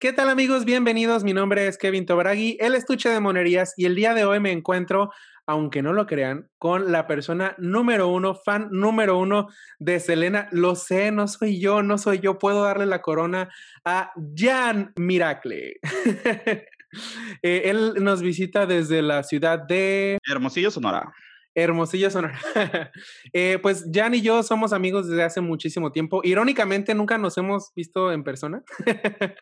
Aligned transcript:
¿Qué 0.00 0.14
tal 0.14 0.30
amigos? 0.30 0.64
Bienvenidos. 0.64 1.24
Mi 1.24 1.34
nombre 1.34 1.66
es 1.66 1.76
Kevin 1.76 2.06
Tobragui, 2.06 2.56
el 2.58 2.74
estuche 2.74 3.10
de 3.10 3.20
monerías 3.20 3.74
y 3.76 3.84
el 3.84 3.94
día 3.94 4.14
de 4.14 4.24
hoy 4.24 4.40
me 4.40 4.50
encuentro, 4.50 5.10
aunque 5.44 5.82
no 5.82 5.92
lo 5.92 6.06
crean, 6.06 6.48
con 6.56 6.90
la 6.90 7.06
persona 7.06 7.54
número 7.58 8.08
uno, 8.08 8.34
fan 8.34 8.68
número 8.70 9.18
uno 9.18 9.48
de 9.78 10.00
Selena. 10.00 10.48
Lo 10.52 10.74
sé, 10.74 11.12
no 11.12 11.28
soy 11.28 11.60
yo, 11.60 11.82
no 11.82 11.98
soy 11.98 12.20
yo. 12.20 12.38
Puedo 12.38 12.62
darle 12.62 12.86
la 12.86 13.02
corona 13.02 13.50
a 13.84 14.12
Jan 14.34 14.94
Miracle. 14.96 15.80
Eh, 17.44 17.62
él 17.66 17.94
nos 18.00 18.20
visita 18.20 18.66
desde 18.66 19.00
la 19.00 19.22
ciudad 19.22 19.60
de 19.60 20.18
Hermosillo, 20.28 20.72
Sonora. 20.72 21.14
Hermosillo 21.60 22.10
Sonora. 22.10 22.40
eh, 23.32 23.58
pues 23.60 23.86
Jan 23.92 24.14
y 24.14 24.22
yo 24.22 24.42
somos 24.42 24.72
amigos 24.72 25.08
desde 25.08 25.22
hace 25.22 25.40
muchísimo 25.40 25.92
tiempo. 25.92 26.20
Irónicamente 26.24 26.94
nunca 26.94 27.18
nos 27.18 27.36
hemos 27.38 27.72
visto 27.74 28.12
en 28.12 28.24
persona, 28.24 28.62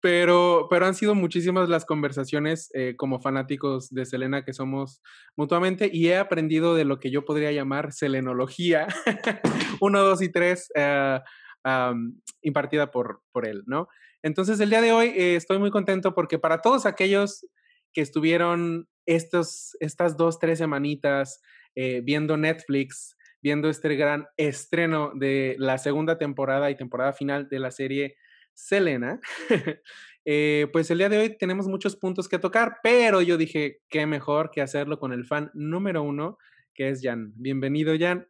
pero, 0.00 0.66
pero 0.70 0.86
han 0.86 0.94
sido 0.94 1.14
muchísimas 1.14 1.68
las 1.68 1.84
conversaciones 1.84 2.70
eh, 2.74 2.94
como 2.96 3.20
fanáticos 3.20 3.90
de 3.90 4.06
Selena 4.06 4.44
que 4.44 4.52
somos 4.52 5.02
mutuamente 5.36 5.90
y 5.92 6.08
he 6.08 6.16
aprendido 6.16 6.74
de 6.74 6.84
lo 6.84 6.98
que 7.00 7.10
yo 7.10 7.24
podría 7.24 7.52
llamar 7.52 7.92
selenología, 7.92 8.86
uno, 9.80 10.00
dos 10.00 10.22
y 10.22 10.30
tres, 10.30 10.70
uh, 10.76 11.20
um, 11.68 12.20
impartida 12.42 12.90
por, 12.90 13.22
por 13.32 13.46
él, 13.46 13.62
¿no? 13.66 13.88
Entonces 14.22 14.58
el 14.60 14.70
día 14.70 14.80
de 14.80 14.92
hoy 14.92 15.08
eh, 15.08 15.36
estoy 15.36 15.58
muy 15.58 15.70
contento 15.70 16.14
porque 16.14 16.38
para 16.38 16.62
todos 16.62 16.86
aquellos 16.86 17.46
que 17.94 18.02
estuvieron 18.02 18.88
estos, 19.06 19.76
estas 19.80 20.16
dos, 20.16 20.38
tres 20.38 20.58
semanitas 20.58 21.40
eh, 21.74 22.02
viendo 22.02 22.36
Netflix, 22.36 23.16
viendo 23.40 23.70
este 23.70 23.94
gran 23.94 24.26
estreno 24.36 25.12
de 25.14 25.54
la 25.58 25.78
segunda 25.78 26.18
temporada 26.18 26.70
y 26.70 26.76
temporada 26.76 27.12
final 27.12 27.48
de 27.48 27.58
la 27.60 27.70
serie 27.70 28.16
Selena, 28.52 29.20
eh, 30.24 30.68
pues 30.72 30.90
el 30.90 30.98
día 30.98 31.08
de 31.08 31.18
hoy 31.18 31.38
tenemos 31.38 31.68
muchos 31.68 31.96
puntos 31.96 32.28
que 32.28 32.38
tocar, 32.38 32.78
pero 32.82 33.22
yo 33.22 33.36
dije, 33.36 33.80
qué 33.88 34.06
mejor 34.06 34.50
que 34.50 34.60
hacerlo 34.60 34.98
con 34.98 35.12
el 35.12 35.24
fan 35.24 35.50
número 35.54 36.02
uno, 36.02 36.38
que 36.74 36.88
es 36.88 37.00
Jan. 37.02 37.32
Bienvenido, 37.36 37.94
Jan. 37.98 38.28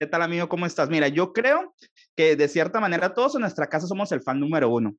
¿Qué 0.00 0.06
tal, 0.06 0.22
amigo? 0.22 0.48
¿Cómo 0.48 0.66
estás? 0.66 0.88
Mira, 0.88 1.08
yo 1.08 1.32
creo 1.32 1.74
que 2.16 2.34
de 2.34 2.48
cierta 2.48 2.80
manera 2.80 3.14
todos 3.14 3.34
en 3.34 3.42
nuestra 3.42 3.68
casa 3.68 3.86
somos 3.86 4.10
el 4.12 4.22
fan 4.22 4.40
número 4.40 4.68
uno 4.70 4.96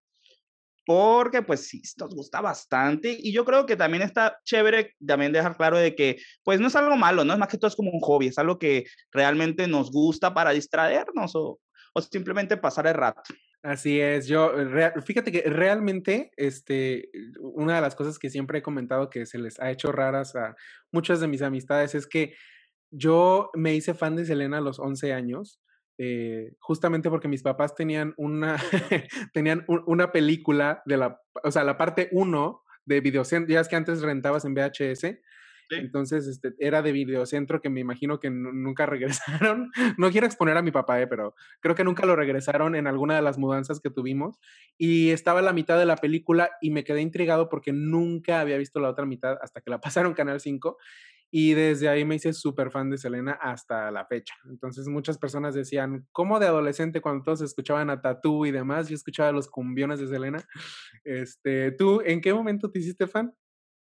porque 0.86 1.42
pues 1.42 1.68
sí, 1.68 1.82
nos 1.98 2.14
gusta 2.14 2.42
bastante 2.42 3.16
y 3.18 3.32
yo 3.32 3.46
creo 3.46 3.66
que 3.66 3.76
también 3.76 4.04
está 4.04 4.40
chévere 4.44 4.94
también 5.06 5.32
dejar 5.32 5.56
claro 5.56 5.78
de 5.78 5.96
que 5.96 6.18
pues 6.44 6.60
no 6.60 6.68
es 6.68 6.76
algo 6.76 6.96
malo, 6.98 7.24
¿no? 7.24 7.34
Es 7.34 7.40
más 7.40 7.50
que 7.50 7.58
todo 7.58 7.68
es 7.70 7.76
como 7.76 7.92
un 7.92 8.02
hobby, 8.02 8.28
es 8.28 8.38
algo 8.38 8.60
que 8.60 8.86
realmente 9.12 9.68
nos 9.68 9.92
gusta 9.92 10.34
para 10.34 10.52
distraernos 10.52 11.36
o, 11.36 11.60
o 11.94 12.02
simplemente 12.02 12.58
pasar 12.58 12.88
el 12.88 12.96
rato. 12.96 13.22
Así 13.64 14.02
es, 14.02 14.28
yo, 14.28 14.52
fíjate 15.06 15.32
que 15.32 15.44
realmente, 15.44 16.32
este, 16.36 17.10
una 17.40 17.76
de 17.76 17.82
las 17.82 17.96
cosas 17.96 18.20
que 18.20 18.30
siempre 18.30 18.60
he 18.60 18.62
comentado 18.62 19.10
que 19.10 19.26
se 19.26 19.38
les 19.38 19.58
ha 19.62 19.72
hecho 19.72 19.94
raras 19.94 20.36
a 20.36 20.54
muchas 20.92 21.22
de 21.22 21.30
mis 21.30 21.42
amistades 21.42 21.96
es 21.96 22.06
que 22.06 22.36
yo 22.92 23.50
me 23.54 23.74
hice 23.74 23.94
fan 23.94 24.18
de 24.18 24.26
Selena 24.26 24.58
a 24.58 24.62
los 24.62 24.80
11 24.80 25.14
años 25.14 25.63
eh, 26.06 26.56
justamente 26.60 27.10
porque 27.10 27.30
mis 27.30 27.44
papás 27.44 27.76
tenían 27.76 28.14
una, 28.18 28.58
tenían 29.34 29.66
una 29.68 30.12
película 30.12 30.82
de 30.86 30.98
la, 30.98 31.22
o 31.44 31.52
sea, 31.52 31.64
la 31.64 31.78
parte 31.78 32.10
1 32.12 32.62
de 32.86 33.00
Videocentro, 33.00 33.54
ya 33.54 33.62
es 33.62 33.70
que 33.70 33.78
antes 33.78 34.02
rentabas 34.02 34.44
en 34.44 34.54
VHS, 34.54 35.18
entonces 35.70 36.28
este, 36.28 36.54
era 36.60 36.82
de 36.82 36.92
Videocentro 36.92 37.62
que 37.62 37.70
me 37.70 37.80
imagino 37.80 38.20
que 38.20 38.30
nunca 38.30 38.86
regresaron. 38.86 39.72
No 39.98 40.12
quiero 40.12 40.28
exponer 40.28 40.58
a 40.58 40.62
mi 40.62 40.72
papá, 40.72 41.02
eh, 41.02 41.08
pero 41.08 41.36
creo 41.62 41.74
que 41.74 41.86
nunca 41.86 42.06
lo 42.06 42.18
regresaron 42.18 42.76
en 42.76 42.86
alguna 42.86 43.16
de 43.16 43.22
las 43.22 43.38
mudanzas 43.38 43.80
que 43.80 43.90
tuvimos. 43.90 44.40
Y 44.78 45.12
estaba 45.12 45.42
la 45.42 45.54
mitad 45.54 45.80
de 45.80 45.86
la 45.86 45.96
película 45.96 46.52
y 46.62 46.72
me 46.72 46.84
quedé 46.84 47.02
intrigado 47.02 47.48
porque 47.48 47.72
nunca 47.72 48.42
había 48.42 48.58
visto 48.58 48.82
la 48.82 48.90
otra 48.90 49.06
mitad 49.06 49.38
hasta 49.42 49.62
que 49.62 49.70
la 49.70 49.80
pasaron 49.82 50.14
Canal 50.14 50.42
5. 50.42 50.78
Y 51.36 51.56
desde 51.56 51.90
ahí 51.90 52.06
me 52.06 52.14
hice 52.14 52.32
súper 52.32 52.70
fan 52.70 52.92
de 52.92 52.98
Selena 53.00 53.32
hasta 53.42 53.90
la 53.90 54.06
fecha. 54.06 54.36
Entonces 54.48 54.88
muchas 54.88 55.18
personas 55.18 55.56
decían, 55.56 56.06
¿cómo 56.12 56.40
de 56.40 56.46
adolescente 56.46 57.02
cuando 57.02 57.24
todos 57.24 57.42
escuchaban 57.42 57.90
a 57.90 58.00
Tatú 58.00 58.46
y 58.46 58.52
demás? 58.52 58.88
Yo 58.88 58.94
escuchaba 58.94 59.32
los 59.32 59.48
cumbiones 59.48 60.00
de 60.00 60.08
Selena. 60.08 60.46
Este, 61.04 61.72
¿Tú 61.72 62.04
en 62.06 62.22
qué 62.22 62.32
momento 62.32 62.70
te 62.70 62.78
hiciste 62.78 63.08
fan? 63.08 63.34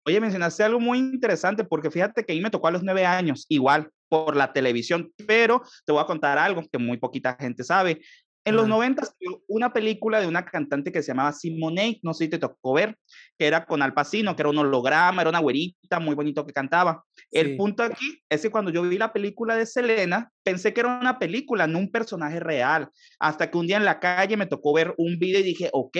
Oye, 0.04 0.20
mencionaste 0.20 0.64
algo 0.64 0.80
muy 0.80 0.98
interesante 0.98 1.64
porque 1.64 1.90
fíjate 1.90 2.26
que 2.26 2.34
a 2.34 2.36
mí 2.36 2.42
me 2.42 2.50
tocó 2.50 2.68
a 2.68 2.72
los 2.72 2.82
nueve 2.82 3.06
años, 3.06 3.46
igual 3.48 3.90
por 4.10 4.36
la 4.36 4.52
televisión, 4.52 5.10
pero 5.26 5.62
te 5.86 5.92
voy 5.92 6.02
a 6.02 6.06
contar 6.06 6.36
algo 6.36 6.62
que 6.70 6.76
muy 6.76 6.98
poquita 6.98 7.38
gente 7.40 7.64
sabe. 7.64 8.02
En 8.44 8.56
los 8.56 8.68
90 8.68 9.02
una 9.48 9.72
película 9.72 10.20
de 10.20 10.26
una 10.26 10.46
cantante 10.46 10.90
que 10.90 11.02
se 11.02 11.08
llamaba 11.08 11.32
Simone, 11.32 12.00
no 12.02 12.14
sé 12.14 12.24
si 12.24 12.30
te 12.30 12.38
tocó 12.38 12.72
ver, 12.72 12.96
que 13.38 13.46
era 13.46 13.66
con 13.66 13.82
Al 13.82 13.92
Pacino, 13.92 14.34
que 14.34 14.42
era 14.42 14.48
un 14.48 14.58
holograma, 14.58 15.20
era 15.20 15.28
una 15.28 15.40
güerita 15.40 16.00
muy 16.00 16.14
bonito 16.14 16.46
que 16.46 16.52
cantaba. 16.52 17.04
El 17.30 17.56
punto 17.56 17.82
aquí 17.82 18.22
es 18.28 18.40
que 18.40 18.50
cuando 18.50 18.70
yo 18.70 18.82
vi 18.82 18.96
la 18.96 19.12
película 19.12 19.56
de 19.56 19.66
Selena, 19.66 20.30
pensé 20.42 20.72
que 20.72 20.80
era 20.80 20.98
una 20.98 21.18
película, 21.18 21.66
no 21.66 21.78
un 21.78 21.90
personaje 21.90 22.40
real. 22.40 22.88
Hasta 23.18 23.50
que 23.50 23.58
un 23.58 23.66
día 23.66 23.76
en 23.76 23.84
la 23.84 24.00
calle 24.00 24.36
me 24.36 24.46
tocó 24.46 24.72
ver 24.72 24.94
un 24.96 25.18
video 25.18 25.40
y 25.40 25.44
dije, 25.44 25.68
ok, 25.72 25.96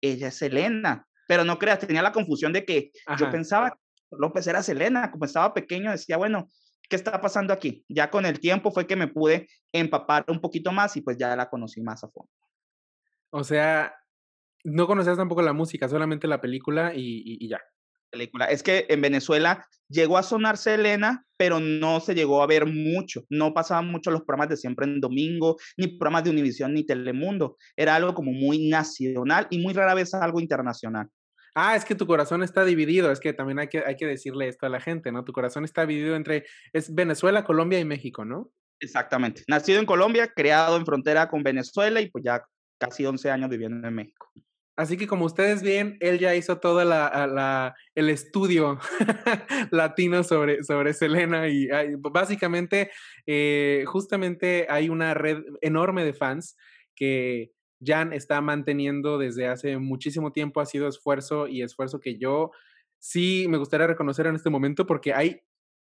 ella 0.00 0.28
es 0.28 0.34
Selena. 0.34 1.06
Pero 1.28 1.44
no 1.44 1.58
creas, 1.58 1.78
tenía 1.78 2.02
la 2.02 2.12
confusión 2.12 2.52
de 2.52 2.64
que 2.64 2.90
yo 3.18 3.30
pensaba 3.30 3.70
que 3.70 3.76
López 4.18 4.46
era 4.46 4.62
Selena, 4.62 5.10
como 5.10 5.24
estaba 5.24 5.54
pequeño, 5.54 5.90
decía, 5.90 6.16
bueno, 6.16 6.48
¿qué 6.88 6.96
está 6.96 7.20
pasando 7.20 7.52
aquí? 7.52 7.84
Ya 7.88 8.10
con 8.10 8.26
el 8.26 8.40
tiempo 8.40 8.70
fue 8.70 8.86
que 8.86 8.96
me 8.96 9.08
pude 9.08 9.48
empapar 9.72 10.24
un 10.28 10.40
poquito 10.40 10.72
más 10.72 10.96
y 10.96 11.00
pues 11.00 11.16
ya 11.16 11.34
la 11.36 11.48
conocí 11.48 11.82
más 11.82 12.04
a 12.04 12.08
fondo. 12.08 12.30
O 13.30 13.44
sea, 13.44 13.94
no 14.64 14.86
conocías 14.86 15.16
tampoco 15.16 15.42
la 15.42 15.52
música, 15.52 15.88
solamente 15.88 16.28
la 16.28 16.40
película 16.40 16.92
y, 16.94 17.22
y, 17.24 17.48
ya. 17.48 17.60
Película. 18.10 18.44
Es 18.44 18.62
que 18.62 18.84
en 18.90 19.00
Venezuela 19.00 19.66
llegó 19.88 20.18
a 20.18 20.22
sonar 20.22 20.58
Selena, 20.58 21.24
pero 21.38 21.60
no 21.60 21.98
se 22.00 22.14
llegó 22.14 22.42
a 22.42 22.46
ver 22.46 22.66
mucho. 22.66 23.24
No 23.30 23.54
pasaban 23.54 23.88
mucho 23.88 24.10
los 24.10 24.20
programas 24.20 24.50
de 24.50 24.58
siempre 24.58 24.84
en 24.84 25.00
domingo, 25.00 25.56
ni 25.78 25.88
programas 25.88 26.24
de 26.24 26.30
Univisión 26.30 26.74
ni 26.74 26.84
Telemundo. 26.84 27.56
Era 27.74 27.94
algo 27.94 28.12
como 28.12 28.32
muy 28.32 28.68
nacional 28.68 29.46
y 29.48 29.58
muy 29.58 29.72
rara 29.72 29.94
vez 29.94 30.12
algo 30.12 30.40
internacional. 30.40 31.08
Ah, 31.54 31.76
es 31.76 31.84
que 31.84 31.94
tu 31.94 32.06
corazón 32.06 32.42
está 32.42 32.64
dividido, 32.64 33.12
es 33.12 33.20
que 33.20 33.32
también 33.32 33.58
hay 33.58 33.68
que, 33.68 33.82
hay 33.84 33.96
que 33.96 34.06
decirle 34.06 34.48
esto 34.48 34.66
a 34.66 34.70
la 34.70 34.80
gente, 34.80 35.12
¿no? 35.12 35.24
Tu 35.24 35.32
corazón 35.32 35.64
está 35.64 35.84
dividido 35.84 36.16
entre, 36.16 36.46
es 36.72 36.94
Venezuela, 36.94 37.44
Colombia 37.44 37.78
y 37.78 37.84
México, 37.84 38.24
¿no? 38.24 38.50
Exactamente. 38.80 39.44
Nacido 39.48 39.78
en 39.78 39.86
Colombia, 39.86 40.32
creado 40.34 40.76
en 40.76 40.86
frontera 40.86 41.28
con 41.28 41.42
Venezuela 41.42 42.00
y 42.00 42.10
pues 42.10 42.24
ya 42.24 42.42
casi 42.78 43.04
11 43.04 43.30
años 43.30 43.50
viviendo 43.50 43.86
en 43.86 43.94
México. 43.94 44.32
Así 44.74 44.96
que 44.96 45.06
como 45.06 45.26
ustedes 45.26 45.62
ven, 45.62 45.98
él 46.00 46.18
ya 46.18 46.34
hizo 46.34 46.58
todo 46.58 46.82
la, 46.84 47.26
la, 47.26 47.74
el 47.94 48.08
estudio 48.08 48.80
latino 49.70 50.24
sobre, 50.24 50.64
sobre 50.64 50.94
Selena 50.94 51.46
y 51.48 51.68
básicamente, 51.98 52.90
eh, 53.26 53.84
justamente 53.86 54.66
hay 54.70 54.88
una 54.88 55.12
red 55.12 55.42
enorme 55.60 56.04
de 56.04 56.14
fans 56.14 56.56
que 56.96 57.52
Jan 57.84 58.12
está 58.12 58.40
manteniendo 58.40 59.18
desde 59.18 59.48
hace 59.48 59.78
muchísimo 59.78 60.32
tiempo, 60.32 60.60
ha 60.60 60.66
sido 60.66 60.88
esfuerzo 60.88 61.48
y 61.48 61.62
esfuerzo 61.62 62.00
que 62.00 62.18
yo 62.18 62.50
sí 62.98 63.46
me 63.48 63.58
gustaría 63.58 63.86
reconocer 63.86 64.26
en 64.26 64.36
este 64.36 64.50
momento 64.50 64.86
porque 64.86 65.12
hay 65.12 65.40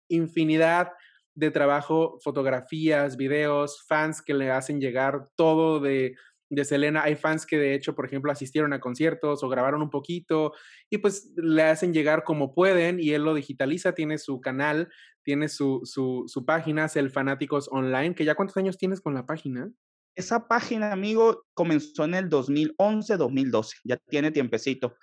infinidad 0.08 0.92
de 1.34 1.50
trabajo, 1.50 2.18
fotografías, 2.22 3.16
videos, 3.16 3.84
fans 3.86 4.22
que 4.22 4.34
le 4.34 4.50
hacen 4.50 4.80
llegar 4.80 5.28
todo 5.36 5.80
de, 5.80 6.14
de 6.50 6.64
Selena. 6.64 7.02
Hay 7.02 7.16
fans 7.16 7.46
que 7.46 7.58
de 7.58 7.74
hecho, 7.74 7.94
por 7.94 8.04
ejemplo, 8.04 8.30
asistieron 8.30 8.72
a 8.72 8.80
conciertos 8.80 9.42
o 9.42 9.48
grabaron 9.48 9.82
un 9.82 9.90
poquito 9.90 10.52
y 10.90 10.98
pues 10.98 11.32
le 11.36 11.62
hacen 11.62 11.94
llegar 11.94 12.24
como 12.24 12.54
pueden 12.54 13.00
y 13.00 13.10
él 13.10 13.22
lo 13.24 13.34
digitaliza, 13.34 13.94
tiene 13.94 14.18
su 14.18 14.40
canal, 14.40 14.90
tiene 15.22 15.48
su, 15.48 15.80
su, 15.84 16.24
su 16.26 16.44
página, 16.44 16.84
es 16.86 16.96
el 16.96 17.10
Fanáticos 17.10 17.68
Online, 17.72 18.14
que 18.14 18.24
ya 18.24 18.34
cuántos 18.34 18.56
años 18.58 18.76
tienes 18.76 19.00
con 19.00 19.14
la 19.14 19.24
página? 19.24 19.72
Esa 20.14 20.46
página, 20.46 20.92
amigo, 20.92 21.44
comenzó 21.54 22.04
en 22.04 22.14
el 22.14 22.28
2011, 22.28 23.16
2012, 23.16 23.76
ya 23.84 23.96
tiene 23.96 24.30
tiempecito. 24.30 24.94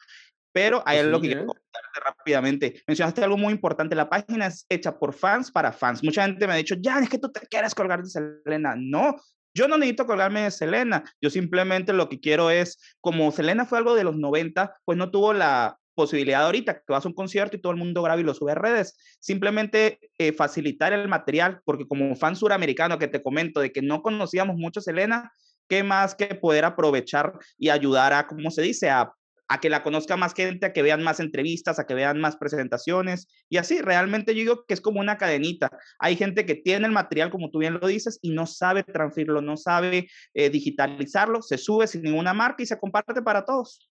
Pero 0.51 0.83
ahí 0.85 0.99
es 0.99 1.05
lo 1.05 1.21
que 1.21 1.27
quiero 1.27 1.45
comentarte 1.45 1.99
rápidamente. 2.03 2.83
Mencionaste 2.87 3.23
algo 3.23 3.37
muy 3.37 3.53
importante. 3.53 3.95
La 3.95 4.09
página 4.09 4.47
es 4.47 4.65
hecha 4.69 4.97
por 4.97 5.13
fans 5.13 5.51
para 5.51 5.71
fans. 5.71 6.03
Mucha 6.03 6.25
gente 6.25 6.47
me 6.47 6.53
ha 6.53 6.57
dicho, 6.57 6.75
ya, 6.79 6.99
es 6.99 7.09
que 7.09 7.19
tú 7.19 7.31
te 7.31 7.41
quieres 7.41 7.75
colgar 7.75 8.03
de 8.03 8.09
Selena. 8.09 8.75
No, 8.75 9.15
yo 9.53 9.67
no 9.67 9.77
necesito 9.77 10.05
colgarme 10.05 10.41
de 10.41 10.51
Selena. 10.51 11.03
Yo 11.21 11.29
simplemente 11.29 11.93
lo 11.93 12.09
que 12.09 12.19
quiero 12.19 12.49
es, 12.49 12.79
como 12.99 13.31
Selena 13.31 13.65
fue 13.65 13.77
algo 13.77 13.95
de 13.95 14.03
los 14.03 14.15
90, 14.15 14.75
pues 14.85 14.97
no 14.97 15.11
tuvo 15.11 15.33
la, 15.33 15.78
posibilidad 15.99 16.45
ahorita 16.45 16.75
que 16.75 16.93
vas 16.93 17.03
a 17.03 17.09
un 17.09 17.13
concierto 17.13 17.57
y 17.57 17.59
todo 17.59 17.73
el 17.73 17.77
mundo 17.77 18.01
graba 18.01 18.21
y 18.21 18.23
lo 18.23 18.33
sube 18.33 18.53
a 18.53 18.55
redes. 18.55 18.97
Simplemente 19.19 19.99
eh, 20.17 20.31
facilitar 20.31 20.93
el 20.93 21.09
material, 21.09 21.59
porque 21.65 21.85
como 21.85 22.15
fan 22.15 22.37
suramericano 22.37 22.97
que 22.97 23.09
te 23.09 23.21
comento 23.21 23.59
de 23.59 23.73
que 23.73 23.81
no 23.81 24.01
conocíamos 24.01 24.55
mucho 24.55 24.79
a 24.79 24.83
Selena, 24.83 25.33
¿qué 25.67 25.83
más 25.83 26.15
que 26.15 26.35
poder 26.35 26.63
aprovechar 26.63 27.33
y 27.57 27.67
ayudar 27.67 28.13
a, 28.13 28.27
¿cómo 28.27 28.49
se 28.49 28.61
dice?, 28.61 28.89
a, 28.89 29.11
a 29.49 29.59
que 29.59 29.69
la 29.69 29.83
conozca 29.83 30.15
más 30.15 30.33
gente, 30.33 30.67
a 30.67 30.71
que 30.71 30.83
vean 30.83 31.03
más 31.03 31.19
entrevistas, 31.19 31.79
a 31.79 31.85
que 31.85 31.95
vean 31.95 32.21
más 32.21 32.37
presentaciones. 32.37 33.27
Y 33.49 33.57
así, 33.57 33.81
realmente 33.81 34.33
yo 34.33 34.39
digo 34.39 34.65
que 34.65 34.73
es 34.73 34.79
como 34.79 35.01
una 35.01 35.17
cadenita. 35.17 35.69
Hay 35.97 36.15
gente 36.15 36.45
que 36.45 36.55
tiene 36.55 36.85
el 36.85 36.93
material, 36.93 37.29
como 37.29 37.49
tú 37.49 37.59
bien 37.59 37.77
lo 37.81 37.87
dices, 37.87 38.19
y 38.21 38.31
no 38.31 38.45
sabe 38.45 38.83
transferirlo, 38.83 39.41
no 39.41 39.57
sabe 39.57 40.07
eh, 40.33 40.49
digitalizarlo, 40.49 41.41
se 41.41 41.57
sube 41.57 41.87
sin 41.87 42.03
ninguna 42.03 42.33
marca 42.33 42.63
y 42.63 42.67
se 42.67 42.79
comparte 42.79 43.21
para 43.21 43.43
todos. 43.43 43.88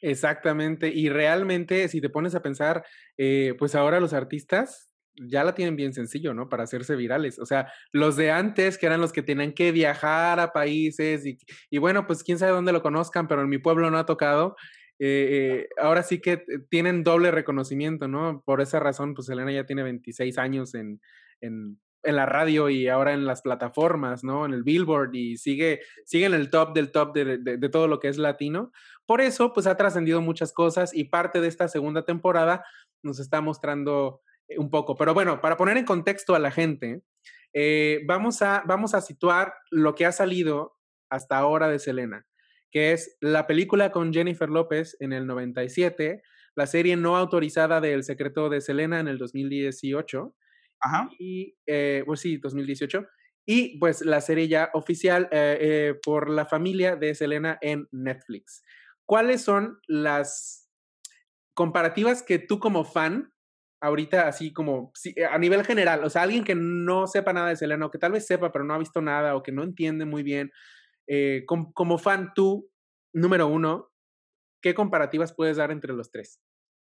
Exactamente, 0.00 0.88
y 0.94 1.08
realmente 1.08 1.88
si 1.88 2.00
te 2.00 2.08
pones 2.08 2.34
a 2.34 2.42
pensar, 2.42 2.84
eh, 3.16 3.54
pues 3.58 3.74
ahora 3.74 3.98
los 4.00 4.12
artistas 4.12 4.94
ya 5.20 5.42
la 5.42 5.54
tienen 5.54 5.74
bien 5.74 5.92
sencillo, 5.92 6.32
¿no? 6.34 6.48
Para 6.48 6.62
hacerse 6.62 6.94
virales. 6.94 7.40
O 7.40 7.46
sea, 7.46 7.72
los 7.92 8.16
de 8.16 8.30
antes, 8.30 8.78
que 8.78 8.86
eran 8.86 9.00
los 9.00 9.12
que 9.12 9.22
tenían 9.22 9.52
que 9.52 9.72
viajar 9.72 10.38
a 10.38 10.52
países 10.52 11.26
y, 11.26 11.38
y 11.70 11.78
bueno, 11.78 12.06
pues 12.06 12.22
quién 12.22 12.38
sabe 12.38 12.52
dónde 12.52 12.72
lo 12.72 12.82
conozcan, 12.82 13.26
pero 13.26 13.42
en 13.42 13.48
mi 13.48 13.58
pueblo 13.58 13.90
no 13.90 13.98
ha 13.98 14.06
tocado. 14.06 14.54
Eh, 15.00 15.66
eh, 15.66 15.68
ahora 15.80 16.02
sí 16.02 16.20
que 16.20 16.44
tienen 16.70 17.04
doble 17.04 17.30
reconocimiento, 17.30 18.08
¿no? 18.08 18.42
Por 18.44 18.60
esa 18.60 18.80
razón, 18.80 19.14
pues 19.14 19.28
Elena 19.28 19.52
ya 19.52 19.66
tiene 19.66 19.82
26 19.82 20.38
años 20.38 20.74
en, 20.74 21.00
en, 21.40 21.78
en, 22.02 22.16
la 22.16 22.26
radio 22.26 22.68
y 22.68 22.88
ahora 22.88 23.12
en 23.12 23.26
las 23.26 23.42
plataformas, 23.42 24.24
¿no? 24.24 24.46
En 24.46 24.52
el 24.52 24.62
Billboard 24.62 25.14
y 25.14 25.36
sigue, 25.36 25.80
sigue 26.04 26.26
en 26.26 26.34
el 26.34 26.50
top 26.50 26.74
del 26.74 26.90
top 26.90 27.14
de, 27.14 27.38
de, 27.38 27.68
todo 27.68 27.88
lo 27.88 28.00
que 28.00 28.08
es 28.08 28.18
latino. 28.18 28.72
Por 29.06 29.20
eso, 29.20 29.52
pues 29.52 29.66
ha 29.66 29.76
trascendido 29.76 30.20
muchas 30.20 30.52
cosas 30.52 30.94
y 30.94 31.04
parte 31.04 31.40
de 31.40 31.48
esta 31.48 31.68
segunda 31.68 32.04
temporada 32.04 32.64
nos 33.02 33.20
está 33.20 33.40
mostrando 33.40 34.22
eh, 34.48 34.58
un 34.58 34.70
poco. 34.70 34.96
Pero 34.96 35.14
bueno, 35.14 35.40
para 35.40 35.56
poner 35.56 35.76
en 35.76 35.84
contexto 35.84 36.34
a 36.34 36.38
la 36.38 36.50
gente, 36.50 37.02
eh, 37.52 38.00
vamos, 38.06 38.42
a, 38.42 38.62
vamos 38.66 38.94
a 38.94 39.00
situar 39.00 39.54
lo 39.70 39.94
que 39.94 40.06
ha 40.06 40.12
salido 40.12 40.76
hasta 41.10 41.38
ahora 41.38 41.68
de 41.68 41.78
Selena, 41.78 42.26
que 42.70 42.92
es 42.92 43.16
la 43.20 43.46
película 43.46 43.90
con 43.90 44.12
Jennifer 44.12 44.48
López 44.48 44.96
en 45.00 45.12
el 45.12 45.26
97, 45.26 46.22
la 46.54 46.66
serie 46.66 46.96
no 46.96 47.16
autorizada 47.16 47.80
de 47.80 47.94
El 47.94 48.04
secreto 48.04 48.48
de 48.48 48.60
Selena 48.60 49.00
en 49.00 49.08
el 49.08 49.16
2018. 49.16 50.34
Ajá. 50.80 51.08
Y, 51.18 51.56
eh, 51.66 52.02
pues 52.06 52.20
sí, 52.20 52.38
2018. 52.38 53.06
Y 53.46 53.78
pues 53.78 54.02
la 54.02 54.20
serie 54.20 54.48
ya 54.48 54.70
oficial 54.74 55.28
eh, 55.32 55.58
eh, 55.60 55.94
por 56.04 56.28
la 56.28 56.44
familia 56.44 56.96
de 56.96 57.14
Selena 57.14 57.58
en 57.60 57.88
Netflix. 57.92 58.62
¿cuáles 59.06 59.40
son 59.40 59.80
las 59.86 60.68
comparativas 61.54 62.22
que 62.22 62.38
tú 62.38 62.58
como 62.58 62.84
fan, 62.84 63.32
ahorita 63.80 64.28
así 64.28 64.52
como 64.52 64.92
a 65.30 65.38
nivel 65.38 65.64
general, 65.64 66.04
o 66.04 66.10
sea, 66.10 66.22
alguien 66.24 66.44
que 66.44 66.54
no 66.54 67.06
sepa 67.06 67.32
nada 67.32 67.48
de 67.48 67.56
Selena 67.56 67.86
o 67.86 67.90
que 67.90 67.96
tal 67.96 68.12
vez 68.12 68.26
sepa 68.26 68.52
pero 68.52 68.66
no 68.66 68.74
ha 68.74 68.78
visto 68.78 69.00
nada 69.00 69.34
o 69.34 69.42
que 69.42 69.50
no 69.50 69.62
entiende 69.62 70.04
muy 70.04 70.22
bien, 70.22 70.52
como, 71.46 71.72
como 71.72 71.96
fan 71.96 72.32
tú, 72.34 72.70
número 73.14 73.46
uno, 73.46 73.90
¿qué 74.60 74.74
comparativas 74.74 75.32
puedes 75.32 75.56
dar 75.56 75.70
entre 75.70 75.94
los 75.94 76.10
tres? 76.10 76.42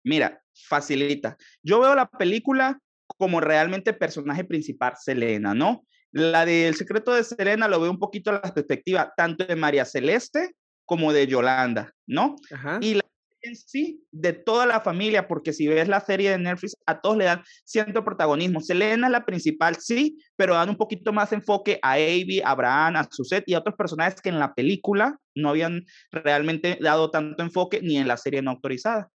Mira, 0.04 0.44
facilita. 0.68 1.38
Yo 1.62 1.80
veo 1.80 1.94
la 1.94 2.10
película 2.10 2.78
como 3.06 3.40
realmente 3.40 3.92
personaje 3.92 4.44
principal, 4.44 4.94
Selena, 4.98 5.54
¿no? 5.54 5.84
La 6.10 6.44
del 6.44 6.74
secreto 6.74 7.14
de 7.14 7.24
Selena 7.24 7.68
lo 7.68 7.80
veo 7.80 7.90
un 7.90 7.98
poquito 7.98 8.30
a 8.30 8.34
la 8.34 8.54
perspectiva 8.54 9.12
tanto 9.16 9.44
de 9.44 9.56
María 9.56 9.84
Celeste 9.84 10.54
como 10.84 11.12
de 11.12 11.26
Yolanda, 11.26 11.92
¿no? 12.06 12.36
Ajá. 12.50 12.78
Y 12.82 12.94
la 12.94 13.02
en 13.42 13.56
sí 13.56 14.04
de 14.10 14.32
toda 14.32 14.66
la 14.66 14.80
familia, 14.80 15.28
porque 15.28 15.52
si 15.52 15.66
ves 15.66 15.88
la 15.88 16.00
serie 16.00 16.30
de 16.30 16.38
Netflix, 16.38 16.76
a 16.86 17.00
todos 17.00 17.16
le 17.16 17.24
dan 17.24 17.42
cierto 17.64 18.04
protagonismo. 18.04 18.60
Selena 18.60 19.08
es 19.08 19.12
la 19.12 19.24
principal, 19.24 19.76
sí, 19.76 20.18
pero 20.36 20.54
dan 20.54 20.70
un 20.70 20.76
poquito 20.76 21.12
más 21.12 21.32
enfoque 21.32 21.78
a 21.82 21.92
Avi, 21.92 22.40
a 22.40 22.50
Abraham, 22.50 22.96
a 22.96 23.08
Suzette 23.10 23.48
y 23.48 23.54
a 23.54 23.58
otros 23.58 23.76
personajes 23.76 24.20
que 24.20 24.28
en 24.28 24.38
la 24.38 24.54
película 24.54 25.18
no 25.34 25.50
habían 25.50 25.84
realmente 26.10 26.78
dado 26.80 27.10
tanto 27.10 27.42
enfoque 27.42 27.80
ni 27.82 27.98
en 27.98 28.08
la 28.08 28.16
serie 28.16 28.42
no 28.42 28.52
autorizada. 28.52 29.10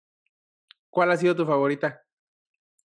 ¿Cuál 0.90 1.12
ha 1.12 1.18
sido 1.18 1.36
tu 1.36 1.46
favorita? 1.46 2.02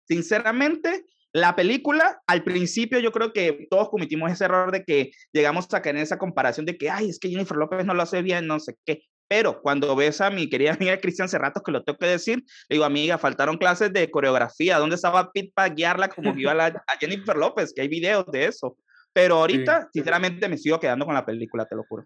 Sinceramente, 0.07 1.05
la 1.33 1.57
película, 1.57 2.21
al 2.27 2.45
principio 2.45 2.99
yo 2.99 3.11
creo 3.11 3.33
que 3.33 3.67
todos 3.71 3.89
cometimos 3.89 4.31
ese 4.31 4.45
error 4.45 4.71
de 4.71 4.85
que 4.85 5.13
llegamos 5.33 5.67
a 5.73 5.81
caer 5.81 5.97
en 5.97 6.03
esa 6.03 6.19
comparación 6.19 6.67
de 6.67 6.77
que, 6.77 6.91
ay, 6.91 7.09
es 7.09 7.19
que 7.19 7.31
Jennifer 7.31 7.57
López 7.57 7.87
no 7.87 7.95
lo 7.95 8.03
hace 8.03 8.21
bien, 8.21 8.47
no 8.47 8.61
sé 8.61 8.77
qué. 8.85 9.03
Pero 9.29 9.63
cuando 9.63 9.97
ves 9.97 10.21
a 10.21 10.29
mi 10.29 10.51
querida 10.51 10.75
amiga 10.75 11.01
Cristian 11.01 11.27
Cerratos, 11.27 11.63
que 11.63 11.73
lo 11.73 11.83
tengo 11.83 11.99
que 11.99 12.07
decir, 12.07 12.45
le 12.69 12.75
digo, 12.75 12.85
amiga, 12.85 13.17
faltaron 13.17 13.57
clases 13.57 13.91
de 13.91 14.11
coreografía. 14.11 14.79
¿Dónde 14.79 14.97
estaba 14.97 15.33
Pete 15.33 15.53
para 15.55 15.73
guiarla 15.73 16.09
como 16.11 16.35
guió 16.35 16.51
a, 16.51 16.55
la, 16.55 16.67
a 16.67 16.99
Jennifer 17.01 17.35
López? 17.35 17.73
Que 17.75 17.81
hay 17.81 17.89
videos 17.89 18.27
de 18.31 18.45
eso. 18.45 18.77
Pero 19.15 19.37
ahorita, 19.37 19.85
sí. 19.85 19.89
sinceramente, 19.95 20.51
me 20.51 20.59
sigo 20.59 20.79
quedando 20.79 21.07
con 21.07 21.15
la 21.15 21.25
película, 21.25 21.65
te 21.65 21.77
lo 21.77 21.85
juro. 21.85 22.05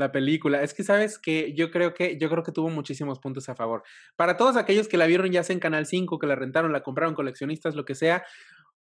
La 0.00 0.12
película, 0.12 0.62
es 0.62 0.74
que 0.74 0.82
sabes 0.82 1.18
que 1.18 1.52
yo 1.54 1.70
creo 1.70 1.92
que 1.92 2.18
yo 2.18 2.30
creo 2.30 2.42
que 2.42 2.52
tuvo 2.52 2.70
muchísimos 2.70 3.18
puntos 3.18 3.48
a 3.48 3.54
favor. 3.54 3.82
Para 4.16 4.36
todos 4.36 4.56
aquellos 4.56 4.88
que 4.88 4.96
la 4.96 5.06
vieron 5.06 5.30
ya 5.30 5.42
en 5.48 5.60
Canal 5.60 5.86
5, 5.86 6.18
que 6.18 6.26
la 6.26 6.34
rentaron, 6.34 6.72
la 6.72 6.82
compraron 6.82 7.14
coleccionistas, 7.14 7.74
lo 7.74 7.84
que 7.84 7.94
sea, 7.94 8.24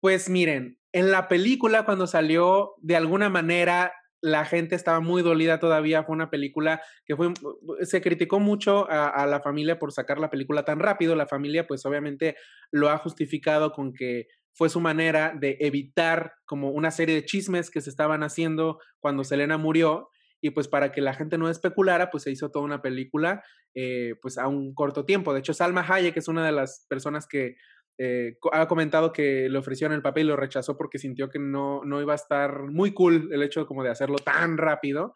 pues 0.00 0.28
miren, 0.28 0.78
en 0.92 1.10
la 1.10 1.28
película 1.28 1.84
cuando 1.84 2.06
salió, 2.06 2.74
de 2.82 2.96
alguna 2.96 3.30
manera 3.30 3.92
la 4.20 4.44
gente 4.44 4.74
estaba 4.74 5.00
muy 5.00 5.22
dolida 5.22 5.58
todavía. 5.60 6.04
Fue 6.04 6.14
una 6.14 6.30
película 6.30 6.82
que 7.04 7.16
fue, 7.16 7.32
se 7.82 8.00
criticó 8.00 8.40
mucho 8.40 8.90
a, 8.90 9.08
a, 9.08 9.26
la 9.26 9.40
familia 9.40 9.78
por 9.78 9.92
sacar 9.92 10.18
la 10.18 10.30
película 10.30 10.64
tan 10.64 10.78
rápido. 10.78 11.14
La 11.14 11.26
familia, 11.26 11.66
pues 11.66 11.86
obviamente 11.86 12.36
lo 12.70 12.90
ha 12.90 12.98
justificado 12.98 13.72
con 13.72 13.92
que 13.92 14.26
fue 14.52 14.68
su 14.68 14.80
manera 14.80 15.32
de 15.38 15.56
evitar 15.60 16.34
como 16.44 16.70
una 16.70 16.90
serie 16.90 17.14
de 17.14 17.24
chismes 17.24 17.70
que 17.70 17.80
se 17.80 17.90
estaban 17.90 18.24
haciendo 18.24 18.80
cuando 18.98 19.22
Selena 19.22 19.56
murió. 19.56 20.10
Y 20.40 20.50
pues 20.50 20.68
para 20.68 20.92
que 20.92 21.00
la 21.00 21.14
gente 21.14 21.38
no 21.38 21.48
especulara, 21.48 22.10
pues 22.10 22.22
se 22.22 22.30
hizo 22.30 22.50
toda 22.50 22.64
una 22.64 22.80
película 22.80 23.42
eh, 23.74 24.14
pues 24.22 24.38
a 24.38 24.48
un 24.48 24.74
corto 24.74 25.04
tiempo. 25.04 25.32
De 25.32 25.40
hecho, 25.40 25.54
Salma 25.54 25.84
Hayek 25.86 26.16
es 26.16 26.28
una 26.28 26.44
de 26.44 26.52
las 26.52 26.86
personas 26.88 27.26
que 27.26 27.56
eh, 27.98 28.36
ha 28.52 28.68
comentado 28.68 29.12
que 29.12 29.48
le 29.48 29.58
ofrecieron 29.58 29.94
el 29.94 30.02
papel 30.02 30.26
y 30.26 30.28
lo 30.28 30.36
rechazó 30.36 30.76
porque 30.76 30.98
sintió 30.98 31.28
que 31.28 31.38
no, 31.38 31.84
no 31.84 32.00
iba 32.00 32.12
a 32.12 32.16
estar 32.16 32.62
muy 32.64 32.94
cool 32.94 33.28
el 33.32 33.42
hecho 33.42 33.66
como 33.66 33.82
de 33.82 33.90
hacerlo 33.90 34.16
tan 34.18 34.56
rápido. 34.56 35.14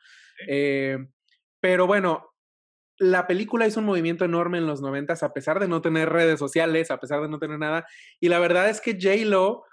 Eh, 0.48 0.98
pero 1.60 1.86
bueno, 1.86 2.34
la 2.98 3.26
película 3.26 3.66
hizo 3.66 3.80
un 3.80 3.86
movimiento 3.86 4.24
enorme 4.24 4.58
en 4.58 4.66
los 4.66 4.80
noventas 4.80 5.22
a 5.22 5.32
pesar 5.32 5.60
de 5.60 5.68
no 5.68 5.80
tener 5.80 6.08
redes 6.08 6.38
sociales, 6.38 6.90
a 6.90 6.98
pesar 6.98 7.22
de 7.22 7.28
no 7.28 7.38
tener 7.38 7.58
nada. 7.58 7.86
Y 8.20 8.28
la 8.28 8.40
verdad 8.40 8.68
es 8.68 8.80
que 8.80 8.98
J-Lo, 9.00 9.64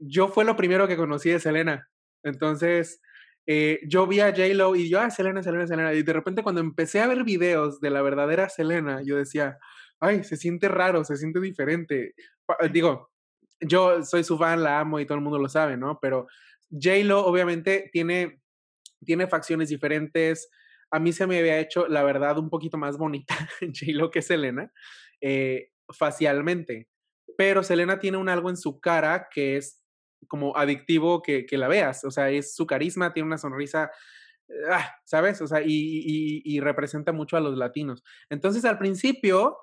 yo 0.00 0.28
fue 0.28 0.44
lo 0.44 0.56
primero 0.56 0.86
que 0.86 0.96
conocí 0.96 1.30
de 1.30 1.40
Selena. 1.40 1.88
Entonces, 2.22 3.00
eh, 3.46 3.80
yo 3.86 4.06
vi 4.06 4.20
a 4.20 4.30
J-Lo 4.30 4.76
y 4.76 4.88
yo, 4.88 5.00
ah, 5.00 5.10
Selena, 5.10 5.42
Selena, 5.42 5.66
Selena. 5.66 5.94
Y 5.94 6.02
de 6.02 6.12
repente 6.12 6.42
cuando 6.42 6.60
empecé 6.60 7.00
a 7.00 7.06
ver 7.06 7.24
videos 7.24 7.80
de 7.80 7.90
la 7.90 8.02
verdadera 8.02 8.48
Selena, 8.48 9.02
yo 9.02 9.16
decía, 9.16 9.58
ay, 10.00 10.24
se 10.24 10.36
siente 10.36 10.68
raro, 10.68 11.04
se 11.04 11.16
siente 11.16 11.40
diferente. 11.40 12.14
Digo, 12.72 13.10
yo 13.60 14.02
soy 14.04 14.24
su 14.24 14.38
fan, 14.38 14.62
la 14.62 14.80
amo 14.80 15.00
y 15.00 15.06
todo 15.06 15.16
el 15.16 15.24
mundo 15.24 15.38
lo 15.38 15.48
sabe, 15.48 15.76
¿no? 15.76 15.98
Pero 16.00 16.26
J-Lo 16.70 17.24
obviamente 17.24 17.90
tiene, 17.92 18.40
tiene 19.04 19.26
facciones 19.26 19.68
diferentes. 19.68 20.48
A 20.90 20.98
mí 20.98 21.12
se 21.12 21.26
me 21.26 21.38
había 21.38 21.58
hecho, 21.58 21.86
la 21.88 22.02
verdad, 22.02 22.38
un 22.38 22.50
poquito 22.50 22.78
más 22.78 22.96
bonita 22.96 23.34
J-Lo 23.60 24.10
que 24.10 24.22
Selena, 24.22 24.72
eh, 25.20 25.70
facialmente. 25.88 26.88
Pero 27.36 27.62
Selena 27.62 27.98
tiene 27.98 28.18
un 28.18 28.28
algo 28.28 28.50
en 28.50 28.56
su 28.56 28.78
cara 28.80 29.28
que 29.30 29.56
es 29.56 29.81
como 30.28 30.56
adictivo 30.56 31.22
que, 31.22 31.46
que 31.46 31.58
la 31.58 31.68
veas. 31.68 32.04
O 32.04 32.10
sea, 32.10 32.30
es 32.30 32.54
su 32.54 32.66
carisma, 32.66 33.12
tiene 33.12 33.26
una 33.26 33.38
sonrisa 33.38 33.90
ah, 34.70 34.94
¿sabes? 35.04 35.40
O 35.40 35.46
sea, 35.46 35.60
y, 35.64 36.60
representa 36.60 37.12
mucho 37.12 37.36
a 37.36 37.40
los 37.40 37.56
latinos. 37.56 38.02
Entonces, 38.30 38.64
al 38.64 38.78
principio, 38.78 39.58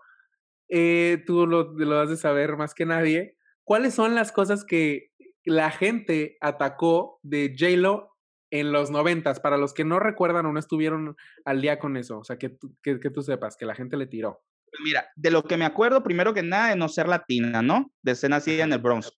eh, 0.70 1.24
tú 1.26 1.48
lo, 1.48 1.74
lo 1.74 2.00
has 2.00 2.10
de 2.10 2.18
saber 2.18 2.58
más 2.58 2.74
que 2.74 2.86
nadie, 2.86 3.38
¿cuáles 3.64 3.94
son 3.94 4.16
las 4.16 4.32
cosas 4.32 4.66
que 4.66 5.12
la 5.44 5.72
gente 5.72 6.38
atacó 6.42 7.20
de 7.24 7.56
J-Lo 7.58 8.16
en 8.52 8.72
los 8.72 8.92
noventas? 8.92 9.40
Para 9.40 9.58
los 9.58 9.74
que 9.74 9.86
no 9.86 10.00
recuerdan 10.00 10.46
o 10.46 10.54
no 10.54 10.60
estuvieron 10.60 11.16
al 11.46 11.62
día 11.62 11.80
con 11.80 11.98
eso, 11.98 12.20
o 12.20 12.24
sea, 12.24 12.38
que, 12.38 12.58
que, 12.84 13.00
que 13.00 13.10
tú 13.10 13.22
sepas, 13.22 13.58
que 13.58 13.66
la 13.66 13.76
gente 13.76 13.98
le 13.98 14.08
tiró. 14.08 14.42
Mira, 14.84 15.08
de 15.16 15.32
lo 15.32 15.44
que 15.44 15.58
me 15.58 15.66
acuerdo, 15.66 16.04
primero 16.04 16.34
que 16.34 16.44
nada, 16.44 16.70
de 16.70 16.76
no 16.76 16.90
ser 16.90 17.08
latina, 17.08 17.62
¿no? 17.64 17.92
De 18.04 18.14
ser 18.14 18.30
nacida 18.30 18.64
en 18.64 18.74
el 18.74 18.80
Bronx. 18.80 19.12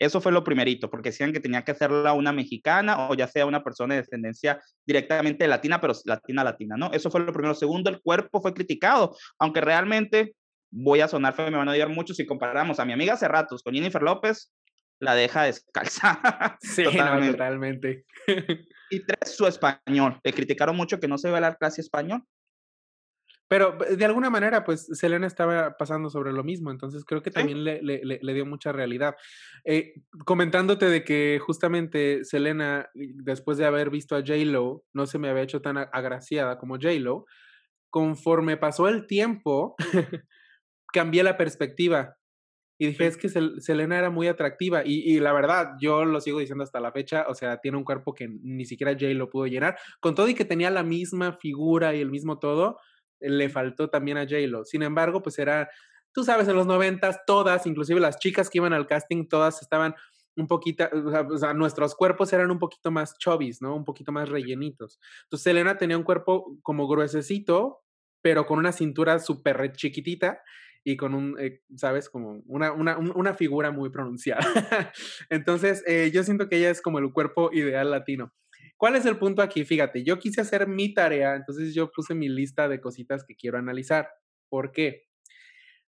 Eso 0.00 0.22
fue 0.22 0.32
lo 0.32 0.42
primerito, 0.42 0.90
porque 0.90 1.10
decían 1.10 1.32
que 1.32 1.40
tenía 1.40 1.62
que 1.62 1.72
hacerla 1.72 2.14
una 2.14 2.32
mexicana 2.32 3.10
o 3.10 3.14
ya 3.14 3.28
sea 3.28 3.44
una 3.44 3.62
persona 3.62 3.94
de 3.94 4.00
descendencia 4.00 4.58
directamente 4.86 5.46
latina, 5.46 5.78
pero 5.78 5.92
latina, 6.06 6.42
latina, 6.42 6.76
¿no? 6.78 6.90
Eso 6.92 7.10
fue 7.10 7.20
lo 7.20 7.32
primero. 7.34 7.54
Segundo, 7.54 7.90
el 7.90 8.00
cuerpo 8.00 8.40
fue 8.40 8.54
criticado, 8.54 9.14
aunque 9.38 9.60
realmente 9.60 10.34
voy 10.70 11.00
a 11.00 11.08
sonar 11.08 11.34
feo, 11.34 11.50
me 11.50 11.58
van 11.58 11.68
a 11.68 11.72
odiar 11.72 11.90
mucho 11.90 12.14
si 12.14 12.24
comparamos 12.24 12.80
a 12.80 12.86
mi 12.86 12.94
amiga 12.94 13.12
hace 13.12 13.28
ratos 13.28 13.62
con 13.62 13.74
Jennifer 13.74 14.02
López, 14.02 14.50
la 15.00 15.14
deja 15.14 15.42
descalza. 15.44 16.18
Sí, 16.62 16.84
totalmente. 16.84 17.26
No, 17.26 17.32
totalmente. 17.32 18.04
y 18.90 19.04
tres, 19.04 19.36
su 19.36 19.46
español. 19.46 20.18
Le 20.24 20.32
criticaron 20.32 20.76
mucho 20.76 20.98
que 20.98 21.08
no 21.08 21.18
se 21.18 21.28
ve 21.28 21.36
hablar 21.36 21.58
clase 21.58 21.82
español. 21.82 22.22
Pero 23.50 23.76
de 23.76 24.04
alguna 24.04 24.30
manera, 24.30 24.62
pues 24.62 24.86
Selena 24.92 25.26
estaba 25.26 25.76
pasando 25.76 26.08
sobre 26.08 26.32
lo 26.32 26.44
mismo, 26.44 26.70
entonces 26.70 27.04
creo 27.04 27.20
que 27.20 27.32
también 27.32 27.58
¿Sí? 27.58 27.64
le, 27.64 27.82
le, 27.82 28.20
le, 28.22 28.34
dio 28.34 28.46
mucha 28.46 28.70
realidad. 28.70 29.16
Eh, 29.64 29.94
comentándote 30.24 30.86
de 30.86 31.02
que 31.02 31.40
justamente 31.44 32.24
Selena, 32.24 32.90
después 32.94 33.58
de 33.58 33.66
haber 33.66 33.90
visto 33.90 34.14
a 34.14 34.20
J-Lo, 34.20 34.84
no 34.92 35.06
se 35.06 35.18
me 35.18 35.28
había 35.28 35.42
hecho 35.42 35.60
tan 35.60 35.78
agraciada 35.78 36.58
como 36.58 36.76
J-Lo, 36.76 37.26
conforme 37.90 38.56
pasó 38.56 38.86
el 38.86 39.08
tiempo, 39.08 39.74
cambié 40.92 41.24
la 41.24 41.36
perspectiva. 41.36 42.18
Y 42.78 42.86
dije, 42.86 43.08
es 43.08 43.16
que 43.16 43.28
Selena 43.28 43.98
era 43.98 44.10
muy 44.10 44.28
atractiva. 44.28 44.82
Y, 44.84 45.12
y, 45.12 45.18
la 45.18 45.32
verdad, 45.32 45.72
yo 45.80 46.04
lo 46.04 46.20
sigo 46.20 46.38
diciendo 46.38 46.62
hasta 46.62 46.78
la 46.78 46.92
fecha. 46.92 47.26
O 47.28 47.34
sea, 47.34 47.58
tiene 47.58 47.76
un 47.76 47.84
cuerpo 47.84 48.14
que 48.14 48.28
ni 48.28 48.64
siquiera 48.64 48.96
Jay 48.98 49.12
lo 49.12 49.28
pudo 49.28 49.46
llenar. 49.46 49.76
Con 49.98 50.14
todo 50.14 50.28
y 50.28 50.34
que 50.34 50.44
tenía 50.44 50.70
la 50.70 50.84
misma 50.84 51.32
figura 51.32 51.96
y 51.96 52.00
el 52.00 52.10
mismo 52.10 52.38
todo, 52.38 52.78
le 53.20 53.48
faltó 53.48 53.90
también 53.90 54.18
a 54.18 54.22
J-Lo. 54.24 54.64
Sin 54.64 54.82
embargo, 54.82 55.22
pues 55.22 55.38
era, 55.38 55.70
tú 56.12 56.24
sabes, 56.24 56.48
en 56.48 56.56
los 56.56 56.66
noventas, 56.66 57.20
todas, 57.26 57.66
inclusive 57.66 58.00
las 58.00 58.18
chicas 58.18 58.50
que 58.50 58.58
iban 58.58 58.72
al 58.72 58.86
casting, 58.86 59.28
todas 59.28 59.62
estaban 59.62 59.94
un 60.36 60.46
poquito, 60.46 60.88
o 60.92 61.38
sea, 61.38 61.54
nuestros 61.54 61.94
cuerpos 61.94 62.32
eran 62.32 62.50
un 62.50 62.58
poquito 62.58 62.90
más 62.90 63.16
chubbies, 63.18 63.60
¿no? 63.60 63.74
Un 63.74 63.84
poquito 63.84 64.12
más 64.12 64.28
rellenitos. 64.28 64.98
Entonces, 65.24 65.44
Selena 65.44 65.76
tenía 65.76 65.98
un 65.98 66.04
cuerpo 66.04 66.58
como 66.62 66.88
gruesecito, 66.88 67.80
pero 68.22 68.46
con 68.46 68.58
una 68.58 68.72
cintura 68.72 69.18
súper 69.18 69.72
chiquitita 69.72 70.40
y 70.84 70.96
con 70.96 71.14
un, 71.14 71.36
eh, 71.38 71.62
¿sabes? 71.76 72.08
Como 72.08 72.42
una, 72.46 72.72
una, 72.72 72.96
una, 72.98 73.34
figura 73.34 73.70
muy 73.70 73.90
pronunciada. 73.90 74.40
Entonces, 75.30 75.82
eh, 75.86 76.10
yo 76.12 76.22
siento 76.22 76.48
que 76.48 76.56
ella 76.56 76.70
es 76.70 76.80
como 76.80 76.98
el 76.98 77.12
cuerpo 77.12 77.50
ideal 77.52 77.90
latino. 77.90 78.32
¿Cuál 78.80 78.96
es 78.96 79.04
el 79.04 79.18
punto 79.18 79.42
aquí? 79.42 79.66
Fíjate, 79.66 80.02
yo 80.04 80.18
quise 80.18 80.40
hacer 80.40 80.66
mi 80.66 80.94
tarea, 80.94 81.36
entonces 81.36 81.74
yo 81.74 81.90
puse 81.92 82.14
mi 82.14 82.30
lista 82.30 82.66
de 82.66 82.80
cositas 82.80 83.24
que 83.24 83.36
quiero 83.36 83.58
analizar. 83.58 84.08
¿Por 84.48 84.72
qué? 84.72 85.04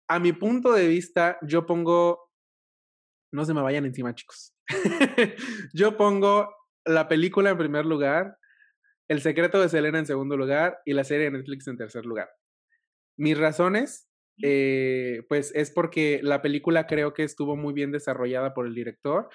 A 0.07 0.19
mi 0.19 0.31
punto 0.31 0.71
de 0.71 0.87
vista, 0.87 1.37
yo 1.41 1.65
pongo, 1.65 2.31
no 3.33 3.43
se 3.43 3.53
me 3.53 3.61
vayan 3.61 3.85
encima, 3.85 4.15
chicos. 4.15 4.55
yo 5.73 5.97
pongo 5.97 6.49
la 6.85 7.09
película 7.09 7.49
en 7.49 7.57
primer 7.57 7.85
lugar, 7.85 8.37
El 9.09 9.19
secreto 9.19 9.59
de 9.59 9.67
Selena 9.67 9.99
en 9.99 10.05
segundo 10.05 10.37
lugar 10.37 10.79
y 10.85 10.93
la 10.93 11.03
serie 11.03 11.25
de 11.25 11.31
Netflix 11.31 11.67
en 11.67 11.75
tercer 11.75 12.05
lugar. 12.05 12.29
Mis 13.17 13.37
razones, 13.37 14.09
eh, 14.41 15.23
pues 15.27 15.51
es 15.55 15.71
porque 15.71 16.21
la 16.23 16.41
película 16.41 16.87
creo 16.87 17.13
que 17.13 17.23
estuvo 17.23 17.57
muy 17.57 17.73
bien 17.73 17.91
desarrollada 17.91 18.53
por 18.53 18.65
el 18.65 18.73
director 18.73 19.27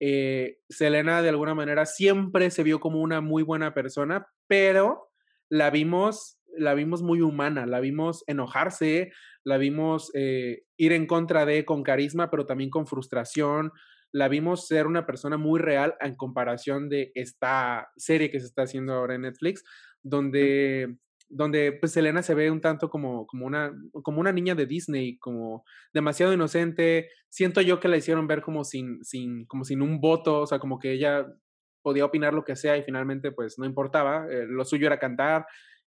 eh, 0.00 0.58
Selena 0.68 1.22
de 1.22 1.28
alguna 1.28 1.54
manera 1.54 1.86
siempre 1.86 2.50
se 2.50 2.62
vio 2.62 2.80
como 2.80 3.00
una 3.00 3.20
muy 3.20 3.42
buena 3.42 3.74
persona, 3.74 4.26
pero 4.46 5.10
la 5.50 5.70
vimos, 5.70 6.38
la 6.56 6.74
vimos 6.74 7.02
muy 7.02 7.20
humana, 7.20 7.66
la 7.66 7.80
vimos 7.80 8.24
enojarse, 8.26 9.12
la 9.44 9.58
vimos 9.58 10.10
eh, 10.14 10.62
ir 10.76 10.92
en 10.92 11.06
contra 11.06 11.44
de 11.44 11.64
con 11.64 11.82
carisma, 11.82 12.30
pero 12.30 12.46
también 12.46 12.70
con 12.70 12.86
frustración, 12.86 13.72
la 14.12 14.28
vimos 14.28 14.66
ser 14.66 14.86
una 14.86 15.06
persona 15.06 15.36
muy 15.36 15.60
real 15.60 15.94
en 16.00 16.16
comparación 16.16 16.88
de 16.88 17.12
esta 17.14 17.90
serie 17.96 18.30
que 18.30 18.40
se 18.40 18.46
está 18.46 18.62
haciendo 18.62 18.94
ahora 18.94 19.14
en 19.14 19.22
Netflix, 19.22 19.62
donde 20.02 20.96
donde 21.30 21.72
pues 21.72 21.92
Selena 21.92 22.22
se 22.22 22.34
ve 22.34 22.50
un 22.50 22.60
tanto 22.60 22.90
como, 22.90 23.26
como, 23.26 23.46
una, 23.46 23.72
como 24.02 24.20
una 24.20 24.32
niña 24.32 24.54
de 24.54 24.66
Disney, 24.66 25.16
como 25.18 25.64
demasiado 25.94 26.32
inocente. 26.32 27.08
Siento 27.28 27.60
yo 27.60 27.78
que 27.78 27.88
la 27.88 27.96
hicieron 27.96 28.26
ver 28.26 28.42
como 28.42 28.64
sin, 28.64 29.02
sin, 29.04 29.46
como 29.46 29.64
sin 29.64 29.80
un 29.80 30.00
voto, 30.00 30.40
o 30.40 30.46
sea, 30.46 30.58
como 30.58 30.78
que 30.78 30.92
ella 30.92 31.26
podía 31.82 32.04
opinar 32.04 32.34
lo 32.34 32.44
que 32.44 32.56
sea 32.56 32.76
y 32.76 32.82
finalmente 32.82 33.32
pues 33.32 33.58
no 33.58 33.64
importaba, 33.64 34.26
eh, 34.30 34.44
lo 34.46 34.64
suyo 34.64 34.86
era 34.86 34.98
cantar 34.98 35.46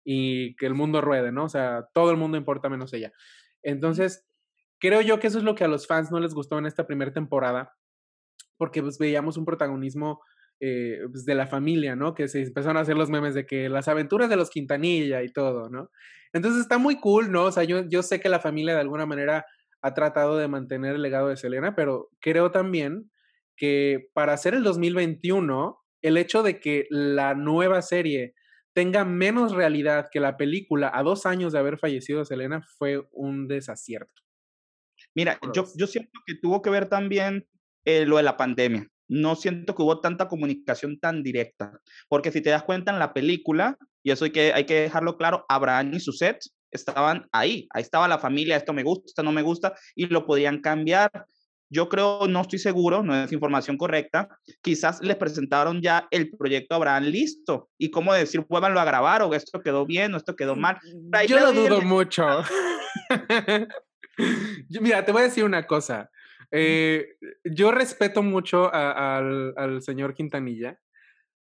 y 0.04 0.56
que 0.56 0.66
el 0.66 0.74
mundo 0.74 1.02
ruede, 1.02 1.32
¿no? 1.32 1.46
O 1.46 1.50
sea, 1.50 1.88
todo 1.94 2.12
el 2.12 2.18
mundo 2.18 2.38
importa 2.38 2.68
menos 2.68 2.92
ella. 2.94 3.14
Entonces, 3.62 4.28
creo 4.80 5.02
yo 5.02 5.20
que 5.20 5.28
eso 5.28 5.38
es 5.38 5.44
lo 5.44 5.56
que 5.56 5.64
a 5.64 5.68
los 5.68 5.86
fans 5.86 6.12
no 6.12 6.20
les 6.20 6.34
gustó 6.34 6.58
en 6.58 6.66
esta 6.66 6.88
primera 6.88 7.14
temporada, 7.14 7.76
porque 8.58 8.82
pues 8.82 8.98
veíamos 8.98 9.38
un 9.38 9.46
protagonismo 9.46 10.20
eh, 10.60 11.02
pues, 11.12 11.24
de 11.26 11.36
la 11.36 11.46
familia, 11.46 11.96
¿no? 11.96 12.16
Que 12.16 12.28
se 12.28 12.42
empezaron 12.42 12.78
a 12.78 12.80
hacer 12.80 12.98
los 12.98 13.12
memes 13.12 13.36
de 13.36 13.46
que 13.46 13.70
las 13.70 13.88
aventuras 13.88 14.28
de 14.28 14.38
los 14.38 14.50
Quintanilla 14.50 15.22
y 15.22 15.32
todo, 15.32 15.70
¿no? 15.70 15.92
Entonces 16.34 16.62
está 16.62 16.80
muy 16.80 17.00
cool, 17.00 17.32
¿no? 17.32 17.46
O 17.46 17.52
sea, 17.52 17.64
yo, 17.64 17.88
yo 17.88 18.02
sé 18.02 18.20
que 18.20 18.28
la 18.28 18.40
familia 18.40 18.74
de 18.74 18.82
alguna 18.82 19.06
manera 19.06 19.46
ha 19.82 19.94
tratado 19.94 20.36
de 20.36 20.48
mantener 20.48 20.96
el 20.96 21.04
legado 21.04 21.28
de 21.28 21.38
Selena, 21.38 21.76
pero 21.76 22.10
creo 22.20 22.50
también 22.50 23.12
que 23.56 24.10
para 24.14 24.34
hacer 24.34 24.56
el 24.56 24.64
2021, 24.64 25.78
el 26.02 26.18
hecho 26.18 26.42
de 26.42 26.60
que 26.60 26.88
la 26.90 27.36
nueva 27.36 27.84
serie 27.84 28.34
tenga 28.74 29.06
menos 29.06 29.54
realidad 29.54 30.08
que 30.12 30.20
la 30.20 30.38
película 30.38 30.92
a 30.92 31.04
dos 31.04 31.28
años 31.28 31.54
de 31.54 31.60
haber 31.60 31.78
fallecido 31.78 32.26
Selena 32.26 32.64
fue 32.80 33.08
un 33.12 33.48
desacierto. 33.48 34.24
Mira, 35.16 35.40
yo, 35.54 35.66
yo 35.76 35.86
siento 35.86 36.20
que 36.26 36.34
tuvo 36.36 36.64
que 36.64 36.72
ver 36.72 36.90
también 36.90 37.48
eh, 37.86 38.06
lo 38.08 38.18
de 38.18 38.24
la 38.24 38.38
pandemia 38.38 38.88
no 39.08 39.36
siento 39.36 39.76
que 39.76 39.82
hubo 39.82 40.00
tanta 40.00 40.28
comunicación 40.28 41.00
tan 41.00 41.24
directa. 41.24 41.80
Porque 42.08 42.32
si 42.32 42.42
te 42.42 42.50
das 42.50 42.64
cuenta 42.64 42.92
en 42.92 43.00
la 43.00 43.14
película, 43.14 43.78
y 44.04 44.12
eso 44.12 44.26
hay 44.26 44.32
que, 44.32 44.54
hay 44.54 44.66
que 44.66 44.82
dejarlo 44.82 45.18
claro, 45.18 45.46
Abraham 45.50 45.92
y 45.94 46.00
set 46.00 46.40
estaban 46.72 47.28
ahí. 47.32 47.68
Ahí 47.72 47.82
estaba 47.82 48.08
la 48.08 48.20
familia, 48.20 48.58
esto 48.58 48.74
me 48.74 48.84
gusta, 48.84 49.06
esto 49.08 49.24
no 49.24 49.32
me 49.32 49.42
gusta, 49.42 49.74
y 49.96 50.08
lo 50.08 50.26
podían 50.26 50.60
cambiar. 50.60 51.12
Yo 51.70 51.90
creo, 51.90 52.28
no 52.28 52.42
estoy 52.42 52.60
seguro, 52.60 53.04
no 53.04 53.14
es 53.14 53.32
información 53.34 53.78
correcta, 53.78 54.30
quizás 54.62 55.02
les 55.02 55.18
presentaron 55.18 55.82
ya 55.82 56.08
el 56.12 56.32
proyecto 56.32 56.76
Abraham 56.76 57.06
listo. 57.06 57.70
Y 57.78 57.92
cómo 57.92 58.14
decir, 58.14 58.46
vuélvanlo 58.48 58.80
a 58.80 58.86
grabar, 58.86 59.22
o 59.22 59.34
esto 59.34 59.62
quedó 59.62 59.86
bien, 59.86 60.14
o 60.14 60.18
esto 60.18 60.36
quedó 60.36 60.56
mal. 60.56 60.78
Yo 61.28 61.40
lo 61.40 61.52
dudo 61.52 61.82
mucho. 61.82 62.26
Mira, 64.82 65.06
te 65.06 65.12
voy 65.12 65.22
a 65.22 65.26
decir 65.26 65.44
una 65.44 65.66
cosa. 65.66 66.10
Eh, 66.52 67.16
yo 67.44 67.72
respeto 67.72 68.24
mucho 68.24 68.74
al, 68.74 69.82
señor 69.82 70.14
Quintanilla 70.14 70.80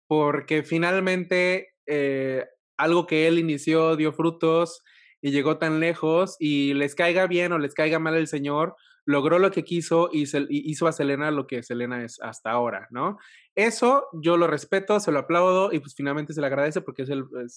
porque 0.07 0.63
finalmente 0.63 1.73
eh, 1.85 2.45
algo 2.77 3.05
que 3.05 3.27
él 3.27 3.39
inició 3.39 3.95
dio 3.95 4.13
frutos 4.13 4.83
y 5.21 5.31
llegó 5.31 5.57
tan 5.57 5.79
lejos 5.79 6.37
y 6.39 6.73
les 6.75 6.95
caiga 6.95 7.27
bien 7.27 7.51
o 7.51 7.57
les 7.57 7.73
caiga 7.73 7.99
mal 7.99 8.15
el 8.15 8.27
señor, 8.27 8.75
logró 9.05 9.39
lo 9.39 9.51
que 9.51 9.63
quiso 9.63 10.09
y, 10.11 10.25
hizo 10.49 10.87
a 10.87 10.91
Selena 10.91 11.31
lo 11.31 11.47
que 11.47 11.63
Selena 11.63 12.03
es 12.03 12.19
hasta 12.21 12.51
ahora, 12.51 12.87
¿no? 12.91 13.17
Eso 13.55 14.07
yo 14.13 14.37
lo 14.37 14.47
respeto, 14.47 14.99
se 14.99 15.11
lo 15.11 15.19
aplaudo 15.19 15.71
y 15.71 15.79
pues 15.79 15.95
finalmente 15.95 16.33
se 16.33 16.41
le 16.41 16.47
agradece 16.47 16.81
porque 16.81 17.03
es, 17.03 17.09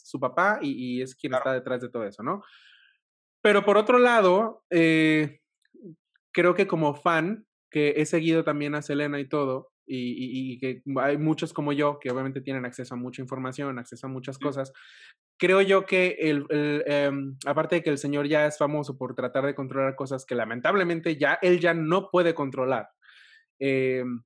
su 0.05 0.21
papá 0.21 0.59
y, 0.63 1.03
es 1.03 1.15
quien 1.15 1.35
está 1.35 1.53
detrás 1.53 1.81
de 1.81 1.89
todo 1.89 2.05
eso, 2.05 2.23
¿no? 2.23 2.43
Pero 3.43 3.65
por 3.65 3.77
otro 3.77 3.99
lado, 3.99 4.65
eh, 4.71 5.41
creo 6.39 6.55
que 6.55 6.69
como 6.69 6.95
fan, 6.95 7.49
que 7.69 7.95
he 7.97 8.07
seguido 8.07 8.45
también 8.45 8.77
a 8.77 8.83
Selena 8.83 9.19
y 9.19 9.29
todo, 9.29 9.73
y, 9.89 10.57
que 10.61 10.83
hay 11.01 11.19
muchos 11.19 11.53
como 11.53 11.73
yo 11.73 11.99
que 11.99 12.13
obviamente 12.13 12.41
tienen 12.41 12.65
acceso 12.65 12.95
a 12.95 12.97
mucha 12.97 13.21
información, 13.21 13.77
acceso 13.77 14.07
a 14.07 14.11
muchas 14.11 14.39
cosas, 14.39 14.73
creo 15.37 15.63
yo 15.63 15.85
que 15.85 16.17
el, 16.21 16.47
em, 16.87 17.37
aparte 17.45 17.77
de 17.77 17.83
que 17.83 17.91
el 17.91 17.99
señor 17.99 18.29
ya 18.29 18.47
es 18.47 18.57
famoso 18.57 18.97
por 18.97 19.17
tratar 19.17 19.47
de 19.47 19.57
controlar 19.57 19.97
cosas 19.97 20.25
que 20.25 20.37
lamentablemente 20.37 21.17
ya 21.17 21.41
él 21.43 21.59
ya 21.59 21.75
no 21.75 22.09
puede 22.09 22.35
controlar, 22.35 22.89
em, 23.59 24.23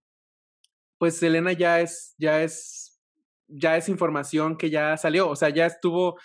pues 0.98 1.16
Selena 1.16 1.52
ya 1.52 1.80
es, 1.80 2.14
ya 2.18 2.42
es, 2.42 3.00
ya 3.48 3.78
es 3.78 3.88
información 3.88 4.58
que 4.58 4.68
ya 4.68 4.98
salió, 4.98 5.30
o 5.30 5.36
sea, 5.36 5.48
ya 5.48 5.64
estuvo 5.64 6.18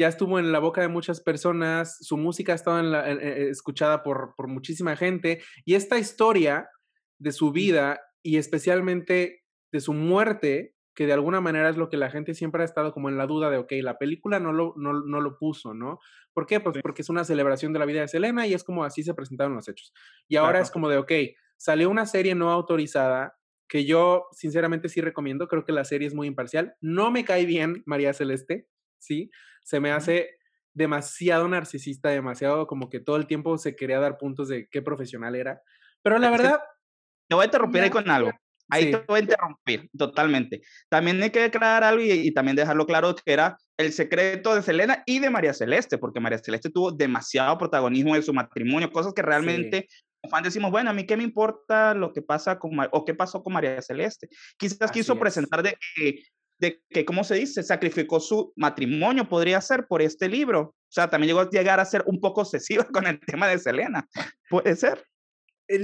ya 0.00 0.08
estuvo 0.08 0.38
en 0.38 0.50
la 0.50 0.60
boca 0.60 0.80
de 0.80 0.88
muchas 0.88 1.20
personas, 1.20 1.98
su 2.00 2.16
música 2.16 2.52
ha 2.52 2.54
estado 2.54 2.80
en 2.80 2.90
la, 2.90 3.06
escuchada 3.10 4.02
por, 4.02 4.32
por 4.34 4.48
muchísima 4.48 4.96
gente 4.96 5.42
y 5.66 5.74
esta 5.74 5.98
historia 5.98 6.70
de 7.18 7.32
su 7.32 7.52
vida 7.52 8.00
y 8.22 8.38
especialmente 8.38 9.44
de 9.70 9.80
su 9.80 9.92
muerte, 9.92 10.74
que 10.94 11.04
de 11.04 11.12
alguna 11.12 11.42
manera 11.42 11.68
es 11.68 11.76
lo 11.76 11.90
que 11.90 11.98
la 11.98 12.10
gente 12.10 12.32
siempre 12.32 12.62
ha 12.62 12.64
estado 12.64 12.94
como 12.94 13.10
en 13.10 13.18
la 13.18 13.26
duda 13.26 13.50
de, 13.50 13.58
ok, 13.58 13.72
la 13.82 13.98
película 13.98 14.40
no 14.40 14.54
lo, 14.54 14.72
no, 14.78 14.94
no 14.94 15.20
lo 15.20 15.36
puso, 15.36 15.74
¿no? 15.74 15.98
¿Por 16.32 16.46
qué? 16.46 16.60
Pues 16.60 16.78
porque 16.80 17.02
es 17.02 17.10
una 17.10 17.24
celebración 17.24 17.74
de 17.74 17.78
la 17.78 17.84
vida 17.84 18.00
de 18.00 18.08
Selena 18.08 18.46
y 18.46 18.54
es 18.54 18.64
como 18.64 18.84
así 18.84 19.02
se 19.02 19.12
presentaron 19.12 19.54
los 19.54 19.68
hechos. 19.68 19.92
Y 20.28 20.36
ahora 20.36 20.60
es 20.60 20.70
como 20.70 20.88
de, 20.88 20.96
ok, 20.96 21.12
salió 21.58 21.90
una 21.90 22.06
serie 22.06 22.34
no 22.34 22.50
autorizada 22.50 23.36
que 23.68 23.84
yo 23.84 24.28
sinceramente 24.32 24.88
sí 24.88 25.02
recomiendo, 25.02 25.46
creo 25.46 25.66
que 25.66 25.72
la 25.72 25.84
serie 25.84 26.08
es 26.08 26.14
muy 26.14 26.26
imparcial. 26.26 26.74
No 26.80 27.10
me 27.10 27.26
cae 27.26 27.44
bien 27.44 27.82
María 27.84 28.14
Celeste, 28.14 28.66
¿sí? 29.00 29.30
Se 29.64 29.80
me 29.80 29.90
hace 29.90 30.30
demasiado 30.72 31.48
narcisista, 31.48 32.10
demasiado 32.10 32.66
como 32.66 32.88
que 32.88 33.00
todo 33.00 33.16
el 33.16 33.26
tiempo 33.26 33.58
se 33.58 33.74
quería 33.74 33.98
dar 33.98 34.18
puntos 34.18 34.48
de 34.48 34.68
qué 34.70 34.82
profesional 34.82 35.34
era. 35.34 35.60
Pero 36.02 36.18
la 36.18 36.30
verdad... 36.30 36.60
Te 37.28 37.34
voy 37.34 37.42
a 37.42 37.46
interrumpir 37.46 37.82
ahí 37.82 37.90
con 37.90 38.10
algo. 38.10 38.32
Ahí 38.70 38.90
te 38.90 39.04
voy 39.06 39.18
a 39.18 39.22
interrumpir 39.22 39.90
totalmente. 39.96 40.62
También 40.88 41.22
hay 41.22 41.30
que 41.30 41.40
declarar 41.40 41.84
algo 41.84 42.02
y, 42.02 42.32
también 42.32 42.56
dejarlo 42.56 42.86
claro 42.86 43.14
que 43.14 43.32
era 43.32 43.56
el 43.76 43.92
secreto 43.92 44.54
de 44.54 44.62
Selena 44.62 45.02
y 45.06 45.18
de 45.18 45.30
María 45.30 45.52
Celeste, 45.52 45.98
porque 45.98 46.20
María 46.20 46.38
Celeste 46.38 46.70
tuvo 46.70 46.92
demasiado 46.92 47.58
protagonismo 47.58 48.14
en 48.14 48.22
su 48.22 48.32
matrimonio, 48.32 48.90
cosas 48.90 49.12
que 49.12 49.22
realmente 49.22 49.88
los 50.22 50.30
fans 50.30 50.44
decimos, 50.44 50.70
bueno, 50.70 50.90
a 50.90 50.92
mí 50.92 51.04
qué 51.04 51.16
me 51.16 51.24
importa 51.24 51.94
lo 51.94 52.12
que 52.12 52.22
pasa 52.22 52.58
con, 52.58 52.72
o 52.92 53.04
qué 53.04 53.14
pasó 53.14 53.42
con 53.42 53.52
María 53.52 53.80
Celeste. 53.82 54.28
Quizás 54.56 54.92
quiso 54.92 55.18
presentar 55.18 55.62
de 55.62 55.76
que 55.96 56.22
de 56.60 56.82
que, 56.90 57.04
¿cómo 57.04 57.24
se 57.24 57.36
dice? 57.36 57.62
Sacrificó 57.62 58.20
su 58.20 58.52
matrimonio, 58.54 59.28
podría 59.28 59.60
ser, 59.60 59.86
por 59.86 60.02
este 60.02 60.28
libro. 60.28 60.60
O 60.60 60.92
sea, 60.92 61.08
también 61.08 61.28
llegó 61.28 61.40
a 61.40 61.50
llegar 61.50 61.80
a 61.80 61.84
ser 61.84 62.04
un 62.06 62.20
poco 62.20 62.42
obsesiva 62.42 62.84
con 62.92 63.06
el 63.06 63.18
tema 63.20 63.48
de 63.48 63.58
Selena. 63.58 64.06
Puede 64.48 64.76
ser. 64.76 65.04
Eh, 65.68 65.78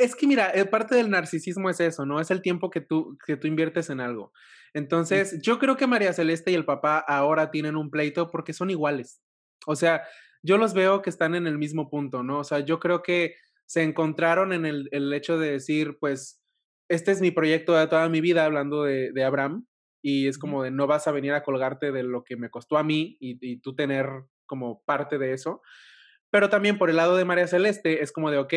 es 0.00 0.14
que 0.14 0.26
mira, 0.26 0.50
eh, 0.54 0.66
parte 0.66 0.94
del 0.94 1.08
narcisismo 1.08 1.70
es 1.70 1.80
eso, 1.80 2.04
¿no? 2.04 2.20
Es 2.20 2.30
el 2.30 2.42
tiempo 2.42 2.68
que 2.68 2.82
tú, 2.82 3.16
que 3.26 3.36
tú 3.36 3.46
inviertes 3.46 3.88
en 3.88 4.00
algo. 4.00 4.32
Entonces, 4.74 5.40
yo 5.42 5.58
creo 5.58 5.76
que 5.76 5.86
María 5.86 6.12
Celeste 6.12 6.52
y 6.52 6.54
el 6.54 6.64
papá 6.64 6.98
ahora 6.98 7.50
tienen 7.50 7.76
un 7.76 7.90
pleito 7.90 8.30
porque 8.30 8.52
son 8.52 8.70
iguales. 8.70 9.22
O 9.66 9.74
sea, 9.74 10.02
yo 10.42 10.58
los 10.58 10.74
veo 10.74 11.00
que 11.00 11.10
están 11.10 11.34
en 11.34 11.46
el 11.46 11.58
mismo 11.58 11.88
punto, 11.88 12.22
¿no? 12.22 12.40
O 12.40 12.44
sea, 12.44 12.60
yo 12.60 12.78
creo 12.78 13.02
que 13.02 13.34
se 13.66 13.82
encontraron 13.82 14.52
en 14.52 14.66
el, 14.66 14.88
el 14.92 15.12
hecho 15.12 15.38
de 15.38 15.52
decir, 15.52 15.96
pues, 15.98 16.42
este 16.88 17.12
es 17.12 17.20
mi 17.20 17.30
proyecto 17.30 17.74
de 17.74 17.86
toda 17.86 18.08
mi 18.08 18.20
vida, 18.20 18.44
hablando 18.44 18.82
de, 18.82 19.12
de 19.12 19.24
Abraham, 19.24 19.64
y 20.02 20.28
es 20.28 20.38
como 20.38 20.62
de 20.62 20.70
no 20.70 20.86
vas 20.86 21.06
a 21.06 21.12
venir 21.12 21.32
a 21.32 21.42
colgarte 21.42 21.92
de 21.92 22.02
lo 22.02 22.24
que 22.24 22.36
me 22.36 22.50
costó 22.50 22.78
a 22.78 22.84
mí 22.84 23.16
y, 23.20 23.60
tú 23.60 23.74
tener 23.74 24.08
como 24.46 24.82
parte 24.84 25.18
de 25.18 25.32
eso. 25.32 25.62
Pero 26.30 26.48
también 26.48 26.78
por 26.78 26.90
el 26.90 26.96
lado 26.96 27.16
de 27.16 27.24
María 27.24 27.46
Celeste 27.46 28.02
es 28.02 28.12
como 28.12 28.30
de, 28.30 28.38
ok, 28.38 28.54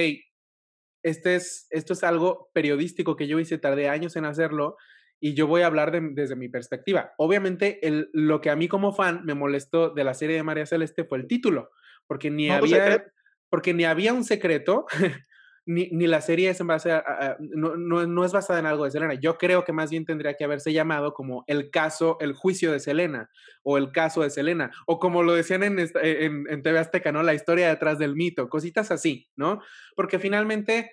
este 1.03 1.35
es, 1.35 1.67
esto 1.69 1.93
es 1.93 2.03
algo 2.03 2.49
periodístico 2.53 3.15
que 3.15 3.27
yo 3.27 3.39
hice, 3.39 3.57
tardé 3.57 3.89
años 3.89 4.15
en 4.15 4.25
hacerlo 4.25 4.77
y 5.19 5.35
yo 5.35 5.47
voy 5.47 5.61
a 5.61 5.67
hablar 5.67 5.91
desde 5.91 6.35
mi 6.35 6.49
perspectiva. 6.49 7.13
Obviamente, 7.17 7.85
el, 7.87 8.09
lo 8.13 8.41
que 8.41 8.49
a 8.49 8.55
mí 8.55 8.67
como 8.67 8.93
fan 8.93 9.23
me 9.23 9.33
molestó 9.33 9.89
de 9.89 10.03
la 10.03 10.13
serie 10.13 10.35
de 10.35 10.43
María 10.43 10.65
Celeste 10.65 11.05
fue 11.05 11.17
el 11.17 11.27
título, 11.27 11.69
porque 12.07 12.29
ni, 12.29 12.49
había, 12.49 13.05
porque 13.49 13.73
ni 13.73 13.85
había 13.85 14.13
un 14.13 14.25
secreto, 14.25 14.85
ni, 15.65 15.89
ni, 15.91 16.07
la 16.07 16.21
serie 16.21 16.49
es 16.49 16.59
en 16.59 16.67
base 16.67 16.91
a, 16.91 17.37
no, 17.39 17.75
no, 17.75 18.05
no, 18.05 18.25
es 18.25 18.33
basada 18.33 18.59
en 18.59 18.65
algo 18.65 18.85
de 18.85 18.91
Selena. 18.91 19.13
Yo 19.13 19.37
creo 19.37 19.63
que 19.63 19.71
más 19.73 19.89
bien 19.89 20.05
tendría 20.05 20.33
que 20.33 20.43
haberse 20.43 20.73
llamado 20.73 21.13
como 21.13 21.43
el 21.47 21.71
caso, 21.71 22.17
el 22.19 22.33
juicio 22.33 22.71
de 22.71 22.79
Selena, 22.79 23.29
o 23.63 23.77
el 23.77 23.91
caso 23.91 24.21
de 24.21 24.29
Selena, 24.29 24.71
o 24.85 24.99
como 24.99 25.23
lo 25.23 25.33
decían 25.33 25.63
en, 25.63 25.79
en, 25.79 26.45
en 26.49 26.63
TV 26.63 26.79
Azteca, 26.79 27.11
¿no? 27.11 27.23
La 27.23 27.33
historia 27.33 27.69
detrás 27.69 27.99
del 27.99 28.15
mito, 28.15 28.49
cositas 28.49 28.91
así, 28.91 29.29
¿no? 29.35 29.61
Porque 29.95 30.19
finalmente 30.19 30.91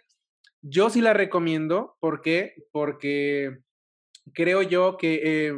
yo 0.63 0.91
sí 0.91 1.01
la 1.01 1.15
recomiendo, 1.15 1.97
¿por 2.01 2.21
qué? 2.21 2.55
Porque 2.71 3.59
creo 4.35 4.63
yo 4.63 4.97
que 4.97 5.21
eh, 5.25 5.55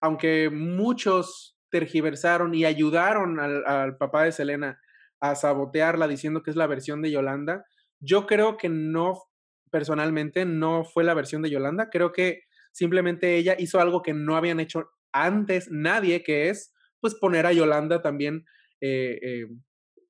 aunque 0.00 0.50
muchos 0.50 1.56
tergiversaron 1.70 2.54
y 2.54 2.64
ayudaron 2.64 3.40
al, 3.40 3.96
papá 3.96 4.24
de 4.24 4.32
Selena 4.32 4.80
a 5.20 5.34
sabotearla 5.34 6.08
diciendo 6.08 6.42
que 6.42 6.50
es 6.50 6.56
la 6.56 6.66
versión 6.66 7.02
de 7.02 7.10
Yolanda, 7.10 7.64
yo 8.00 8.26
creo 8.26 8.56
que 8.56 8.68
no, 8.68 9.22
personalmente, 9.70 10.44
no 10.44 10.84
fue 10.84 11.04
la 11.04 11.14
versión 11.14 11.42
de 11.42 11.50
Yolanda. 11.50 11.88
Creo 11.90 12.12
que 12.12 12.42
simplemente 12.72 13.36
ella 13.36 13.56
hizo 13.58 13.80
algo 13.80 14.02
que 14.02 14.12
no 14.14 14.36
habían 14.36 14.60
hecho 14.60 14.90
antes 15.12 15.70
nadie, 15.70 16.22
que 16.22 16.48
es 16.50 16.74
pues 17.00 17.14
poner 17.14 17.46
a 17.46 17.52
Yolanda 17.52 18.02
también 18.02 18.44
eh, 18.80 19.18
eh, 19.22 19.46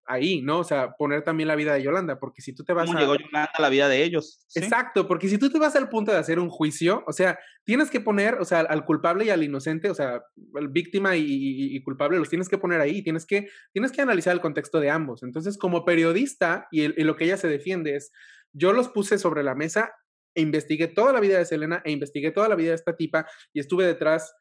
ahí, 0.06 0.42
¿no? 0.42 0.60
O 0.60 0.64
sea, 0.64 0.92
poner 0.92 1.22
también 1.22 1.48
la 1.48 1.56
vida 1.56 1.74
de 1.74 1.82
Yolanda, 1.82 2.18
porque 2.18 2.42
si 2.42 2.54
tú 2.54 2.64
te 2.64 2.72
vas 2.72 2.86
¿Cómo 2.86 2.98
a... 2.98 3.00
llegó 3.00 3.16
Yolanda 3.16 3.50
a 3.52 3.62
la 3.62 3.68
vida 3.68 3.88
de 3.88 4.02
ellos? 4.02 4.46
Exacto, 4.54 5.06
porque 5.06 5.28
si 5.28 5.38
tú 5.38 5.50
te 5.50 5.58
vas 5.58 5.76
al 5.76 5.88
punto 5.88 6.12
de 6.12 6.18
hacer 6.18 6.38
un 6.38 6.48
juicio, 6.48 7.02
o 7.06 7.12
sea, 7.12 7.38
tienes 7.64 7.90
que 7.90 8.00
poner, 8.00 8.34
o 8.34 8.44
sea, 8.44 8.60
al 8.60 8.84
culpable 8.84 9.24
y 9.24 9.30
al 9.30 9.42
inocente, 9.42 9.90
o 9.90 9.94
sea, 9.94 10.22
al 10.54 10.68
víctima 10.68 11.16
y, 11.16 11.82
culpable, 11.82 12.18
los 12.18 12.28
tienes 12.28 12.48
que 12.48 12.58
poner 12.58 12.80
ahí, 12.80 13.02
tienes 13.02 13.26
que, 13.26 13.48
tienes 13.72 13.92
que 13.92 14.02
analizar 14.02 14.32
el 14.32 14.40
contexto 14.40 14.80
de 14.80 14.90
ambos. 14.90 15.22
Entonces, 15.22 15.58
como 15.58 15.84
periodista, 15.84 16.68
y, 16.70 16.82
y 16.82 17.04
lo 17.04 17.16
que 17.16 17.24
ella 17.24 17.36
se 17.36 17.48
defiende 17.48 17.96
es, 17.96 18.12
yo 18.52 18.72
los 18.72 18.88
puse 18.88 19.18
sobre 19.18 19.42
la 19.42 19.54
mesa 19.54 19.92
e 20.34 20.42
investigué 20.42 20.86
toda 20.86 21.12
la 21.12 21.20
vida 21.20 21.38
de 21.38 21.46
Selena 21.46 21.82
e 21.84 21.90
investigué 21.90 22.30
toda 22.30 22.48
la 22.48 22.54
vida 22.54 22.70
de 22.70 22.76
esta 22.76 22.96
tipa 22.96 23.26
y 23.52 23.60
estuve 23.60 23.86
detrás 23.86 24.34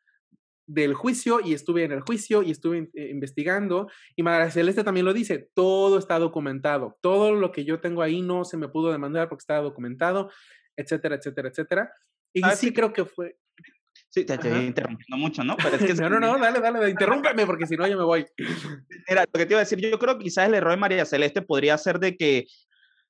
del 0.67 0.93
juicio 0.93 1.39
y 1.43 1.53
estuve 1.53 1.83
en 1.83 1.91
el 1.91 2.01
juicio 2.01 2.41
y 2.41 2.51
estuve 2.51 2.89
eh, 2.93 3.09
investigando 3.11 3.89
y 4.15 4.23
María 4.23 4.49
Celeste 4.49 4.83
también 4.83 5.05
lo 5.05 5.13
dice, 5.13 5.49
todo 5.53 5.99
está 5.99 6.19
documentado, 6.19 6.97
todo 7.01 7.33
lo 7.33 7.51
que 7.51 7.65
yo 7.65 7.79
tengo 7.79 8.01
ahí 8.01 8.21
no 8.21 8.45
se 8.45 8.57
me 8.57 8.67
pudo 8.67 8.91
demandar 8.91 9.29
porque 9.29 9.43
estaba 9.43 9.61
documentado, 9.61 10.31
etcétera, 10.75 11.15
etcétera, 11.15 11.49
etcétera. 11.49 11.93
Y 12.33 12.43
sí 12.55 12.73
creo 12.73 12.91
que 12.91 13.05
fue... 13.05 13.37
Sí, 14.09 14.25
te 14.25 14.33
estoy 14.33 14.51
interrumpiendo 14.51 15.17
mucho, 15.17 15.43
¿no? 15.43 15.55
Pero 15.57 15.75
es 15.75 15.83
que 15.83 15.93
no, 16.01 16.09
no, 16.09 16.19
no, 16.19 16.37
dale, 16.37 16.59
dale, 16.59 16.89
interrúmpeme 16.89 17.45
porque 17.45 17.65
si 17.67 17.75
no 17.75 17.87
yo 17.87 17.97
me 17.97 18.03
voy. 18.03 18.25
Mira, 19.09 19.25
lo 19.25 19.39
que 19.39 19.45
te 19.45 19.53
iba 19.53 19.59
a 19.59 19.63
decir, 19.63 19.79
yo 19.79 19.99
creo 19.99 20.17
que 20.17 20.25
quizás 20.25 20.47
el 20.47 20.53
error 20.53 20.71
de 20.71 20.77
María 20.77 21.05
Celeste 21.05 21.41
podría 21.41 21.77
ser 21.77 21.99
de 21.99 22.15
que 22.15 22.45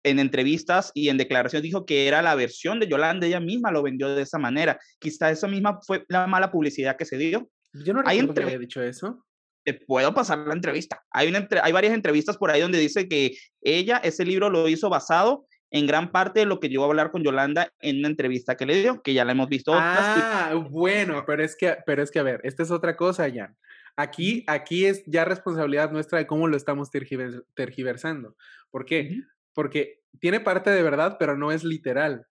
en 0.06 0.20
entrevistas 0.20 0.92
y 0.94 1.10
en 1.10 1.18
declaraciones 1.18 1.64
dijo 1.64 1.86
que 1.86 2.08
era 2.08 2.22
la 2.22 2.36
versión 2.36 2.80
de 2.80 2.88
Yolanda, 2.88 3.26
ella 3.26 3.40
misma 3.40 3.72
lo 3.72 3.82
vendió 3.82 4.14
de 4.14 4.22
esa 4.22 4.38
manera. 4.38 4.80
Quizá 5.00 5.32
esa 5.32 5.48
misma 5.48 5.80
fue 5.86 6.06
la 6.08 6.28
mala 6.28 6.52
publicidad 6.52 6.96
que 6.96 7.06
se 7.06 7.18
dio. 7.18 7.50
Yo 7.74 7.94
no 7.94 8.04
recuerdo 8.04 8.34
que 8.34 8.44
había 8.44 8.60
dicho 8.60 8.82
eso. 8.82 9.26
Te 9.64 9.74
puedo 9.74 10.14
pasar 10.14 10.38
la 10.38 10.54
entrevista. 10.54 11.02
Hay, 11.10 11.28
una 11.28 11.48
hay 11.64 11.72
varias 11.72 11.96
entrevistas 11.96 12.38
por 12.38 12.52
ahí 12.52 12.62
donde 12.62 12.78
dice 12.78 13.10
que 13.10 13.36
ella, 13.62 13.98
ese 13.98 14.24
libro 14.24 14.52
lo 14.52 14.68
hizo 14.70 14.90
basado 14.90 15.48
en 15.72 15.88
gran 15.88 16.12
parte 16.12 16.42
de 16.42 16.46
lo 16.46 16.60
que 16.60 16.70
yo 16.70 16.84
a 16.84 16.86
hablar 16.86 17.10
con 17.10 17.24
Yolanda 17.24 17.74
en 17.82 17.98
una 17.98 18.08
entrevista 18.08 18.56
que 18.56 18.68
le 18.68 18.76
dio, 18.76 19.02
que 19.02 19.16
ya 19.16 19.26
la 19.26 19.32
hemos 19.32 19.50
visto. 19.50 19.74
Ah, 19.74 20.54
bueno, 20.70 21.24
pero 21.26 21.44
es 21.44 21.56
que, 21.56 21.78
pero 21.86 22.04
es 22.04 22.12
que 22.12 22.20
a 22.20 22.24
ver, 22.24 22.42
esta 22.44 22.62
es 22.62 22.70
otra 22.70 22.96
cosa, 22.96 23.28
Jan. 23.34 23.58
Aquí, 23.98 24.44
aquí 24.48 24.86
es 24.86 25.04
ya 25.08 25.26
responsabilidad 25.26 25.92
nuestra 25.92 26.20
de 26.20 26.28
cómo 26.28 26.48
lo 26.48 26.58
estamos 26.58 26.92
tergiversando. 26.92 28.36
¿Por 28.70 28.86
qué? 28.86 29.22
Porque 29.56 30.02
tiene 30.20 30.40
parte 30.40 30.70
de 30.70 30.84
verdad, 30.84 31.18
pero 31.18 31.36
no 31.36 31.52
es 31.52 31.64
literal. 31.64 32.28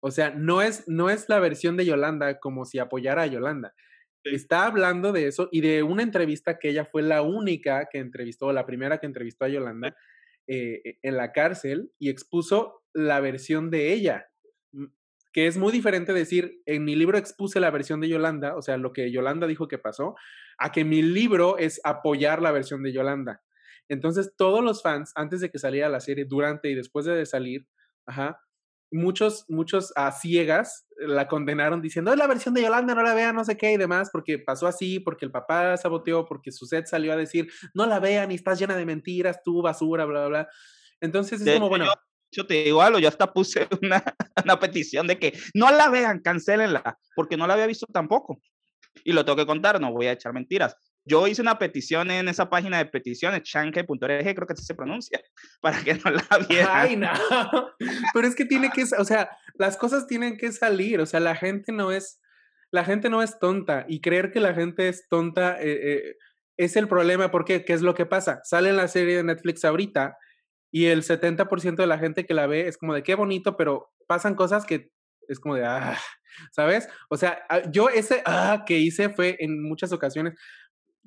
O 0.00 0.10
sea, 0.10 0.30
no 0.30 0.60
es, 0.60 0.86
no 0.86 1.08
es 1.08 1.30
la 1.30 1.38
versión 1.38 1.78
de 1.78 1.86
Yolanda 1.86 2.38
como 2.38 2.66
si 2.66 2.78
apoyara 2.78 3.22
a 3.22 3.26
Yolanda. 3.26 3.72
Está 4.24 4.66
hablando 4.66 5.12
de 5.12 5.26
eso 5.26 5.48
y 5.50 5.62
de 5.62 5.82
una 5.82 6.02
entrevista 6.02 6.58
que 6.58 6.68
ella 6.68 6.84
fue 6.84 7.02
la 7.02 7.22
única 7.22 7.88
que 7.90 7.98
entrevistó, 7.98 8.52
la 8.52 8.66
primera 8.66 8.98
que 8.98 9.06
entrevistó 9.06 9.46
a 9.46 9.48
Yolanda 9.48 9.96
eh, 10.46 10.80
e, 10.84 10.98
en 11.02 11.16
la 11.16 11.32
cárcel 11.32 11.90
y 11.98 12.10
expuso 12.10 12.82
la 12.92 13.20
versión 13.20 13.70
de 13.70 13.92
ella, 13.92 14.26
que 15.32 15.46
es 15.46 15.56
muy 15.56 15.72
diferente 15.72 16.12
decir, 16.12 16.60
en 16.66 16.84
mi 16.84 16.94
libro 16.94 17.18
expuse 17.18 17.58
la 17.58 17.70
versión 17.70 18.00
de 18.00 18.08
Yolanda, 18.08 18.56
o 18.56 18.62
sea, 18.62 18.76
lo 18.76 18.92
que 18.92 19.10
Yolanda 19.10 19.46
dijo 19.46 19.68
que 19.68 19.78
pasó, 19.78 20.14
a 20.58 20.70
que 20.70 20.84
mi 20.84 21.02
libro 21.02 21.58
es 21.58 21.80
apoyar 21.82 22.40
la 22.40 22.52
versión 22.52 22.82
de 22.82 22.92
Yolanda. 22.92 23.42
Entonces, 23.88 24.34
todos 24.36 24.62
los 24.62 24.82
fans, 24.82 25.12
antes 25.14 25.40
de 25.40 25.50
que 25.50 25.58
saliera 25.58 25.88
la 25.88 26.00
serie, 26.00 26.24
durante 26.24 26.70
y 26.70 26.74
después 26.74 27.04
de 27.06 27.24
salir, 27.26 27.66
ajá, 28.06 28.40
muchos, 28.94 29.44
muchos 29.48 29.92
a 29.96 30.12
ciegas 30.12 30.86
la 30.96 31.26
condenaron 31.26 31.82
diciendo, 31.82 32.12
es 32.12 32.18
la 32.18 32.26
versión 32.26 32.54
de 32.54 32.62
Yolanda, 32.62 32.94
no 32.94 33.02
la 33.02 33.14
vean, 33.14 33.34
no 33.34 33.44
sé 33.44 33.56
qué 33.56 33.72
y 33.72 33.76
demás, 33.76 34.08
porque 34.10 34.38
pasó 34.38 34.66
así, 34.66 35.00
porque 35.00 35.24
el 35.24 35.30
papá 35.30 35.76
saboteó, 35.76 36.24
porque 36.24 36.52
su 36.52 36.66
set 36.66 36.86
salió 36.86 37.12
a 37.12 37.16
decir, 37.16 37.50
no 37.74 37.86
la 37.86 37.98
vean 37.98 38.30
y 38.30 38.36
estás 38.36 38.58
llena 38.58 38.76
de 38.76 38.86
mentiras, 38.86 39.42
tú 39.44 39.60
basura, 39.60 40.04
bla, 40.04 40.20
bla, 40.20 40.28
bla. 40.28 40.48
Entonces 41.00 41.40
es 41.40 41.54
como, 41.54 41.68
bueno. 41.68 41.86
Yo, 42.30 42.46
te 42.46 42.64
digo 42.64 42.82
algo, 42.82 42.98
yo 42.98 43.08
hasta 43.08 43.32
puse 43.32 43.68
una, 43.82 44.02
una 44.44 44.58
petición 44.58 45.06
de 45.06 45.18
que 45.18 45.38
no 45.54 45.70
la 45.70 45.88
vean, 45.88 46.20
cancelenla, 46.20 46.98
porque 47.14 47.36
no 47.36 47.46
la 47.46 47.54
había 47.54 47.66
visto 47.66 47.86
tampoco. 47.92 48.40
Y 49.04 49.12
lo 49.12 49.24
tengo 49.24 49.36
que 49.36 49.46
contar, 49.46 49.80
no 49.80 49.92
voy 49.92 50.06
a 50.06 50.12
echar 50.12 50.32
mentiras. 50.32 50.76
Yo 51.04 51.26
hice 51.26 51.42
una 51.42 51.58
petición 51.58 52.10
en 52.10 52.28
esa 52.28 52.48
página 52.48 52.78
de 52.78 52.86
peticiones, 52.86 53.42
chanke.org, 53.42 53.98
creo 53.98 54.46
que 54.46 54.52
así 54.52 54.64
se 54.64 54.74
pronuncia, 54.74 55.20
para 55.60 55.82
que 55.82 55.94
no 55.94 56.10
la 56.10 56.38
vieran. 56.48 56.70
Ay, 56.72 56.96
no. 56.96 57.10
Pero 58.14 58.26
es 58.26 58.34
que 58.34 58.44
tiene 58.44 58.70
que, 58.70 58.84
o 58.98 59.04
sea, 59.04 59.30
las 59.54 59.76
cosas 59.76 60.06
tienen 60.06 60.36
que 60.36 60.52
salir, 60.52 61.00
o 61.00 61.06
sea, 61.06 61.20
la 61.20 61.36
gente 61.36 61.72
no 61.72 61.92
es, 61.92 62.20
la 62.70 62.84
gente 62.84 63.10
no 63.10 63.22
es 63.22 63.38
tonta 63.38 63.84
y 63.88 64.00
creer 64.00 64.32
que 64.32 64.40
la 64.40 64.54
gente 64.54 64.88
es 64.88 65.06
tonta 65.08 65.60
eh, 65.60 65.78
eh, 65.82 66.16
es 66.56 66.76
el 66.76 66.88
problema, 66.88 67.30
porque 67.30 67.64
¿qué 67.64 67.72
es 67.72 67.82
lo 67.82 67.94
que 67.94 68.06
pasa? 68.06 68.40
Sale 68.44 68.72
la 68.72 68.88
serie 68.88 69.16
de 69.16 69.24
Netflix 69.24 69.64
ahorita 69.64 70.16
y 70.72 70.86
el 70.86 71.02
70% 71.02 71.76
de 71.76 71.86
la 71.86 71.98
gente 71.98 72.26
que 72.26 72.34
la 72.34 72.46
ve 72.46 72.68
es 72.68 72.78
como 72.78 72.94
de 72.94 73.02
qué 73.02 73.14
bonito, 73.14 73.56
pero 73.56 73.92
pasan 74.06 74.34
cosas 74.34 74.64
que 74.64 74.90
es 75.28 75.40
como 75.40 75.54
de, 75.54 75.64
ah, 75.64 75.98
¿sabes? 76.52 76.88
O 77.08 77.16
sea, 77.16 77.44
ah, 77.48 77.62
yo 77.70 77.88
ese, 77.88 78.22
ah, 78.26 78.64
que 78.66 78.78
hice 78.78 79.08
fue 79.08 79.36
en 79.40 79.62
muchas 79.62 79.92
ocasiones, 79.92 80.34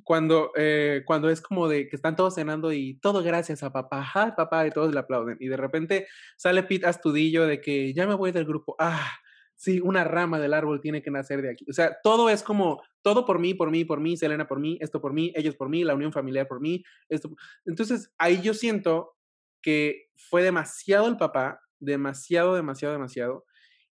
cuando, 0.04 0.52
eh, 0.56 1.04
cuando 1.06 1.30
es 1.30 1.42
como 1.42 1.68
de 1.68 1.88
que 1.88 1.96
están 1.96 2.16
todos 2.16 2.36
cenando 2.36 2.72
y 2.72 3.00
todo 3.00 3.24
gracias 3.24 3.64
a 3.64 3.72
papá, 3.72 4.10
ay 4.14 4.32
papá, 4.36 4.68
y 4.68 4.72
todos 4.72 4.94
le 4.94 5.00
aplauden. 5.00 5.38
Y 5.40 5.48
de 5.48 5.58
repente 5.58 6.08
sale 6.38 6.64
Pete 6.64 6.88
Astudillo 6.88 7.46
de 7.46 7.62
que 7.62 7.94
ya 7.94 8.08
me 8.08 8.16
voy 8.16 8.32
del 8.32 8.46
grupo, 8.46 8.76
ah, 8.80 9.12
sí, 9.56 9.82
una 9.82 10.04
rama 10.04 10.40
del 10.40 10.54
árbol 10.54 10.80
tiene 10.80 11.02
que 11.02 11.12
nacer 11.12 11.42
de 11.42 11.52
aquí. 11.52 11.66
O 11.70 11.74
sea, 11.74 11.98
todo 12.04 12.30
es 12.30 12.44
como, 12.44 12.82
todo 13.02 13.26
por 13.26 13.40
mí, 13.40 13.54
por 13.54 13.72
mí, 13.72 13.84
por 13.84 14.00
mí, 14.00 14.16
Selena 14.16 14.48
por 14.48 14.60
mí, 14.60 14.78
esto 14.82 15.02
por 15.02 15.14
mí, 15.14 15.34
ellos 15.36 15.56
por 15.56 15.68
mí, 15.68 15.84
la 15.84 15.96
unión 15.96 16.14
familiar 16.14 16.48
por 16.48 16.62
mí, 16.62 16.84
esto. 17.10 17.30
Entonces, 17.66 18.14
ahí 18.18 18.42
yo 18.42 18.54
siento 18.54 19.16
que 19.62 20.10
fue 20.16 20.44
demasiado 20.44 21.08
el 21.08 21.18
papá, 21.18 21.60
demasiado, 21.80 22.56
demasiado, 22.56 22.94
demasiado. 22.94 23.46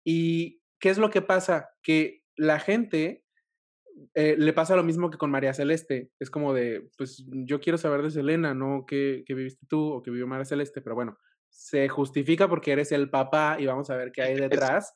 ¿Y 0.05 0.61
qué 0.79 0.91
es 0.91 0.99
lo 0.99 1.11
que 1.11 1.23
pasa? 1.23 1.71
Que 1.83 2.23
la 2.37 2.61
gente 2.61 3.24
eh, 4.15 4.37
le 4.39 4.53
pasa 4.53 4.77
lo 4.77 4.85
mismo 4.85 5.11
que 5.11 5.19
con 5.19 5.31
María 5.31 5.55
Celeste. 5.55 6.11
Es 6.19 6.31
como 6.31 6.55
de, 6.55 6.89
pues 6.97 7.25
yo 7.29 7.61
quiero 7.61 7.79
saber 7.79 8.03
de 8.03 8.11
Selena, 8.11 8.55
no 8.55 8.85
qué, 8.87 9.25
viviste 9.27 9.67
tú 9.69 9.93
o 9.93 10.03
qué 10.03 10.11
vivió 10.11 10.27
María 10.27 10.45
Celeste, 10.45 10.81
pero 10.81 10.95
bueno, 10.95 11.19
se 11.49 11.89
justifica 11.89 12.49
porque 12.49 12.73
eres 12.73 12.93
el 12.93 13.11
papá 13.11 13.57
y 13.59 13.67
vamos 13.67 13.91
a 13.91 13.97
ver 13.97 14.13
qué 14.13 14.23
hay 14.23 14.35
detrás 14.37 14.93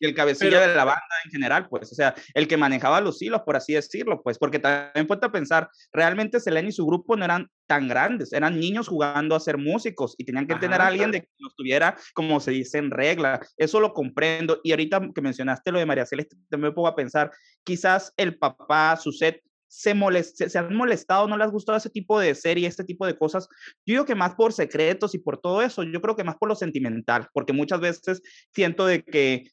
y 0.00 0.06
el 0.06 0.14
cabecilla 0.14 0.66
de 0.66 0.74
la 0.74 0.84
banda 0.84 1.04
en 1.24 1.30
general, 1.30 1.68
pues, 1.68 1.92
o 1.92 1.94
sea, 1.94 2.14
el 2.34 2.48
que 2.48 2.56
manejaba 2.56 3.00
los 3.02 3.20
hilos, 3.20 3.42
por 3.42 3.56
así 3.56 3.74
decirlo, 3.74 4.22
pues, 4.22 4.38
porque 4.38 4.58
también 4.58 5.06
puede 5.06 5.28
pensar, 5.28 5.68
realmente 5.92 6.40
Selena 6.40 6.70
y 6.70 6.72
su 6.72 6.86
grupo 6.86 7.16
no 7.16 7.24
eran 7.24 7.48
tan 7.66 7.86
grandes, 7.86 8.32
eran 8.32 8.58
niños 8.58 8.88
jugando 8.88 9.36
a 9.36 9.40
ser 9.40 9.58
músicos 9.58 10.14
y 10.16 10.24
tenían 10.24 10.46
que 10.46 10.56
tener 10.56 10.80
a 10.80 10.86
alguien 10.86 11.10
de 11.10 11.20
que 11.20 11.28
los 11.38 11.54
tuviera, 11.54 11.96
como 12.14 12.40
se 12.40 12.50
dice, 12.50 12.78
en 12.78 12.90
regla. 12.90 13.40
Eso 13.58 13.78
lo 13.78 13.92
comprendo. 13.92 14.60
Y 14.64 14.70
ahorita 14.72 15.00
que 15.14 15.20
mencionaste 15.20 15.70
lo 15.70 15.78
de 15.78 15.86
María 15.86 16.06
Celeste, 16.06 16.36
también 16.48 16.70
me 16.70 16.74
pongo 16.74 16.88
a 16.88 16.96
pensar, 16.96 17.30
quizás 17.62 18.12
el 18.16 18.38
papá, 18.38 18.96
su 18.96 19.12
set, 19.12 19.42
se, 19.68 19.94
se, 20.32 20.58
han 20.58 20.74
molestado, 20.74 21.28
no 21.28 21.36
les 21.36 21.46
ha 21.46 21.50
gustado 21.50 21.78
ese 21.78 21.90
tipo 21.90 22.18
de 22.18 22.34
serie, 22.34 22.66
este 22.66 22.82
tipo 22.82 23.06
de 23.06 23.16
cosas. 23.16 23.48
Yo 23.86 23.92
digo 23.92 24.04
que 24.04 24.16
más 24.16 24.34
por 24.34 24.52
secretos 24.52 25.14
y 25.14 25.18
por 25.18 25.38
todo 25.38 25.62
eso, 25.62 25.84
yo 25.84 26.00
creo 26.00 26.16
que 26.16 26.24
más 26.24 26.36
por 26.36 26.48
lo 26.48 26.56
sentimental, 26.56 27.28
porque 27.32 27.52
muchas 27.52 27.80
veces 27.80 28.20
siento 28.52 28.84
de 28.84 29.04
que 29.04 29.44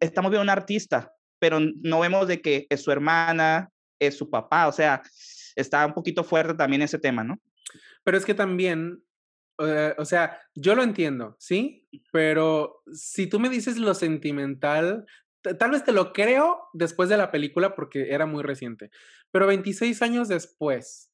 estamos 0.00 0.30
viendo 0.30 0.42
un 0.42 0.50
artista, 0.50 1.14
pero 1.38 1.58
no 1.60 2.00
vemos 2.00 2.28
de 2.28 2.40
que 2.40 2.66
es 2.70 2.82
su 2.82 2.92
hermana, 2.92 3.70
es 3.98 4.16
su 4.16 4.30
papá, 4.30 4.68
o 4.68 4.72
sea, 4.72 5.02
está 5.56 5.84
un 5.86 5.94
poquito 5.94 6.24
fuerte 6.24 6.54
también 6.54 6.82
ese 6.82 6.98
tema, 6.98 7.24
¿no? 7.24 7.40
Pero 8.04 8.16
es 8.16 8.24
que 8.24 8.34
también, 8.34 9.02
eh, 9.58 9.94
o 9.98 10.04
sea, 10.04 10.40
yo 10.54 10.74
lo 10.74 10.82
entiendo, 10.82 11.36
¿sí? 11.38 11.86
Pero 12.12 12.82
si 12.92 13.26
tú 13.26 13.40
me 13.40 13.48
dices 13.48 13.76
lo 13.76 13.94
sentimental, 13.94 15.06
tal 15.42 15.70
vez 15.70 15.84
te 15.84 15.92
lo 15.92 16.12
creo 16.12 16.68
después 16.72 17.08
de 17.08 17.16
la 17.16 17.30
película 17.30 17.74
porque 17.74 18.10
era 18.10 18.26
muy 18.26 18.42
reciente, 18.42 18.90
pero 19.30 19.46
26 19.46 20.02
años 20.02 20.28
después, 20.28 21.10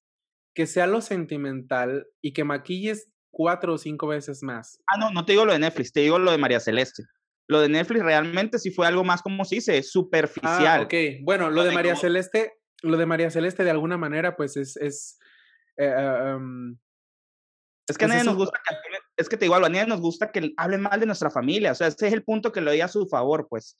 que 0.55 0.67
sea 0.67 0.87
lo 0.87 1.01
sentimental 1.01 2.07
y 2.23 2.33
que 2.33 2.45
maquilles 2.45 3.11
cuatro 3.31 3.75
o 3.75 3.79
cinco 3.79 4.07
veces 4.07 4.43
más. 4.43 4.81
Ah, 4.87 4.97
no, 4.99 5.11
no 5.11 5.27
te 5.27 5.33
digo 5.33 5.45
lo 5.45 5.53
de 5.53 5.59
Netflix, 5.59 5.93
te 5.93 6.01
digo 6.01 6.19
lo 6.19 6.31
de 6.31 6.39
María 6.39 6.61
Celeste. 6.61 7.05
Lo 7.49 7.61
de 7.61 7.69
Netflix 7.69 8.03
realmente 8.03 8.59
sí 8.59 8.71
fue 8.71 8.87
algo 8.87 9.05
más, 9.05 9.23
como 9.23 9.45
se 9.45 9.57
dice, 9.57 9.83
superficial. 9.83 10.81
Ah, 10.81 10.83
ok. 10.83 10.95
Bueno, 11.23 11.51
lo 11.51 11.63
de 11.63 11.73
María 11.73 11.97
Celeste, 11.97 12.55
lo 12.83 12.97
de 12.97 13.07
María 13.07 13.31
Celeste 13.31 13.65
de 13.65 13.71
alguna 13.71 13.97
manera, 13.97 14.37
pues 14.37 14.57
es, 14.57 14.77
es 14.77 15.19
eh, 15.77 15.93
ah, 15.97 16.39
es 17.89 17.97
que 17.97 18.05
a 18.05 18.09
pues 18.09 18.17
nadie 18.17 18.25
nos 18.25 18.37
gusta 18.37 18.61
que, 18.69 18.99
es 19.17 19.29
que 19.29 19.37
te 19.37 19.45
digo 19.45 19.55
a 19.55 19.61
nadie 19.61 19.87
nos 19.87 20.01
gusta 20.01 20.33
que 20.33 20.53
hablen 20.57 20.81
mal 20.81 20.99
de 20.99 21.07
nuestra 21.07 21.31
familia, 21.31 21.73
o 21.73 21.75
sea, 21.75 21.87
ese 21.87 22.09
es 22.09 22.13
el 22.13 22.25
punto 22.25 22.51
que 22.51 22.61
lo 22.61 22.73
di 22.73 22.81
a 22.81 22.89
su 22.89 23.07
favor, 23.07 23.47
pues. 23.49 23.79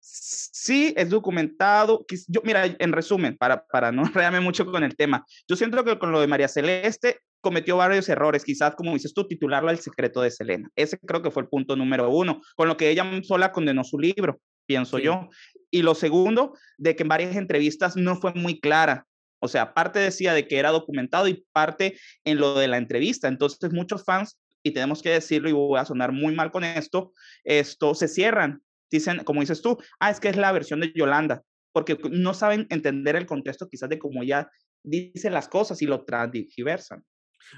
Sí, 0.00 0.94
es 0.96 1.10
documentado. 1.10 2.06
Yo, 2.28 2.40
mira, 2.44 2.64
en 2.64 2.92
resumen, 2.92 3.36
para, 3.36 3.66
para 3.66 3.92
no 3.92 4.02
enredarme 4.06 4.40
mucho 4.40 4.64
con 4.64 4.82
el 4.82 4.96
tema, 4.96 5.26
yo 5.46 5.56
siento 5.56 5.84
que 5.84 5.98
con 5.98 6.12
lo 6.12 6.20
de 6.20 6.26
María 6.26 6.48
Celeste 6.48 7.20
cometió 7.40 7.76
varios 7.76 8.08
errores, 8.08 8.44
quizás 8.44 8.74
como 8.74 8.92
dices 8.92 9.14
tú, 9.14 9.26
titularlo 9.26 9.70
El 9.70 9.78
secreto 9.78 10.20
de 10.20 10.30
Selena. 10.30 10.68
Ese 10.76 10.98
creo 10.98 11.22
que 11.22 11.30
fue 11.30 11.42
el 11.42 11.48
punto 11.48 11.76
número 11.76 12.10
uno, 12.10 12.40
con 12.56 12.68
lo 12.68 12.76
que 12.76 12.90
ella 12.90 13.04
sola 13.22 13.52
condenó 13.52 13.84
su 13.84 13.98
libro, 13.98 14.40
pienso 14.66 14.98
yo. 14.98 15.28
Y 15.70 15.82
lo 15.82 15.94
segundo, 15.94 16.54
de 16.76 16.96
que 16.96 17.02
en 17.02 17.08
varias 17.08 17.36
entrevistas 17.36 17.96
no 17.96 18.16
fue 18.16 18.32
muy 18.34 18.60
clara. 18.60 19.06
O 19.40 19.48
sea, 19.48 19.74
parte 19.74 19.98
decía 19.98 20.34
de 20.34 20.48
que 20.48 20.58
era 20.58 20.70
documentado 20.70 21.28
y 21.28 21.44
parte 21.52 21.98
en 22.24 22.38
lo 22.38 22.58
de 22.58 22.68
la 22.68 22.78
entrevista. 22.78 23.28
Entonces, 23.28 23.72
muchos 23.72 24.04
fans, 24.04 24.38
y 24.62 24.72
tenemos 24.72 25.02
que 25.02 25.10
decirlo, 25.10 25.48
y 25.48 25.52
voy 25.52 25.78
a 25.78 25.84
sonar 25.84 26.12
muy 26.12 26.34
mal 26.34 26.50
con 26.50 26.64
esto, 26.64 27.12
esto 27.44 27.94
se 27.94 28.08
cierran 28.08 28.62
dicen, 28.90 29.24
como 29.24 29.40
dices 29.40 29.62
tú, 29.62 29.78
ah, 30.00 30.10
es 30.10 30.20
que 30.20 30.28
es 30.28 30.36
la 30.36 30.52
versión 30.52 30.80
de 30.80 30.92
Yolanda, 30.94 31.42
porque 31.72 31.98
no 32.10 32.34
saben 32.34 32.66
entender 32.70 33.16
el 33.16 33.26
contexto 33.26 33.68
quizás 33.68 33.88
de 33.88 33.98
cómo 33.98 34.22
ella 34.22 34.50
dice 34.82 35.30
las 35.30 35.48
cosas 35.48 35.82
y 35.82 35.86
lo 35.86 36.04
transversan. 36.04 37.04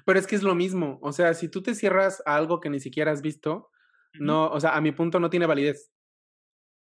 Pero 0.05 0.19
es 0.19 0.27
que 0.27 0.37
es 0.37 0.43
lo 0.43 0.55
mismo, 0.55 0.99
o 1.03 1.12
sea, 1.12 1.35
si 1.35 1.49
tú 1.49 1.62
te 1.62 1.75
cierras 1.75 2.23
a 2.27 2.37
algo 2.37 2.61
que 2.61 2.71
ni 2.71 2.81
siquiera 2.81 3.12
has 3.12 3.23
visto, 3.23 3.71
no, 4.14 4.49
o 4.49 4.61
sea, 4.61 4.77
a 4.77 4.81
mi 4.81 4.93
punto 4.93 5.21
no 5.21 5.31
tiene 5.31 5.47
validez, 5.47 5.93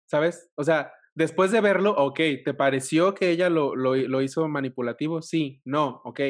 ¿sabes? 0.07 0.51
O 0.57 0.65
sea, 0.65 0.93
después 1.15 1.51
de 1.51 1.61
verlo, 1.61 1.93
ok, 1.93 2.21
¿te 2.45 2.55
pareció 2.55 3.15
que 3.15 3.31
ella 3.31 3.49
lo, 3.49 3.77
lo, 3.77 3.95
lo, 3.95 4.23
hizo 4.23 4.49
manipulativo? 4.49 5.23
Sí, 5.23 5.61
no, 5.65 6.01
ok. 6.05 6.21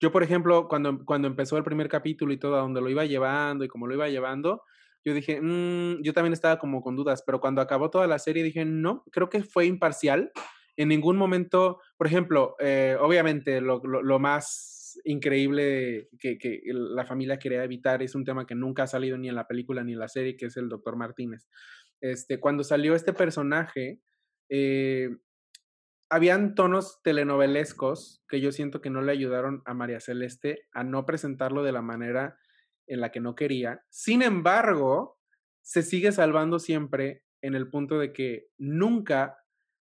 Yo, 0.00 0.12
por 0.12 0.22
ejemplo, 0.22 0.68
cuando, 0.68 1.04
cuando 1.04 1.28
empezó 1.28 1.56
el 1.56 1.64
primer 1.64 1.88
capítulo 1.88 2.32
y 2.32 2.38
todo, 2.38 2.56
a 2.56 2.60
donde 2.60 2.80
lo 2.80 2.90
iba 2.90 3.04
llevando 3.04 3.64
y 3.64 3.68
cómo 3.68 3.86
lo 3.86 3.94
iba 3.94 4.08
llevando, 4.08 4.62
yo 5.04 5.14
dije, 5.14 5.40
mm", 5.40 6.02
yo 6.02 6.12
también 6.12 6.32
estaba 6.32 6.58
como 6.58 6.82
con 6.82 6.96
dudas, 6.96 7.22
pero 7.26 7.40
cuando 7.40 7.60
acabó 7.60 7.90
toda 7.90 8.06
la 8.06 8.18
serie 8.18 8.42
dije, 8.42 8.64
no, 8.64 9.04
creo 9.10 9.28
que 9.28 9.42
fue 9.42 9.66
imparcial. 9.66 10.30
En 10.76 10.88
ningún 10.88 11.16
momento, 11.16 11.80
por 11.96 12.06
ejemplo, 12.06 12.56
eh, 12.58 12.96
obviamente 13.00 13.60
lo, 13.60 13.82
lo, 13.84 14.18
más 14.18 14.81
increíble 15.04 16.08
que, 16.18 16.60
la 16.64 17.04
familia 17.04 17.38
quería 17.38 17.64
evitar 17.64 18.02
es 18.02 18.14
un 18.14 18.24
tema 18.24 18.46
que 18.46 18.54
nunca 18.54 18.84
ha 18.84 18.86
salido 18.86 19.18
ni 19.18 19.28
en 19.28 19.34
la 19.34 19.46
película 19.46 19.84
ni 19.84 19.92
en 19.92 19.98
la 19.98 20.08
serie, 20.08 20.36
que 20.36 20.46
es 20.46 20.56
el 20.56 20.68
doctor 20.68 20.96
Martínez. 20.96 21.48
Este, 22.00 22.40
cuando 22.40 22.64
salió 22.64 22.94
este 22.94 23.12
personaje, 23.12 24.00
eh, 24.48 25.10
habían 26.10 26.54
tonos 26.54 27.00
telenovelescos 27.02 28.22
que 28.28 28.40
yo 28.40 28.52
siento 28.52 28.82
que 28.82 28.90
no 28.90 29.00
le 29.00 29.12
ayudaron 29.12 29.62
a 29.64 29.72
María 29.72 29.98
Celeste 29.98 30.68
a 30.72 30.84
no 30.84 31.06
presentarlo 31.06 31.62
de 31.62 31.72
la 31.72 31.80
manera 31.80 32.36
en 32.86 33.00
la 33.00 33.10
que 33.10 33.20
no 33.20 33.34
quería. 33.34 33.82
Sin 33.88 34.20
embargo, 34.20 35.18
se 35.62 35.82
sigue 35.82 36.12
salvando 36.12 36.58
siempre 36.58 37.22
en 37.40 37.54
el 37.54 37.70
punto 37.70 37.98
de 37.98 38.12
que 38.12 38.48
nunca 38.58 39.38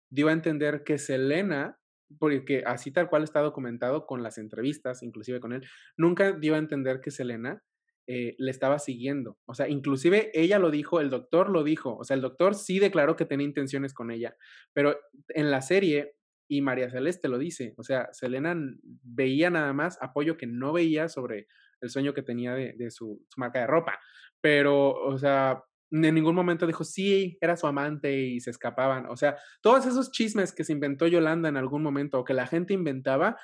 dio 0.08 0.28
a 0.28 0.32
entender 0.32 0.84
que 0.84 0.98
Selena, 0.98 1.79
porque 2.18 2.62
así 2.66 2.90
tal 2.90 3.08
cual 3.08 3.22
está 3.22 3.40
documentado 3.40 4.06
con 4.06 4.22
las 4.22 4.38
entrevistas, 4.38 5.02
inclusive 5.02 5.40
con 5.40 5.52
él, 5.52 5.62
nunca 5.96 6.32
dio 6.32 6.54
a 6.54 6.58
entender 6.58 7.00
que 7.00 7.10
Selena 7.10 7.62
eh, 8.06 8.34
le 8.38 8.50
estaba 8.50 8.78
siguiendo. 8.78 9.38
O 9.46 9.54
sea, 9.54 9.68
inclusive 9.68 10.30
ella 10.34 10.58
lo 10.58 10.70
dijo, 10.70 11.00
el 11.00 11.10
doctor 11.10 11.48
lo 11.48 11.62
dijo, 11.62 11.96
o 11.96 12.04
sea, 12.04 12.16
el 12.16 12.22
doctor 12.22 12.54
sí 12.54 12.78
declaró 12.78 13.16
que 13.16 13.24
tenía 13.24 13.46
intenciones 13.46 13.94
con 13.94 14.10
ella, 14.10 14.36
pero 14.72 14.98
en 15.28 15.50
la 15.50 15.62
serie, 15.62 16.14
y 16.48 16.60
María 16.62 16.90
Celeste 16.90 17.28
lo 17.28 17.38
dice, 17.38 17.74
o 17.76 17.84
sea, 17.84 18.08
Selena 18.12 18.56
veía 18.82 19.50
nada 19.50 19.72
más 19.72 19.96
apoyo 20.02 20.36
que 20.36 20.48
no 20.48 20.72
veía 20.72 21.08
sobre 21.08 21.46
el 21.80 21.90
sueño 21.90 22.12
que 22.12 22.22
tenía 22.22 22.54
de, 22.54 22.90
su, 22.90 23.24
marca 23.36 23.60
de 23.60 23.66
ropa. 23.66 23.98
Pero, 24.40 24.90
o 24.90 25.18
sea, 25.18 25.62
en 25.90 26.14
ningún 26.14 26.34
momento 26.34 26.66
dijo, 26.66 26.84
sí, 26.84 27.36
era 27.40 27.56
su 27.56 27.66
amante 27.66 28.16
y 28.16 28.40
se 28.40 28.50
escapaban. 28.50 29.06
O 29.06 29.16
sea, 29.16 29.36
todos 29.60 29.86
esos 29.86 30.10
chismes 30.10 30.52
que 30.52 30.64
se 30.64 30.72
inventó 30.72 31.06
Yolanda 31.06 31.48
en 31.48 31.56
algún 31.56 31.82
momento 31.82 32.18
o 32.18 32.24
que 32.24 32.34
la 32.34 32.46
gente 32.46 32.74
inventaba, 32.74 33.36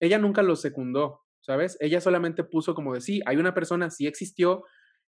ella 0.00 0.18
nunca 0.18 0.42
los 0.42 0.60
secundó, 0.60 1.22
¿sabes? 1.40 1.76
Ella 1.80 2.00
solamente 2.00 2.44
puso 2.44 2.74
como 2.74 2.94
de, 2.94 3.00
sí, 3.00 3.20
hay 3.26 3.36
una 3.36 3.54
persona, 3.54 3.90
sí 3.90 4.06
existió, 4.06 4.64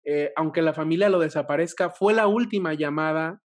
eh, 0.05 0.31
aunque 0.35 0.61
la 0.61 0.73
familia 0.73 1.09
lo 1.09 1.19
desaparezca, 1.19 1.89
fue 1.89 2.13
la 2.13 2.27
última 2.27 2.73
llamada 2.73 3.41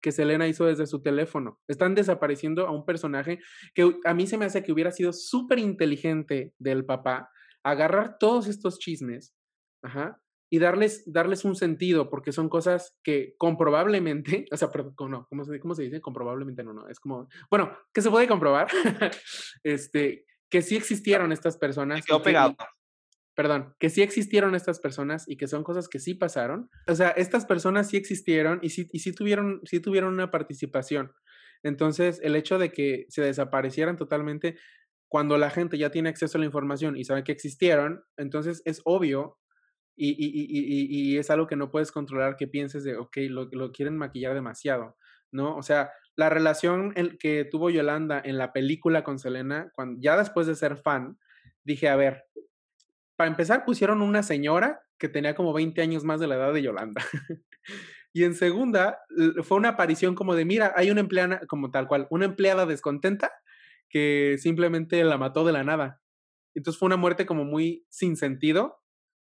que 0.00 0.12
Selena 0.12 0.46
hizo 0.46 0.64
desde 0.64 0.86
su 0.86 1.02
teléfono. 1.02 1.60
Están 1.68 1.94
desapareciendo 1.94 2.66
a 2.66 2.70
un 2.70 2.86
personaje 2.86 3.40
que 3.74 3.96
a 4.04 4.14
mí 4.14 4.26
se 4.26 4.38
me 4.38 4.46
hace 4.46 4.62
que 4.62 4.72
hubiera 4.72 4.92
sido 4.92 5.12
súper 5.12 5.58
inteligente 5.58 6.54
del 6.58 6.86
papá 6.86 7.30
agarrar 7.62 8.16
todos 8.18 8.46
estos 8.46 8.78
chismes 8.78 9.34
ajá, 9.82 10.20
y 10.52 10.58
darles, 10.58 11.04
darles 11.06 11.44
un 11.44 11.54
sentido, 11.54 12.10
porque 12.10 12.32
son 12.32 12.48
cosas 12.48 12.98
que 13.04 13.34
comprobablemente, 13.38 14.46
o 14.52 14.56
sea, 14.56 14.70
perdón, 14.70 14.94
no, 15.10 15.26
¿cómo 15.28 15.44
se, 15.44 15.60
¿cómo 15.60 15.74
se 15.74 15.84
dice? 15.84 16.00
Comprobablemente 16.00 16.64
no, 16.64 16.72
no, 16.72 16.88
es 16.88 16.98
como, 16.98 17.28
bueno, 17.48 17.72
que 17.94 18.02
se 18.02 18.10
puede 18.10 18.26
comprobar, 18.26 18.68
este, 19.62 20.26
que 20.50 20.62
sí 20.62 20.76
existieron 20.76 21.30
estas 21.30 21.56
personas. 21.56 22.04
quedó 22.04 22.20
pegado. 22.22 22.56
perdón, 23.36 23.74
que 23.78 23.88
sí 23.88 24.02
existieron 24.02 24.56
estas 24.56 24.80
personas 24.80 25.24
y 25.28 25.36
que 25.36 25.46
son 25.46 25.62
cosas 25.62 25.88
que 25.88 26.00
sí 26.00 26.14
pasaron. 26.14 26.68
O 26.88 26.94
sea, 26.96 27.10
estas 27.10 27.46
personas 27.46 27.88
sí 27.88 27.96
existieron 27.96 28.58
y 28.60 28.70
sí, 28.70 28.88
y 28.92 28.98
sí, 28.98 29.12
tuvieron, 29.12 29.60
sí 29.64 29.78
tuvieron 29.78 30.12
una 30.12 30.32
participación. 30.32 31.12
Entonces, 31.62 32.20
el 32.22 32.34
hecho 32.36 32.58
de 32.58 32.72
que 32.72 33.06
se 33.08 33.22
desaparecieran 33.22 33.96
totalmente, 33.96 34.58
cuando 35.08 35.38
la 35.38 35.50
gente 35.50 35.78
ya 35.78 35.90
tiene 35.90 36.08
acceso 36.08 36.38
a 36.38 36.40
la 36.40 36.46
información 36.46 36.96
y 36.96 37.04
sabe 37.04 37.22
que 37.22 37.32
existieron, 37.32 38.02
entonces 38.16 38.62
es 38.64 38.80
obvio 38.84 39.39
y, 39.96 41.16
es 41.18 41.30
algo 41.30 41.46
que 41.46 41.56
no 41.56 41.70
puedes 41.70 41.92
controlar 41.92 42.36
que 42.36 42.46
pienses 42.46 42.84
de, 42.84 42.96
ok, 42.96 43.16
lo, 43.28 43.48
lo, 43.52 43.72
quieren 43.72 43.96
maquillar 43.96 44.34
demasiado, 44.34 44.96
¿no? 45.30 45.56
O 45.56 45.62
sea, 45.62 45.90
la 46.16 46.28
relación 46.28 46.92
que 47.18 47.44
tuvo 47.44 47.70
Yolanda 47.70 48.20
en 48.24 48.38
la 48.38 48.52
película 48.52 49.04
con 49.04 49.18
Selena, 49.18 49.70
cuando, 49.74 50.00
ya 50.00 50.16
después 50.16 50.46
de 50.46 50.54
ser 50.54 50.76
fan, 50.76 51.18
dije, 51.64 51.88
a 51.88 51.96
ver, 51.96 52.24
para 53.16 53.30
empezar 53.30 53.64
pusieron 53.64 54.02
una 54.02 54.22
señora 54.22 54.82
que 54.98 55.08
tenía 55.08 55.34
como 55.34 55.52
20 55.52 55.80
años 55.82 56.04
más 56.04 56.20
de 56.20 56.26
la 56.26 56.36
edad 56.36 56.52
de 56.52 56.62
Yolanda. 56.62 57.02
y 58.12 58.24
en 58.24 58.34
segunda, 58.34 58.98
fue 59.42 59.58
una 59.58 59.70
aparición 59.70 60.14
como 60.14 60.34
de, 60.34 60.44
mira, 60.44 60.72
hay 60.76 60.90
una 60.90 61.00
empleada, 61.00 61.40
como 61.46 61.70
tal 61.70 61.86
cual, 61.86 62.06
una 62.10 62.26
empleada 62.26 62.66
descontenta 62.66 63.32
que 63.88 64.36
simplemente 64.38 65.02
la 65.04 65.18
mató 65.18 65.44
de 65.44 65.52
la 65.52 65.64
nada. 65.64 66.00
Entonces 66.54 66.78
fue 66.78 66.86
una 66.86 66.96
muerte 66.96 67.26
como 67.26 67.44
muy 67.44 67.86
sin 67.88 68.16
sentido. 68.16 68.79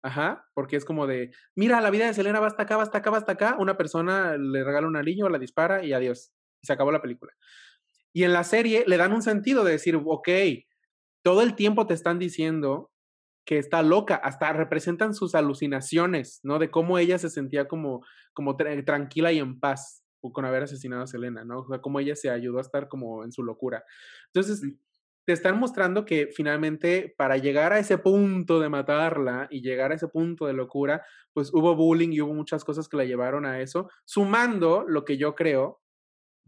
Ajá, 0.03 0.47
porque 0.55 0.77
es 0.77 0.85
como 0.85 1.05
de, 1.05 1.31
mira, 1.55 1.79
la 1.79 1.91
vida 1.91 2.07
de 2.07 2.13
Selena 2.13 2.39
va 2.39 2.47
hasta 2.47 2.63
acá, 2.63 2.77
va 2.77 2.83
hasta 2.83 2.97
acá, 2.99 3.11
va 3.11 3.17
hasta 3.17 3.31
acá. 3.33 3.55
Una 3.59 3.77
persona 3.77 4.35
le 4.37 4.63
regala 4.63 4.87
un 4.87 4.97
anillo, 4.97 5.29
la 5.29 5.37
dispara 5.37 5.83
y 5.85 5.93
adiós. 5.93 6.31
Y 6.61 6.67
se 6.67 6.73
acabó 6.73 6.91
la 6.91 7.01
película. 7.01 7.33
Y 8.13 8.23
en 8.23 8.33
la 8.33 8.43
serie 8.43 8.83
le 8.87 8.97
dan 8.97 9.13
un 9.13 9.21
sentido 9.21 9.63
de 9.63 9.73
decir, 9.73 9.95
ok, 10.03 10.29
todo 11.23 11.41
el 11.43 11.55
tiempo 11.55 11.85
te 11.85 11.93
están 11.93 12.19
diciendo 12.19 12.91
que 13.45 13.57
está 13.57 13.81
loca, 13.83 14.15
hasta 14.15 14.53
representan 14.53 15.13
sus 15.13 15.35
alucinaciones, 15.35 16.39
¿no? 16.43 16.59
De 16.59 16.69
cómo 16.69 16.97
ella 16.97 17.17
se 17.17 17.29
sentía 17.29 17.67
como, 17.67 18.05
como 18.33 18.55
tranquila 18.55 19.31
y 19.31 19.39
en 19.39 19.59
paz 19.59 20.03
con 20.21 20.45
haber 20.45 20.63
asesinado 20.63 21.03
a 21.03 21.07
Selena, 21.07 21.43
¿no? 21.43 21.61
O 21.61 21.67
sea, 21.67 21.81
cómo 21.81 21.99
ella 21.99 22.15
se 22.15 22.29
ayudó 22.29 22.59
a 22.59 22.61
estar 22.61 22.87
como 22.87 23.23
en 23.23 23.31
su 23.31 23.43
locura. 23.43 23.83
Entonces, 24.27 24.61
te 25.25 25.33
están 25.33 25.59
mostrando 25.59 26.05
que 26.05 26.27
finalmente 26.27 27.13
para 27.17 27.37
llegar 27.37 27.73
a 27.73 27.79
ese 27.79 27.97
punto 27.97 28.59
de 28.59 28.69
matarla 28.69 29.47
y 29.51 29.61
llegar 29.61 29.91
a 29.91 29.95
ese 29.95 30.07
punto 30.07 30.47
de 30.47 30.53
locura, 30.53 31.05
pues 31.33 31.53
hubo 31.53 31.75
bullying 31.75 32.11
y 32.11 32.21
hubo 32.21 32.33
muchas 32.33 32.63
cosas 32.63 32.89
que 32.89 32.97
la 32.97 33.05
llevaron 33.05 33.45
a 33.45 33.61
eso, 33.61 33.89
sumando 34.05 34.83
lo 34.87 35.05
que 35.05 35.17
yo 35.17 35.35
creo 35.35 35.81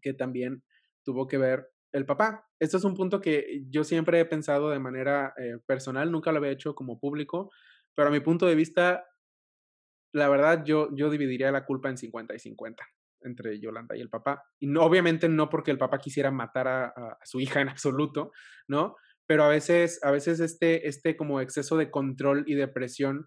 que 0.01 0.13
también 0.13 0.63
tuvo 1.03 1.27
que 1.27 1.37
ver 1.37 1.69
el 1.91 2.05
papá. 2.05 2.47
Esto 2.59 2.77
es 2.77 2.83
un 2.83 2.95
punto 2.95 3.21
que 3.21 3.63
yo 3.69 3.83
siempre 3.83 4.19
he 4.19 4.25
pensado 4.25 4.69
de 4.69 4.79
manera 4.79 5.33
eh, 5.37 5.59
personal, 5.65 6.11
nunca 6.11 6.31
lo 6.31 6.39
había 6.39 6.51
hecho 6.51 6.73
como 6.73 6.99
público, 6.99 7.51
pero 7.95 8.09
a 8.09 8.11
mi 8.11 8.19
punto 8.19 8.47
de 8.47 8.55
vista, 8.55 9.05
la 10.13 10.29
verdad, 10.29 10.63
yo, 10.65 10.89
yo 10.95 11.09
dividiría 11.09 11.51
la 11.51 11.65
culpa 11.65 11.89
en 11.89 11.97
50 11.97 12.33
y 12.35 12.39
50 12.39 12.83
entre 13.23 13.59
Yolanda 13.59 13.95
y 13.95 14.01
el 14.01 14.09
papá. 14.09 14.43
Y 14.59 14.67
no, 14.67 14.83
obviamente 14.83 15.29
no 15.29 15.49
porque 15.49 15.71
el 15.71 15.77
papá 15.77 15.99
quisiera 15.99 16.31
matar 16.31 16.67
a, 16.67 17.17
su 17.23 17.39
hija 17.39 17.61
en 17.61 17.69
absoluto, 17.69 18.31
¿no? 18.67 18.95
pero 19.25 19.43
a 19.43 19.47
veces, 19.47 20.03
a 20.03 20.11
veces 20.11 20.39
este, 20.39 20.87
este 20.87 21.15
como 21.15 21.39
exceso 21.39 21.77
de 21.77 21.89
control 21.89 22.43
y 22.45 22.55
de 22.55 22.67
presión, 22.67 23.25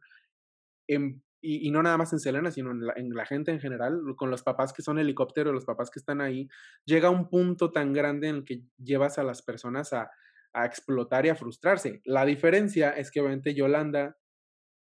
en, 0.89 1.23
y, 1.41 1.71
no 1.71 1.83
nada 1.83 1.97
más 1.97 2.13
en 2.13 2.19
Selena, 2.19 2.51
sino 2.51 2.71
en 2.71 2.87
la, 2.87 2.93
en 2.97 3.11
la, 3.11 3.25
gente 3.25 3.51
en 3.51 3.61
general, 3.61 4.01
con 4.17 4.31
los 4.31 4.43
papás 4.43 4.73
que 4.73 4.83
son 4.83 4.99
helicópteros, 4.99 5.55
los 5.55 5.65
papás 5.65 5.91
que 5.91 5.99
están 5.99 6.21
ahí, 6.21 6.49
llega 6.85 7.09
a 7.09 7.13
un 7.13 7.29
punto 7.29 7.73
tan 7.73 7.93
grande 7.93 8.29
en 8.29 8.37
el 8.37 8.45
que 8.45 8.63
llevas 8.79 9.19
a 9.19 9.25
las 9.25 9.43
personas 9.43 9.93
a, 9.93 10.11
a 10.53 10.65
explotar 10.65 11.27
y 11.27 11.29
a 11.29 11.35
frustrarse. 11.37 12.01
La 12.05 12.25
diferencia 12.25 12.91
es 12.91 13.11
que 13.11 13.21
obviamente 13.21 13.55
Yolanda 13.55 14.17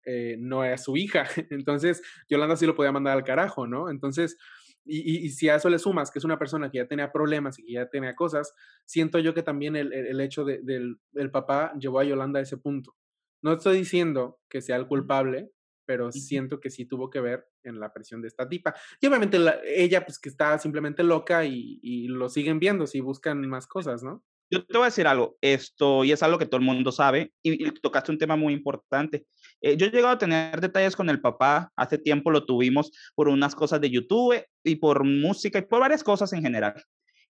eh, 0.05 0.37
no 0.39 0.65
es 0.65 0.85
su 0.85 0.97
hija, 0.97 1.27
entonces 1.51 2.03
Yolanda 2.29 2.57
sí 2.57 2.67
lo 2.67 2.75
podía 2.75 2.93
mandar 2.93 3.17
al 3.17 3.25
carajo, 3.25 3.67
¿no? 3.67 3.91
Entonces, 3.91 4.39
y, 4.87 5.27
y, 5.27 5.29
si 5.31 5.49
a 5.49 5.57
eso 5.57 5.69
le 5.69 5.79
sumas 5.79 6.11
que 6.11 6.19
es 6.19 6.25
una 6.25 6.39
persona 6.39 6.71
que 6.71 6.79
ya 6.79 6.87
tenía 6.87 7.13
problemas 7.13 7.59
y 7.59 7.65
que 7.65 7.73
ya 7.73 7.89
tenía 7.89 8.15
cosas, 8.15 8.55
siento 8.85 9.19
yo 9.19 9.35
que 9.35 9.43
también 9.43 9.77
el, 9.77 9.93
el 9.93 10.21
hecho 10.21 10.45
de, 10.45 10.61
del 10.63 10.99
el 11.15 11.31
papá 11.31 11.73
llevó 11.79 12.01
a 12.01 12.05
Yolanda 12.05 12.41
a 12.41 12.43
ese 12.43 12.57
punto. 12.57 12.95
No 13.43 13.53
estoy 13.53 13.79
diciendo 13.79 14.41
que 14.49 14.63
sea 14.63 14.77
el 14.77 14.87
culpable, 14.87 15.51
pero 15.87 16.11
siento 16.13 16.61
que 16.61 16.71
sí 16.71 16.85
tuvo 16.85 17.11
que 17.11 17.21
ver 17.21 17.47
en 17.63 17.81
la 17.81 17.93
presión 17.93 18.21
de 18.21 18.29
esta 18.29 18.49
tipa. 18.49 18.75
Y 19.01 19.07
obviamente 19.07 19.39
la, 19.39 19.61
ella, 19.65 20.05
pues 20.05 20.19
que 20.19 20.29
está 20.29 20.59
simplemente 20.59 21.03
loca 21.03 21.45
y, 21.45 21.79
y, 21.83 22.09
lo 22.09 22.29
siguen 22.29 22.59
viendo 22.59 22.87
si 22.87 23.01
buscan 23.01 23.47
más 23.49 23.67
cosas, 23.67 24.03
¿no? 24.03 24.25
Yo 24.51 24.65
te 24.65 24.77
voy 24.77 24.85
a 24.85 24.91
decir 24.91 25.07
algo, 25.07 25.37
esto, 25.41 26.05
y 26.05 26.13
es 26.13 26.23
algo 26.23 26.39
que 26.39 26.47
todo 26.47 26.61
el 26.61 26.67
mundo 26.67 26.93
sabe, 26.93 27.33
y, 27.43 27.67
y 27.67 27.71
tocaste 27.81 28.13
un 28.13 28.19
tema 28.19 28.37
muy 28.37 28.53
importante. 28.53 29.27
Eh, 29.61 29.77
yo 29.77 29.87
he 29.87 29.91
llegado 29.91 30.15
a 30.15 30.19
tener 30.19 30.61
detalles 30.61 30.97
con 30.97 31.09
el 31.11 31.21
papá, 31.21 31.73
hace 31.77 31.99
tiempo 31.99 32.31
lo 32.31 32.45
tuvimos 32.45 32.91
por 33.15 33.29
unas 33.29 33.55
cosas 33.55 33.81
de 33.81 33.91
YouTube 33.91 34.45
y 34.63 34.77
por 34.77 35.05
música 35.05 35.59
y 35.59 35.63
por 35.63 35.81
varias 35.81 36.05
cosas 36.05 36.33
en 36.33 36.43
general. 36.43 36.83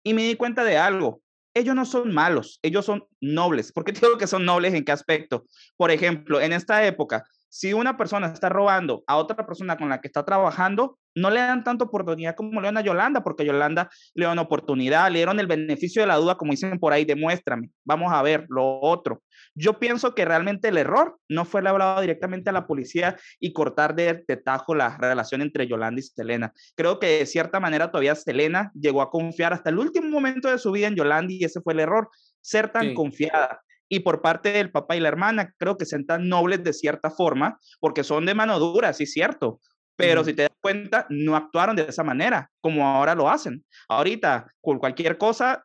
Y 0.03 0.13
me 0.13 0.23
di 0.23 0.35
cuenta 0.35 0.63
de 0.63 0.77
algo, 0.77 1.21
ellos 1.53 1.75
no 1.75 1.85
son 1.85 2.13
malos, 2.13 2.59
ellos 2.61 2.85
son 2.85 3.05
nobles. 3.21 3.71
¿Por 3.71 3.83
qué 3.83 3.91
digo 3.91 4.17
que 4.17 4.27
son 4.27 4.45
nobles? 4.45 4.73
¿En 4.73 4.83
qué 4.83 4.91
aspecto? 4.91 5.45
Por 5.77 5.91
ejemplo, 5.91 6.41
en 6.41 6.53
esta 6.53 6.85
época, 6.85 7.25
si 7.53 7.71
una 7.71 7.95
persona 7.97 8.25
está 8.33 8.49
robando 8.49 9.03
a 9.05 9.15
otra 9.15 9.45
persona 9.45 9.77
con 9.77 9.87
la 9.87 10.01
que 10.01 10.07
está 10.07 10.25
trabajando, 10.25 10.97
no 11.13 11.29
le 11.29 11.39
dan 11.39 11.63
tanta 11.63 11.85
oportunidad 11.85 12.35
como 12.35 12.59
le 12.59 12.65
dan 12.65 12.77
a 12.77 12.81
Yolanda, 12.81 13.23
porque 13.23 13.45
Yolanda 13.45 13.91
le 14.15 14.25
dan 14.25 14.39
oportunidad, 14.39 15.11
le 15.11 15.19
dieron 15.19 15.39
el 15.39 15.45
beneficio 15.45 16.01
de 16.01 16.07
la 16.07 16.15
duda, 16.15 16.33
como 16.33 16.49
dicen 16.49 16.79
por 16.79 16.93
ahí, 16.93 17.05
demuéstrame, 17.05 17.69
vamos 17.85 18.11
a 18.11 18.23
ver 18.23 18.47
lo 18.49 18.79
otro. 18.81 19.21
Yo 19.53 19.77
pienso 19.77 20.15
que 20.15 20.25
realmente 20.25 20.69
el 20.69 20.77
error 20.77 21.19
no 21.29 21.45
fue 21.45 21.61
hablado 21.69 22.01
directamente 22.01 22.49
a 22.49 22.53
la 22.53 22.65
policía 22.65 23.17
y 23.39 23.53
cortar 23.53 23.93
de, 23.93 24.23
de, 24.27 24.37
tajo 24.37 24.73
la 24.73 24.97
relación 24.97 25.43
entre 25.43 25.67
Yolanda 25.67 25.99
y 25.99 26.03
Selena. 26.03 26.51
Creo 26.75 26.97
que 26.97 27.19
de 27.19 27.25
cierta 27.27 27.59
manera 27.59 27.91
todavía 27.91 28.15
Selena 28.15 28.71
llegó 28.73 29.03
a 29.03 29.11
confiar 29.11 29.53
hasta 29.53 29.69
el 29.69 29.77
último 29.77 30.09
momento 30.09 30.49
de 30.49 30.57
su 30.57 30.71
vida 30.71 30.87
en 30.87 30.95
Yolanda 30.95 31.31
y 31.31 31.43
ese 31.43 31.61
fue 31.61 31.73
el 31.73 31.81
error, 31.81 32.09
ser 32.41 32.71
tan 32.71 32.87
sí. 32.87 32.93
confiada 32.95 33.61
y 33.89 33.99
por 33.99 34.21
parte 34.21 34.51
del 34.51 34.71
papá 34.71 34.95
y 34.95 34.99
la 34.99 35.09
hermana, 35.09 35.53
creo 35.57 35.77
que 35.77 35.85
sean 35.85 36.05
tan 36.05 36.27
nobles 36.29 36.63
de 36.63 36.73
cierta 36.73 37.09
forma, 37.09 37.59
porque 37.79 38.03
son 38.03 38.25
de 38.25 38.33
mano 38.33 38.59
dura, 38.59 38.93
sí, 38.93 39.05
cierto. 39.05 39.59
Pero 39.95 40.21
uh 40.21 40.23
-huh. 40.23 40.27
si 40.27 40.33
te 40.33 40.41
das 40.43 40.57
cuenta, 40.61 41.05
no 41.09 41.35
actuaron 41.35 41.75
de 41.75 41.83
esa 41.83 42.03
manera, 42.03 42.49
como 42.61 42.87
ahora 42.87 43.13
lo 43.13 43.29
hacen. 43.29 43.63
Ahorita, 43.87 44.47
con 44.61 44.79
cualquier 44.79 45.17
cosa, 45.17 45.63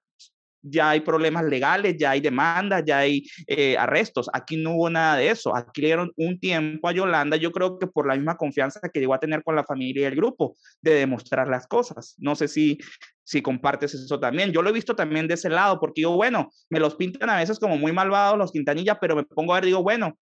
ya 0.63 0.91
hay 0.91 1.01
problemas 1.01 1.45
legales, 1.45 1.97
ya 1.99 2.11
hay 2.11 2.21
demandas, 2.21 2.83
ya 2.85 2.99
hay 2.99 3.25
eh, 3.47 3.77
arrestos. 3.77 4.29
Aquí 4.33 4.57
no 4.57 4.75
hubo 4.75 4.91
nada 4.91 5.17
de 5.17 5.31
eso. 5.31 5.55
Aquí 5.55 5.81
le 5.81 5.89
dieron 5.89 6.13
un 6.17 6.39
tiempo 6.39 6.89
a 6.89 6.93
Yolanda, 6.93 7.37
yo 7.37 7.53
creo 7.53 7.79
que 7.79 7.87
por 7.87 8.07
la 8.07 8.15
misma 8.15 8.37
confianza 8.37 8.81
que 8.93 9.01
llegó 9.01 9.15
a 9.15 9.21
tener 9.21 9.43
con 9.43 9.57
la 9.57 9.65
familia 9.65 10.03
y 10.03 10.05
el 10.07 10.17
grupo, 10.17 10.57
de 10.81 10.95
demostrar 10.95 11.49
las 11.49 11.67
cosas. 11.67 12.15
No 12.19 12.35
sé 12.35 12.49
si, 12.49 12.79
si 13.25 13.43
compartes 13.43 13.95
eso 13.95 14.19
también. 14.19 14.53
Yo 14.53 14.63
lo 14.63 14.71
he 14.71 14.73
visto 14.73 14.97
también 14.97 15.29
de 15.29 15.35
ese 15.35 15.51
lado, 15.51 15.79
porque 15.81 16.03
yo, 16.03 16.13
bueno, 16.13 16.51
me 16.71 16.81
los 16.81 16.97
pintan 16.97 17.31
a 17.31 17.37
veces 17.37 17.59
como 17.59 17.77
muy 17.77 17.93
malvados 17.93 18.39
los 18.39 18.53
Quintanilla, 18.53 18.99
pero 18.99 19.17
me 19.17 19.25
pongo 19.25 19.53
a 19.53 19.57
ver, 19.57 19.67
digo, 19.67 19.83
bueno, 19.83 20.19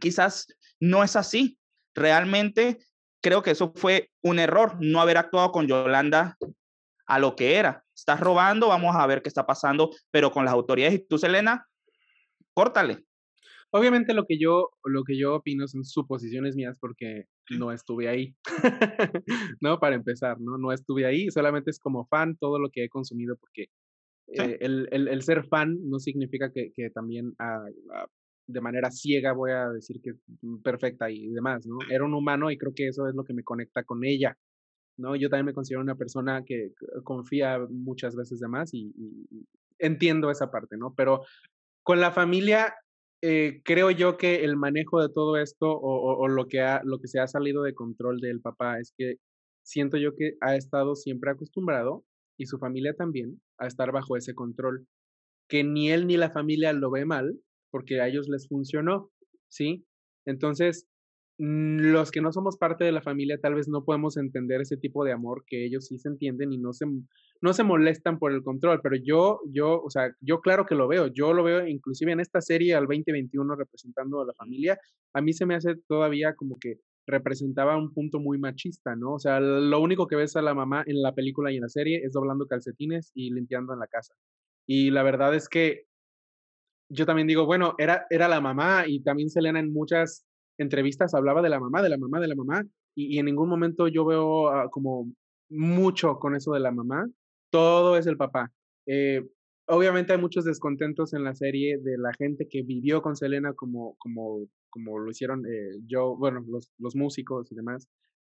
quizás 0.00 0.46
no 0.80 1.04
es 1.04 1.16
así. 1.16 1.58
Realmente 1.94 2.78
creo 3.20 3.42
que 3.42 3.50
eso 3.50 3.72
fue 3.74 4.10
un 4.22 4.38
error, 4.38 4.76
no 4.80 5.00
haber 5.00 5.18
actuado 5.18 5.52
con 5.52 5.66
Yolanda 5.66 6.36
a 7.06 7.18
lo 7.18 7.34
que 7.36 7.56
era. 7.56 7.84
Estás 7.98 8.20
robando, 8.20 8.68
vamos 8.68 8.94
a 8.94 9.06
ver 9.06 9.22
qué 9.22 9.28
está 9.28 9.44
pasando, 9.44 9.90
pero 10.10 10.30
con 10.30 10.44
las 10.44 10.54
autoridades 10.54 10.94
y 10.94 11.06
tú, 11.06 11.18
Selena, 11.18 11.66
córtale. 12.54 13.04
Obviamente 13.70 14.14
lo 14.14 14.24
que 14.24 14.38
yo 14.38 14.70
lo 14.84 15.04
que 15.04 15.18
yo 15.18 15.34
opino 15.34 15.66
son 15.66 15.84
suposiciones 15.84 16.56
mías 16.56 16.76
porque 16.80 17.24
no 17.50 17.72
estuve 17.72 18.08
ahí. 18.08 18.34
no, 19.60 19.78
para 19.78 19.96
empezar, 19.96 20.40
no 20.40 20.56
no 20.58 20.72
estuve 20.72 21.06
ahí, 21.06 21.30
solamente 21.30 21.70
es 21.70 21.78
como 21.78 22.06
fan 22.06 22.36
todo 22.36 22.58
lo 22.58 22.70
que 22.70 22.84
he 22.84 22.88
consumido 22.88 23.36
porque 23.36 23.66
sí. 24.28 24.42
eh, 24.42 24.58
el, 24.60 24.88
el, 24.92 25.08
el, 25.08 25.22
ser 25.22 25.44
fan 25.48 25.76
no 25.82 25.98
significa 25.98 26.50
que, 26.50 26.72
que 26.72 26.90
también 26.90 27.34
a, 27.38 27.56
a, 27.94 28.06
de 28.46 28.60
manera 28.60 28.90
ciega 28.90 29.32
voy 29.32 29.50
a 29.50 29.68
decir 29.68 30.00
que 30.00 30.14
perfecta 30.62 31.10
y 31.10 31.28
demás, 31.28 31.66
¿no? 31.66 31.78
Era 31.90 32.04
un 32.04 32.14
humano 32.14 32.50
y 32.50 32.56
creo 32.56 32.72
que 32.74 32.88
eso 32.88 33.06
es 33.08 33.14
lo 33.14 33.24
que 33.24 33.34
me 33.34 33.44
conecta 33.44 33.82
con 33.82 34.04
ella. 34.04 34.38
¿No? 34.98 35.16
Yo 35.16 35.30
también 35.30 35.46
me 35.46 35.54
considero 35.54 35.80
una 35.80 35.94
persona 35.94 36.44
que 36.44 36.72
confía 37.04 37.58
muchas 37.70 38.14
veces 38.16 38.40
de 38.40 38.48
más 38.48 38.74
y, 38.74 38.92
entiendo 39.78 40.30
esa 40.30 40.50
parte, 40.50 40.76
¿no? 40.76 40.92
Pero 40.96 41.22
con 41.84 42.00
la 42.00 42.10
familia, 42.10 42.74
eh, 43.22 43.62
creo 43.64 43.90
yo 43.90 44.16
que 44.16 44.44
el 44.44 44.56
manejo 44.56 45.00
de 45.00 45.08
todo 45.08 45.36
esto 45.36 45.70
o, 45.70 45.78
o, 45.78 46.18
o, 46.18 46.28
lo, 46.28 46.46
que 46.48 46.60
ha, 46.60 46.82
lo 46.84 46.98
que 46.98 47.08
se 47.08 47.20
ha 47.20 47.28
salido 47.28 47.62
de 47.62 47.74
control 47.74 48.20
del 48.20 48.40
papá 48.40 48.78
es 48.80 48.92
que 48.96 49.16
siento 49.64 49.96
yo 49.96 50.14
que 50.16 50.34
ha 50.40 50.56
estado 50.56 50.96
siempre 50.96 51.30
acostumbrado 51.30 52.04
y 52.36 52.46
su 52.46 52.58
familia 52.58 52.94
también 52.94 53.40
a 53.58 53.66
estar 53.66 53.92
bajo 53.92 54.16
ese 54.16 54.34
control, 54.34 54.86
que 55.48 55.64
ni 55.64 55.90
él 55.90 56.06
ni 56.06 56.16
la 56.16 56.30
familia 56.30 56.72
lo 56.72 56.90
ve 56.90 57.04
mal 57.04 57.38
porque 57.70 58.00
a 58.00 58.08
ellos 58.08 58.28
les 58.28 58.48
funcionó, 58.48 59.10
¿sí? 59.48 59.84
Entonces, 60.26 60.86
los 61.38 62.10
que 62.10 62.20
no 62.20 62.32
somos 62.32 62.56
parte 62.58 62.84
de 62.84 62.90
la 62.90 63.00
familia 63.00 63.38
tal 63.40 63.54
vez 63.54 63.68
no 63.68 63.84
podemos 63.84 64.16
entender 64.16 64.60
ese 64.60 64.76
tipo 64.76 65.04
de 65.04 65.12
amor 65.12 65.44
que 65.46 65.64
ellos 65.64 65.86
sí 65.86 65.96
se 65.98 66.08
entienden 66.08 66.52
y 66.52 66.58
no 66.58 66.72
se, 66.72 66.84
no 67.40 67.52
se 67.52 67.62
molestan 67.62 68.18
por 68.18 68.32
el 68.32 68.42
control, 68.42 68.80
pero 68.82 68.96
yo, 68.96 69.40
yo, 69.46 69.80
o 69.80 69.88
sea, 69.88 70.12
yo 70.20 70.40
claro 70.40 70.66
que 70.66 70.74
lo 70.74 70.88
veo, 70.88 71.06
yo 71.06 71.32
lo 71.32 71.44
veo 71.44 71.64
inclusive 71.66 72.10
en 72.10 72.20
esta 72.20 72.40
serie 72.40 72.74
al 72.74 72.88
2021 72.88 73.54
representando 73.54 74.20
a 74.20 74.26
la 74.26 74.34
familia, 74.34 74.80
a 75.14 75.20
mí 75.20 75.32
se 75.32 75.46
me 75.46 75.54
hace 75.54 75.76
todavía 75.86 76.34
como 76.34 76.58
que 76.58 76.80
representaba 77.06 77.78
un 77.78 77.92
punto 77.94 78.18
muy 78.18 78.38
machista, 78.38 78.94
¿no? 78.96 79.14
O 79.14 79.18
sea, 79.18 79.40
lo 79.40 79.80
único 79.80 80.06
que 80.08 80.16
ves 80.16 80.36
a 80.36 80.42
la 80.42 80.54
mamá 80.54 80.82
en 80.86 81.00
la 81.00 81.14
película 81.14 81.50
y 81.50 81.56
en 81.56 81.62
la 81.62 81.68
serie 81.68 82.02
es 82.04 82.12
doblando 82.12 82.46
calcetines 82.46 83.12
y 83.14 83.32
limpiando 83.32 83.72
en 83.72 83.78
la 83.78 83.86
casa. 83.86 84.14
Y 84.66 84.90
la 84.90 85.02
verdad 85.02 85.34
es 85.34 85.48
que 85.48 85.86
yo 86.90 87.06
también 87.06 87.26
digo, 87.26 87.46
bueno, 87.46 87.74
era, 87.78 88.06
era 88.10 88.28
la 88.28 88.40
mamá 88.40 88.84
y 88.86 89.02
también 89.02 89.30
Selena 89.30 89.60
en 89.60 89.72
muchas 89.72 90.27
entrevistas 90.58 91.14
hablaba 91.14 91.42
de 91.42 91.48
la 91.48 91.60
mamá, 91.60 91.82
de 91.82 91.88
la 91.88 91.98
mamá, 91.98 92.20
de 92.20 92.28
la 92.28 92.34
mamá, 92.34 92.64
y, 92.94 93.18
en 93.18 93.26
ningún 93.26 93.48
momento 93.48 93.88
yo 93.88 94.04
veo 94.04 94.48
uh, 94.50 94.70
como 94.70 95.12
mucho 95.48 96.18
con 96.18 96.34
eso 96.34 96.52
de 96.52 96.60
la 96.60 96.72
mamá, 96.72 97.08
todo 97.50 97.96
es 97.96 98.06
el 98.06 98.16
papá. 98.16 98.52
Eh, 98.86 99.22
obviamente 99.66 100.12
hay 100.12 100.18
muchos 100.20 100.44
descontentos 100.44 101.14
en 101.14 101.24
la 101.24 101.34
serie 101.34 101.78
de 101.78 101.96
la 101.96 102.12
gente 102.18 102.48
que 102.50 102.62
vivió 102.62 103.00
con 103.00 103.16
Selena 103.16 103.52
como, 103.54 103.94
como, 103.98 104.46
como 104.70 104.98
lo 104.98 105.10
hicieron 105.10 105.46
eh, 105.46 105.78
yo, 105.86 106.16
bueno, 106.16 106.44
los, 106.48 106.72
los 106.78 106.96
músicos 106.96 107.50
y 107.52 107.54
demás. 107.54 107.88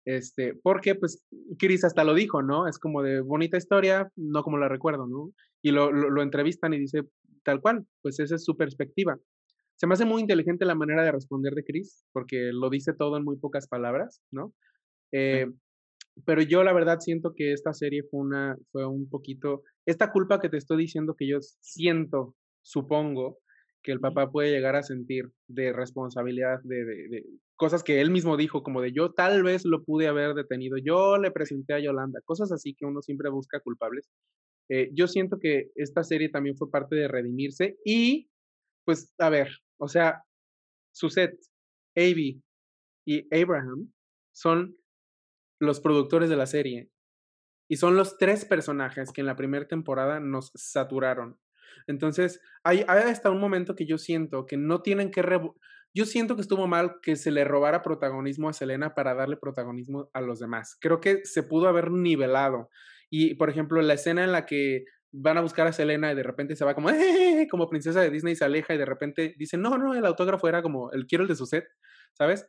Este, 0.04 0.54
porque 0.62 0.94
pues 0.94 1.22
Chris 1.58 1.84
hasta 1.84 2.04
lo 2.04 2.14
dijo, 2.14 2.42
¿no? 2.42 2.66
Es 2.66 2.78
como 2.78 3.02
de 3.02 3.20
bonita 3.20 3.56
historia, 3.56 4.10
no 4.16 4.42
como 4.42 4.58
la 4.58 4.68
recuerdo, 4.68 5.06
¿no? 5.06 5.32
Y 5.62 5.72
lo, 5.72 5.92
lo, 5.92 6.10
lo 6.10 6.22
entrevistan 6.22 6.72
y 6.74 6.78
dice 6.78 7.02
tal 7.44 7.60
cual, 7.60 7.86
pues 8.02 8.18
esa 8.20 8.34
es 8.34 8.44
su 8.44 8.56
perspectiva. 8.56 9.18
Se 9.80 9.86
me 9.86 9.94
hace 9.94 10.04
muy 10.04 10.20
inteligente 10.20 10.66
la 10.66 10.74
manera 10.74 11.02
de 11.02 11.10
responder 11.10 11.54
de 11.54 11.64
Chris, 11.64 12.04
porque 12.12 12.50
lo 12.52 12.68
dice 12.68 12.92
todo 12.92 13.16
en 13.16 13.24
muy 13.24 13.38
pocas 13.38 13.66
palabras, 13.66 14.20
¿no? 14.30 14.52
Eh, 15.10 15.46
sí. 15.48 15.58
Pero 16.26 16.42
yo 16.42 16.62
la 16.62 16.74
verdad 16.74 16.98
siento 17.00 17.32
que 17.34 17.54
esta 17.54 17.72
serie 17.72 18.02
fue 18.02 18.20
una, 18.20 18.58
fue 18.72 18.86
un 18.86 19.08
poquito, 19.08 19.62
esta 19.86 20.12
culpa 20.12 20.38
que 20.38 20.50
te 20.50 20.58
estoy 20.58 20.76
diciendo 20.76 21.14
que 21.16 21.26
yo 21.26 21.38
siento, 21.40 22.34
supongo, 22.60 23.38
que 23.82 23.92
el 23.92 24.00
papá 24.00 24.30
puede 24.30 24.50
llegar 24.50 24.76
a 24.76 24.82
sentir 24.82 25.32
de 25.48 25.72
responsabilidad, 25.72 26.60
de, 26.62 26.84
de, 26.84 27.08
de, 27.08 27.26
cosas 27.56 27.82
que 27.82 28.02
él 28.02 28.10
mismo 28.10 28.36
dijo, 28.36 28.62
como 28.62 28.82
de 28.82 28.92
yo 28.92 29.12
tal 29.12 29.42
vez 29.42 29.64
lo 29.64 29.82
pude 29.82 30.08
haber 30.08 30.34
detenido, 30.34 30.76
yo 30.76 31.16
le 31.16 31.30
presenté 31.30 31.72
a 31.72 31.80
Yolanda, 31.80 32.20
cosas 32.26 32.52
así 32.52 32.74
que 32.74 32.84
uno 32.84 33.00
siempre 33.00 33.30
busca 33.30 33.60
culpables. 33.60 34.10
Eh, 34.68 34.90
yo 34.92 35.08
siento 35.08 35.38
que 35.38 35.70
esta 35.74 36.04
serie 36.04 36.28
también 36.28 36.58
fue 36.58 36.70
parte 36.70 36.96
de 36.96 37.08
redimirse 37.08 37.78
y, 37.82 38.28
pues, 38.84 39.14
a 39.18 39.30
ver, 39.30 39.48
o 39.80 39.88
sea, 39.88 40.22
Suzette, 40.92 41.40
Avi 41.96 42.42
y 43.06 43.34
Abraham 43.34 43.92
son 44.32 44.76
los 45.60 45.80
productores 45.80 46.28
de 46.28 46.36
la 46.36 46.46
serie. 46.46 46.90
Y 47.68 47.76
son 47.76 47.96
los 47.96 48.18
tres 48.18 48.44
personajes 48.44 49.12
que 49.12 49.20
en 49.20 49.26
la 49.26 49.36
primera 49.36 49.66
temporada 49.66 50.20
nos 50.20 50.50
saturaron. 50.54 51.38
Entonces, 51.86 52.40
hay, 52.64 52.84
hay, 52.88 53.10
hasta 53.10 53.30
un 53.30 53.40
momento 53.40 53.76
que 53.76 53.86
yo 53.86 53.96
siento 53.96 54.46
que 54.46 54.56
no 54.56 54.82
tienen 54.82 55.10
que... 55.10 55.22
Yo 55.94 56.04
siento 56.04 56.36
que 56.36 56.42
estuvo 56.42 56.66
mal 56.66 56.96
que 57.02 57.16
se 57.16 57.30
le 57.30 57.44
robara 57.44 57.82
protagonismo 57.82 58.48
a 58.48 58.52
Selena 58.52 58.94
para 58.94 59.14
darle 59.14 59.36
protagonismo 59.36 60.10
a 60.12 60.20
los 60.20 60.38
demás. 60.38 60.76
Creo 60.80 61.00
que 61.00 61.24
se 61.24 61.42
pudo 61.42 61.68
haber 61.68 61.90
nivelado. 61.90 62.68
Y, 63.08 63.34
por 63.34 63.50
ejemplo, 63.50 63.80
la 63.82 63.94
escena 63.94 64.24
en 64.24 64.32
la 64.32 64.46
que 64.46 64.84
van 65.12 65.38
a 65.38 65.40
buscar 65.40 65.66
a 65.66 65.72
Selena 65.72 66.12
y 66.12 66.14
de 66.14 66.22
repente 66.22 66.56
se 66.56 66.64
va 66.64 66.74
como, 66.74 66.88
¡Eh! 66.90 67.48
como 67.50 67.68
princesa 67.68 68.00
de 68.00 68.10
Disney, 68.10 68.36
se 68.36 68.44
aleja 68.44 68.74
y 68.74 68.78
de 68.78 68.86
repente 68.86 69.34
dicen, 69.38 69.60
no, 69.62 69.76
no, 69.78 69.94
el 69.94 70.06
autógrafo 70.06 70.48
era 70.48 70.62
como, 70.62 70.90
el 70.92 71.06
quiero 71.06 71.22
el 71.22 71.28
de 71.28 71.36
su 71.36 71.46
set, 71.46 71.66
¿sabes? 72.14 72.46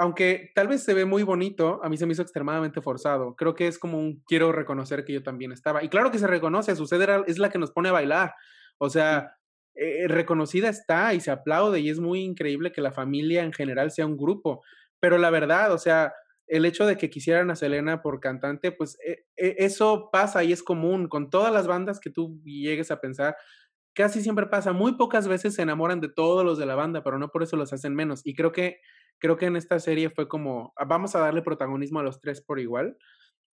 Aunque 0.00 0.52
tal 0.54 0.68
vez 0.68 0.84
se 0.84 0.94
ve 0.94 1.04
muy 1.04 1.24
bonito, 1.24 1.80
a 1.82 1.88
mí 1.88 1.96
se 1.96 2.06
me 2.06 2.12
hizo 2.12 2.22
extremadamente 2.22 2.80
forzado. 2.80 3.34
Creo 3.34 3.56
que 3.56 3.66
es 3.66 3.80
como 3.80 3.98
un 3.98 4.22
quiero 4.28 4.52
reconocer 4.52 5.04
que 5.04 5.12
yo 5.12 5.24
también 5.24 5.50
estaba. 5.50 5.82
Y 5.82 5.88
claro 5.88 6.12
que 6.12 6.20
se 6.20 6.28
reconoce, 6.28 6.76
su 6.76 6.86
set 6.86 7.00
es 7.26 7.38
la 7.38 7.50
que 7.50 7.58
nos 7.58 7.72
pone 7.72 7.88
a 7.88 7.92
bailar. 7.92 8.32
O 8.78 8.90
sea, 8.90 9.32
eh, 9.74 10.06
reconocida 10.06 10.68
está 10.68 11.14
y 11.14 11.20
se 11.20 11.32
aplaude 11.32 11.80
y 11.80 11.90
es 11.90 11.98
muy 11.98 12.20
increíble 12.20 12.70
que 12.70 12.80
la 12.80 12.92
familia 12.92 13.42
en 13.42 13.52
general 13.52 13.90
sea 13.90 14.06
un 14.06 14.16
grupo. 14.16 14.62
Pero 15.00 15.18
la 15.18 15.30
verdad, 15.30 15.72
o 15.72 15.78
sea, 15.78 16.12
el 16.48 16.64
hecho 16.64 16.86
de 16.86 16.96
que 16.96 17.10
quisieran 17.10 17.50
a 17.50 17.56
Selena 17.56 18.02
por 18.02 18.20
cantante, 18.20 18.72
pues 18.72 18.98
e, 19.06 19.26
e, 19.36 19.56
eso 19.58 20.10
pasa 20.12 20.44
y 20.44 20.52
es 20.52 20.62
común 20.62 21.08
con 21.08 21.30
todas 21.30 21.52
las 21.52 21.66
bandas 21.66 22.00
que 22.00 22.10
tú 22.10 22.40
llegues 22.44 22.90
a 22.90 23.00
pensar. 23.00 23.36
Casi 23.94 24.22
siempre 24.22 24.46
pasa, 24.46 24.72
muy 24.72 24.94
pocas 24.94 25.28
veces 25.28 25.54
se 25.54 25.62
enamoran 25.62 26.00
de 26.00 26.08
todos 26.08 26.44
los 26.44 26.58
de 26.58 26.66
la 26.66 26.74
banda, 26.74 27.02
pero 27.02 27.18
no 27.18 27.28
por 27.28 27.42
eso 27.42 27.56
los 27.56 27.72
hacen 27.72 27.94
menos. 27.94 28.22
Y 28.24 28.34
creo 28.34 28.52
que 28.52 28.80
creo 29.20 29.36
que 29.36 29.46
en 29.46 29.56
esta 29.56 29.80
serie 29.80 30.10
fue 30.10 30.28
como 30.28 30.72
ah, 30.76 30.84
vamos 30.84 31.16
a 31.16 31.20
darle 31.20 31.42
protagonismo 31.42 32.00
a 32.00 32.04
los 32.04 32.20
tres 32.20 32.40
por 32.40 32.60
igual. 32.60 32.96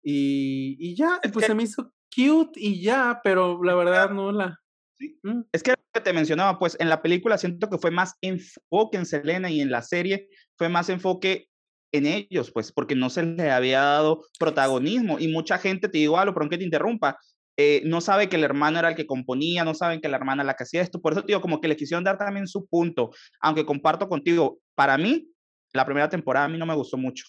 Y, 0.02 0.76
y 0.78 0.96
ya, 0.96 1.20
pues 1.32 1.46
se 1.46 1.54
me 1.54 1.64
hizo 1.64 1.92
cute 2.14 2.52
y 2.60 2.82
ya, 2.82 3.20
pero 3.22 3.62
la 3.62 3.74
verdad 3.74 4.10
no 4.10 4.32
la 4.32 4.60
Sí. 4.98 5.18
Mm. 5.22 5.42
Es 5.52 5.62
que 5.62 5.74
te 6.04 6.12
mencionaba, 6.12 6.58
pues 6.58 6.76
en 6.80 6.88
la 6.88 7.02
película 7.02 7.38
siento 7.38 7.68
que 7.68 7.78
fue 7.78 7.90
más 7.90 8.14
enfoque 8.20 8.96
en 8.96 9.06
Selena 9.06 9.50
y 9.50 9.60
en 9.60 9.70
la 9.70 9.82
serie 9.82 10.28
fue 10.56 10.68
más 10.68 10.88
enfoque 10.90 11.48
en 11.92 12.06
ellos, 12.06 12.50
pues, 12.50 12.72
porque 12.72 12.94
no 12.94 13.10
se 13.10 13.22
les 13.22 13.50
había 13.50 13.80
dado 13.80 14.24
protagonismo. 14.38 15.18
Y 15.18 15.28
mucha 15.28 15.58
gente, 15.58 15.88
te 15.88 15.98
digo 15.98 16.18
algo, 16.18 16.34
pero 16.34 16.44
aunque 16.44 16.58
te 16.58 16.64
interrumpa, 16.64 17.18
eh, 17.56 17.82
no 17.84 18.00
sabe 18.00 18.28
que 18.28 18.36
el 18.36 18.44
hermano 18.44 18.78
era 18.78 18.90
el 18.90 18.94
que 18.94 19.06
componía, 19.06 19.64
no 19.64 19.74
saben 19.74 20.00
que 20.00 20.08
la 20.08 20.16
hermana 20.16 20.44
la 20.44 20.54
que 20.54 20.62
hacía 20.62 20.80
esto. 20.80 21.00
Por 21.00 21.12
eso 21.12 21.22
digo, 21.22 21.40
como 21.40 21.60
que 21.60 21.68
le 21.68 21.76
quisieron 21.76 22.04
dar 22.04 22.16
también 22.16 22.46
su 22.46 22.66
punto. 22.66 23.10
Aunque 23.40 23.66
comparto 23.66 24.08
contigo, 24.08 24.60
para 24.74 24.96
mí, 24.96 25.28
la 25.72 25.84
primera 25.84 26.08
temporada 26.08 26.46
a 26.46 26.48
mí 26.48 26.56
no 26.56 26.66
me 26.66 26.74
gustó 26.74 26.96
mucho. 26.96 27.24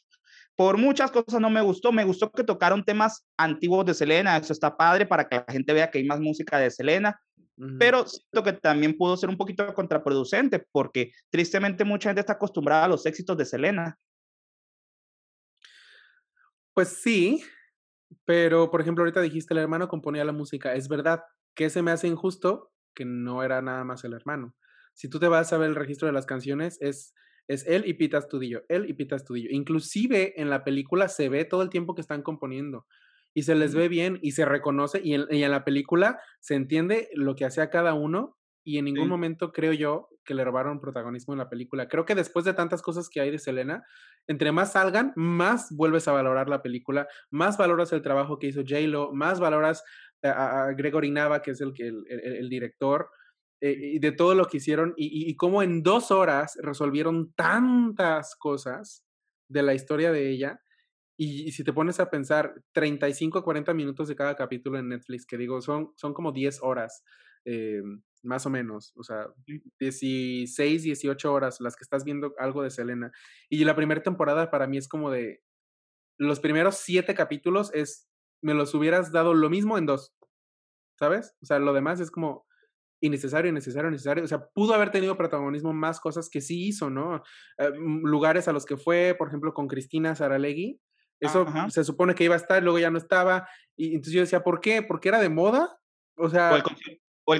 Por 0.56 0.78
muchas 0.78 1.10
cosas 1.10 1.40
no 1.40 1.50
me 1.50 1.62
gustó. 1.62 1.92
Me 1.92 2.04
gustó 2.04 2.30
que 2.32 2.44
tocaron 2.44 2.84
temas 2.84 3.26
antiguos 3.38 3.86
de 3.86 3.94
Selena. 3.94 4.38
Eso 4.38 4.54
está 4.54 4.76
padre 4.76 5.06
para 5.06 5.28
que 5.28 5.38
la 5.38 5.46
gente 5.50 5.74
vea 5.74 5.90
que 5.90 5.98
hay 5.98 6.06
más 6.06 6.20
música 6.20 6.60
de 6.60 6.70
Selena. 6.70 7.20
Pero 7.78 8.08
siento 8.08 8.42
que 8.42 8.54
también 8.54 8.96
pudo 8.96 9.18
ser 9.18 9.30
un 9.30 9.36
poquito 9.36 9.74
contraproducente 9.74 10.66
porque 10.72 11.12
tristemente 11.30 11.84
mucha 11.84 12.10
gente 12.10 12.22
está 12.22 12.34
acostumbrada 12.34 12.86
a 12.86 12.88
los 12.88 13.06
éxitos 13.06 13.36
de 13.36 13.46
Selena. 13.46 13.98
Pues 16.74 16.90
sí, 16.90 17.44
pero 18.26 18.72
por 18.72 18.82
ejemplo, 18.82 19.04
ahorita 19.04 19.22
dijiste 19.22 19.54
el 19.54 19.60
hermano 19.60 19.88
componía 19.88 20.26
la 20.26 20.32
música. 20.32 20.74
Es 20.74 20.88
verdad 20.88 21.24
que 21.56 21.70
se 21.70 21.82
me 21.82 21.92
hace 21.92 22.08
injusto 22.08 22.72
que 22.96 23.06
no 23.06 23.44
era 23.44 23.62
nada 23.62 23.84
más 23.84 24.04
el 24.04 24.14
hermano. 24.14 24.56
Si 24.94 25.10
tú 25.10 25.20
te 25.20 25.28
vas 25.28 25.54
a 25.54 25.58
ver 25.58 25.70
el 25.70 25.76
registro 25.76 26.08
de 26.08 26.14
las 26.14 26.26
canciones, 26.26 26.78
es, 26.82 27.14
es 27.48 27.66
él 27.68 27.84
y 27.86 27.94
Pita 27.94 28.18
Estudillo, 28.18 28.64
él 28.70 28.90
y 28.90 28.94
Pita 28.94 29.16
Estudillo. 29.16 29.50
Inclusive 29.52 30.40
en 30.42 30.50
la 30.50 30.64
película 30.64 31.08
se 31.08 31.30
ve 31.30 31.46
todo 31.46 31.62
el 31.62 31.70
tiempo 31.70 31.96
que 31.96 32.02
están 32.02 32.22
componiendo 32.22 32.86
y 33.34 33.44
se 33.44 33.56
les 33.56 33.76
ve 33.76 33.88
bien 33.88 34.20
y 34.22 34.32
se 34.32 34.46
reconoce 34.46 35.02
y 35.04 35.14
en, 35.14 35.26
y 35.30 35.44
en 35.44 35.52
la 35.52 35.64
película 35.64 36.20
se 36.40 36.56
entiende 36.56 37.10
lo 37.14 37.36
que 37.36 37.46
hacía 37.46 37.70
cada 37.70 37.94
uno 37.94 38.38
y 38.64 38.78
en 38.78 38.86
ningún 38.86 39.08
momento 39.08 39.52
creo 39.52 39.74
yo 39.74 40.10
que 40.26 40.34
le 40.34 40.44
robaron 40.44 40.80
protagonismo 40.80 41.34
en 41.34 41.40
la 41.40 41.50
película. 41.50 41.88
Creo 41.88 42.06
que 42.06 42.14
después 42.14 42.46
de 42.46 42.54
tantas 42.54 42.82
cosas 42.82 43.10
que 43.10 43.22
hay 43.22 43.32
de 43.32 43.40
Selena, 43.40 43.84
entre 44.30 44.52
más 44.52 44.74
salgan, 44.74 45.12
más 45.16 45.76
vuelves 45.76 46.08
a 46.08 46.12
valorar 46.12 46.50
la 46.50 46.62
película, 46.62 47.08
más 47.32 47.58
valoras 47.58 47.92
el 47.94 48.04
trabajo 48.04 48.38
que 48.38 48.48
hizo 48.48 48.62
J-Lo, 48.62 49.12
más 49.12 49.40
valoras 49.40 49.84
a, 50.24 50.72
Gregory 50.78 51.10
Nava, 51.10 51.42
que 51.42 51.52
es 51.52 51.62
el, 51.62 52.48
director, 52.48 53.10
y 53.60 53.98
de 53.98 54.12
todo 54.12 54.36
lo 54.36 54.46
que 54.46 54.58
hicieron, 54.58 54.94
y, 54.96 55.30
y, 55.30 55.36
cómo 55.36 55.64
en 55.64 55.82
dos 55.82 56.12
horas 56.12 56.58
resolvieron 56.62 57.34
tantas 57.34 58.36
cosas 58.36 59.04
de 59.50 59.64
la 59.64 59.74
historia 59.74 60.12
de 60.12 60.30
ella. 60.30 60.62
Y, 61.18 61.52
si 61.52 61.64
te 61.64 61.74
pones 61.74 62.00
a 62.00 62.12
pensar, 62.12 62.54
35 62.74 63.40
a 63.40 63.44
40 63.44 63.74
minutos 63.74 64.08
de 64.08 64.16
cada 64.16 64.36
capítulo 64.36 64.78
en 64.78 64.90
Netflix, 64.90 65.26
que 65.26 65.38
digo, 65.38 65.60
son, 65.60 65.92
son 65.96 66.14
como 66.14 66.32
10 66.32 66.60
horas. 66.62 67.04
Eh, 67.46 67.82
más 68.24 68.46
o 68.46 68.50
menos, 68.50 68.92
o 68.98 69.04
sea, 69.04 69.28
16, 69.80 70.84
18 70.84 71.34
horas 71.34 71.62
las 71.62 71.76
que 71.76 71.84
estás 71.84 72.04
viendo 72.04 72.34
algo 72.38 72.64
de 72.64 72.70
Selena. 72.70 73.12
Y 73.50 73.64
la 73.64 73.76
primera 73.76 74.04
temporada 74.04 74.52
para 74.52 74.68
mí 74.68 74.78
es 74.78 74.88
como 74.90 75.10
de, 75.10 75.42
los 76.20 76.40
primeros 76.40 76.76
siete 76.76 77.16
capítulos 77.16 77.72
es, 77.74 78.10
me 78.42 78.54
los 78.54 78.76
hubieras 78.76 79.12
dado 79.12 79.34
lo 79.34 79.50
mismo 79.50 79.78
en 79.78 79.86
dos, 79.86 80.14
¿sabes? 81.00 81.36
O 81.42 81.46
sea, 81.46 81.60
lo 81.60 81.74
demás 81.74 82.00
es 82.02 82.12
como 82.12 82.46
innecesario, 83.02 83.50
innecesario, 83.50 83.88
innecesario. 83.88 84.24
O 84.24 84.28
sea, 84.28 84.50
pudo 84.50 84.74
haber 84.74 84.92
tenido 84.92 85.18
protagonismo 85.18 85.72
más 85.72 86.02
cosas 86.02 86.30
que 86.30 86.42
sí 86.42 86.68
hizo, 86.68 86.90
¿no? 86.90 87.24
Eh, 87.58 87.72
lugares 88.04 88.50
a 88.50 88.52
los 88.52 88.66
que 88.66 88.76
fue, 88.76 89.16
por 89.18 89.30
ejemplo, 89.30 89.54
con 89.54 89.68
Cristina 89.68 90.16
Saralegui. 90.16 90.80
Eso 91.22 91.46
se 91.70 91.84
supone 91.84 92.16
que 92.16 92.24
iba 92.24 92.36
a 92.36 92.38
estar, 92.38 92.64
luego 92.64 92.80
ya 92.80 92.92
no 92.92 92.98
estaba. 92.98 93.48
Y 93.76 93.90
entonces 93.90 94.14
yo 94.14 94.22
decía, 94.22 94.42
¿por 94.42 94.62
qué? 94.62 94.82
¿Porque 94.82 95.10
era 95.10 95.20
de 95.20 95.28
moda? 95.28 95.78
O 96.16 96.30
sea, 96.30 96.54
o 96.54 96.56
el 96.56 96.64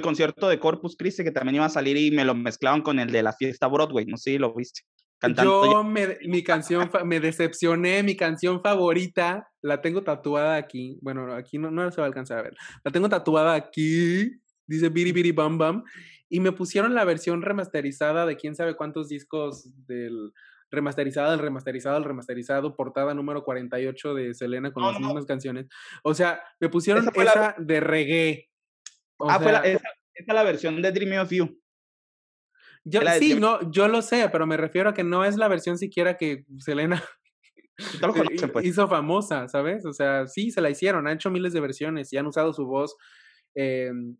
concierto 0.00 0.48
de 0.48 0.60
Corpus 0.60 0.96
Christi 0.96 1.24
que 1.24 1.32
también 1.32 1.56
iba 1.56 1.64
a 1.64 1.70
salir 1.70 1.96
y 1.96 2.12
me 2.12 2.24
lo 2.24 2.34
mezclaban 2.34 2.82
con 2.82 3.00
el 3.00 3.10
de 3.10 3.24
la 3.24 3.32
fiesta 3.32 3.66
Broadway, 3.66 4.06
no 4.06 4.16
sé 4.16 4.32
si 4.32 4.38
lo 4.38 4.54
viste. 4.54 4.82
Cantando 5.18 5.70
yo 5.70 5.84
me, 5.84 6.16
mi 6.28 6.42
canción, 6.42 6.88
me 7.04 7.20
decepcioné, 7.20 8.02
mi 8.02 8.16
canción 8.16 8.62
favorita, 8.62 9.48
la 9.60 9.82
tengo 9.82 10.02
tatuada 10.02 10.56
aquí, 10.56 10.98
bueno, 11.02 11.34
aquí 11.34 11.58
no, 11.58 11.70
no 11.70 11.90
se 11.90 12.00
va 12.00 12.04
a 12.04 12.08
alcanzar 12.08 12.38
a 12.38 12.42
ver, 12.42 12.56
la 12.84 12.90
tengo 12.92 13.08
tatuada 13.08 13.54
aquí, 13.54 14.30
dice 14.66 14.88
Biri 14.88 15.12
Biri 15.12 15.32
Bam 15.32 15.58
Bam, 15.58 15.84
y 16.28 16.40
me 16.40 16.52
pusieron 16.52 16.94
la 16.94 17.04
versión 17.04 17.42
remasterizada 17.42 18.24
de 18.24 18.36
quién 18.36 18.54
sabe 18.54 18.76
cuántos 18.76 19.08
discos 19.08 19.68
del 19.86 20.32
remasterizada, 20.70 21.32
del 21.32 21.40
remasterizado, 21.40 21.98
el 21.98 22.04
remasterizado, 22.04 22.76
portada 22.76 23.12
número 23.14 23.42
48 23.42 24.14
de 24.14 24.34
Selena 24.34 24.72
con 24.72 24.84
las 24.84 25.00
mismas 25.00 25.26
canciones. 25.26 25.66
O 26.02 26.14
sea, 26.14 26.40
me 26.60 26.68
pusieron 26.68 27.08
esa, 27.14 27.54
de 27.58 27.80
reggae, 27.80 28.49
ah, 29.28 29.40
fue 29.40 29.52
la, 29.52 29.60
esa, 29.60 29.88
es 30.14 30.26
la 30.26 30.42
versión 30.42 30.80
de 30.82 30.92
Dream 30.92 31.20
of 31.20 31.30
You. 31.30 31.60
Yo, 32.84 33.00
sí, 33.18 33.34
no, 33.34 33.70
yo 33.70 33.88
lo 33.88 34.00
sé, 34.00 34.28
pero 34.30 34.46
me 34.46 34.56
refiero 34.56 34.90
a 34.90 34.94
que 34.94 35.04
no 35.04 35.24
es 35.24 35.36
la 35.36 35.48
versión 35.48 35.76
siquiera 35.76 36.16
que 36.16 36.44
Selena 36.58 37.02
pues. 38.52 38.64
hizo 38.64 38.88
famosa, 38.88 39.48
¿sabes? 39.48 39.84
O 39.84 39.92
sea, 39.92 40.26
sí, 40.26 40.50
se 40.50 40.60
la 40.60 40.70
hicieron, 40.70 41.06
han 41.06 41.14
hecho 41.14 41.30
miles 41.30 41.52
de 41.52 41.60
versiones 41.60 42.12
y 42.12 42.16
han 42.16 42.26
usado 42.26 42.52
su 42.52 42.66
voz. 42.66 42.96
Em, 43.54 44.16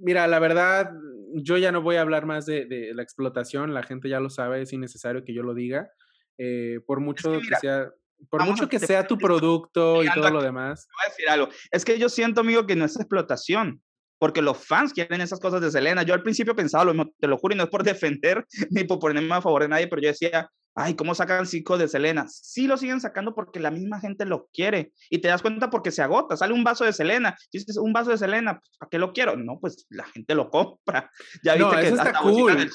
mira, 0.00 0.26
la 0.26 0.38
verdad, 0.38 0.90
yo 1.34 1.58
ya 1.58 1.70
no 1.70 1.82
voy 1.82 1.96
a 1.96 2.00
hablar 2.00 2.24
más 2.24 2.46
de, 2.46 2.64
de, 2.64 2.94
la 2.94 3.02
explotación, 3.02 3.74
la 3.74 3.82
gente 3.82 4.08
ya 4.08 4.20
lo 4.20 4.30
sabe, 4.30 4.62
es 4.62 4.72
innecesario 4.72 5.24
que 5.24 5.34
yo 5.34 5.42
lo 5.42 5.52
diga. 5.52 5.90
Eh, 6.38 6.80
por 6.86 7.00
mucho 7.00 7.40
que, 7.40 7.56
sea 7.60 7.90
por 8.30 8.44
mucho 8.44 8.68
que 8.68 8.78
sea 8.78 9.06
tu 9.06 9.18
producto 9.18 10.02
y 10.02 10.08
todo 10.12 10.30
lo 10.30 10.42
demás. 10.42 10.88
Voy 10.92 11.06
a 11.06 11.10
decir 11.10 11.28
algo. 11.28 11.48
Es 11.70 11.84
que 11.84 11.98
yo 11.98 12.08
siento, 12.08 12.40
amigo, 12.40 12.66
que 12.66 12.76
no 12.76 12.86
es 12.86 12.96
explotación 12.96 13.82
porque 14.18 14.42
los 14.42 14.58
fans 14.58 14.92
quieren 14.92 15.20
esas 15.20 15.40
cosas 15.40 15.60
de 15.60 15.70
Selena. 15.70 16.02
Yo 16.02 16.14
al 16.14 16.22
principio 16.22 16.56
pensaba 16.56 16.84
lo 16.84 16.94
mismo, 16.94 17.12
te 17.18 17.26
lo 17.26 17.38
juro, 17.38 17.54
y 17.54 17.58
no 17.58 17.64
es 17.64 17.70
por 17.70 17.82
defender 17.84 18.46
ni 18.70 18.84
por 18.84 18.98
ponerme 18.98 19.34
a 19.34 19.42
favor 19.42 19.62
de 19.62 19.68
nadie, 19.68 19.88
pero 19.88 20.02
yo 20.02 20.08
decía, 20.08 20.50
ay, 20.76 20.94
¿cómo 20.94 21.14
sacan 21.14 21.46
cinco 21.46 21.78
de 21.78 21.88
Selena? 21.88 22.26
Sí 22.28 22.66
lo 22.66 22.76
siguen 22.76 23.00
sacando 23.00 23.34
porque 23.34 23.58
la 23.60 23.70
misma 23.70 23.98
gente 23.98 24.26
lo 24.26 24.48
quiere. 24.52 24.92
Y 25.10 25.18
te 25.18 25.28
das 25.28 25.42
cuenta 25.42 25.70
porque 25.70 25.90
se 25.90 26.02
agota. 26.02 26.36
Sale 26.36 26.52
un 26.52 26.64
vaso 26.64 26.84
de 26.84 26.92
Selena. 26.92 27.36
Dices, 27.50 27.78
un 27.78 27.92
vaso 27.92 28.10
de 28.10 28.18
Selena, 28.18 28.60
pues, 28.60 28.76
¿para 28.78 28.90
qué 28.90 28.98
lo 28.98 29.12
quiero? 29.12 29.36
No, 29.36 29.58
pues 29.58 29.86
la 29.88 30.04
gente 30.04 30.34
lo 30.34 30.50
compra. 30.50 31.10
Ya 31.42 31.54
viste 31.54 31.76
que 31.76 31.86
eso 31.88 31.96
está 31.96 32.20
cool. 32.20 32.70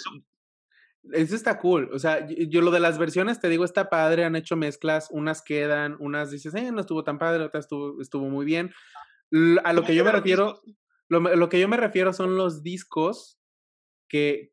Eso 1.14 1.36
está 1.36 1.60
cool. 1.60 1.90
O 1.94 2.00
sea, 2.00 2.28
yo, 2.28 2.62
lo 2.62 2.72
de 2.72 2.80
las 2.80 2.98
versiones, 2.98 3.40
te 3.40 3.50
digo, 3.50 3.66
está 3.66 3.90
padre. 3.90 4.26
Han 4.26 4.36
hecho 4.36 4.56
mezclas. 4.56 5.08
Unas 5.12 5.44
quedan, 5.44 5.96
unas 6.00 6.32
dices, 6.32 6.56
eh, 6.56 6.72
no 6.72 6.82
estuvo 6.82 7.04
tan 7.04 7.20
padre, 7.20 7.44
otras 7.44 7.66
estuvo, 7.66 8.02
estuvo 8.02 8.30
muy 8.30 8.46
bien. 8.46 8.72
A 9.64 9.74
lo 9.74 9.84
que 9.84 9.96
yo 9.96 10.04
me 10.04 10.12
refiero 10.12 10.60
lo, 11.19 11.50
que 11.50 11.59
yo 11.59 11.68
me 11.68 11.78
refiero 11.78 12.14
son 12.14 12.38
los 12.38 12.64
discos 12.64 13.39
que 14.07 14.51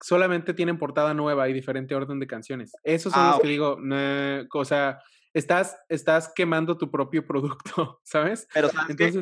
solamente 0.00 0.54
tienen 0.54 0.78
portada 0.78 1.12
nueva 1.12 1.48
y 1.48 1.52
diferente 1.52 1.94
orden 1.94 2.20
de 2.20 2.26
canciones. 2.26 2.72
Esos 2.84 3.12
son 3.12 3.22
ah, 3.22 3.30
los 3.32 3.40
que 3.40 3.48
digo, 3.48 3.78
o 4.54 4.64
sea, 4.64 5.00
estás, 5.34 5.76
estás 5.88 6.32
quemando 6.34 6.78
tu 6.78 6.90
propio 6.90 7.26
producto, 7.26 8.00
¿sabes? 8.04 8.46
Pero 8.54 8.70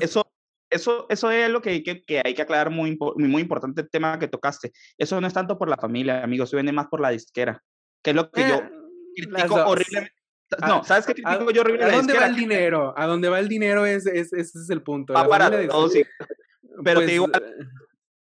eso, 0.01 0.27
eso, 0.71 1.07
eso 1.09 1.31
es 1.31 1.51
lo 1.51 1.63
que 1.63 1.71
hay 1.71 1.83
que, 1.83 2.05
que, 2.05 2.21
hay 2.25 2.35
que 2.35 2.43
aclarar 2.43 2.71
muy, 2.71 2.99
muy, 3.17 3.41
importante 3.41 3.81
el 3.81 3.91
tema 3.91 4.19
que 4.19 4.29
tocaste. 4.29 4.73
Eso 4.99 5.21
no 5.21 5.27
es 5.27 5.33
tanto 5.35 5.59
por 5.59 5.69
la 5.71 5.77
familia, 5.77 6.23
amigos, 6.23 6.51
se 6.51 6.57
viene 6.57 6.73
más 6.73 6.89
por 6.89 7.01
la 7.01 7.11
disquera, 7.11 7.63
que 8.03 8.11
es 8.11 8.17
lo 8.17 8.31
que 8.31 8.49
yo 8.49 8.57
eh, 8.57 8.71
critico 9.15 9.55
horriblemente. 9.55 10.15
No, 10.65 10.85
¿sabes 10.85 11.07
qué 11.07 11.15
critico 11.15 11.51
yo 11.51 11.63
horriblemente? 11.63 11.95
¿A 11.95 11.97
dónde 11.97 12.19
va 12.19 12.27
el 12.27 12.37
dinero? 12.37 12.95
A 12.97 13.07
dónde 13.07 13.29
va 13.29 13.41
el 13.41 13.49
dinero 13.49 13.85
es, 13.85 14.07
es, 14.07 14.33
ese 14.33 14.59
es 14.59 14.71
el 14.71 14.83
punto. 14.83 15.13
Va 15.13 15.27
para 15.27 15.51
todos, 15.67 15.93
sí. 15.93 16.05
Pero 16.83 17.01
te 17.01 17.07
digo, 17.07 17.29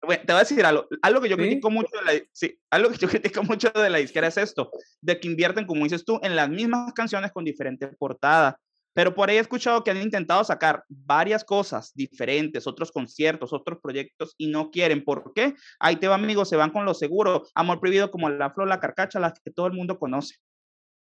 pues, 0.03 0.19
te 0.21 0.33
voy 0.33 0.37
a 0.37 0.41
decir 0.41 0.65
algo, 0.65 0.89
algo 1.01 1.21
que 1.21 1.29
yo 1.29 1.37
critico 1.37 1.71
mucho 1.71 1.91
de 1.97 2.05
la, 2.05 2.25
sí, 2.33 2.59
algo 2.71 2.91
que 2.91 2.97
yo 2.97 3.09
critico 3.23 3.43
mucho 3.45 3.71
de 3.71 3.89
la 3.89 3.99
disquera 3.99 4.27
es 4.27 4.37
esto, 4.37 4.71
de 5.01 5.21
que 5.21 5.29
invierten, 5.29 5.67
como 5.67 5.85
dices 5.85 6.05
tú, 6.05 6.19
en 6.23 6.35
las 6.35 6.49
mismas 6.49 6.93
canciones 6.93 7.31
con 7.33 7.45
diferente 7.45 7.87
portada. 7.89 8.59
Pero 8.95 9.15
por 9.15 9.31
ahí 9.31 9.37
he 9.37 9.41
escuchado 9.41 9.83
que 9.83 9.91
han 9.91 10.03
intentado 10.03 10.45
sacar 10.45 10.85
varias 10.89 11.45
cosas 11.45 11.93
diferentes, 11.95 12.67
otros 12.67 12.93
conciertos, 12.93 13.53
otros 13.53 13.79
proyectos 13.83 14.35
y 14.37 14.49
no 14.49 14.71
quieren. 14.71 15.03
¿Por 15.03 15.33
qué? 15.35 15.55
Ahí 15.79 15.97
te 15.97 16.09
va, 16.09 16.17
amigos, 16.17 16.51
se 16.51 16.57
van 16.57 16.71
con 16.71 16.85
lo 16.85 16.93
seguro. 16.93 17.45
Amor 17.55 17.81
prohibido 17.81 18.11
como 18.11 18.29
la 18.29 18.51
flor, 18.51 18.69
la 18.69 18.81
carcacha, 18.81 19.19
las 19.19 19.33
que 19.41 19.51
todo 19.51 19.67
el 19.67 19.73
mundo 19.73 19.99
conoce. 19.99 20.37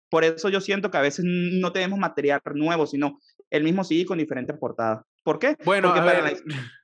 Por 0.08 0.22
eso 0.22 0.48
yo 0.50 0.60
siento 0.60 0.92
que 0.92 0.98
a 0.98 1.00
veces 1.00 1.24
no 1.26 1.72
tenemos 1.72 1.98
material 1.98 2.40
nuevo, 2.54 2.86
sino 2.86 3.18
el 3.50 3.64
mismo 3.64 3.82
CD 3.82 4.04
con 4.04 4.18
diferente 4.18 4.54
portada. 4.54 5.04
¿Por 5.24 5.40
qué? 5.40 5.56
Bueno, 5.64 5.88
a 5.88 6.04
ver, 6.04 6.36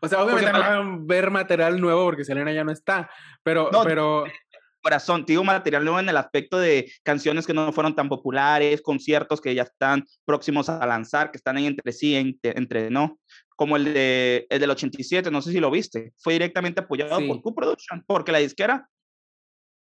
o 0.00 0.08
sea, 0.08 0.22
obviamente 0.22 0.52
no 0.52 0.58
van 0.58 0.72
a 0.72 0.98
ver 1.00 1.30
material 1.30 1.80
nuevo 1.80 2.04
porque 2.04 2.24
Selena 2.24 2.52
ya 2.52 2.64
no 2.64 2.72
está, 2.72 3.10
pero, 3.42 3.70
pero 3.84 4.24
corazón, 4.86 5.24
digo 5.26 5.42
material 5.42 5.84
nuevo 5.84 5.98
en 5.98 6.08
el 6.08 6.16
aspecto 6.16 6.58
de 6.58 6.92
canciones 7.02 7.46
que 7.46 7.52
no 7.52 7.72
fueron 7.72 7.96
tan 7.96 8.08
populares, 8.08 8.82
conciertos 8.82 9.40
que 9.40 9.54
ya 9.54 9.62
están 9.62 10.04
próximos 10.24 10.68
a 10.68 10.86
lanzar, 10.86 11.32
que 11.32 11.38
están 11.38 11.56
ahí 11.56 11.66
entre 11.66 11.92
sí, 11.92 12.14
entre, 12.14 12.90
no, 12.90 13.18
como 13.56 13.76
el, 13.76 13.92
de, 13.92 14.46
el 14.48 14.60
del 14.60 14.70
87, 14.70 15.30
no 15.30 15.42
sé 15.42 15.50
si 15.50 15.58
lo 15.58 15.72
viste, 15.72 16.12
fue 16.18 16.34
directamente 16.34 16.82
apoyado 16.82 17.18
por 17.26 17.40
Q-Production, 17.42 18.04
porque 18.06 18.30
la 18.30 18.38
disquera 18.38 18.88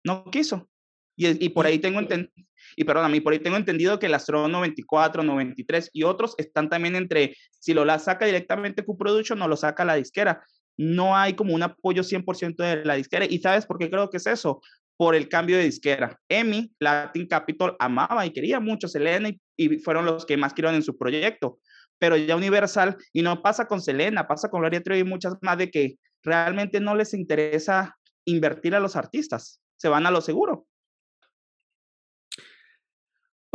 no 0.05 0.23
quiso. 0.31 0.69
Y, 1.17 1.45
y 1.45 1.49
por 1.49 1.65
ahí 1.65 1.79
tengo 1.79 1.99
entendido, 1.99 2.31
y 2.77 2.85
perdón, 2.85 3.05
a 3.05 3.09
mí 3.09 3.19
por 3.19 3.33
ahí 3.33 3.39
tengo 3.39 3.57
entendido 3.57 3.99
que 3.99 4.05
el 4.05 4.13
Astro 4.13 4.47
94, 4.47 5.23
93 5.23 5.89
y 5.91 6.03
otros 6.03 6.35
están 6.37 6.69
también 6.69 6.95
entre, 6.95 7.35
si 7.59 7.73
lo 7.73 7.83
la 7.83 7.99
saca 7.99 8.25
directamente 8.25 8.85
Q-Production 8.85 9.41
o 9.41 9.47
lo 9.47 9.57
saca 9.57 9.83
la 9.83 9.95
disquera 9.95 10.43
no 10.77 11.17
hay 11.17 11.33
como 11.33 11.53
un 11.53 11.63
apoyo 11.63 12.03
100% 12.03 12.55
de 12.55 12.85
la 12.85 12.93
disquera. 12.93 13.25
¿Y 13.25 13.39
sabes 13.39 13.65
por 13.65 13.77
qué 13.77 13.89
creo 13.89 14.09
que 14.09 14.17
es 14.17 14.27
eso? 14.27 14.61
Por 14.95 15.15
el 15.15 15.27
cambio 15.27 15.57
de 15.57 15.63
disquera. 15.63 16.19
EMI, 16.29 16.71
Latin 16.79 17.27
Capital, 17.27 17.75
amaba 17.79 18.25
y 18.25 18.31
quería 18.31 18.59
mucho 18.59 18.87
a 18.87 18.89
Selena 18.89 19.31
y, 19.55 19.79
fueron 19.79 20.05
los 20.05 20.25
que 20.25 20.37
más 20.37 20.53
querían 20.53 20.75
en 20.75 20.83
su 20.83 20.97
proyecto. 20.97 21.59
Pero 21.99 22.15
ya 22.15 22.35
Universal, 22.35 22.95
y 23.11 23.23
no 23.23 23.41
pasa 23.41 23.67
con 23.67 23.81
Selena, 23.81 24.27
pasa 24.27 24.49
con 24.49 24.61
Gloria 24.61 24.83
Trevi 24.83 25.01
y 25.01 25.03
muchas 25.03 25.33
más, 25.41 25.57
de 25.57 25.71
que 25.71 25.95
realmente 26.23 26.79
no 26.79 26.95
les 26.95 27.13
interesa 27.15 27.97
invertir 28.25 28.75
a 28.75 28.79
los 28.79 28.95
artistas. 28.95 29.59
Se 29.77 29.89
van 29.89 30.05
a 30.05 30.11
lo 30.11 30.21
seguro. 30.21 30.67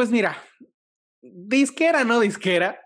Pues 0.03 0.11
mira, 0.11 0.36
disquera, 1.22 2.03
no 2.03 2.18
disquera, 2.18 2.80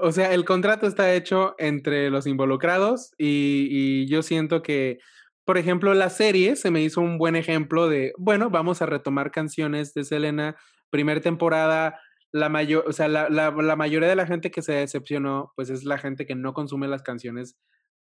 o 0.00 0.10
sea, 0.12 0.32
el 0.32 0.46
contrato 0.46 0.86
está 0.86 1.12
hecho 1.12 1.54
entre 1.58 2.08
los 2.08 2.26
involucrados 2.26 3.12
y, 3.18 4.06
yo 4.06 4.22
siento 4.22 4.62
que, 4.62 4.98
por 5.44 5.58
ejemplo, 5.58 5.92
la 5.92 6.08
serie 6.08 6.56
se 6.56 6.70
me 6.70 6.80
hizo 6.80 7.02
un 7.02 7.18
buen 7.18 7.36
ejemplo 7.36 7.86
de, 7.90 8.14
bueno, 8.16 8.48
vamos 8.48 8.80
a 8.80 8.86
retomar 8.86 9.30
canciones 9.30 9.92
de 9.92 10.04
Selena, 10.04 10.56
primera 10.88 11.20
temporada, 11.20 12.00
la 12.32 12.48
mayor, 12.48 12.84
o 12.88 12.94
sea, 12.94 13.06
la, 13.06 13.28
la, 13.28 13.76
mayoría 13.76 14.08
de 14.08 14.16
la 14.16 14.26
gente 14.26 14.50
que 14.50 14.62
se 14.62 14.72
decepcionó, 14.72 15.52
pues 15.54 15.68
es 15.68 15.84
la 15.84 15.98
gente 15.98 16.24
que 16.24 16.34
no 16.34 16.54
consume 16.54 16.88
las 16.88 17.02
canciones 17.02 17.58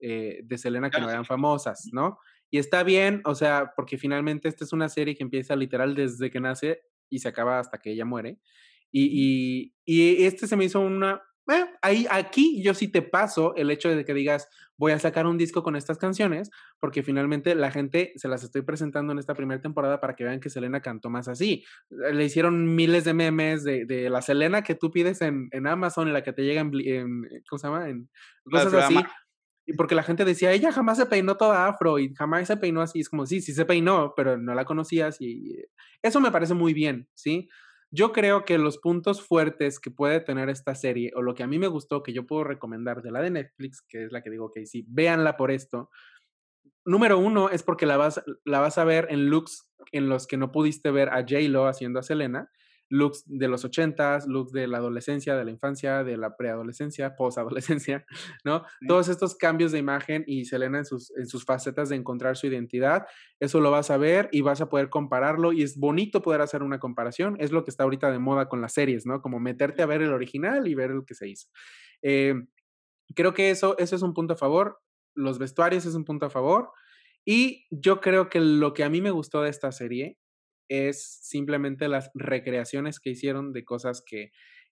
eh, 0.00 0.40
de 0.44 0.56
Selena 0.56 0.88
que 0.88 0.98
no 0.98 1.10
eran 1.10 1.26
famosas, 1.26 1.90
¿no? 1.92 2.18
Y 2.50 2.56
está 2.56 2.84
bien, 2.84 3.20
o 3.26 3.34
sea, 3.34 3.74
porque 3.76 3.98
finalmente 3.98 4.48
esta 4.48 4.64
es 4.64 4.72
una 4.72 4.88
serie 4.88 5.14
que 5.14 5.24
empieza 5.24 5.56
literal 5.56 5.94
desde 5.94 6.30
que 6.30 6.40
nace 6.40 6.80
y 7.12 7.18
se 7.20 7.28
acaba 7.28 7.58
hasta 7.58 7.78
que 7.78 7.92
ella 7.92 8.04
muere. 8.04 8.38
Y, 8.90 9.08
y, 9.12 9.74
y 9.84 10.24
este 10.24 10.46
se 10.46 10.56
me 10.56 10.64
hizo 10.64 10.80
una, 10.80 11.22
eh, 11.50 11.64
ahí, 11.82 12.06
aquí 12.08 12.62
yo 12.62 12.72
sí 12.72 12.88
te 12.88 13.02
paso 13.02 13.54
el 13.56 13.70
hecho 13.70 13.88
de 13.88 14.04
que 14.04 14.14
digas, 14.14 14.48
voy 14.76 14.92
a 14.92 14.98
sacar 14.98 15.26
un 15.26 15.38
disco 15.38 15.62
con 15.62 15.74
estas 15.74 15.98
canciones, 15.98 16.50
porque 16.78 17.02
finalmente 17.02 17.54
la 17.54 17.70
gente 17.70 18.12
se 18.16 18.28
las 18.28 18.44
estoy 18.44 18.62
presentando 18.62 19.12
en 19.12 19.18
esta 19.18 19.34
primera 19.34 19.60
temporada 19.60 20.00
para 20.00 20.14
que 20.14 20.24
vean 20.24 20.40
que 20.40 20.50
Selena 20.50 20.80
cantó 20.80 21.10
más 21.10 21.28
así. 21.28 21.64
Eh, 21.90 22.14
le 22.14 22.24
hicieron 22.24 22.74
miles 22.74 23.04
de 23.04 23.14
memes 23.14 23.64
de, 23.64 23.86
de 23.86 24.08
la 24.08 24.22
Selena 24.22 24.62
que 24.62 24.74
tú 24.74 24.90
pides 24.90 25.20
en, 25.20 25.48
en 25.50 25.66
Amazon 25.66 26.08
y 26.08 26.12
la 26.12 26.22
que 26.22 26.32
te 26.32 26.42
llega 26.42 26.60
en, 26.60 26.70
en 26.74 27.22
¿cómo 27.48 27.58
se 27.58 27.66
llama? 27.66 27.88
En 27.88 28.08
cosas 28.44 28.74
así. 28.74 28.96
Y 29.66 29.74
porque 29.74 29.94
la 29.94 30.02
gente 30.02 30.24
decía, 30.24 30.52
ella 30.52 30.72
jamás 30.72 30.98
se 30.98 31.06
peinó 31.06 31.36
toda 31.36 31.68
afro 31.68 31.98
y 31.98 32.12
jamás 32.14 32.48
se 32.48 32.56
peinó 32.56 32.80
así. 32.80 33.00
Es 33.00 33.08
como, 33.08 33.26
sí, 33.26 33.40
sí 33.40 33.52
se 33.52 33.64
peinó, 33.64 34.12
pero 34.16 34.36
no 34.36 34.54
la 34.54 34.64
conocías 34.64 35.20
y 35.20 35.56
eso 36.02 36.20
me 36.20 36.32
parece 36.32 36.54
muy 36.54 36.74
bien, 36.74 37.08
¿sí? 37.14 37.48
Yo 37.90 38.12
creo 38.12 38.44
que 38.44 38.58
los 38.58 38.78
puntos 38.78 39.20
fuertes 39.20 39.78
que 39.78 39.90
puede 39.90 40.20
tener 40.20 40.48
esta 40.48 40.74
serie, 40.74 41.12
o 41.14 41.22
lo 41.22 41.34
que 41.34 41.42
a 41.42 41.46
mí 41.46 41.58
me 41.58 41.66
gustó, 41.68 42.02
que 42.02 42.14
yo 42.14 42.26
puedo 42.26 42.42
recomendar 42.42 43.02
de 43.02 43.10
la 43.10 43.20
de 43.20 43.30
Netflix, 43.30 43.82
que 43.82 44.04
es 44.04 44.12
la 44.12 44.22
que 44.22 44.30
digo 44.30 44.50
que 44.50 44.66
sí, 44.66 44.84
véanla 44.88 45.36
por 45.36 45.50
esto. 45.50 45.90
Número 46.84 47.18
uno 47.18 47.50
es 47.50 47.62
porque 47.62 47.86
la 47.86 47.98
vas, 47.98 48.22
la 48.44 48.60
vas 48.60 48.78
a 48.78 48.84
ver 48.84 49.06
en 49.10 49.26
looks 49.28 49.70
en 49.92 50.08
los 50.08 50.26
que 50.26 50.38
no 50.38 50.50
pudiste 50.50 50.90
ver 50.90 51.10
a 51.10 51.20
J-Lo 51.20 51.66
haciendo 51.66 52.00
a 52.00 52.02
Selena 52.02 52.50
looks 52.92 53.24
de 53.26 53.48
los 53.48 53.64
ochentas, 53.64 54.26
looks 54.26 54.52
de 54.52 54.66
la 54.66 54.76
adolescencia, 54.78 55.34
de 55.34 55.44
la 55.46 55.50
infancia, 55.50 56.04
de 56.04 56.18
la 56.18 56.36
preadolescencia, 56.36 57.16
posadolescencia, 57.16 58.04
¿no? 58.44 58.64
Todos 58.86 59.08
estos 59.08 59.34
cambios 59.34 59.72
de 59.72 59.78
imagen 59.78 60.24
y 60.26 60.44
Selena 60.44 60.78
en 60.78 60.84
sus, 60.84 61.10
en 61.16 61.26
sus 61.26 61.44
facetas 61.46 61.88
de 61.88 61.96
encontrar 61.96 62.36
su 62.36 62.46
identidad, 62.46 63.06
eso 63.40 63.60
lo 63.60 63.70
vas 63.70 63.90
a 63.90 63.96
ver 63.96 64.28
y 64.30 64.42
vas 64.42 64.60
a 64.60 64.68
poder 64.68 64.90
compararlo 64.90 65.54
y 65.54 65.62
es 65.62 65.78
bonito 65.78 66.20
poder 66.20 66.42
hacer 66.42 66.62
una 66.62 66.78
comparación, 66.78 67.36
es 67.40 67.50
lo 67.50 67.64
que 67.64 67.70
está 67.70 67.84
ahorita 67.84 68.10
de 68.10 68.18
moda 68.18 68.48
con 68.48 68.60
las 68.60 68.74
series, 68.74 69.06
¿no? 69.06 69.22
Como 69.22 69.40
meterte 69.40 69.82
a 69.82 69.86
ver 69.86 70.02
el 70.02 70.12
original 70.12 70.68
y 70.68 70.74
ver 70.74 70.90
el 70.90 71.04
que 71.06 71.14
se 71.14 71.28
hizo. 71.28 71.48
Eh, 72.02 72.34
creo 73.14 73.32
que 73.32 73.50
eso, 73.50 73.76
eso 73.78 73.96
es 73.96 74.02
un 74.02 74.12
punto 74.12 74.34
a 74.34 74.36
favor, 74.36 74.80
los 75.14 75.38
vestuarios 75.38 75.86
es 75.86 75.94
un 75.94 76.04
punto 76.04 76.26
a 76.26 76.30
favor. 76.30 76.70
Y 77.24 77.66
yo 77.70 78.00
creo 78.00 78.28
que 78.28 78.40
lo 78.40 78.74
que 78.74 78.82
a 78.82 78.90
mí 78.90 79.00
me 79.00 79.12
gustó 79.12 79.42
de 79.42 79.50
esta 79.50 79.70
serie 79.70 80.18
es 80.72 81.18
simplemente 81.22 81.88
las 81.88 82.10
recreaciones 82.14 82.98
que 82.98 83.10
hicieron 83.10 83.52
de 83.52 83.64
cosas 83.64 84.02
que, 84.04 84.32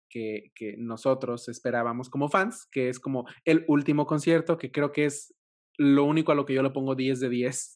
que, 0.09 0.75
nosotros 0.77 1.49
esperábamos 1.49 2.09
como 2.09 2.29
fans, 2.29 2.67
que 2.71 2.89
es 2.89 2.99
como 2.99 3.27
el 3.45 3.65
último 3.67 4.05
concierto, 4.05 4.57
que 4.57 4.71
creo 4.71 4.91
que 4.91 5.05
es 5.05 5.35
lo 5.77 6.05
único 6.05 6.31
a 6.31 6.35
lo 6.35 6.45
que 6.45 6.53
yo 6.53 6.63
le 6.63 6.71
pongo 6.71 6.95
10 6.95 7.19
de 7.19 7.29
10. 7.29 7.75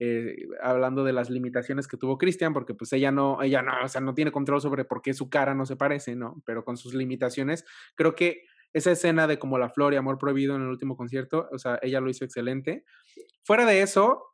Eh, 0.00 0.34
hablando 0.60 1.04
de 1.04 1.12
las 1.12 1.30
limitaciones 1.30 1.86
que 1.86 1.96
tuvo 1.96 2.18
Cristian, 2.18 2.52
porque 2.52 2.74
pues 2.74 2.92
ella 2.92 3.12
no, 3.12 3.40
ella 3.42 3.62
no, 3.62 3.72
o 3.84 3.88
sea, 3.88 4.00
no 4.00 4.14
tiene 4.14 4.32
control 4.32 4.60
sobre 4.60 4.84
por 4.84 5.02
qué 5.02 5.14
su 5.14 5.28
cara 5.30 5.54
no 5.54 5.66
se 5.66 5.76
parece, 5.76 6.16
¿no? 6.16 6.42
Pero 6.44 6.64
con 6.64 6.76
sus 6.76 6.94
limitaciones, 6.94 7.64
creo 7.94 8.16
que 8.16 8.42
esa 8.72 8.90
escena 8.90 9.28
de 9.28 9.38
como 9.38 9.56
la 9.56 9.70
flor 9.70 9.94
y 9.94 9.96
amor 9.96 10.18
prohibido 10.18 10.56
en 10.56 10.62
el 10.62 10.68
último 10.68 10.96
concierto, 10.96 11.48
o 11.52 11.58
sea, 11.58 11.78
ella 11.80 12.00
lo 12.00 12.10
hizo 12.10 12.24
excelente. 12.24 12.84
Fuera 13.44 13.66
de 13.66 13.82
eso, 13.82 14.33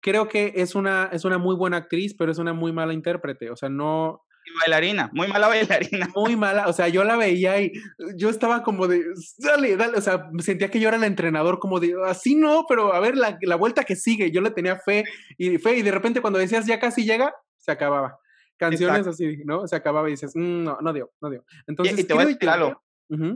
creo 0.00 0.28
que 0.28 0.52
es 0.56 0.74
una, 0.74 1.08
es 1.12 1.24
una 1.24 1.38
muy 1.38 1.54
buena 1.54 1.78
actriz, 1.78 2.14
pero 2.14 2.32
es 2.32 2.38
una 2.38 2.52
muy 2.52 2.72
mala 2.72 2.92
intérprete. 2.92 3.50
O 3.50 3.56
sea, 3.56 3.68
no. 3.68 4.22
Y 4.44 4.58
bailarina, 4.60 5.10
muy 5.12 5.28
mala 5.28 5.48
bailarina. 5.48 6.08
Muy 6.14 6.34
mala, 6.34 6.66
o 6.66 6.72
sea, 6.72 6.88
yo 6.88 7.04
la 7.04 7.16
veía 7.16 7.60
y 7.60 7.72
yo 8.16 8.30
estaba 8.30 8.62
como 8.62 8.88
de, 8.88 9.04
dale, 9.38 9.76
dale, 9.76 9.98
o 9.98 10.00
sea, 10.00 10.30
sentía 10.38 10.70
que 10.70 10.80
yo 10.80 10.88
era 10.88 10.96
el 10.96 11.04
entrenador, 11.04 11.58
como 11.58 11.78
de, 11.78 11.94
así 12.06 12.34
no, 12.34 12.64
pero 12.66 12.94
a 12.94 13.00
ver, 13.00 13.16
la, 13.16 13.38
la 13.42 13.56
vuelta 13.56 13.84
que 13.84 13.96
sigue, 13.96 14.30
yo 14.30 14.40
le 14.40 14.50
tenía 14.50 14.76
fe 14.76 15.04
y 15.36 15.58
fe, 15.58 15.76
y 15.76 15.82
de 15.82 15.90
repente 15.90 16.22
cuando 16.22 16.38
decías 16.38 16.66
ya 16.66 16.80
casi 16.80 17.04
llega, 17.04 17.34
se 17.58 17.70
acababa. 17.70 18.18
Canciones 18.56 19.06
así, 19.06 19.38
¿no? 19.44 19.66
Se 19.66 19.76
acababa 19.76 20.08
y 20.08 20.12
dices, 20.12 20.32
mm, 20.34 20.64
no, 20.64 20.78
no 20.80 20.92
dio, 20.92 21.10
no 21.20 21.30
dio. 21.30 21.44
Entonces, 21.66 21.98
y, 21.98 22.04
te 22.04 22.14
voy 22.14 22.24
a 22.24 22.26
decir 22.26 22.48
algo. 22.48 22.82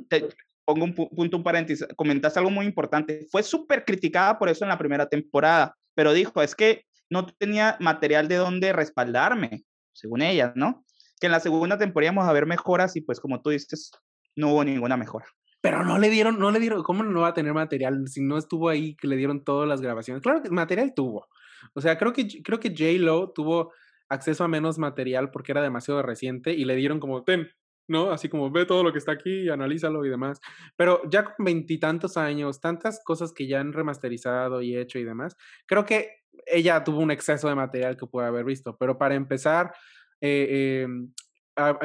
te 0.08 0.28
pongo 0.64 0.84
un 0.84 0.94
punto, 0.94 1.36
un 1.36 1.42
paréntesis. 1.42 1.86
Comentaste 1.96 2.38
algo 2.38 2.50
muy 2.50 2.66
importante. 2.66 3.26
Fue 3.30 3.42
súper 3.42 3.84
criticada 3.84 4.38
por 4.38 4.48
eso 4.48 4.64
en 4.64 4.70
la 4.70 4.78
primera 4.78 5.08
temporada 5.08 5.74
pero 5.95 6.12
dijo, 6.12 6.42
es 6.42 6.55
que 6.55 6.84
no 7.11 7.26
tenía 7.26 7.76
material 7.80 8.28
de 8.28 8.36
dónde 8.36 8.72
respaldarme, 8.72 9.64
según 9.92 10.22
ella, 10.22 10.53
¿no? 10.57 10.84
Que 11.20 11.26
en 11.26 11.32
la 11.32 11.40
segunda 11.40 11.78
temporada 11.78 12.12
íbamos 12.12 12.28
a 12.28 12.32
ver 12.32 12.47
mejoras 12.47 12.97
y 12.97 13.01
pues 13.01 13.20
como 13.20 13.40
tú 13.40 13.51
dices, 13.51 13.92
no 14.36 14.53
hubo 14.53 14.64
ninguna 14.64 14.97
mejora. 14.97 15.26
Pero 15.61 15.82
no 15.84 15.99
le 15.99 16.11
dieron, 16.11 16.38
no 16.38 16.51
le 16.51 16.61
dieron, 16.61 16.82
¿cómo 16.82 17.03
no 17.03 17.20
va 17.20 17.28
a 17.28 17.34
tener 17.34 17.55
material 17.55 18.07
si 18.09 18.20
no 18.20 18.36
estuvo 18.36 18.68
ahí 18.68 18.97
que 18.97 19.09
le 19.09 19.16
dieron 19.16 19.45
todas 19.45 19.68
las 19.68 19.80
grabaciones? 19.80 20.22
Claro 20.22 20.42
que 20.42 20.51
material 20.51 20.92
tuvo. 20.95 21.26
O 21.72 21.80
sea, 21.80 21.97
creo 21.97 22.12
que, 22.12 22.28
creo 22.42 22.61
que 22.61 22.70
J. 22.70 23.03
Lo 23.03 23.30
tuvo 23.30 23.72
acceso 24.09 24.45
a 24.45 24.49
menos 24.49 24.78
material 24.78 25.30
porque 25.30 25.53
era 25.53 25.62
demasiado 25.62 26.03
reciente 26.03 26.53
y 26.53 26.64
le 26.66 26.76
dieron 26.76 27.01
como, 27.01 27.24
ten, 27.24 27.49
¿no? 27.89 28.11
Así 28.11 28.28
como 28.28 28.51
ve 28.51 28.66
todo 28.66 28.82
lo 28.82 28.93
que 28.93 28.99
está 28.99 29.12
aquí, 29.12 29.49
analízalo 29.49 30.05
y 30.05 30.09
demás. 30.09 30.41
Pero 30.76 31.03
ya 31.11 31.24
con 31.24 31.45
veintitantos 31.45 32.16
años, 32.16 32.61
tantas 32.61 33.03
cosas 33.05 33.32
que 33.32 33.47
ya 33.47 33.61
han 33.61 33.72
remasterizado 33.72 34.62
y 34.62 34.76
hecho 34.76 34.99
y 34.99 35.05
demás, 35.05 35.37
creo 35.66 35.85
que 35.85 36.24
ella 36.47 36.82
tuvo 36.85 36.99
un 36.99 37.11
exceso 37.11 37.49
de 37.49 37.55
material 37.55 37.97
que 37.97 38.07
puede 38.07 38.28
haber 38.28 38.45
visto. 38.45 38.76
Pero 38.76 38.99
para 38.99 39.14
empezar, 39.14 39.72
eh, 40.20 40.82
em, 40.85 41.12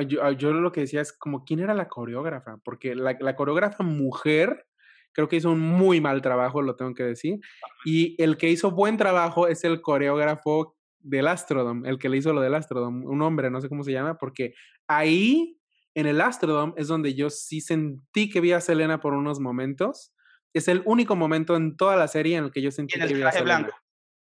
yo, 0.08 0.54
lo 0.54 0.72
que 0.72 0.82
decía 0.82 1.02
es 1.02 1.14
como, 1.14 1.44
¿quién 1.44 1.60
era 1.60 1.74
la 1.74 1.88
coreógrafa? 1.88 2.58
Porque 2.64 2.96
la, 2.96 3.18
la 3.20 3.36
coreógrafa 3.36 3.84
mujer 3.84 4.66
creo 5.12 5.28
que 5.28 5.36
hizo 5.36 5.52
un 5.52 5.60
muy 5.60 6.02
mal 6.02 6.22
trabajo, 6.22 6.62
lo 6.62 6.76
tengo 6.76 6.94
que 6.94 7.04
decir. 7.04 7.40
Y 7.86 8.22
el 8.22 8.38
que 8.38 8.50
hizo 8.50 8.72
buen 8.72 8.98
trabajo 8.98 9.48
es 9.48 9.64
el 9.64 9.82
coreógrafo 9.82 10.76
del 11.00 11.28
Astrodome, 11.28 11.90
el 11.90 11.98
que 11.98 12.10
le 12.10 12.18
hizo 12.18 12.34
lo 12.34 12.42
del 12.42 12.56
Astrodome, 12.56 13.06
un 13.06 13.22
hombre, 13.22 13.50
no 13.50 13.62
sé 13.62 13.70
cómo 13.70 13.84
se 13.84 13.92
llama, 13.92 14.18
porque 14.18 14.54
ahí 14.88 15.59
en 16.00 16.08
el 16.08 16.22
Astrodome 16.22 16.74
es 16.78 16.88
donde 16.88 17.14
yo 17.14 17.30
sí 17.30 17.62
sentí 17.62 18.30
que 18.30 18.42
vi 18.42 18.52
a 18.54 18.62
Selena 18.62 19.00
por 19.00 19.14
unos 19.14 19.40
momentos. 19.40 20.14
Es 20.54 20.68
el 20.68 20.82
único 20.86 21.16
momento 21.16 21.56
en 21.56 21.78
toda 21.78 21.96
la 21.96 22.08
serie 22.08 22.38
en 22.38 22.46
el 22.46 22.52
que 22.52 22.62
yo 22.62 22.72
sentí 22.72 23.00
que 23.00 23.14
vi 23.14 23.22
a 23.22 23.32
Selena. 23.32 23.60
Blanco. 23.60 23.78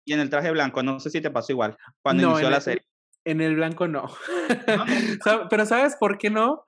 Y 0.06 0.14
en 0.14 0.20
el 0.20 0.30
traje 0.30 0.52
blanco, 0.52 0.84
no 0.84 1.00
sé 1.00 1.10
si 1.10 1.20
te 1.20 1.32
pasó 1.32 1.52
igual 1.52 1.78
cuando 2.02 2.30
inició 2.30 2.50
la 2.50 2.62
serie. 2.62 2.86
En 3.24 3.42
el 3.42 3.56
blanco 3.56 3.88
no. 3.88 4.08
Pero 5.50 5.66
¿sabes 5.66 5.96
por 5.96 6.20
qué 6.20 6.30
no? 6.30 6.66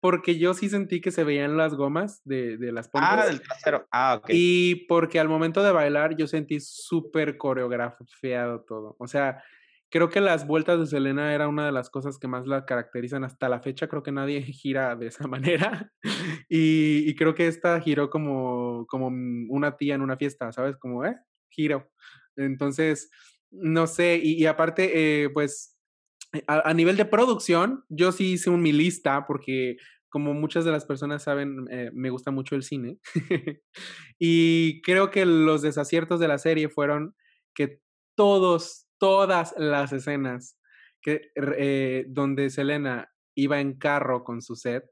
porque 0.00 0.38
yo 0.38 0.54
sí 0.54 0.68
sentí 0.68 1.00
que 1.00 1.10
se 1.10 1.24
veían 1.24 1.56
las 1.56 1.74
gomas 1.74 2.22
de, 2.24 2.56
de 2.56 2.72
las 2.72 2.88
pompas. 2.88 3.20
Ah, 3.20 3.26
del 3.26 3.42
trasero. 3.42 3.86
Ah, 3.92 4.16
ok. 4.18 4.30
Y 4.30 4.86
porque 4.86 5.20
al 5.20 5.28
momento 5.28 5.62
de 5.62 5.72
bailar 5.72 6.16
yo 6.16 6.26
sentí 6.26 6.58
súper 6.58 7.36
coreografiado 7.36 8.62
todo. 8.62 8.96
O 8.98 9.06
sea, 9.06 9.42
creo 9.90 10.08
que 10.08 10.20
las 10.20 10.46
vueltas 10.46 10.78
de 10.78 10.86
Selena 10.86 11.34
era 11.34 11.48
una 11.48 11.66
de 11.66 11.72
las 11.72 11.90
cosas 11.90 12.18
que 12.18 12.28
más 12.28 12.46
la 12.46 12.64
caracterizan 12.64 13.24
hasta 13.24 13.48
la 13.48 13.60
fecha. 13.60 13.88
Creo 13.88 14.02
que 14.02 14.12
nadie 14.12 14.42
gira 14.42 14.96
de 14.96 15.08
esa 15.08 15.26
manera. 15.26 15.92
Y, 16.48 17.08
y 17.08 17.14
creo 17.14 17.34
que 17.34 17.46
esta 17.46 17.80
giró 17.80 18.10
como, 18.10 18.86
como 18.88 19.08
una 19.08 19.76
tía 19.76 19.94
en 19.94 20.02
una 20.02 20.16
fiesta, 20.16 20.52
¿sabes? 20.52 20.76
Como, 20.76 21.04
¿eh? 21.04 21.16
Giro. 21.50 21.90
Entonces, 22.36 23.10
no 23.50 23.86
sé. 23.86 24.20
Y, 24.22 24.42
y 24.42 24.46
aparte, 24.46 25.24
eh, 25.24 25.30
pues, 25.30 25.76
a, 26.46 26.68
a, 26.68 26.74
nivel 26.74 26.96
de 26.96 27.04
producción, 27.04 27.84
yo 27.88 28.12
sí 28.12 28.32
hice 28.32 28.50
un 28.50 28.62
mi 28.62 28.72
lista 28.72 29.26
porque 29.26 29.76
como 30.10 30.34
muchas 30.34 30.64
de 30.64 30.72
las 30.72 30.84
personas 30.84 31.22
saben, 31.22 31.66
eh, 31.70 31.90
me 31.94 32.10
gusta 32.10 32.30
mucho 32.30 32.56
el 32.56 32.64
cine. 32.64 32.98
y 34.18 34.82
creo 34.82 35.10
que 35.10 35.24
los 35.24 35.62
desaciertos 35.62 36.20
de 36.20 36.28
la 36.28 36.38
serie 36.38 36.68
fueron 36.68 37.14
que 37.54 37.80
todos, 38.16 38.88
todas 39.00 39.52
las 39.56 39.92
escenas 39.92 40.56
que, 41.02 41.32
eh, 41.34 42.04
donde 42.08 42.50
Selena 42.50 43.10
iba 43.34 43.58
en 43.58 43.76
carro 43.76 44.22
con 44.22 44.42
su 44.42 44.54
set 44.54 44.84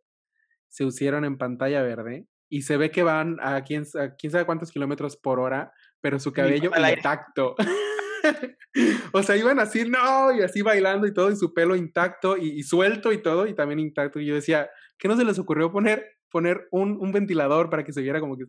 se 0.69 0.85
hicieron 0.85 1.25
en 1.25 1.39
pantalla 1.39 1.83
verde 1.83 2.27
y 2.49 2.63
se 2.63 2.77
ve 2.77 2.91
que 2.91 3.05
van 3.05 3.37
a 3.41 3.63
quién, 3.63 3.85
a 4.01 4.17
quién 4.17 4.33
sabe 4.33 4.47
cuántos 4.47 4.73
kilómetros 4.73 5.17
por 5.17 5.39
hora, 5.39 5.73
pero 6.01 6.19
su 6.19 6.33
cabello 6.33 6.73
intacto. 6.77 7.55
o 9.13 9.23
sea, 9.23 9.37
iban 9.37 9.61
así, 9.61 9.85
no, 9.89 10.33
y 10.33 10.43
así 10.43 10.63
bailando 10.63 11.07
y 11.07 11.15
todo, 11.15 11.31
y 11.31 11.37
su 11.37 11.53
pelo 11.55 11.77
intacto 11.77 12.37
y, 12.37 12.51
y, 12.51 12.63
suelto 12.63 13.13
y 13.13 13.23
todo, 13.23 13.47
y 13.47 13.55
también 13.55 13.81
intacto. 13.81 14.21
Y 14.21 14.27
yo 14.27 14.35
decía, 14.35 14.71
¿qué 14.99 15.09
no 15.09 15.17
se 15.17 15.25
les 15.25 15.39
ocurrió 15.39 15.71
poner, 15.71 16.05
poner 16.31 16.69
un, 16.71 16.99
un 17.01 17.13
ventilador 17.13 17.71
para 17.71 17.85
que 17.85 17.93
se 17.93 18.03
viera 18.03 18.21
como 18.21 18.37
que... 18.37 18.45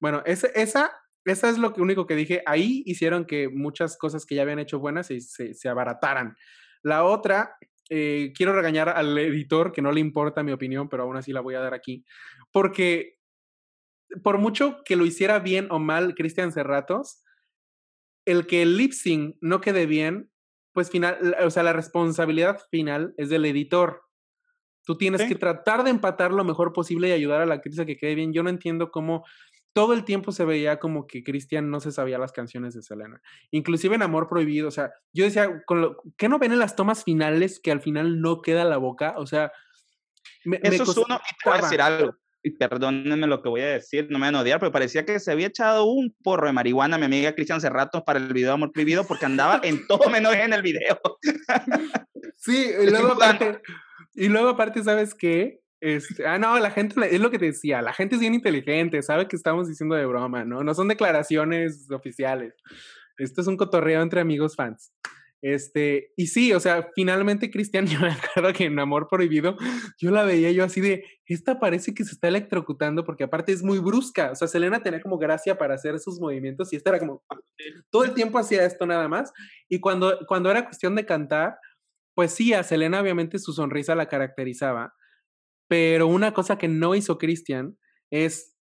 Bueno, 0.00 0.22
ese, 0.26 0.50
esa, 0.54 0.92
esa 1.26 1.48
es 1.48 1.58
lo 1.58 1.74
único 1.76 2.06
que 2.06 2.16
dije. 2.16 2.42
Ahí 2.46 2.82
hicieron 2.86 3.26
que 3.26 3.48
muchas 3.48 3.98
cosas 3.98 4.24
que 4.24 4.34
ya 4.34 4.42
habían 4.42 4.58
hecho 4.58 4.78
buenas 4.78 5.08
se, 5.08 5.20
se, 5.20 5.54
se 5.54 5.68
abarataran. 5.68 6.36
La 6.82 7.04
otra, 7.04 7.56
eh, 7.88 8.32
quiero 8.34 8.52
regañar 8.52 8.88
al 8.88 9.16
editor, 9.18 9.72
que 9.72 9.82
no 9.82 9.92
le 9.92 10.00
importa 10.00 10.42
mi 10.42 10.52
opinión, 10.52 10.88
pero 10.88 11.04
aún 11.04 11.16
así 11.16 11.32
la 11.32 11.40
voy 11.40 11.54
a 11.54 11.60
dar 11.60 11.74
aquí, 11.74 12.04
porque 12.52 13.18
por 14.22 14.38
mucho 14.38 14.82
que 14.84 14.96
lo 14.96 15.04
hiciera 15.04 15.38
bien 15.38 15.68
o 15.70 15.78
mal 15.78 16.14
Cristian 16.14 16.52
Cerratos, 16.52 17.22
el 18.24 18.46
que 18.46 18.62
el 18.62 18.76
lip 18.76 18.92
sync 18.92 19.36
no 19.40 19.60
quede 19.60 19.86
bien, 19.86 20.30
pues 20.72 20.90
final, 20.90 21.36
o 21.42 21.50
sea, 21.50 21.62
la 21.62 21.72
responsabilidad 21.72 22.60
final 22.70 23.14
es 23.16 23.30
del 23.30 23.44
editor. 23.44 24.02
Tú 24.84 24.98
tienes 24.98 25.22
¿Sí? 25.22 25.28
que 25.28 25.34
tratar 25.36 25.84
de 25.84 25.90
empatar 25.90 26.32
lo 26.32 26.44
mejor 26.44 26.72
posible 26.72 27.08
y 27.08 27.12
ayudar 27.12 27.40
a 27.40 27.46
la 27.46 27.54
actriz 27.54 27.78
a 27.78 27.86
que 27.86 27.96
quede 27.96 28.14
bien. 28.14 28.32
Yo 28.32 28.42
no 28.42 28.50
entiendo 28.50 28.90
cómo 28.90 29.24
todo 29.76 29.92
el 29.92 30.04
tiempo 30.04 30.32
se 30.32 30.46
veía 30.46 30.78
como 30.78 31.06
que 31.06 31.22
Cristian 31.22 31.68
no 31.68 31.80
se 31.80 31.92
sabía 31.92 32.16
las 32.16 32.32
canciones 32.32 32.72
de 32.72 32.80
Selena. 32.80 33.20
Inclusive 33.50 33.94
en 33.94 34.00
Amor 34.00 34.26
Prohibido, 34.26 34.68
o 34.68 34.70
sea, 34.70 34.90
yo 35.12 35.24
decía, 35.24 35.62
con 35.66 35.82
lo, 35.82 35.98
¿qué 36.16 36.30
no 36.30 36.38
ven 36.38 36.52
en 36.52 36.60
las 36.60 36.76
tomas 36.76 37.04
finales 37.04 37.60
que 37.60 37.72
al 37.72 37.82
final 37.82 38.22
no 38.22 38.40
queda 38.40 38.64
la 38.64 38.78
boca? 38.78 39.12
O 39.18 39.26
sea, 39.26 39.52
me, 40.46 40.56
eso 40.62 40.82
me 40.82 40.90
es 40.90 40.96
uno, 40.96 41.20
y 41.30 41.44
te 41.44 41.50
voy 41.50 41.58
a 41.58 41.60
decir 41.60 41.82
algo 41.82 42.16
y 42.42 42.52
perdónenme 42.52 43.26
lo 43.26 43.42
que 43.42 43.50
voy 43.50 43.60
a 43.60 43.66
decir, 43.66 44.06
no 44.08 44.18
me 44.18 44.28
van 44.28 44.36
a 44.36 44.40
odiar, 44.40 44.60
pero 44.60 44.72
parecía 44.72 45.04
que 45.04 45.20
se 45.20 45.30
había 45.30 45.48
echado 45.48 45.84
un 45.84 46.16
porro 46.22 46.46
de 46.46 46.54
marihuana 46.54 46.96
mi 46.96 47.04
amiga 47.04 47.34
Cristian 47.34 47.60
Cerrato 47.60 48.02
para 48.02 48.18
el 48.18 48.32
video 48.32 48.54
Amor 48.54 48.72
Prohibido 48.72 49.06
porque 49.06 49.26
andaba 49.26 49.60
en 49.62 49.86
todo 49.86 50.08
menos 50.08 50.32
en 50.32 50.54
el 50.54 50.62
video. 50.62 50.98
Sí, 52.36 52.70
y 52.82 52.86
luego, 52.90 53.12
aparte, 53.12 53.60
y 54.14 54.28
luego 54.28 54.48
aparte, 54.48 54.82
¿sabes 54.82 55.14
qué? 55.14 55.60
Este, 55.86 56.26
ah, 56.26 56.36
no, 56.36 56.58
la 56.58 56.72
gente, 56.72 56.96
es 57.14 57.20
lo 57.20 57.30
que 57.30 57.38
te 57.38 57.44
decía, 57.44 57.80
la 57.80 57.92
gente 57.92 58.16
es 58.16 58.20
bien 58.20 58.34
inteligente, 58.34 59.00
sabe 59.02 59.28
que 59.28 59.36
estamos 59.36 59.68
diciendo 59.68 59.94
de 59.94 60.04
broma, 60.04 60.44
¿no? 60.44 60.64
No 60.64 60.74
son 60.74 60.88
declaraciones 60.88 61.88
oficiales. 61.92 62.54
Esto 63.18 63.40
es 63.40 63.46
un 63.46 63.56
cotorreo 63.56 64.02
entre 64.02 64.20
amigos 64.20 64.56
fans. 64.56 64.92
Este, 65.40 66.12
y 66.16 66.26
sí, 66.26 66.52
o 66.52 66.58
sea, 66.58 66.88
finalmente 66.96 67.52
Cristian, 67.52 67.86
yo 67.86 68.00
me 68.00 68.10
acuerdo 68.10 68.52
que 68.52 68.64
en 68.64 68.76
Amor 68.80 69.06
Prohibido, 69.06 69.56
yo 69.96 70.10
la 70.10 70.24
veía 70.24 70.50
yo 70.50 70.64
así 70.64 70.80
de, 70.80 71.04
esta 71.24 71.60
parece 71.60 71.94
que 71.94 72.04
se 72.04 72.14
está 72.14 72.26
electrocutando 72.26 73.04
porque 73.04 73.22
aparte 73.22 73.52
es 73.52 73.62
muy 73.62 73.78
brusca, 73.78 74.32
o 74.32 74.34
sea, 74.34 74.48
Selena 74.48 74.82
tenía 74.82 75.00
como 75.00 75.18
gracia 75.18 75.56
para 75.56 75.76
hacer 75.76 75.94
esos 75.94 76.18
movimientos 76.18 76.72
y 76.72 76.76
esta 76.76 76.90
era 76.90 76.98
como, 76.98 77.22
todo 77.90 78.02
el 78.02 78.12
tiempo 78.12 78.40
hacía 78.40 78.66
esto 78.66 78.86
nada 78.86 79.06
más, 79.06 79.32
y 79.68 79.78
cuando, 79.78 80.18
cuando 80.26 80.50
era 80.50 80.64
cuestión 80.64 80.96
de 80.96 81.06
cantar, 81.06 81.58
pues 82.16 82.32
sí, 82.32 82.54
a 82.54 82.64
Selena 82.64 83.00
obviamente 83.00 83.38
su 83.38 83.52
sonrisa 83.52 83.94
la 83.94 84.08
caracterizaba, 84.08 84.92
pero 85.68 86.06
una 86.06 86.32
cosa 86.32 86.58
que 86.58 86.68
no 86.68 86.94
hizo 86.94 87.18
Cristian 87.18 87.76
es 88.10 88.56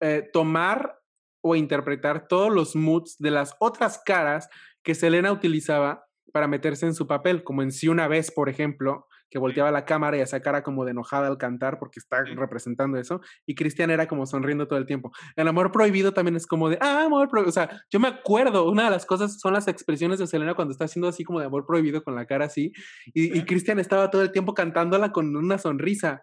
eh, 0.00 0.28
tomar 0.32 0.98
o 1.42 1.56
interpretar 1.56 2.26
todos 2.28 2.52
los 2.52 2.74
moods 2.74 3.16
de 3.18 3.30
las 3.30 3.54
otras 3.60 4.00
caras 4.04 4.48
que 4.82 4.94
Selena 4.94 5.32
utilizaba 5.32 6.04
para 6.32 6.48
meterse 6.48 6.86
en 6.86 6.94
su 6.94 7.06
papel, 7.06 7.44
como 7.44 7.62
en 7.62 7.70
Sí 7.70 7.88
una 7.88 8.08
vez, 8.08 8.30
por 8.30 8.48
ejemplo, 8.48 9.06
que 9.34 9.40
volteaba 9.40 9.72
la 9.72 9.84
cámara 9.84 10.16
y 10.16 10.20
hacía 10.20 10.38
cara 10.38 10.62
como 10.62 10.84
de 10.84 10.92
enojada 10.92 11.26
al 11.26 11.38
cantar 11.38 11.80
porque 11.80 11.98
está 11.98 12.22
representando 12.22 12.98
eso, 12.98 13.20
y 13.44 13.56
Cristian 13.56 13.90
era 13.90 14.06
como 14.06 14.26
sonriendo 14.26 14.68
todo 14.68 14.78
el 14.78 14.86
tiempo. 14.86 15.10
El 15.34 15.48
amor 15.48 15.72
prohibido 15.72 16.14
también 16.14 16.36
es 16.36 16.46
como 16.46 16.70
de, 16.70 16.78
ah, 16.80 17.02
amor 17.06 17.28
prohibido, 17.28 17.48
o 17.48 17.52
sea, 17.52 17.82
yo 17.90 17.98
me 17.98 18.06
acuerdo, 18.06 18.70
una 18.70 18.84
de 18.84 18.90
las 18.90 19.04
cosas 19.04 19.40
son 19.40 19.54
las 19.54 19.66
expresiones 19.66 20.20
de 20.20 20.28
Selena 20.28 20.54
cuando 20.54 20.70
está 20.70 20.84
haciendo 20.84 21.08
así 21.08 21.24
como 21.24 21.40
de 21.40 21.46
amor 21.46 21.66
prohibido 21.66 22.04
con 22.04 22.14
la 22.14 22.26
cara 22.26 22.44
así, 22.44 22.70
y, 23.06 23.36
y 23.36 23.44
Cristian 23.44 23.80
estaba 23.80 24.08
todo 24.08 24.22
el 24.22 24.30
tiempo 24.30 24.54
cantándola 24.54 25.10
con 25.10 25.34
una 25.34 25.58
sonrisa. 25.58 26.22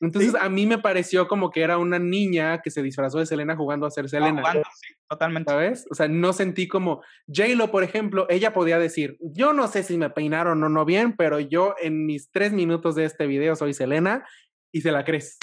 Entonces 0.00 0.32
¿Sí? 0.32 0.36
a 0.38 0.48
mí 0.48 0.66
me 0.66 0.78
pareció 0.78 1.26
como 1.26 1.50
que 1.50 1.62
era 1.62 1.78
una 1.78 1.98
niña 1.98 2.60
que 2.60 2.70
se 2.70 2.82
disfrazó 2.82 3.18
de 3.18 3.26
Selena 3.26 3.56
jugando 3.56 3.86
a 3.86 3.90
ser 3.90 4.08
Selena. 4.08 4.40
Jugando, 4.40 4.62
sí, 4.74 4.94
totalmente. 5.08 5.50
¿Sabes? 5.50 5.86
O 5.90 5.94
sea, 5.94 6.06
no 6.06 6.32
sentí 6.32 6.68
como 6.68 7.02
J-Lo, 7.26 7.70
por 7.70 7.82
ejemplo, 7.82 8.26
ella 8.28 8.52
podía 8.52 8.78
decir, 8.78 9.16
yo 9.20 9.52
no 9.52 9.68
sé 9.68 9.82
si 9.82 9.96
me 9.96 10.10
peinaron 10.10 10.62
o 10.62 10.68
no 10.68 10.84
bien, 10.84 11.16
pero 11.16 11.40
yo 11.40 11.74
en 11.80 12.04
mis 12.04 12.30
tres 12.30 12.52
minutos 12.52 12.94
de 12.94 13.04
este 13.04 13.26
video 13.26 13.56
soy 13.56 13.72
Selena 13.72 14.26
y 14.70 14.82
se 14.82 14.92
la 14.92 15.04
crees. 15.04 15.38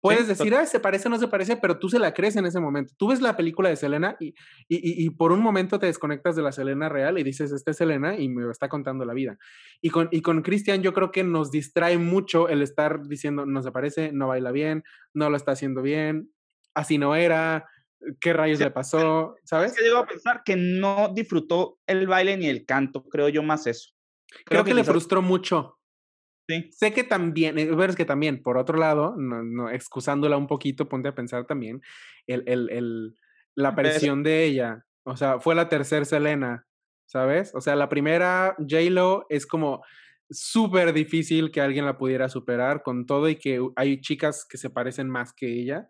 Puedes 0.00 0.22
sí, 0.22 0.28
decir, 0.28 0.54
ah, 0.54 0.64
se 0.64 0.78
parece 0.78 1.08
o 1.08 1.10
no 1.10 1.18
se 1.18 1.26
parece, 1.26 1.56
pero 1.56 1.78
tú 1.78 1.88
se 1.88 1.98
la 1.98 2.14
crees 2.14 2.36
en 2.36 2.46
ese 2.46 2.60
momento. 2.60 2.94
Tú 2.96 3.08
ves 3.08 3.20
la 3.20 3.36
película 3.36 3.68
de 3.68 3.76
Selena 3.76 4.16
y, 4.20 4.28
y, 4.68 5.04
y, 5.04 5.10
por 5.10 5.32
un 5.32 5.40
momento 5.40 5.78
te 5.78 5.86
desconectas 5.86 6.36
de 6.36 6.42
la 6.42 6.52
Selena 6.52 6.88
real 6.88 7.18
y 7.18 7.24
dices, 7.24 7.50
esta 7.50 7.72
es 7.72 7.78
Selena 7.78 8.16
y 8.16 8.28
me 8.28 8.48
está 8.50 8.68
contando 8.68 9.04
la 9.04 9.12
vida. 9.12 9.38
Y 9.80 9.90
con, 9.90 10.08
y 10.12 10.22
con 10.22 10.42
Cristian 10.42 10.82
yo 10.82 10.94
creo 10.94 11.10
que 11.10 11.24
nos 11.24 11.50
distrae 11.50 11.98
mucho 11.98 12.48
el 12.48 12.62
estar 12.62 13.08
diciendo, 13.08 13.44
no 13.44 13.62
se 13.62 13.72
parece, 13.72 14.12
no 14.12 14.28
baila 14.28 14.52
bien, 14.52 14.84
no 15.14 15.30
lo 15.30 15.36
está 15.36 15.52
haciendo 15.52 15.82
bien, 15.82 16.30
así 16.74 16.96
no 16.96 17.16
era, 17.16 17.66
qué 18.20 18.32
rayos 18.32 18.58
sí, 18.58 18.64
le 18.64 18.70
pasó, 18.70 19.36
¿sabes? 19.44 19.72
Es 19.72 19.78
que 19.78 19.84
llego 19.84 19.98
a 19.98 20.06
pensar 20.06 20.42
que 20.44 20.54
no 20.56 21.12
disfrutó 21.12 21.78
el 21.86 22.06
baile 22.06 22.36
ni 22.36 22.46
el 22.46 22.64
canto, 22.64 23.04
creo 23.04 23.28
yo 23.28 23.42
más 23.42 23.66
eso. 23.66 23.90
Creo, 24.28 24.44
creo 24.44 24.64
que, 24.64 24.70
que, 24.70 24.74
le 24.74 24.84
frustró 24.84 25.22
mucho. 25.22 25.77
Sí. 26.48 26.70
Sé 26.72 26.92
que 26.92 27.04
también, 27.04 27.58
eh, 27.58 27.70
es 27.88 27.96
que 27.96 28.06
también, 28.06 28.42
por 28.42 28.56
otro 28.56 28.78
lado, 28.78 29.14
no, 29.18 29.42
no, 29.42 29.70
excusándola 29.70 30.38
un 30.38 30.46
poquito, 30.46 30.88
ponte 30.88 31.08
a 31.08 31.14
pensar 31.14 31.46
también, 31.46 31.82
el, 32.26 32.42
el, 32.46 32.70
el, 32.70 33.16
la 33.54 33.70
aparición 33.70 34.22
de 34.22 34.44
ella, 34.44 34.86
o 35.04 35.16
sea, 35.16 35.40
fue 35.40 35.54
la 35.54 35.68
tercera 35.68 36.04
Selena, 36.04 36.66
¿sabes? 37.06 37.54
O 37.54 37.60
sea, 37.60 37.76
la 37.76 37.88
primera, 37.88 38.56
J-Lo, 38.58 39.26
es 39.28 39.46
como 39.46 39.82
súper 40.30 40.92
difícil 40.92 41.50
que 41.50 41.60
alguien 41.60 41.84
la 41.84 41.98
pudiera 41.98 42.28
superar 42.28 42.82
con 42.82 43.06
todo 43.06 43.28
y 43.28 43.36
que 43.36 43.60
hay 43.76 44.00
chicas 44.00 44.46
que 44.48 44.58
se 44.58 44.70
parecen 44.70 45.08
más 45.08 45.32
que 45.32 45.46
ella. 45.46 45.88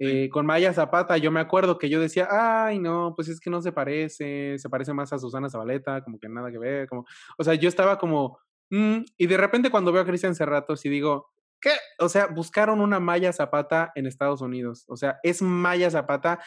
Eh, 0.00 0.28
con 0.28 0.46
Maya 0.46 0.72
Zapata, 0.72 1.16
yo 1.16 1.32
me 1.32 1.40
acuerdo 1.40 1.76
que 1.76 1.88
yo 1.88 2.00
decía, 2.00 2.28
ay, 2.30 2.78
no, 2.78 3.14
pues 3.16 3.28
es 3.28 3.40
que 3.40 3.50
no 3.50 3.60
se 3.60 3.72
parece, 3.72 4.56
se 4.56 4.68
parece 4.68 4.92
más 4.92 5.12
a 5.12 5.18
Susana 5.18 5.50
Zabaleta, 5.50 6.02
como 6.04 6.20
que 6.20 6.28
nada 6.28 6.52
que 6.52 6.58
ver, 6.58 6.88
como, 6.88 7.04
o 7.36 7.42
sea, 7.42 7.54
yo 7.54 7.68
estaba 7.68 7.98
como, 7.98 8.38
Mm, 8.70 8.98
y 9.16 9.26
de 9.26 9.36
repente 9.36 9.70
cuando 9.70 9.92
veo 9.92 10.02
a 10.02 10.06
Cristian 10.06 10.34
Cerratos 10.34 10.84
y 10.84 10.88
digo, 10.88 11.30
¿qué? 11.60 11.72
O 11.98 12.08
sea, 12.08 12.26
buscaron 12.26 12.80
una 12.80 13.00
Maya 13.00 13.32
Zapata 13.32 13.92
en 13.94 14.06
Estados 14.06 14.40
Unidos. 14.40 14.84
O 14.88 14.96
sea, 14.96 15.18
es 15.22 15.42
Maya 15.42 15.90
Zapata 15.90 16.40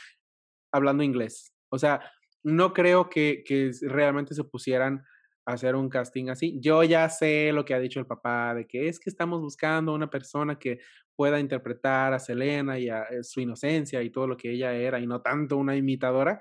hablando 0.71 1.03
inglés. 1.03 1.53
O 1.69 1.77
sea, 1.77 2.01
no 2.43 2.73
creo 2.73 3.09
que, 3.09 3.43
que 3.45 3.71
realmente 3.81 4.33
se 4.35 4.43
pusieran 4.43 5.03
a 5.45 5.53
hacer 5.53 5.75
un 5.75 5.89
casting 5.89 6.29
así. 6.29 6.59
Yo 6.61 6.83
ya 6.83 7.09
sé 7.09 7.51
lo 7.51 7.65
que 7.65 7.73
ha 7.73 7.79
dicho 7.79 7.99
el 7.99 8.07
papá, 8.07 8.53
de 8.53 8.67
que 8.67 8.87
es 8.87 8.99
que 8.99 9.09
estamos 9.09 9.41
buscando 9.41 9.93
una 9.93 10.09
persona 10.09 10.57
que 10.57 10.79
pueda 11.15 11.39
interpretar 11.39 12.13
a 12.13 12.19
Selena 12.19 12.79
y 12.79 12.89
a 12.89 13.03
eh, 13.03 13.23
su 13.23 13.41
inocencia 13.41 14.01
y 14.01 14.09
todo 14.09 14.27
lo 14.27 14.37
que 14.37 14.51
ella 14.51 14.73
era 14.73 14.99
y 14.99 15.07
no 15.07 15.21
tanto 15.21 15.57
una 15.57 15.75
imitadora. 15.75 16.39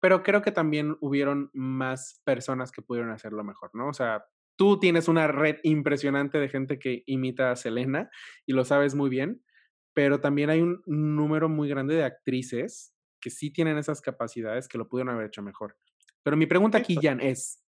Pero 0.00 0.22
creo 0.22 0.42
que 0.42 0.52
también 0.52 0.96
hubieron 1.00 1.50
más 1.52 2.20
personas 2.24 2.70
que 2.70 2.82
pudieron 2.82 3.10
hacerlo 3.10 3.42
mejor, 3.42 3.70
¿no? 3.74 3.88
O 3.88 3.92
sea, 3.92 4.24
tú 4.58 4.80
tienes 4.80 5.06
una 5.06 5.28
red 5.28 5.56
impresionante 5.62 6.38
de 6.38 6.48
gente 6.48 6.80
que 6.80 7.04
imita 7.06 7.52
a 7.52 7.56
Selena 7.56 8.10
y 8.44 8.52
lo 8.52 8.64
sabes 8.64 8.96
muy 8.96 9.08
bien, 9.08 9.40
pero 9.94 10.20
también 10.20 10.50
hay 10.50 10.60
un 10.60 10.82
número 10.84 11.48
muy 11.48 11.68
grande 11.68 11.94
de 11.94 12.04
actrices 12.04 12.92
que 13.20 13.30
sí 13.30 13.52
tienen 13.52 13.78
esas 13.78 14.00
capacidades 14.00 14.66
que 14.66 14.76
lo 14.76 14.88
pudieron 14.88 15.14
haber 15.14 15.28
hecho 15.28 15.42
mejor. 15.42 15.76
Pero 16.24 16.36
mi 16.36 16.46
pregunta 16.46 16.78
aquí, 16.78 16.98
Jan, 17.00 17.20
es, 17.20 17.62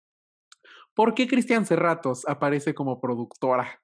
¿por 0.94 1.14
qué 1.14 1.28
Cristian 1.28 1.66
Cerratos 1.66 2.26
aparece 2.26 2.74
como 2.74 3.00
productora? 3.00 3.80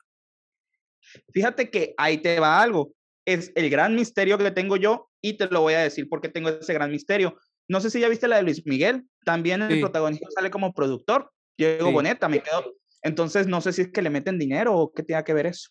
Fíjate 1.33 1.71
que 1.71 1.95
ahí 1.99 2.19
te 2.19 2.41
va 2.41 2.63
algo. 2.63 2.95
Es 3.27 3.53
el 3.55 3.69
gran 3.69 3.95
misterio 3.95 4.39
que 4.39 4.51
tengo 4.51 4.77
yo 4.77 5.11
y 5.21 5.37
te 5.37 5.47
lo 5.49 5.61
voy 5.61 5.75
a 5.75 5.81
decir 5.81 6.09
porque 6.09 6.31
tengo 6.31 6.49
ese 6.49 6.73
gran 6.73 6.91
misterio. 6.91 7.37
No 7.69 7.81
sé 7.81 7.91
si 7.91 8.01
ya 8.01 8.09
viste 8.09 8.29
la 8.29 8.37
de 8.37 8.43
Luis 8.45 8.67
Miguel. 8.67 9.07
También 9.25 9.61
el 9.63 9.81
protagonista 9.81 10.27
sale 10.35 10.51
como 10.51 10.73
productor. 10.73 11.31
Diego 11.57 11.93
Boneta, 11.93 12.29
me 12.29 12.43
quedo. 12.43 12.75
Entonces, 13.05 13.47
no 13.47 13.61
sé 13.61 13.73
si 13.73 13.83
es 13.83 13.93
que 13.93 14.03
le 14.03 14.11
meten 14.11 14.39
dinero 14.39 14.77
o 14.77 14.93
qué 14.93 15.03
tenga 15.03 15.23
que 15.23 15.35
ver 15.35 15.47
eso. 15.47 15.71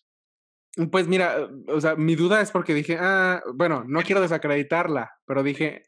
Pues 0.90 1.06
mira, 1.06 1.48
o 1.68 1.80
sea, 1.80 1.94
mi 1.94 2.16
duda 2.16 2.40
es 2.40 2.50
porque 2.50 2.74
dije, 2.74 2.96
ah, 2.98 3.42
bueno, 3.54 3.84
no 3.86 4.02
quiero 4.02 4.20
desacreditarla, 4.20 5.12
pero 5.26 5.42
dije, 5.42 5.82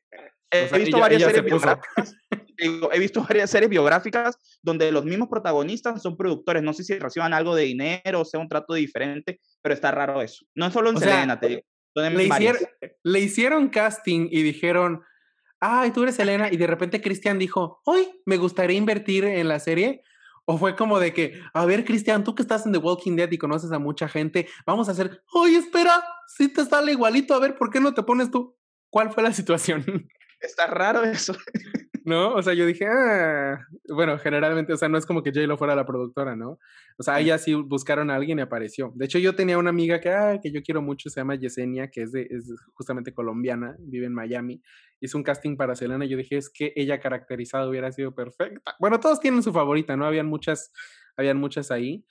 he 0.51 0.79
visto 0.79 0.99
varias 0.99 1.23
series 1.23 1.45
biográficas. 1.45 2.17
he 2.59 2.99
visto 2.99 3.23
varias 3.23 3.51
series 3.51 3.71
biográficas 3.71 4.39
donde 4.63 4.93
los 4.93 5.05
mismos 5.05 5.29
protagonistas 5.29 6.03
son 6.03 6.17
productores. 6.17 6.63
No 6.63 6.73
sé 6.73 6.85
si 6.85 6.99
reciban 6.99 7.33
algo 7.33 7.55
de 7.55 7.65
dinero 7.65 8.21
o 8.21 8.25
sea 8.25 8.41
un 8.41 8.49
trato 8.49 8.75
diferente, 8.75 9.41
pero 9.63 9.75
está 9.75 9.91
raro 9.91 10.23
eso. 10.23 10.45
No 10.55 10.71
solo 10.71 10.91
en 10.91 10.99
Selena, 10.99 11.41
te 11.41 11.49
digo. 11.49 11.63
Le 13.05 13.21
hicieron, 13.21 13.69
casting 13.69 14.29
y 14.31 14.43
dijeron, 14.43 15.03
ay, 15.61 15.91
tú 15.93 16.03
eres 16.03 16.17
Selena, 16.17 16.53
y 16.53 16.57
de 16.59 16.67
repente 16.67 17.01
Cristian 17.01 17.39
dijo, 17.39 17.81
hoy 17.85 18.07
me 18.27 18.37
gustaría 18.37 18.77
invertir 18.77 19.25
en 19.25 19.49
la 19.49 19.59
serie. 19.59 20.03
O 20.49 20.59
fue 20.59 20.77
como 20.77 21.01
de 21.01 21.13
que, 21.13 21.41
a 21.53 21.65
ver, 21.67 21.85
Cristian, 21.85 22.23
tú 22.23 22.35
que 22.35 22.43
estás 22.43 22.65
en 22.67 22.73
The 22.73 22.79
Walking 22.79 23.17
Dead 23.17 23.31
y 23.33 23.39
conoces 23.39 23.73
a 23.73 23.81
mucha 23.81 24.09
gente, 24.09 24.49
vamos 24.65 24.89
a 24.89 24.93
hacer, 24.93 25.23
oye, 25.33 25.59
espera, 25.59 26.03
si 26.29 26.49
te 26.49 26.65
sale 26.65 26.93
igualito, 26.93 27.35
a 27.35 27.41
ver, 27.41 27.57
¿por 27.57 27.69
qué 27.71 27.81
no 27.81 27.93
te 27.93 28.05
pones 28.05 28.31
tú? 28.31 28.57
¿Cuál 28.89 29.13
fue 29.13 29.25
la 29.25 29.33
situación? 29.33 30.09
Está 30.41 30.67
raro 30.67 31.03
eso. 31.03 31.35
¿No? 32.07 32.35
O 32.35 32.43
sea, 32.43 32.55
yo 32.55 32.65
dije, 32.67 32.87
ah, 32.87 33.67
bueno, 33.89 34.17
generalmente, 34.21 34.73
o 34.73 34.77
sea, 34.77 34.89
no 34.89 34.97
es 34.97 35.05
como 35.05 35.25
que 35.25 35.33
J-Lo 35.33 35.59
fuera 35.59 35.75
la 35.75 35.85
productora, 35.85 36.37
¿no? 36.37 36.61
O 36.97 37.03
sea, 37.03 37.19
ella 37.19 37.37
sí 37.37 37.53
buscaron 37.55 38.13
a 38.13 38.15
alguien 38.15 38.39
y 38.39 38.43
apareció. 38.43 38.93
De 38.95 39.07
hecho, 39.07 39.19
yo 39.19 39.35
tenía 39.35 39.59
una 39.59 39.71
amiga 39.71 40.01
que, 40.01 40.11
ah, 40.11 40.39
que 40.41 40.53
yo 40.53 40.63
quiero 40.63 40.81
mucho, 40.83 41.11
se 41.11 41.19
llama 41.19 41.35
Yesenia, 41.35 41.91
que 41.91 42.03
es, 42.03 42.13
de, 42.13 42.29
es 42.31 42.55
justamente 42.75 43.13
colombiana, 43.13 43.75
vive 43.81 44.07
en 44.07 44.15
Miami. 44.15 44.63
Hizo 45.01 45.19
un 45.19 45.25
casting 45.25 45.57
para 45.57 45.75
Selena 45.75 46.05
y 46.05 46.09
yo 46.09 46.17
dije, 46.17 46.37
es 46.37 46.49
que 46.49 46.73
ella 46.77 47.01
caracterizada 47.01 47.69
hubiera 47.69 47.91
sido 47.91 48.15
perfecta. 48.15 48.77
Bueno, 48.79 49.01
todos 49.01 49.19
tienen 49.19 49.43
su 49.43 49.53
favorita, 49.53 49.97
¿no? 49.97 50.07
Habían 50.07 50.27
muchas, 50.27 50.73
habían 51.17 51.39
muchas 51.39 51.73
ahí. 51.73 52.05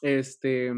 Este, 0.00 0.72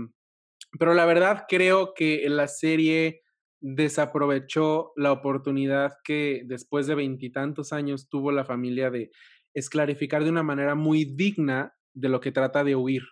pero 0.79 0.95
la 0.95 1.05
verdad 1.05 1.45
creo 1.47 1.93
que 1.93 2.27
la 2.31 2.49
serie 2.49 3.22
desaprovechó 3.63 4.93
la 4.97 5.13
oportunidad 5.13 5.95
que 6.05 6.43
después 6.47 6.87
de 6.87 6.97
veintitantos 6.97 7.73
años 7.73 8.09
tuvo 8.09 8.33
la 8.33 8.45
familia 8.45 8.91
de 8.91 9.11
esclarificar 9.55 10.25
de 10.25 10.31
una 10.31 10.43
manera 10.43 10.75
muy 10.75 11.05
digna 11.05 11.75
de 11.95 12.09
lo 12.09 12.21
que 12.21 12.33
trata 12.33 12.65
de 12.65 12.75
huir. 12.75 13.03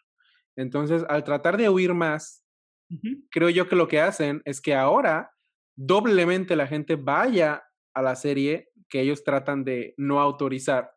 Entonces, 0.56 1.04
al 1.08 1.24
tratar 1.24 1.56
de 1.56 1.68
huir 1.68 1.94
más, 1.94 2.44
creo 3.30 3.48
yo 3.48 3.68
que 3.68 3.76
lo 3.76 3.86
que 3.86 4.00
hacen 4.00 4.42
es 4.44 4.60
que 4.60 4.74
ahora 4.74 5.30
doblemente 5.76 6.56
la 6.56 6.66
gente 6.66 6.96
vaya 6.96 7.62
a 7.94 8.02
la 8.02 8.16
serie 8.16 8.68
que 8.88 9.00
ellos 9.00 9.22
tratan 9.22 9.64
de 9.64 9.94
no 9.96 10.20
autorizar, 10.20 10.90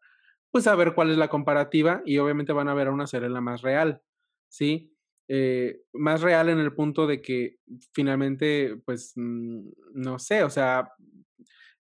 pues 0.51 0.65
a 0.65 0.75
ver 0.75 0.95
cuál 0.95 1.11
es 1.11 1.17
la 1.17 1.29
comparativa 1.29 2.01
y 2.05 2.17
obviamente 2.17 2.53
van 2.53 2.67
a 2.67 2.73
ver 2.73 2.87
a 2.87 2.91
una 2.91 3.05
Serena 3.05 3.39
más 3.39 3.61
real, 3.61 4.01
¿sí? 4.49 4.92
Eh, 5.27 5.81
más 5.93 6.21
real 6.21 6.49
en 6.49 6.59
el 6.59 6.73
punto 6.73 7.07
de 7.07 7.21
que 7.21 7.57
finalmente, 7.93 8.77
pues, 8.85 9.13
mm, 9.15 9.69
no 9.93 10.19
sé, 10.19 10.43
o 10.43 10.49
sea, 10.49 10.89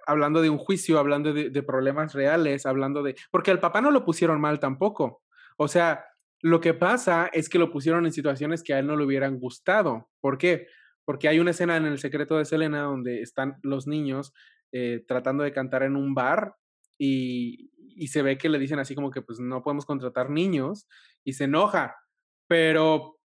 hablando 0.07 0.41
de 0.41 0.49
un 0.49 0.57
juicio, 0.57 0.99
hablando 0.99 1.33
de, 1.33 1.63
problemas 1.63 2.13
reales, 2.13 2.65
hablando 2.65 3.03
de... 3.03 3.15
Porque 3.31 3.51
al 3.51 3.59
papá 3.59 3.81
no 3.81 3.91
lo 3.91 4.05
pusieron 4.05 4.39
mal 4.39 4.59
tampoco. 4.59 5.23
O 5.57 5.67
sea, 5.67 6.05
lo 6.41 6.61
que 6.61 6.73
pasa 6.73 7.29
es 7.33 7.49
que 7.49 7.59
lo 7.59 7.71
pusieron 7.71 8.05
en 8.05 8.11
situaciones 8.11 8.63
que 8.63 8.73
a 8.73 8.79
él 8.79 8.87
no 8.87 8.95
le 8.95 9.05
hubieran 9.05 9.39
gustado. 9.39 10.09
¿Por 10.21 10.37
qué? 10.37 10.67
Porque 11.05 11.27
hay 11.27 11.39
una 11.39 11.51
escena 11.51 11.77
en 11.77 11.85
El 11.85 11.97
secreto 11.97 12.37
de 12.37 12.45
Selena 12.45 12.83
donde 12.83 13.21
están 13.21 13.57
los 13.63 13.87
niños 13.87 14.33
eh, 14.71 15.03
tratando 15.07 15.43
de 15.43 15.53
cantar 15.53 15.83
en 15.83 15.95
un 15.95 16.13
bar 16.13 16.55
y, 16.97 17.71
y 17.77 18.07
se 18.07 18.21
ve 18.21 18.37
que 18.37 18.49
le 18.49 18.59
dicen 18.59 18.79
así 18.79 18.95
como 18.95 19.11
que 19.11 19.21
pues 19.21 19.39
no 19.39 19.63
podemos 19.63 19.85
contratar 19.85 20.29
niños 20.29 20.87
y 21.23 21.33
se 21.33 21.45
enoja. 21.45 21.95
Pero 22.47 23.17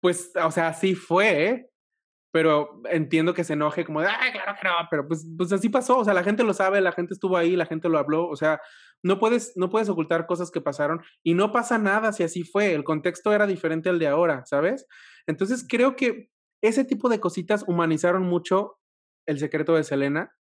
pues, 0.00 0.32
o 0.42 0.50
sea, 0.50 0.72
sí 0.74 0.94
fue, 0.94 1.70
pero 2.32 2.80
entiendo 2.90 3.34
que 3.34 3.44
se 3.44 3.54
enoje 3.54 3.84
como 3.84 4.00
de, 4.00 4.08
ay, 4.08 4.32
claro 4.32 4.54
que 4.60 4.68
no, 4.68 4.74
pero 4.90 5.08
pues, 5.08 5.26
pues 5.36 5.52
así 5.52 5.68
pasó, 5.68 5.98
o 5.98 6.04
sea, 6.04 6.14
la 6.14 6.24
gente 6.24 6.44
lo 6.44 6.54
sabe, 6.54 6.80
la 6.80 6.92
gente 6.92 7.14
estuvo 7.14 7.36
ahí, 7.36 7.56
la 7.56 7.66
gente 7.66 7.88
lo 7.88 7.98
habló, 7.98 8.28
o 8.28 8.36
sea, 8.36 8.60
no 9.02 9.18
puedes, 9.18 9.52
no 9.56 9.70
puedes 9.70 9.88
ocultar 9.88 10.26
cosas 10.26 10.50
que 10.50 10.60
pasaron 10.60 11.02
y 11.22 11.34
no 11.34 11.52
pasa 11.52 11.78
nada 11.78 12.12
si 12.12 12.22
así 12.22 12.42
fue, 12.42 12.74
el 12.74 12.84
contexto 12.84 13.32
era 13.32 13.46
diferente 13.46 13.88
al 13.88 13.98
de 13.98 14.08
ahora, 14.08 14.44
¿sabes? 14.44 14.86
Entonces 15.26 15.64
creo 15.68 15.96
que 15.96 16.30
ese 16.62 16.84
tipo 16.84 17.08
de 17.08 17.20
cositas 17.20 17.64
humanizaron 17.66 18.22
mucho 18.22 18.78
el 19.26 19.38
secreto 19.38 19.74
de 19.74 19.84
Selena, 19.84 20.32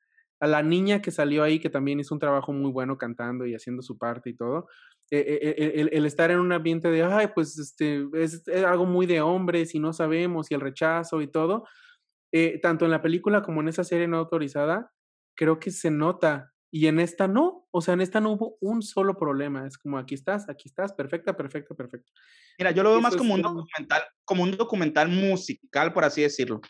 a 0.41 0.47
la 0.47 0.63
niña 0.63 1.01
que 1.01 1.11
salió 1.11 1.43
ahí, 1.43 1.59
que 1.59 1.71
también 1.71 2.01
hizo 2.01 2.15
un 2.15 2.21
trabajo 2.21 2.53
muy 2.53 2.71
bueno 2.71 2.99
cantando 2.99 3.47
y 3.47 3.55
haciendo 3.55 3.83
su 3.83 3.97
parte 3.99 4.31
y 4.31 4.35
todo, 4.35 4.69
e, 5.11 5.19
e, 5.19 5.81
e, 5.83 5.89
el, 5.97 6.05
estar 6.05 6.31
en 6.31 6.41
un 6.41 6.53
ambiente 6.53 6.91
de, 6.91 7.03
ay, 7.03 7.29
pues 7.35 7.59
este, 7.59 8.07
es, 8.15 8.47
algo 8.49 8.87
muy 8.87 9.07
de 9.07 9.21
hombres 9.21 9.75
y 9.75 9.79
no 9.79 9.93
sabemos 9.93 10.51
y 10.51 10.55
el 10.55 10.61
rechazo 10.61 11.23
y 11.23 11.29
todo, 11.29 11.65
eh, 12.33 12.59
tanto 12.61 12.85
en 12.85 12.91
la 12.91 13.03
película 13.03 13.43
como 13.43 13.61
en 13.61 13.69
esa 13.69 13.85
serie 13.85 14.09
no 14.09 14.19
autorizada, 14.19 14.93
creo 15.35 15.59
que 15.59 15.71
se 15.71 15.91
nota. 15.91 16.53
Y 16.73 16.89
en 16.89 16.99
esta 16.99 17.29
no, 17.29 17.67
o 17.71 17.81
sea, 17.81 17.95
en 17.95 18.01
esta 18.01 18.21
no 18.21 18.33
hubo 18.33 18.59
un 18.61 18.83
solo 18.83 19.17
problema. 19.17 19.67
Es 19.67 19.79
como 19.79 19.97
aquí 19.97 20.15
estás, 20.15 20.49
aquí 20.49 20.69
estás, 20.69 20.93
perfecta, 20.93 21.35
perfecta, 21.35 21.75
perfecta. 21.75 22.11
Mira, 22.59 22.73
yo 22.73 22.83
lo 22.83 22.91
veo 22.91 23.01
más 23.01 23.17
como 23.17 23.35
un 23.35 23.41
documental, 23.41 24.03
como 24.25 24.43
un 24.43 24.57
documental 24.57 25.09
musical, 25.09 25.93
por 25.93 26.05
así 26.05 26.23
decirlo 26.23 26.61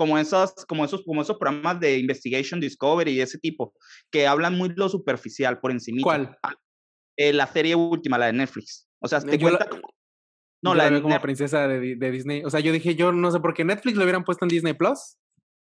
como 0.00 0.16
esos, 0.16 0.54
como 0.66 0.82
esos, 0.82 1.04
como 1.04 1.20
esos 1.20 1.36
programas 1.36 1.78
de 1.78 1.98
Investigation 1.98 2.58
Discovery 2.58 3.10
y 3.12 3.20
ese 3.20 3.38
tipo, 3.38 3.74
que 4.10 4.26
hablan 4.26 4.56
muy 4.56 4.70
lo 4.74 4.88
superficial, 4.88 5.60
por 5.60 5.72
encima. 5.72 6.00
¿Cuál? 6.02 6.38
Eh, 7.18 7.34
la 7.34 7.46
serie 7.46 7.74
última, 7.74 8.16
la 8.16 8.24
de 8.24 8.32
Netflix. 8.32 8.88
O 8.98 9.08
sea, 9.08 9.20
te 9.20 9.38
cuenta... 9.38 9.68
no, 10.62 10.74
la, 10.74 10.88
de 10.88 11.02
como 11.02 11.20
princesa 11.20 11.68
de, 11.68 11.96
de, 11.96 12.10
Disney. 12.10 12.42
O 12.46 12.48
sea, 12.48 12.60
yo 12.60 12.72
dije, 12.72 12.94
yo 12.94 13.12
no 13.12 13.30
sé 13.30 13.40
por 13.40 13.52
qué 13.52 13.62
Netflix 13.62 13.98
lo 13.98 14.04
hubieran 14.04 14.24
puesto 14.24 14.46
en 14.46 14.48
Disney 14.48 14.72
Plus. 14.72 15.18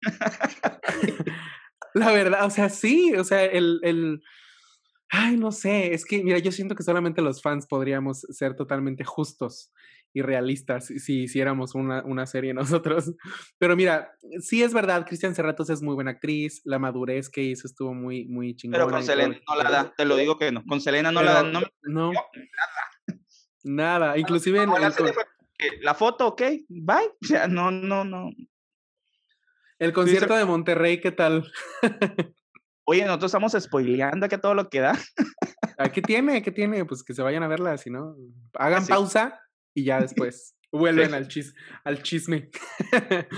la 1.94 2.12
verdad, 2.12 2.48
o 2.48 2.50
sea, 2.50 2.70
sí, 2.70 3.14
o 3.14 3.24
sea, 3.24 3.46
el, 3.46 3.80
el, 3.84 4.24
ay, 5.10 5.38
no 5.38 5.52
sé, 5.52 5.94
es 5.94 6.04
que, 6.04 6.24
mira, 6.24 6.40
yo 6.40 6.52
siento 6.52 6.74
que 6.74 6.82
solamente 6.82 7.22
los 7.22 7.44
fans 7.44 7.68
podríamos 7.68 8.22
ser 8.22 8.56
totalmente 8.56 9.04
justos 9.04 9.72
y 10.16 10.22
realistas 10.22 10.86
si 10.86 11.24
hiciéramos 11.24 11.76
una, 11.76 12.02
una 12.06 12.26
serie 12.26 12.54
nosotros. 12.84 13.14
Pero 13.60 13.76
mira, 13.76 14.14
sí 14.40 14.64
es 14.64 14.74
verdad, 14.74 15.06
Cristian 15.06 15.36
Serratos 15.36 15.70
es 15.70 15.82
muy 15.82 15.94
buena 15.94 16.12
actriz, 16.12 16.62
la 16.64 16.80
madurez 16.80 17.30
que 17.30 17.44
hizo 17.44 17.68
estuvo 17.68 17.94
muy, 17.94 18.26
muy 18.26 18.56
chingona. 18.56 18.86
Pero 18.86 18.92
con 18.92 19.04
Selena 19.04 19.38
no 19.48 19.56
la 19.62 19.70
da, 19.70 19.94
te 19.96 20.06
lo 20.06 20.16
digo 20.16 20.38
que 20.40 20.54
no. 20.54 20.64
Con 20.66 20.80
Selena 20.80 21.12
no 21.12 21.22
la 21.22 21.34
da, 21.34 21.44
no. 21.44 21.62
no 21.84 22.12
nada. 22.12 23.20
Nada, 23.64 24.18
inclusive 24.18 24.64
en 24.64 24.70
la 25.82 25.94
foto, 25.94 26.28
ok, 26.28 26.42
bye. 26.70 27.12
O 27.22 27.28
sea, 27.28 27.48
no, 27.48 27.70
no, 27.72 28.06
no. 28.06 28.30
El 29.78 29.92
concierto 29.92 30.36
de 30.38 30.46
Monterrey, 30.46 31.02
¿qué 31.02 31.12
tal? 31.12 31.52
Oye, 32.86 33.04
nosotros 33.04 33.32
estamos 33.32 33.52
spoileando 33.60 34.30
que 34.30 34.38
todo 34.38 34.54
lo 34.54 34.70
que 34.70 34.80
da. 34.80 34.98
¿Qué 35.92 36.02
tiene? 36.02 36.42
¿Qué 36.42 36.52
tiene? 36.52 36.86
Pues 36.86 37.04
que 37.04 37.14
se 37.14 37.22
vayan 37.22 37.44
a 37.44 37.48
verla, 37.48 37.78
si 37.78 37.90
no. 37.90 38.16
Hagan 38.54 38.86
pausa 38.88 39.42
y 39.76 39.84
ya 39.84 40.02
después 40.02 40.56
vuelven 40.72 41.14
al, 41.14 41.28
chis 41.28 41.54
al 41.84 42.02
chisme. 42.02 42.50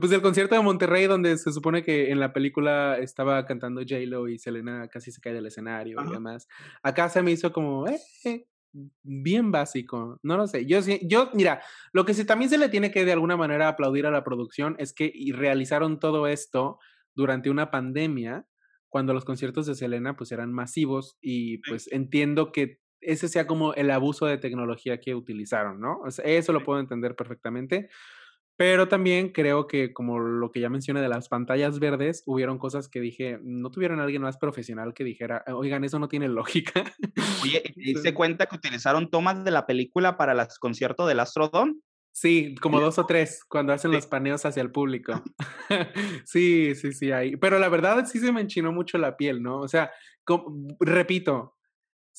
pues 0.00 0.12
el 0.12 0.22
concierto 0.22 0.54
de 0.54 0.62
Monterrey, 0.62 1.06
donde 1.06 1.36
se 1.36 1.52
supone 1.52 1.82
que 1.82 2.10
en 2.10 2.20
la 2.20 2.32
película 2.32 2.98
estaba 2.98 3.44
cantando 3.46 3.80
J-Lo 3.80 4.28
y 4.28 4.38
Selena 4.38 4.86
casi 4.88 5.10
se 5.10 5.20
cae 5.20 5.34
del 5.34 5.46
escenario 5.46 5.98
y 6.06 6.10
demás. 6.10 6.46
Acá 6.82 7.08
se 7.08 7.22
me 7.22 7.32
hizo 7.32 7.52
como, 7.52 7.88
eh, 7.88 7.98
eh, 8.24 8.46
bien 9.02 9.50
básico, 9.50 10.18
no 10.22 10.36
lo 10.36 10.46
sé. 10.46 10.66
Yo, 10.66 10.78
yo, 11.02 11.30
mira, 11.34 11.62
lo 11.92 12.04
que 12.04 12.14
sí, 12.14 12.24
también 12.24 12.50
se 12.50 12.58
le 12.58 12.68
tiene 12.68 12.90
que 12.90 13.04
de 13.04 13.12
alguna 13.12 13.36
manera 13.36 13.68
aplaudir 13.68 14.06
a 14.06 14.10
la 14.10 14.24
producción 14.24 14.76
es 14.78 14.92
que 14.92 15.12
realizaron 15.34 15.98
todo 15.98 16.26
esto 16.26 16.78
durante 17.14 17.50
una 17.50 17.70
pandemia 17.70 18.46
cuando 18.88 19.14
los 19.14 19.24
conciertos 19.24 19.66
de 19.66 19.74
Selena 19.74 20.16
pues 20.16 20.32
eran 20.32 20.52
masivos 20.52 21.16
y 21.20 21.58
pues 21.58 21.90
entiendo 21.92 22.52
que 22.52 22.80
ese 23.00 23.28
sea 23.28 23.46
como 23.46 23.74
el 23.74 23.90
abuso 23.90 24.26
de 24.26 24.38
tecnología 24.38 25.00
que 25.00 25.14
utilizaron, 25.14 25.80
¿no? 25.80 26.02
eso 26.06 26.52
lo 26.52 26.64
puedo 26.64 26.80
entender 26.80 27.14
perfectamente. 27.16 27.88
Pero 28.60 28.88
también 28.88 29.30
creo 29.32 29.66
que, 29.66 29.94
como 29.94 30.18
lo 30.18 30.50
que 30.50 30.60
ya 30.60 30.68
mencioné 30.68 31.00
de 31.00 31.08
las 31.08 31.30
pantallas 31.30 31.78
verdes, 31.78 32.22
hubieron 32.26 32.58
cosas 32.58 32.90
que 32.90 33.00
dije, 33.00 33.38
no 33.42 33.70
tuvieron 33.70 34.00
alguien 34.00 34.20
más 34.20 34.36
profesional 34.36 34.92
que 34.92 35.02
dijera, 35.02 35.42
oigan, 35.46 35.82
eso 35.82 35.98
no 35.98 36.08
tiene 36.08 36.28
lógica. 36.28 36.84
Oye, 37.42 37.62
¿y 37.74 37.94
se 37.94 38.12
cuenta 38.12 38.44
que 38.44 38.56
utilizaron 38.56 39.08
tomas 39.08 39.44
de 39.44 39.50
la 39.50 39.64
película 39.64 40.18
para 40.18 40.34
los 40.34 40.58
conciertos 40.58 41.08
del 41.08 41.20
Astrodome? 41.20 41.76
Sí, 42.12 42.54
como 42.60 42.80
dos 42.80 42.98
o 42.98 43.06
tres, 43.06 43.44
cuando 43.48 43.72
hacen 43.72 43.92
los 43.92 44.06
paneos 44.06 44.44
hacia 44.44 44.60
el 44.60 44.70
público. 44.70 45.22
sí, 46.26 46.74
sí, 46.74 46.92
sí, 46.92 47.12
ahí. 47.12 47.36
Pero 47.36 47.58
la 47.58 47.70
verdad 47.70 48.04
sí 48.04 48.18
se 48.18 48.30
me 48.30 48.42
enchinó 48.42 48.72
mucho 48.72 48.98
la 48.98 49.16
piel, 49.16 49.42
¿no? 49.42 49.60
O 49.60 49.68
sea, 49.68 49.90
repito, 50.80 51.56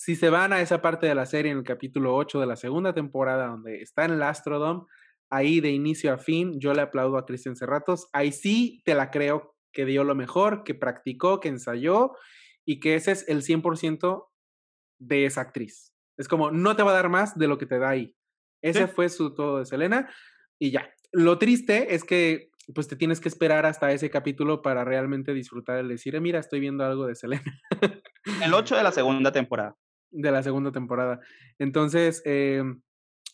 si 0.01 0.15
se 0.15 0.31
van 0.31 0.51
a 0.51 0.61
esa 0.61 0.81
parte 0.81 1.05
de 1.05 1.13
la 1.13 1.27
serie 1.27 1.51
en 1.51 1.59
el 1.59 1.63
capítulo 1.63 2.15
8 2.15 2.39
de 2.39 2.47
la 2.47 2.55
segunda 2.55 2.91
temporada 2.91 3.45
donde 3.45 3.83
está 3.83 4.03
en 4.03 4.13
el 4.13 4.23
Astrodome, 4.23 4.85
ahí 5.29 5.61
de 5.61 5.69
inicio 5.69 6.11
a 6.11 6.17
fin, 6.17 6.59
yo 6.59 6.73
le 6.73 6.81
aplaudo 6.81 7.19
a 7.19 7.25
Cristian 7.27 7.55
Cerratos. 7.55 8.07
Ahí 8.11 8.31
sí 8.31 8.81
te 8.83 8.95
la 8.95 9.11
creo 9.11 9.55
que 9.71 9.85
dio 9.85 10.03
lo 10.03 10.15
mejor, 10.15 10.63
que 10.63 10.73
practicó, 10.73 11.39
que 11.39 11.49
ensayó 11.49 12.13
y 12.65 12.79
que 12.79 12.95
ese 12.95 13.11
es 13.11 13.29
el 13.29 13.43
100% 13.43 14.25
de 14.97 15.25
esa 15.27 15.41
actriz. 15.41 15.93
Es 16.17 16.27
como, 16.27 16.49
no 16.49 16.75
te 16.75 16.81
va 16.81 16.89
a 16.89 16.95
dar 16.95 17.09
más 17.09 17.37
de 17.37 17.47
lo 17.47 17.59
que 17.59 17.67
te 17.67 17.77
da 17.77 17.89
ahí. 17.89 18.15
Ese 18.63 18.87
fue 18.87 19.07
su 19.07 19.35
todo 19.35 19.59
de 19.59 19.67
Selena 19.67 20.11
y 20.57 20.71
ya. 20.71 20.91
Lo 21.11 21.37
triste 21.37 21.93
es 21.93 22.03
que 22.03 22.49
pues 22.73 22.87
te 22.87 22.95
tienes 22.95 23.19
que 23.19 23.29
esperar 23.29 23.67
hasta 23.67 23.91
ese 23.91 24.09
capítulo 24.09 24.63
para 24.63 24.83
realmente 24.83 25.35
disfrutar 25.35 25.77
el 25.77 25.89
decir, 25.89 26.19
mira, 26.21 26.39
estoy 26.39 26.59
viendo 26.59 26.83
algo 26.83 27.05
de 27.05 27.13
Selena. 27.13 27.61
el 28.43 28.51
8 28.51 28.77
de 28.77 28.83
la 28.83 28.91
segunda 28.91 29.31
temporada. 29.31 29.77
De 30.11 30.31
la 30.31 30.43
segunda 30.43 30.71
temporada. 30.71 31.19
Entonces, 31.59 32.21
em, 32.25 32.81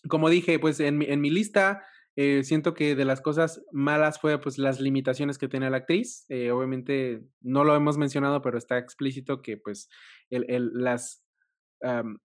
como 0.07 0.29
dije, 0.29 0.59
pues 0.59 0.79
en 0.79 0.97
mi, 0.97 1.05
en 1.05 1.21
mi 1.21 1.29
lista 1.29 1.83
eh, 2.15 2.43
siento 2.43 2.73
que 2.73 2.95
de 2.95 3.05
las 3.05 3.21
cosas 3.21 3.63
malas 3.71 4.19
fue 4.19 4.39
pues 4.39 4.57
las 4.57 4.79
limitaciones 4.79 5.37
que 5.37 5.47
tiene 5.47 5.69
la 5.69 5.77
actriz. 5.77 6.25
Eh, 6.29 6.51
obviamente 6.51 7.21
no 7.41 7.63
lo 7.63 7.75
hemos 7.75 7.97
mencionado, 7.97 8.41
pero 8.41 8.57
está 8.57 8.77
explícito 8.77 9.41
que 9.41 9.57
pues 9.57 9.89
el, 10.29 10.45
el, 10.49 10.71
las 10.73 11.23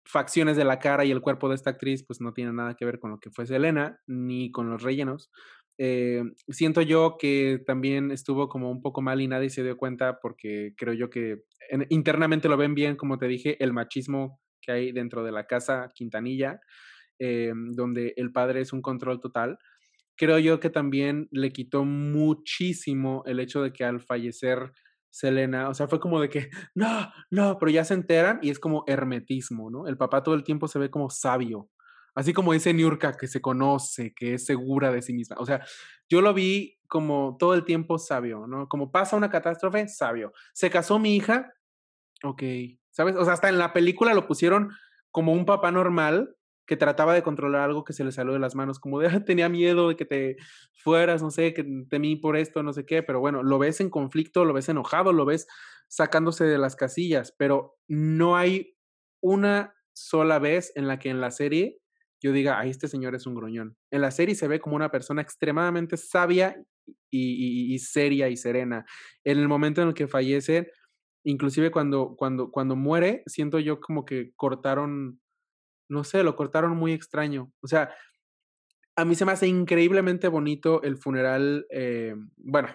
facciones 0.05 0.57
de 0.57 0.63
la 0.63 0.79
cara 0.79 1.05
y 1.05 1.11
el 1.11 1.21
cuerpo 1.21 1.49
de 1.49 1.55
esta 1.55 1.69
actriz 1.69 2.03
pues 2.03 2.19
no 2.19 2.33
tienen 2.33 2.55
nada 2.55 2.75
que 2.75 2.85
ver 2.85 2.99
con 2.99 3.11
lo 3.11 3.19
que 3.19 3.29
fue 3.29 3.45
Selena 3.45 3.99
ni 4.07 4.51
con 4.51 4.69
los 4.69 4.81
rellenos. 4.81 5.29
Eh, 5.78 6.23
siento 6.49 6.82
yo 6.82 7.17
que 7.19 7.61
también 7.65 8.11
estuvo 8.11 8.47
como 8.47 8.71
un 8.71 8.82
poco 8.82 9.01
mal 9.01 9.21
y 9.21 9.28
nadie 9.28 9.49
se 9.49 9.63
dio 9.63 9.78
cuenta 9.78 10.19
porque 10.21 10.73
creo 10.78 10.93
yo 10.93 11.09
que 11.09 11.43
internamente 11.89 12.47
lo 12.47 12.57
ven 12.57 12.76
bien, 12.76 12.95
como 12.95 13.17
te 13.17 13.28
dije, 13.28 13.61
el 13.63 13.73
machismo 13.73 14.39
que 14.61 14.71
hay 14.71 14.91
dentro 14.91 15.23
de 15.23 15.32
la 15.32 15.47
casa 15.47 15.91
Quintanilla, 15.93 16.59
donde 17.19 18.13
el 18.17 18.32
padre 18.32 18.61
es 18.61 18.73
un 18.73 18.82
control 18.82 19.19
total 19.19 19.57
creo 20.15 20.39
yo 20.39 20.59
que 20.59 20.69
también 20.69 21.28
le 21.32 21.51
quitó 21.51 21.84
muchísimo 21.84 23.23
el 23.26 23.39
hecho 23.39 23.61
de 23.61 23.73
que 23.73 23.84
al 23.84 24.01
fallecer 24.01 24.71
Selena, 25.09 25.69
o 25.69 25.73
sea, 25.73 25.88
fue 25.88 25.99
como 25.99 26.19
de 26.19 26.30
que, 26.30 26.49
no, 26.76 27.09
no, 27.30 27.57
pero 27.57 27.71
ya 27.71 27.86
se 27.86 27.93
enteran 27.93 28.39
y 28.41 28.49
es 28.49 28.59
como 28.59 28.84
hermetismo, 28.88 29.69
¿no? 29.69 29.88
El 29.88 29.97
papá 29.97 30.23
todo 30.23 30.36
el 30.36 30.43
tiempo 30.43 30.67
se 30.67 30.80
ve 30.80 30.89
como 30.89 31.09
sabio, 31.09 31.69
así 32.16 32.34
como 32.34 32.53
dice 32.53 32.74
Niurka, 32.74 33.13
que 33.13 33.28
se 33.28 33.41
conoce, 33.41 34.13
que 34.13 34.34
es 34.36 34.45
segura 34.45 34.91
de 34.91 35.01
sí 35.01 35.13
misma. 35.13 35.36
O 35.39 35.45
sea, 35.45 35.63
yo 36.09 36.22
lo 36.22 36.34
vi 36.34 36.80
como 36.88 37.36
todo 37.38 37.53
el 37.53 37.66
tiempo 37.66 37.99
sabio, 37.99 38.47
¿no? 38.47 38.68
Como 38.68 38.91
pasa 38.91 39.18
una 39.18 39.30
catástrofe, 39.30 39.88
sabio. 39.88 40.32
Se 40.53 40.70
casó 40.70 40.97
mi 40.97 41.16
hija, 41.16 41.53
ok, 42.24 42.43
¿sabes? 42.91 43.16
O 43.18 43.26
sea, 43.26 43.34
hasta 43.34 43.49
en 43.49 43.57
la 43.57 43.74
película 43.74 44.13
lo 44.13 44.28
pusieron 44.28 44.72
como 45.11 45.34
un 45.34 45.45
papá 45.45 45.72
normal, 45.72 46.36
que 46.66 46.78
trataba 46.78 47.13
de 47.13 47.22
controlar 47.22 47.61
algo 47.61 47.84
que 47.84 47.93
se 47.93 48.03
le 48.03 48.11
salió 48.11 48.34
de 48.34 48.39
las 48.39 48.55
manos, 48.55 48.80
como 48.80 48.99
de, 48.99 49.20
tenía 49.22 49.49
miedo 49.49 49.89
de 49.89 49.95
que 49.95 50.05
te 50.05 50.38
fueras, 50.74 51.22
no 51.22 51.32
sé, 51.32 51.53
que 51.53 51.66
temí 51.89 52.16
por 52.16 52.38
esto, 52.38 52.63
no 52.63 52.74
sé 52.74 52.86
qué, 52.86 53.03
pero 53.03 53.20
bueno, 53.20 53.43
lo 53.43 53.59
ves 53.59 53.82
en 53.82 53.89
conflicto, 53.89 54.45
lo 54.45 54.53
ves 54.53 54.70
enojado, 54.70 55.13
lo 55.13 55.26
ves 55.26 55.47
sacándose 55.88 56.45
de 56.45 56.57
las 56.57 56.76
casillas, 56.76 57.34
pero 57.38 57.78
no 57.88 58.36
hay 58.36 58.76
una 59.22 59.76
sola 59.93 60.39
vez 60.39 60.72
en 60.76 60.88
la 60.88 60.97
que 60.97 61.09
en 61.09 61.22
la 61.22 61.32
serie 61.32 61.80
yo 62.26 62.32
diga, 62.32 62.59
ay, 62.59 62.71
este 62.71 62.88
señor 62.88 63.13
es 63.13 63.28
un 63.28 63.36
gruñón. 63.36 63.78
En 63.91 64.01
la 64.01 64.09
serie 64.09 64.34
se 64.34 64.47
ve 64.47 64.59
como 64.59 64.76
una 64.76 64.89
persona 64.89 65.21
extremadamente 65.21 65.95
sabia 65.95 66.59
y, 67.11 67.78
seria 67.80 68.30
y 68.30 68.36
serena. 68.36 68.84
En 69.23 69.38
el 69.38 69.47
momento 69.47 69.82
en 69.82 69.89
el 69.89 69.93
que 69.93 70.07
fallece, 70.07 70.71
inclusive 71.23 71.69
cuando, 71.69 72.15
cuando, 72.17 72.49
cuando 72.49 72.76
muere, 72.76 73.21
siento 73.28 73.59
yo 73.59 73.80
como 73.80 74.05
que 74.05 74.32
cortaron 74.36 75.19
no 75.88 76.03
sé, 76.03 76.23
lo 76.23 76.36
cortaron 76.36 76.76
muy 76.76 76.93
extraño. 76.93 77.51
O 77.61 77.67
sea, 77.67 77.93
a 78.95 79.05
mí 79.05 79.15
se 79.15 79.26
me 79.26 79.34
hace 79.34 79.47
increíblemente 79.47 80.28
bonito 80.28 80.82
el 80.82 80.97
funeral, 80.97 81.67
eh, 81.69 82.15
bueno, 82.38 82.69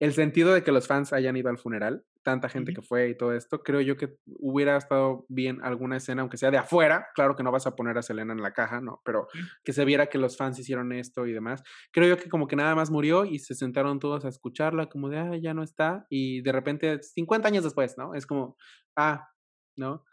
el 0.00 0.12
sentido 0.12 0.54
de 0.54 0.62
que 0.62 0.72
los 0.72 0.86
fans 0.86 1.12
hayan 1.12 1.36
ido 1.36 1.50
al 1.50 1.58
funeral, 1.58 2.04
tanta 2.24 2.48
gente 2.48 2.72
que 2.72 2.82
fue 2.82 3.10
y 3.10 3.16
todo 3.16 3.32
esto, 3.32 3.62
creo 3.62 3.80
yo 3.80 3.96
que 3.96 4.16
hubiera 4.26 4.76
estado 4.76 5.26
bien 5.28 5.60
alguna 5.62 5.98
escena, 5.98 6.22
aunque 6.22 6.38
sea 6.38 6.50
de 6.50 6.58
afuera, 6.58 7.06
claro 7.14 7.36
que 7.36 7.44
no 7.44 7.52
vas 7.52 7.66
a 7.66 7.76
poner 7.76 7.96
a 7.98 8.02
Selena 8.02 8.32
en 8.32 8.42
la 8.42 8.52
caja, 8.52 8.80
no, 8.80 9.00
pero 9.04 9.28
que 9.62 9.72
se 9.72 9.84
viera 9.84 10.06
que 10.06 10.18
los 10.18 10.36
fans 10.36 10.58
hicieron 10.58 10.92
esto 10.92 11.26
y 11.26 11.32
demás. 11.32 11.62
Creo 11.92 12.08
yo 12.08 12.20
que 12.20 12.28
como 12.28 12.48
que 12.48 12.56
nada 12.56 12.74
más 12.74 12.90
murió 12.90 13.24
y 13.24 13.38
se 13.38 13.54
sentaron 13.54 14.00
todos 14.00 14.24
a 14.24 14.28
escucharla, 14.28 14.88
como 14.88 15.08
de, 15.08 15.18
ah, 15.18 15.36
ya 15.36 15.54
no 15.54 15.62
está, 15.62 16.06
y 16.08 16.40
de 16.40 16.52
repente, 16.52 17.02
50 17.02 17.46
años 17.46 17.62
después, 17.62 17.96
¿no? 17.98 18.14
Es 18.14 18.26
como, 18.26 18.56
ah, 18.96 19.28
¿no? 19.76 20.04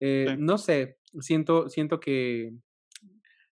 Eh, 0.00 0.36
no 0.38 0.56
sé, 0.56 0.98
siento, 1.20 1.68
siento 1.68 2.00
que, 2.00 2.52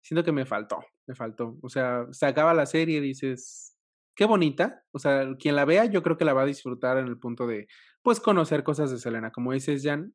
siento 0.01 0.25
que 0.25 0.33
me 0.33 0.47
faltó, 0.47 0.79
me 1.07 1.17
faltó. 1.17 1.59
O 1.61 1.69
sea, 1.69 2.07
se 2.13 2.27
acaba 2.27 2.55
la 2.55 2.67
serie 2.67 2.99
y 2.99 3.01
dices, 3.01 3.77
qué 4.17 4.25
bonita. 4.25 4.83
O 4.93 4.99
sea, 4.99 5.29
quien 5.39 5.55
la 5.55 5.65
vea, 5.65 5.85
yo 5.85 6.03
creo 6.03 6.17
que 6.17 6.25
la 6.25 6.33
va 6.33 6.43
a 6.43 6.47
disfrutar 6.47 6.99
en 6.99 7.07
el 7.07 7.19
punto 7.19 7.47
de, 7.47 7.69
pues, 8.07 8.21
conocer 8.21 8.63
cosas 8.63 8.93
de 8.93 8.99
Selena. 8.99 9.33
Como 9.33 9.53
dices, 9.53 9.83
Jan, 9.83 10.15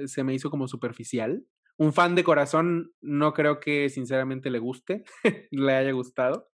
eh, 0.00 0.08
se 0.08 0.24
me 0.24 0.34
hizo 0.34 0.50
como 0.50 0.66
superficial. 0.66 1.44
Un 1.78 1.92
fan 1.92 2.16
de 2.16 2.24
corazón 2.24 2.92
no 3.00 3.32
creo 3.34 3.60
que 3.60 3.88
sinceramente 3.88 4.50
le 4.50 4.58
guste, 4.58 5.04
le 5.52 5.72
haya 5.72 5.92
gustado. 5.92 6.48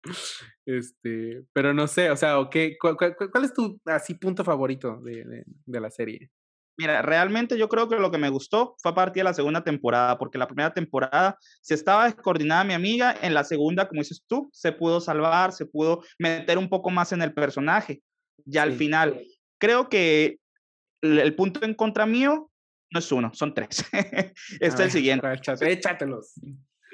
Este, 0.65 1.45
pero 1.53 1.73
no 1.73 1.87
sé, 1.87 2.11
o 2.11 2.17
sea, 2.17 2.35
¿qué, 2.51 2.75
cuál, 2.77 3.45
es 3.45 3.53
tu 3.53 3.79
así 3.85 4.15
punto 4.15 4.43
favorito 4.43 4.99
de, 5.01 5.45
de 5.65 5.79
la 5.79 5.89
serie? 5.89 6.29
Mira, 6.77 7.01
realmente 7.01 7.57
yo 7.57 7.69
creo 7.69 7.87
que 7.87 7.95
lo 7.95 8.11
que 8.11 8.17
me 8.17 8.27
gustó 8.27 8.75
fue 8.79 8.91
a 8.91 8.95
partir 8.95 9.21
de 9.21 9.29
la 9.29 9.33
segunda 9.33 9.63
temporada, 9.63 10.17
porque 10.17 10.37
la 10.37 10.47
primera 10.47 10.73
temporada 10.73 11.37
se 11.61 11.73
estaba 11.73 12.03
descoordinada 12.03 12.65
mi 12.65 12.73
amiga, 12.73 13.15
en 13.21 13.33
la 13.33 13.45
segunda, 13.45 13.87
como 13.87 14.01
dices 14.01 14.25
tú, 14.27 14.49
se 14.51 14.73
pudo 14.73 14.99
salvar, 14.99 15.53
se 15.53 15.65
pudo 15.65 16.03
meter 16.19 16.57
un 16.57 16.67
poco 16.67 16.89
más 16.89 17.13
en 17.13 17.21
el 17.21 17.33
personaje. 17.33 18.03
Ya 18.43 18.63
al 18.63 18.73
final, 18.73 19.21
creo 19.57 19.87
que 19.87 20.39
el, 21.05 21.35
punto 21.35 21.63
en 21.63 21.73
contra 21.73 22.05
mío 22.05 22.51
no 22.91 22.99
es 22.99 23.11
uno, 23.11 23.31
son 23.33 23.53
tres. 23.53 23.83
este 23.93 24.33
es 24.59 24.79
el 24.79 24.91
siguiente. 24.91 25.27
Échatelos. 25.61 26.33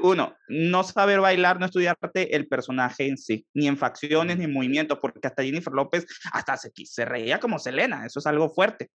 Uno, 0.04 0.36
no 0.48 0.84
saber 0.84 1.20
bailar, 1.20 1.60
no 1.60 1.68
estudiarte 1.68 2.36
el 2.36 2.48
personaje 2.48 3.08
en 3.08 3.18
sí, 3.18 3.46
ni 3.54 3.68
en 3.68 3.78
facciones, 3.78 4.38
ni 4.38 4.46
en 4.46 4.54
movimientos, 4.54 4.98
porque 5.00 5.28
hasta 5.28 5.44
Jennifer 5.44 5.74
López 5.74 6.08
hasta 6.34 6.58
se, 6.58 6.72
se 6.86 7.06
reía 7.06 7.40
como 7.40 7.60
Selena, 7.60 8.06
eso 8.06 8.20
es 8.20 8.26
algo 8.26 8.50
fuerte. 8.50 8.90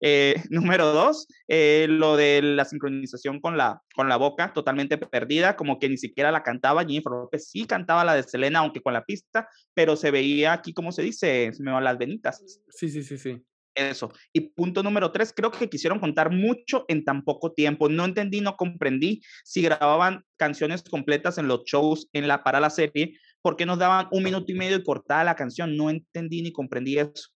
Eh, 0.00 0.34
número 0.50 0.92
dos, 0.92 1.26
eh, 1.48 1.86
lo 1.88 2.16
de 2.16 2.42
la 2.42 2.64
sincronización 2.64 3.40
con 3.40 3.56
la, 3.56 3.80
con 3.94 4.08
la 4.08 4.16
boca, 4.16 4.52
totalmente 4.52 4.98
perdida, 4.98 5.56
como 5.56 5.78
que 5.78 5.88
ni 5.88 5.96
siquiera 5.96 6.30
la 6.30 6.42
cantaba. 6.42 6.82
Jennifer 6.82 7.12
López 7.12 7.48
sí 7.50 7.66
cantaba 7.66 8.04
la 8.04 8.14
de 8.14 8.22
Selena, 8.22 8.60
aunque 8.60 8.80
con 8.80 8.92
la 8.92 9.04
pista, 9.04 9.48
pero 9.72 9.96
se 9.96 10.10
veía 10.10 10.52
aquí, 10.52 10.72
como 10.72 10.92
se 10.92 11.02
dice? 11.02 11.50
Se 11.52 11.62
me 11.62 11.72
van 11.72 11.84
las 11.84 11.98
venitas. 11.98 12.42
Sí, 12.68 12.88
sí, 12.90 13.02
sí, 13.02 13.18
sí. 13.18 13.42
Eso. 13.74 14.12
Y 14.32 14.40
punto 14.40 14.82
número 14.82 15.10
tres, 15.10 15.32
creo 15.34 15.50
que 15.50 15.68
quisieron 15.68 15.98
contar 15.98 16.30
mucho 16.30 16.84
en 16.88 17.04
tan 17.04 17.24
poco 17.24 17.52
tiempo. 17.52 17.88
No 17.88 18.04
entendí, 18.04 18.40
no 18.40 18.56
comprendí 18.56 19.20
si 19.42 19.62
grababan 19.62 20.24
canciones 20.36 20.82
completas 20.82 21.38
en 21.38 21.48
los 21.48 21.64
shows 21.64 22.08
en 22.12 22.28
la, 22.28 22.44
para 22.44 22.60
la 22.60 22.70
serie, 22.70 23.18
porque 23.42 23.66
nos 23.66 23.78
daban 23.78 24.06
un 24.12 24.22
minuto 24.22 24.52
y 24.52 24.54
medio 24.54 24.76
y 24.76 24.84
cortaba 24.84 25.24
la 25.24 25.34
canción. 25.34 25.76
No 25.76 25.90
entendí 25.90 26.42
ni 26.42 26.52
comprendí 26.52 26.98
eso. 26.98 27.30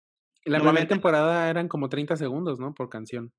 La 0.44 0.60
primera 0.60 0.86
temporada 0.86 1.50
eran 1.50 1.68
como 1.68 1.88
30 1.88 2.16
segundos, 2.16 2.58
¿no? 2.58 2.72
Por 2.72 2.88
canción 2.88 3.32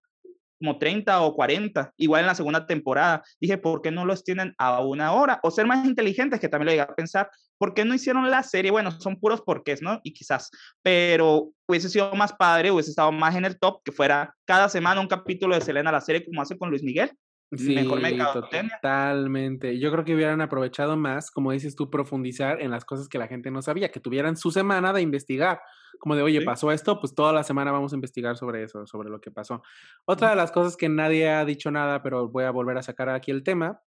como 0.59 0.77
30 0.77 1.21
o 1.21 1.33
40, 1.33 1.93
igual 1.97 2.21
en 2.21 2.27
la 2.27 2.35
segunda 2.35 2.67
temporada. 2.67 3.23
Dije, 3.39 3.57
¿por 3.57 3.81
qué 3.81 3.91
no 3.91 4.05
los 4.05 4.23
tienen 4.23 4.53
a 4.57 4.81
una 4.81 5.13
hora? 5.13 5.39
O 5.43 5.51
ser 5.51 5.65
más 5.65 5.85
inteligentes, 5.85 6.39
que 6.39 6.49
también 6.49 6.65
lo 6.65 6.71
llegué 6.71 6.81
a 6.81 6.95
pensar, 6.95 7.29
¿por 7.57 7.73
qué 7.73 7.85
no 7.85 7.93
hicieron 7.93 8.29
la 8.29 8.43
serie? 8.43 8.71
Bueno, 8.71 8.91
son 8.91 9.19
puros 9.19 9.41
porqués, 9.41 9.81
¿no? 9.81 9.99
Y 10.03 10.13
quizás, 10.13 10.49
pero 10.81 11.51
hubiese 11.67 11.89
sido 11.89 12.13
más 12.13 12.33
padre, 12.33 12.71
hubiese 12.71 12.89
estado 12.89 13.11
más 13.11 13.35
en 13.35 13.45
el 13.45 13.57
top, 13.59 13.81
que 13.83 13.91
fuera 13.91 14.35
cada 14.45 14.69
semana 14.69 15.01
un 15.01 15.07
capítulo 15.07 15.55
de 15.55 15.61
Selena 15.61 15.91
la 15.91 16.01
serie, 16.01 16.25
como 16.25 16.41
hace 16.41 16.57
con 16.57 16.69
Luis 16.69 16.83
Miguel. 16.83 17.11
Sí, 17.51 17.73
Mejor 17.73 17.99
totalmente. 18.31 19.79
Yo 19.79 19.91
creo 19.91 20.05
que 20.05 20.13
hubieran 20.13 20.39
aprovechado 20.39 20.95
más, 20.97 21.31
como 21.31 21.51
dices 21.51 21.75
tú, 21.75 21.89
profundizar 21.89 22.61
en 22.61 22.69
las 22.69 22.85
cosas 22.85 23.09
que 23.09 23.17
la 23.17 23.27
gente 23.27 23.49
no 23.49 23.63
sabía, 23.63 23.89
que 23.89 23.99
tuvieran 23.99 24.37
su 24.37 24.51
semana 24.51 24.93
de 24.93 25.01
investigar 25.01 25.59
como 25.97 26.15
de, 26.15 26.21
oye, 26.21 26.41
pasó 26.43 26.71
esto, 26.71 26.99
pues 26.99 27.15
toda 27.15 27.33
la 27.33 27.43
semana 27.43 27.71
vamos 27.71 27.91
a 27.91 27.95
investigar 27.95 28.37
sobre 28.37 28.63
eso, 28.63 28.85
sobre 28.85 29.09
lo 29.09 29.19
que 29.19 29.31
pasó. 29.31 29.63
Otra 30.05 30.29
de 30.29 30.35
las 30.35 30.51
cosas 30.51 30.77
que 30.77 30.89
nadie 30.89 31.29
ha 31.29 31.43
dicho 31.43 31.71
nada, 31.71 32.01
pero 32.03 32.29
voy 32.29 32.45
a 32.45 32.51
volver 32.51 32.77
a 32.77 32.83
sacar 32.83 33.09
aquí 33.09 33.31
el 33.31 33.43
tema, 33.43 33.81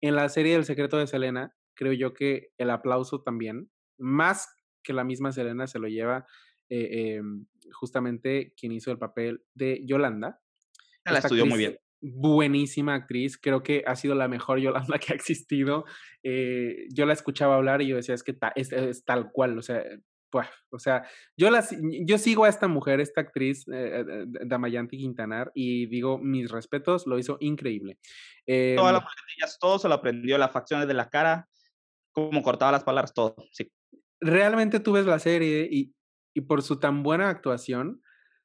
en 0.00 0.14
la 0.14 0.28
serie 0.28 0.54
El 0.54 0.64
secreto 0.64 0.98
de 0.98 1.06
Selena, 1.06 1.54
creo 1.74 1.92
yo 1.92 2.14
que 2.14 2.50
el 2.58 2.70
aplauso 2.70 3.22
también, 3.22 3.70
más 3.98 4.48
que 4.82 4.92
la 4.92 5.04
misma 5.04 5.32
Selena, 5.32 5.66
se 5.66 5.78
lo 5.78 5.88
lleva 5.88 6.26
eh, 6.68 7.16
em, 7.16 7.46
justamente 7.72 8.54
quien 8.56 8.72
hizo 8.72 8.90
el 8.92 8.98
papel 8.98 9.42
de 9.54 9.84
Yolanda. 9.84 10.40
La 11.04 11.18
estudió 11.18 11.46
muy 11.46 11.58
bien. 11.58 11.78
Buenísima 12.14 12.94
actriz, 12.94 13.36
creo 13.36 13.62
que 13.62 13.82
ha 13.86 13.96
sido 13.96 14.14
la 14.14 14.28
mejor 14.28 14.58
Yolanda 14.60 14.98
que 15.00 15.12
ha 15.12 15.16
existido. 15.16 15.84
Eh, 16.22 16.86
yo 16.90 17.06
la 17.06 17.12
escuchaba 17.12 17.56
hablar 17.56 17.82
y 17.82 17.88
yo 17.88 17.96
decía, 17.96 18.14
es 18.14 18.22
que 18.22 18.36
es, 18.54 19.04
tal 19.04 19.30
cual, 19.32 19.58
o 19.58 19.62
sea, 19.62 19.82
o 20.70 20.78
sea, 20.78 21.08
yo, 21.36 21.50
la, 21.50 21.66
yo 22.04 22.18
sigo 22.18 22.44
a 22.44 22.48
esta 22.48 22.68
mujer, 22.68 23.00
esta 23.00 23.22
actriz, 23.22 23.66
eh, 23.68 24.04
eh 24.06 24.24
Damayanti 24.44 24.98
Quintanar, 24.98 25.50
y 25.54 25.86
digo, 25.86 26.18
mis 26.18 26.50
respetos, 26.50 27.06
lo 27.06 27.18
hizo 27.18 27.38
increíble. 27.40 27.98
Todas 28.76 28.92
las 28.92 29.02
em 29.02 29.48
todo 29.60 29.78
se 29.78 29.88
lo 29.88 29.94
aprendió, 29.94 30.36
las 30.36 30.52
facciones 30.52 30.86
de 30.86 30.94
la 30.94 31.08
cara, 31.08 31.48
como 32.12 32.42
cortaba 32.42 32.72
las 32.72 32.84
palabras, 32.84 33.14
todo, 33.14 33.36
sí. 33.50 33.72
Realmente 34.20 34.80
tú 34.80 34.92
ves 34.92 35.06
la 35.06 35.18
serie 35.18 35.68
y, 35.70 35.94
y 36.34 36.42
por 36.42 36.62
su 36.62 36.78
tan 36.78 37.02
buena 37.02 37.30
actuación, 37.30 38.02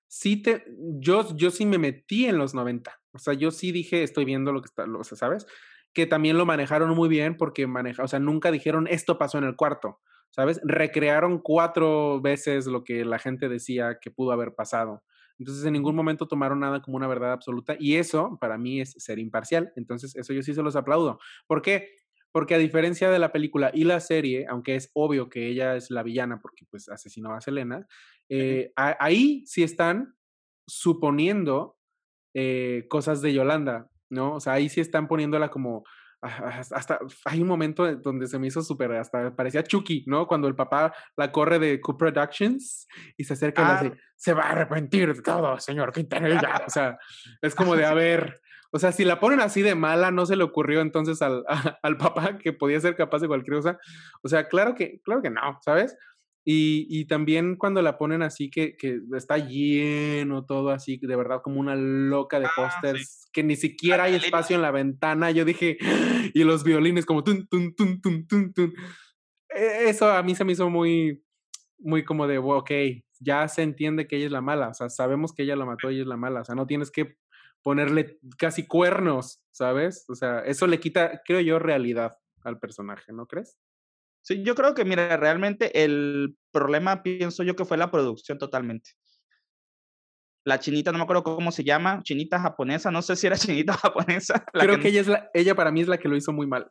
sí 0.08 0.42
te, 0.42 0.66
yo, 1.00 1.36
yo 1.36 1.52
sí 1.52 1.66
me 1.66 1.78
metí 1.78 2.26
en 2.26 2.38
los 2.38 2.54
90. 2.54 3.01
O 3.14 3.20
sea, 3.20 3.34
yo 3.34 3.52
sí 3.52 3.72
dije, 3.72 4.04
estoy 4.04 4.26
viendo 4.26 4.52
lo 4.52 4.62
que 4.62 4.68
está, 4.68 4.86
o 4.86 5.04
sea, 5.04 5.18
¿sabes? 5.18 5.46
Que 5.94 6.06
también 6.06 6.38
lo 6.38 6.46
manejaron 6.46 6.90
muy 6.96 7.10
bien 7.10 7.38
porque 7.38 7.68
maneja, 7.68 8.04
o 8.04 8.08
sea, 8.08 8.20
nunca 8.20 8.52
dijeron 8.52 8.88
esto 8.88 9.18
pasó 9.18 9.38
en 9.38 9.44
el 9.44 9.56
cuarto, 9.56 10.00
¿sabes? 10.30 10.60
Recrearon 10.64 11.40
cuatro 11.40 12.22
veces 12.22 12.68
lo 12.68 12.84
que 12.84 13.06
la 13.06 13.20
gente 13.20 13.50
decía 13.50 13.98
que 14.02 14.12
pudo 14.12 14.32
haber 14.32 14.56
pasado. 14.56 15.04
Entonces, 15.40 15.66
en 15.66 15.74
ningún 15.74 15.96
momento 15.96 16.28
tomaron 16.28 16.60
nada 16.60 16.82
como 16.82 16.98
una 16.98 17.08
verdad 17.08 17.34
absoluta 17.34 17.76
y 17.80 17.96
eso 17.96 18.38
para 18.40 18.60
mí 18.60 18.80
es 18.80 18.94
ser 18.98 19.18
imparcial. 19.18 19.74
Entonces, 19.76 20.16
eso 20.16 20.34
yo 20.34 20.44
sí 20.44 20.54
se 20.54 20.62
los 20.62 20.76
aplaudo. 20.76 21.20
¿Por 21.48 21.64
qué? 21.64 21.90
Porque 22.32 22.56
a 22.56 22.60
diferencia 22.60 23.10
de 23.10 23.20
la 23.20 23.32
película 23.32 23.72
y 23.74 23.84
la 23.84 24.00
serie, 24.00 24.46
aunque 24.48 24.76
es 24.76 24.92
obvio 24.94 25.30
que 25.30 25.48
ella 25.48 25.76
es 25.76 25.90
la 25.90 26.04
villana 26.04 26.40
porque 26.40 26.66
pues 26.70 26.88
asesinó 26.90 27.34
a 27.34 27.42
Selena, 27.42 27.88
eh, 28.30 28.72
ahí 28.76 29.44
sí 29.48 29.64
están 29.64 30.16
suponiendo 30.68 31.78
eh, 32.34 32.86
cosas 32.90 33.22
de 33.22 33.34
Yolanda, 33.34 33.88
¿no? 34.10 34.36
O 34.36 34.40
sea, 34.40 34.54
ahí 34.54 34.70
sí 34.70 34.82
están 34.82 35.08
poniéndola 35.08 35.50
como 35.50 35.84
hasta 36.22 37.00
hay 37.26 37.42
un 37.42 37.48
momento 37.48 37.96
donde 37.96 38.28
se 38.28 38.38
me 38.38 38.48
hizo 38.48 38.62
súper, 38.62 38.92
hasta 38.94 39.36
parecía 39.36 39.64
Chucky, 39.64 40.04
¿no? 40.06 40.28
Cuando 40.28 40.48
el 40.48 40.56
papá 40.56 40.94
la 41.18 41.32
corre 41.32 41.58
de 41.58 41.82
Coop 41.82 41.98
Productions 41.98 42.88
y 43.18 43.24
se 43.24 43.34
acerca 43.34 43.62
y 43.62 43.66
le 43.66 43.90
dice, 43.90 44.00
ah. 44.00 44.12
se 44.16 44.34
va 44.34 44.44
a 44.44 44.52
arrepentir 44.52 45.16
de 45.16 45.22
todo, 45.22 45.60
señor 45.60 45.92
Quintanilla. 45.92 46.64
O 46.68 46.70
sea, 46.70 46.98
es 47.42 47.56
como 47.56 47.76
de, 47.76 47.86
a 47.86 47.94
ver, 47.96 48.40
o 48.72 48.78
sea, 48.78 48.92
si 48.92 49.04
la 49.04 49.20
ponen 49.20 49.42
así 49.42 49.64
de 49.64 49.74
mala, 49.74 50.12
no 50.12 50.28
se 50.28 50.36
le 50.36 50.44
ocurrió 50.44 50.82
entonces 50.82 51.24
al, 51.24 51.44
al 51.82 51.98
papá 51.98 52.38
que 52.38 52.54
podía 52.54 52.80
ser 52.80 52.96
capaz 52.96 53.20
de 53.20 53.28
cualquier 53.28 53.58
cosa. 53.58 53.80
O 54.22 54.28
sea, 54.28 54.48
claro 54.48 54.76
que, 54.76 55.02
claro 55.04 55.24
que 55.24 55.32
no, 55.32 55.60
¿sabes? 55.66 55.98
Y, 56.44 56.88
y, 56.90 57.06
también 57.06 57.56
cuando 57.56 57.84
la 57.84 58.00
ponen 58.00 58.24
así, 58.24 58.50
que, 58.50 58.76
que, 58.76 59.00
está 59.16 59.38
lleno 59.38 60.46
todo 60.46 60.72
así, 60.72 60.98
de 60.98 61.16
verdad, 61.16 61.42
como 61.44 61.60
una 61.60 61.76
loca 61.76 62.40
de 62.40 62.48
ah, 62.48 62.52
pósters, 62.56 63.28
que 63.32 63.44
ni 63.44 63.56
siquiera 63.56 64.06
hay 64.06 64.16
espacio 64.16 64.56
en 64.56 64.64
la 64.64 64.72
ventana. 64.72 65.30
Yo 65.30 65.46
dije, 65.46 65.78
y 66.34 66.44
los 66.44 66.64
violines 66.64 67.06
como 67.06 67.24
tun, 67.24 67.48
tun, 67.48 67.76
tun, 67.76 68.02
tun, 68.02 68.28
tun, 68.28 68.54
tun. 68.54 68.74
E, 69.50 69.90
eso 69.90 70.12
a 70.12 70.24
mí 70.24 70.34
se 70.34 70.44
me 70.44 70.54
hizo 70.54 70.70
muy, 70.70 71.24
muy 71.78 72.04
como 72.04 72.26
de, 72.26 72.40
ok, 72.40 72.72
ya 73.20 73.48
se 73.48 73.62
entiende 73.62 74.08
que 74.08 74.18
ella 74.18 74.26
es 74.26 74.32
la 74.32 74.42
mala, 74.42 74.70
o 74.70 74.74
sea, 74.74 74.90
sabemos 74.90 75.34
que 75.34 75.44
ella 75.44 75.56
la 75.56 75.66
mató, 75.66 75.90
ella 75.90 76.02
es 76.02 76.08
la 76.08 76.18
mala, 76.18 76.42
o 76.42 76.46
sea, 76.46 76.56
no 76.56 76.66
tienes 76.66 76.90
que 76.90 77.18
ponerle 77.62 78.20
casi 78.38 78.66
cuernos, 78.66 79.42
¿sabes? 79.52 80.06
O 80.10 80.16
sea, 80.16 80.40
eso 80.40 80.66
le 80.68 80.80
quita, 80.80 81.22
creo 81.24 81.42
yo, 81.42 81.60
realidad 81.60 82.18
al 82.44 82.60
personaje, 82.60 83.14
¿no 83.14 83.28
crees? 83.28 83.58
Sí, 84.22 84.44
yo 84.44 84.56
creo 84.56 84.74
que, 84.74 84.86
mira, 84.86 85.18
realmente 85.18 85.84
el 85.84 86.36
problema 86.52 87.02
pienso 87.04 87.44
yo 87.44 87.56
que 87.56 87.66
fue 87.66 87.78
la 87.78 87.92
producción 87.92 88.38
totalmente. 88.38 88.92
La 90.44 90.60
chinita, 90.60 90.92
no 90.92 90.98
me 90.98 91.04
acuerdo 91.04 91.24
cómo 91.24 91.52
se 91.52 91.64
llama, 91.64 92.02
chinita 92.04 92.40
japonesa, 92.40 92.92
no 92.92 93.02
sé 93.02 93.16
si 93.16 93.28
era 93.28 93.36
chinita 93.38 93.74
japonesa. 93.74 94.46
Creo 94.54 94.80
que, 94.80 94.90
ella 94.90 95.02
es 95.02 95.08
la, 95.08 95.30
ella 95.34 95.56
para 95.56 95.72
mí 95.72 95.82
es 95.82 95.88
la 95.88 95.98
que 95.98 96.08
lo 96.08 96.16
hizo 96.16 96.32
muy 96.34 96.48
mal. 96.48 96.68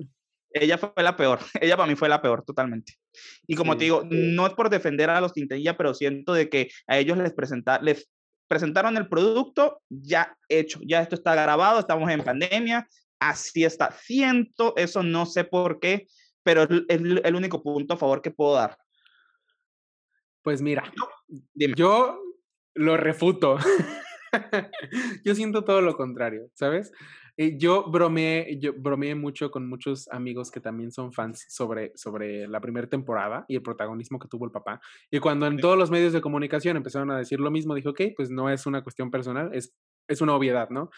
Ella 0.53 0.79
fue 0.79 0.91
la 0.97 1.17
peor, 1.17 1.39
ella 1.61 1.77
para 1.77 1.89
mí 1.89 1.97
fue 1.97 2.09
la 2.09 2.23
peor 2.23 2.45
totalmente. 2.45 2.95
Y 3.47 3.55
como 3.55 3.77
te 3.77 3.85
digo, 3.85 4.03
no 4.09 4.47
es 4.47 4.55
por 4.55 4.71
defender 4.71 5.11
a 5.11 5.21
los 5.21 5.33
Quintanilla, 5.33 5.77
pero 5.77 5.95
siento 5.95 6.33
de 6.33 6.49
que 6.49 6.71
a 6.87 6.99
ellos 6.99 7.19
les, 7.19 7.33
presenta, 7.33 7.81
les 7.81 8.11
presentaron 8.49 8.97
el 8.97 9.09
producto 9.09 9.81
ya 9.89 10.37
hecho, 10.49 10.81
ya 10.85 11.03
esto 11.03 11.15
está 11.15 11.35
grabado, 11.37 11.79
estamos 11.79 12.11
en 12.11 12.25
pandemia, 12.25 12.89
así 13.21 13.65
está. 13.65 13.93
Siento, 13.93 14.75
eso 14.77 15.05
no 15.05 15.27
sé 15.27 15.45
por 15.45 15.79
qué, 15.79 16.09
pero 16.43 16.63
es 16.63 16.71
el 16.89 17.35
único 17.35 17.63
punto 17.63 17.95
a 17.95 17.97
favor 17.97 18.23
que 18.23 18.31
puedo 18.31 18.55
dar. 18.55 18.79
Pues 20.43 20.63
mira, 20.63 20.91
yo 21.55 22.19
lo 22.75 22.97
refuto. 22.97 23.59
yo 25.25 25.35
siento 25.35 25.65
todo 25.65 25.81
lo 25.81 25.97
contrario, 25.97 26.49
¿sabes? 26.55 26.93
Eh, 27.37 27.57
yo 27.59 27.91
bromeé, 27.91 28.59
yo 28.61 28.73
bromeé 28.77 29.15
mucho 29.15 29.51
con 29.51 29.69
muchos 29.69 30.09
amigos 30.09 30.51
que 30.51 30.61
también 30.61 30.93
son 30.93 31.13
fans 31.13 31.47
sobre, 31.49 31.93
sobre 31.97 32.47
la 32.49 32.61
primera 32.61 32.89
temporada 32.89 33.45
y 33.49 33.57
el 33.57 33.63
protagonismo 33.63 34.19
que 34.19 34.29
tuvo 34.29 34.45
el 34.45 34.51
papá. 34.51 34.81
Y 35.11 35.21
cuando 35.21 35.47
en 35.47 35.59
todos 35.59 35.79
los 35.79 35.91
medios 35.91 36.13
de 36.13 36.21
comunicación 36.21 36.77
empezaron 36.77 37.11
a 37.11 37.19
decir 37.19 37.41
lo 37.41 37.51
mismo, 37.51 37.75
dije, 37.75 37.89
ok, 37.89 38.01
pues 38.17 38.31
no 38.31 38.51
es 38.51 38.67
una 38.67 38.83
cuestión 38.83 39.11
personal, 39.11 39.51
es, 39.55 39.75
es 40.09 40.21
una 40.21 40.35
obviedad, 40.35 40.69
¿no? 40.71 40.91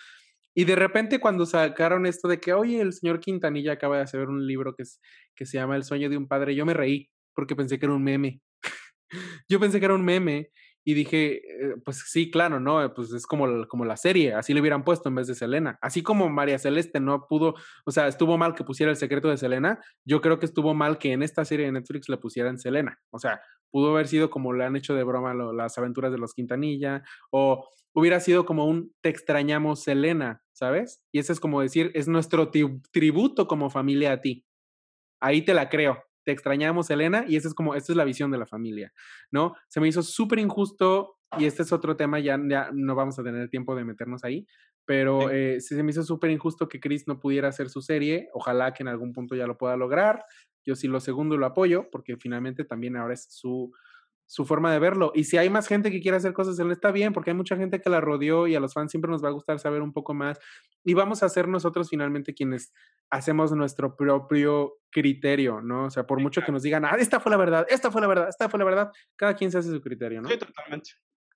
Y 0.54 0.64
de 0.64 0.76
repente 0.76 1.18
cuando 1.18 1.46
sacaron 1.46 2.06
esto 2.06 2.28
de 2.28 2.40
que, 2.40 2.52
oye, 2.52 2.80
el 2.80 2.92
señor 2.92 3.20
Quintanilla 3.20 3.72
acaba 3.72 3.96
de 3.96 4.02
hacer 4.02 4.28
un 4.28 4.46
libro 4.46 4.74
que, 4.74 4.82
es, 4.82 5.00
que 5.34 5.46
se 5.46 5.58
llama 5.58 5.76
El 5.76 5.84
sueño 5.84 6.10
de 6.10 6.16
un 6.16 6.28
padre, 6.28 6.54
yo 6.54 6.66
me 6.66 6.74
reí 6.74 7.08
porque 7.34 7.56
pensé 7.56 7.78
que 7.78 7.86
era 7.86 7.94
un 7.94 8.04
meme. 8.04 8.40
yo 9.48 9.58
pensé 9.58 9.78
que 9.78 9.86
era 9.86 9.94
un 9.94 10.04
meme 10.04 10.50
y 10.84 10.94
dije, 10.94 11.36
eh, 11.36 11.74
pues 11.84 12.02
sí, 12.06 12.30
claro, 12.30 12.58
¿no? 12.58 12.92
Pues 12.94 13.12
es 13.12 13.26
como, 13.26 13.66
como 13.68 13.84
la 13.84 13.96
serie, 13.96 14.34
así 14.34 14.52
le 14.52 14.60
hubieran 14.60 14.84
puesto 14.84 15.08
en 15.08 15.14
vez 15.14 15.28
de 15.28 15.34
Selena. 15.34 15.78
Así 15.80 16.02
como 16.02 16.28
María 16.28 16.58
Celeste 16.58 16.98
no 16.98 17.26
pudo, 17.28 17.54
o 17.84 17.90
sea, 17.92 18.08
estuvo 18.08 18.36
mal 18.36 18.54
que 18.54 18.64
pusiera 18.64 18.90
el 18.90 18.96
secreto 18.96 19.28
de 19.28 19.36
Selena, 19.36 19.78
yo 20.04 20.20
creo 20.20 20.38
que 20.38 20.46
estuvo 20.46 20.74
mal 20.74 20.98
que 20.98 21.12
en 21.12 21.22
esta 21.22 21.44
serie 21.44 21.66
de 21.66 21.72
Netflix 21.72 22.08
le 22.08 22.16
pusieran 22.16 22.58
Selena. 22.58 22.98
O 23.10 23.18
sea, 23.18 23.40
pudo 23.72 23.90
haber 23.90 24.06
sido 24.06 24.30
como 24.30 24.52
le 24.52 24.64
han 24.64 24.76
hecho 24.76 24.94
de 24.94 25.02
broma 25.02 25.34
las 25.34 25.76
aventuras 25.78 26.12
de 26.12 26.18
los 26.18 26.34
Quintanilla, 26.34 27.02
o 27.30 27.66
hubiera 27.94 28.20
sido 28.20 28.46
como 28.46 28.66
un 28.66 28.94
te 29.00 29.08
extrañamos 29.08 29.82
Selena, 29.82 30.44
¿sabes? 30.52 31.02
Y 31.10 31.18
eso 31.18 31.32
es 31.32 31.40
como 31.40 31.60
decir, 31.60 31.90
es 31.94 32.06
nuestro 32.06 32.50
tributo 32.92 33.48
como 33.48 33.70
familia 33.70 34.12
a 34.12 34.20
ti. 34.20 34.46
Ahí 35.20 35.42
te 35.42 35.54
la 35.54 35.68
creo. 35.68 36.04
Te 36.24 36.30
extrañamos, 36.30 36.88
Elena, 36.90 37.24
y 37.26 37.34
esa 37.34 37.48
es 37.48 37.54
como, 37.54 37.74
esta 37.74 37.92
es 37.92 37.96
la 37.96 38.04
visión 38.04 38.30
de 38.30 38.38
la 38.38 38.46
familia, 38.46 38.92
¿no? 39.32 39.54
Se 39.68 39.80
me 39.80 39.88
hizo 39.88 40.02
súper 40.02 40.38
injusto, 40.38 41.16
y 41.36 41.46
este 41.46 41.62
es 41.62 41.72
otro 41.72 41.96
tema, 41.96 42.20
ya, 42.20 42.38
ya 42.48 42.70
no 42.72 42.94
vamos 42.94 43.18
a 43.18 43.24
tener 43.24 43.48
tiempo 43.48 43.74
de 43.74 43.84
meternos 43.84 44.22
ahí, 44.22 44.46
pero 44.84 45.30
eh, 45.30 45.60
se 45.60 45.82
me 45.82 45.90
hizo 45.90 46.04
súper 46.04 46.30
injusto 46.30 46.68
que 46.68 46.78
Chris 46.78 47.08
no 47.08 47.18
pudiera 47.18 47.48
hacer 47.48 47.70
su 47.70 47.82
serie, 47.82 48.28
ojalá 48.34 48.72
que 48.72 48.84
en 48.84 48.88
algún 48.88 49.12
punto 49.12 49.34
ya 49.34 49.46
lo 49.46 49.58
pueda 49.58 49.76
lograr, 49.76 50.24
yo 50.64 50.74
sí 50.76 50.88
lo 50.88 51.00
segundo 51.00 51.36
lo 51.36 51.46
apoyo, 51.46 51.88
porque 51.90 52.16
finalmente 52.16 52.64
también 52.64 52.96
ahora 52.96 53.14
es 53.14 53.26
su, 53.30 53.72
su 54.26 54.44
forma 54.44 54.72
de 54.72 54.78
verlo. 54.78 55.12
Y 55.14 55.24
si 55.24 55.36
hay 55.36 55.50
más 55.50 55.68
gente 55.68 55.90
que 55.90 56.00
quiere 56.00 56.16
hacer 56.16 56.32
cosas, 56.32 56.58
él 56.58 56.70
está 56.70 56.90
bien, 56.90 57.12
porque 57.12 57.30
hay 57.30 57.36
mucha 57.36 57.56
gente 57.56 57.80
que 57.80 57.90
la 57.90 58.00
rodeó 58.00 58.46
y 58.46 58.54
a 58.54 58.60
los 58.60 58.72
fans 58.72 58.90
siempre 58.90 59.10
nos 59.10 59.22
va 59.22 59.28
a 59.28 59.32
gustar 59.32 59.58
saber 59.58 59.82
un 59.82 59.92
poco 59.92 60.14
más. 60.14 60.38
Y 60.84 60.94
vamos 60.94 61.22
a 61.22 61.28
ser 61.28 61.48
nosotros 61.48 61.88
finalmente 61.90 62.34
quienes 62.34 62.72
hacemos 63.10 63.52
nuestro 63.52 63.94
propio 63.94 64.78
criterio, 64.90 65.60
¿no? 65.60 65.84
O 65.84 65.90
sea, 65.90 66.06
por 66.06 66.18
mucho 66.20 66.40
que 66.40 66.50
nos 66.50 66.62
digan, 66.62 66.84
ah, 66.84 66.96
esta 66.98 67.20
fue 67.20 67.30
la 67.30 67.36
verdad, 67.36 67.66
esta 67.68 67.90
fue 67.90 68.00
la 68.00 68.06
verdad, 68.06 68.28
esta 68.28 68.48
fue 68.48 68.58
la 68.58 68.64
verdad, 68.64 68.90
cada 69.16 69.34
quien 69.34 69.50
se 69.50 69.58
hace 69.58 69.70
su 69.70 69.82
criterio, 69.82 70.22
¿no? 70.22 70.28
Sí, 70.30 70.38
totalmente. 70.38 70.92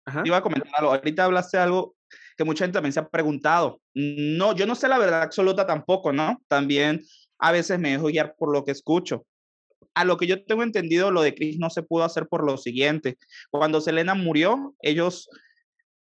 Ajá. 0.06 0.22
Iba 0.24 0.38
a 0.38 0.42
comentar 0.42 0.72
algo. 0.78 0.92
Ahorita 0.92 1.24
hablaste 1.24 1.58
algo 1.58 1.96
que 2.36 2.44
mucha 2.44 2.64
gente 2.64 2.76
también 2.76 2.92
se 2.92 3.00
ha 3.00 3.08
preguntado. 3.08 3.82
No, 3.94 4.54
yo 4.54 4.66
no 4.66 4.74
sé 4.74 4.88
la 4.88 4.98
verdad 4.98 5.22
absoluta 5.22 5.66
tampoco, 5.66 6.12
¿no? 6.12 6.40
También 6.48 7.02
a 7.38 7.52
veces 7.52 7.78
me 7.78 7.90
dejo 7.90 8.06
guiar 8.06 8.34
por 8.38 8.52
lo 8.52 8.64
que 8.64 8.72
escucho 8.72 9.26
a 9.96 10.04
lo 10.04 10.18
que 10.18 10.26
yo 10.26 10.44
tengo 10.44 10.62
entendido, 10.62 11.10
lo 11.10 11.22
de 11.22 11.34
Chris 11.34 11.58
no 11.58 11.70
se 11.70 11.82
pudo 11.82 12.04
hacer 12.04 12.28
por 12.28 12.44
lo 12.44 12.58
siguiente. 12.58 13.16
Cuando 13.50 13.80
Selena 13.80 14.14
murió, 14.14 14.74
ellos 14.82 15.26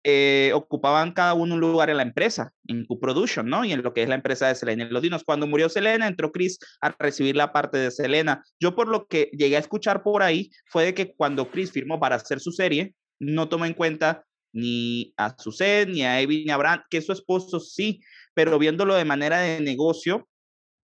eh, 0.05 0.51
ocupaban 0.55 1.11
cada 1.11 1.33
uno 1.33 1.55
un 1.55 1.59
lugar 1.59 1.89
en 1.89 1.97
la 1.97 2.03
empresa, 2.03 2.53
en 2.67 2.85
Q-Production, 2.85 3.47
¿no? 3.47 3.65
Y 3.65 3.73
en 3.73 3.83
lo 3.83 3.93
que 3.93 4.03
es 4.03 4.07
la 4.07 4.15
empresa 4.15 4.47
de 4.47 4.55
Selena 4.55 4.85
y 4.85 4.89
los 4.89 5.01
Dinos. 5.01 5.25
Cuando 5.25 5.45
murió 5.45 5.67
Selena, 5.67 6.07
entró 6.07 6.31
Chris 6.31 6.57
a 6.79 6.95
recibir 6.97 7.35
la 7.35 7.51
parte 7.51 7.77
de 7.79 7.91
Selena. 7.91 8.41
Yo 8.61 8.75
por 8.75 8.87
lo 8.87 9.07
que 9.07 9.29
llegué 9.33 9.57
a 9.57 9.59
escuchar 9.59 10.03
por 10.03 10.23
ahí 10.23 10.51
fue 10.67 10.85
de 10.85 10.93
que 10.93 11.13
cuando 11.13 11.51
Chris 11.51 11.73
firmó 11.73 11.99
para 11.99 12.15
hacer 12.15 12.39
su 12.39 12.53
serie, 12.53 12.95
no 13.19 13.49
tomó 13.49 13.65
en 13.65 13.73
cuenta 13.73 14.23
ni 14.53 15.13
a 15.17 15.35
Suzette, 15.37 15.89
ni 15.89 16.03
a 16.03 16.21
Evie, 16.21 16.45
ni 16.45 16.51
a 16.51 16.57
Brand, 16.57 16.83
que 16.89 17.01
su 17.01 17.11
esposo 17.11 17.59
sí, 17.59 17.99
pero 18.33 18.57
viéndolo 18.57 18.95
de 18.95 19.03
manera 19.03 19.39
de 19.39 19.59
negocio, 19.59 20.29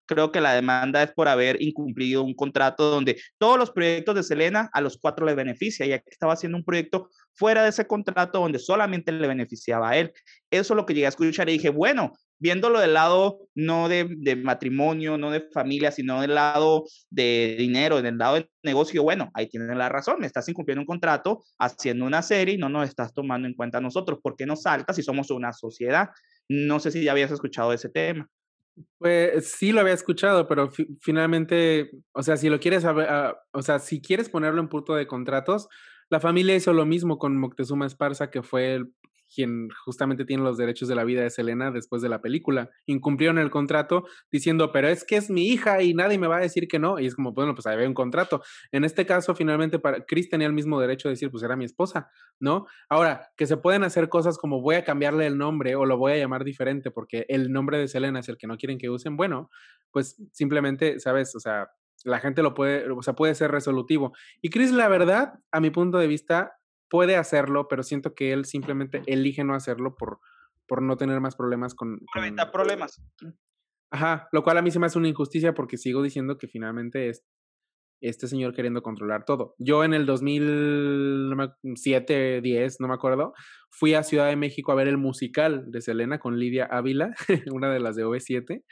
creo 0.05 0.31
que 0.31 0.41
la 0.41 0.53
demanda 0.53 1.03
es 1.03 1.11
por 1.11 1.27
haber 1.27 1.61
incumplido 1.61 2.23
un 2.23 2.33
contrato 2.33 2.89
donde 2.89 3.19
todos 3.37 3.57
los 3.57 3.71
proyectos 3.71 4.15
de 4.15 4.23
Selena 4.23 4.69
a 4.73 4.81
los 4.81 4.97
cuatro 4.97 5.25
le 5.25 5.35
beneficia, 5.35 5.85
ya 5.85 5.99
que 5.99 6.09
estaba 6.09 6.33
haciendo 6.33 6.57
un 6.57 6.63
proyecto 6.63 7.09
fuera 7.33 7.63
de 7.63 7.69
ese 7.69 7.85
contrato 7.87 8.39
donde 8.39 8.59
solamente 8.59 9.11
le 9.11 9.27
beneficiaba 9.27 9.89
a 9.89 9.97
él. 9.97 10.13
Eso 10.49 10.73
es 10.73 10.77
lo 10.77 10.85
que 10.85 10.93
llegué 10.93 11.05
a 11.05 11.09
escuchar 11.09 11.49
y 11.49 11.53
dije, 11.53 11.69
bueno, 11.69 12.13
viéndolo 12.39 12.79
del 12.79 12.93
lado 12.93 13.39
no 13.55 13.89
de, 13.89 14.07
de 14.17 14.35
matrimonio, 14.35 15.17
no 15.17 15.31
de 15.31 15.41
familia, 15.53 15.91
sino 15.91 16.21
del 16.21 16.35
lado 16.35 16.85
de 17.09 17.55
dinero, 17.57 18.01
del 18.01 18.17
lado 18.17 18.35
del 18.35 18.49
negocio, 18.63 19.03
bueno, 19.03 19.31
ahí 19.33 19.47
tienen 19.47 19.77
la 19.77 19.89
razón, 19.89 20.17
me 20.19 20.27
estás 20.27 20.47
incumpliendo 20.49 20.81
un 20.81 20.87
contrato, 20.87 21.43
haciendo 21.59 22.05
una 22.05 22.21
serie 22.21 22.55
y 22.55 22.57
no 22.57 22.69
nos 22.69 22.87
estás 22.87 23.13
tomando 23.13 23.47
en 23.47 23.53
cuenta 23.53 23.77
a 23.79 23.81
nosotros. 23.81 24.19
¿Por 24.21 24.35
qué 24.35 24.45
no 24.45 24.55
saltas 24.55 24.95
si 24.95 25.03
somos 25.03 25.29
una 25.31 25.53
sociedad? 25.53 26.09
No 26.47 26.79
sé 26.79 26.91
si 26.91 27.03
ya 27.03 27.11
habías 27.11 27.31
escuchado 27.31 27.73
ese 27.73 27.89
tema. 27.89 28.29
Pues 28.97 29.51
sí 29.51 29.71
lo 29.71 29.81
había 29.81 29.93
escuchado, 29.93 30.47
pero 30.47 30.69
finalmente, 30.99 31.91
o 32.11 32.23
sea, 32.23 32.35
si 32.35 32.49
lo 32.49 32.59
quieres 32.59 32.83
ah, 32.85 33.35
o 33.53 33.61
sea, 33.61 33.79
si 33.79 34.01
quieres 34.01 34.29
ponerlo 34.29 34.59
en 34.61 34.67
punto 34.67 34.95
de 34.95 35.07
contratos, 35.07 35.69
la 36.09 36.19
familia 36.19 36.55
hizo 36.55 36.73
lo 36.73 36.85
mismo 36.85 37.17
con 37.17 37.37
Moctezuma 37.37 37.85
Esparza, 37.85 38.29
que 38.29 38.43
fue 38.43 38.83
quien 39.35 39.69
justamente 39.83 40.25
tiene 40.25 40.43
los 40.43 40.57
derechos 40.57 40.87
de 40.87 40.95
la 40.95 41.03
vida 41.03 41.21
de 41.21 41.29
Selena 41.29 41.71
después 41.71 42.01
de 42.01 42.09
la 42.09 42.21
película. 42.21 42.69
Incumplieron 42.85 43.37
el 43.37 43.51
contrato 43.51 44.05
diciendo, 44.31 44.71
pero 44.71 44.87
es 44.87 45.03
que 45.03 45.17
es 45.17 45.29
mi 45.29 45.47
hija 45.49 45.83
y 45.83 45.93
nadie 45.93 46.17
me 46.17 46.27
va 46.27 46.37
a 46.37 46.41
decir 46.41 46.67
que 46.67 46.79
no. 46.79 46.99
Y 46.99 47.05
es 47.05 47.15
como, 47.15 47.33
bueno, 47.33 47.53
pues 47.53 47.67
había 47.67 47.87
un 47.87 47.93
contrato. 47.93 48.41
En 48.71 48.85
este 48.85 49.05
caso, 49.05 49.35
finalmente, 49.35 49.79
para, 49.79 50.05
Chris 50.05 50.29
tenía 50.29 50.47
el 50.47 50.53
mismo 50.53 50.79
derecho 50.79 51.09
de 51.09 51.13
decir, 51.13 51.29
pues 51.29 51.43
era 51.43 51.55
mi 51.55 51.65
esposa, 51.65 52.09
¿no? 52.39 52.65
Ahora, 52.89 53.29
que 53.35 53.45
se 53.45 53.57
pueden 53.57 53.83
hacer 53.83 54.09
cosas 54.09 54.37
como 54.37 54.61
voy 54.61 54.75
a 54.75 54.83
cambiarle 54.83 55.27
el 55.27 55.37
nombre 55.37 55.75
o 55.75 55.85
lo 55.85 55.97
voy 55.97 56.13
a 56.13 56.17
llamar 56.17 56.43
diferente 56.43 56.91
porque 56.91 57.25
el 57.27 57.51
nombre 57.51 57.77
de 57.77 57.87
Selena 57.87 58.19
es 58.19 58.29
el 58.29 58.37
que 58.37 58.47
no 58.47 58.57
quieren 58.57 58.77
que 58.77 58.89
usen, 58.89 59.17
bueno, 59.17 59.49
pues 59.91 60.21
simplemente, 60.31 60.99
¿sabes? 60.99 61.35
O 61.35 61.39
sea, 61.39 61.69
la 62.03 62.19
gente 62.19 62.41
lo 62.41 62.53
puede, 62.53 62.89
o 62.89 63.01
sea, 63.01 63.13
puede 63.13 63.35
ser 63.35 63.51
resolutivo. 63.51 64.13
Y 64.41 64.49
Chris, 64.49 64.71
la 64.71 64.87
verdad, 64.87 65.39
a 65.51 65.59
mi 65.59 65.71
punto 65.71 65.97
de 65.97 66.07
vista, 66.07 66.57
puede 66.95 67.17
hacerlo, 67.17 67.67
pero 67.67 67.83
siento 67.83 68.15
que 68.15 68.31
él 68.31 68.45
simplemente 68.45 69.03
elige 69.05 69.43
no 69.43 69.53
hacerlo 69.53 69.97
por, 69.97 70.21
por 70.65 70.81
no 70.81 70.95
tener 70.95 71.19
más 71.19 71.35
problemas 71.35 71.75
con... 71.75 71.99
Por 72.13 72.23
evitar 72.23 72.53
problemas. 72.53 73.03
Ajá, 73.91 74.29
lo 74.31 74.43
cual 74.43 74.59
a 74.59 74.61
mí 74.61 74.71
se 74.71 74.79
me 74.79 74.85
hace 74.85 74.97
una 74.97 75.09
injusticia 75.09 75.53
porque 75.53 75.75
sigo 75.75 76.01
diciendo 76.01 76.37
que 76.37 76.47
finalmente 76.47 77.09
es 77.09 77.25
este 77.99 78.29
señor 78.29 78.53
queriendo 78.53 78.81
controlar 78.81 79.25
todo. 79.25 79.55
Yo 79.57 79.83
en 79.83 79.93
el 79.93 80.05
2007, 80.05 82.39
10, 82.41 82.79
no 82.79 82.87
me 82.87 82.93
acuerdo, 82.93 83.33
fui 83.69 83.93
a 83.93 84.03
Ciudad 84.03 84.29
de 84.29 84.37
México 84.37 84.71
a 84.71 84.75
ver 84.75 84.87
el 84.87 84.97
musical 84.97 85.65
de 85.67 85.81
Selena 85.81 86.17
con 86.17 86.39
Lidia 86.39 86.63
Ávila, 86.63 87.13
una 87.51 87.73
de 87.73 87.81
las 87.81 87.97
de 87.97 88.05
OV7, 88.05 88.63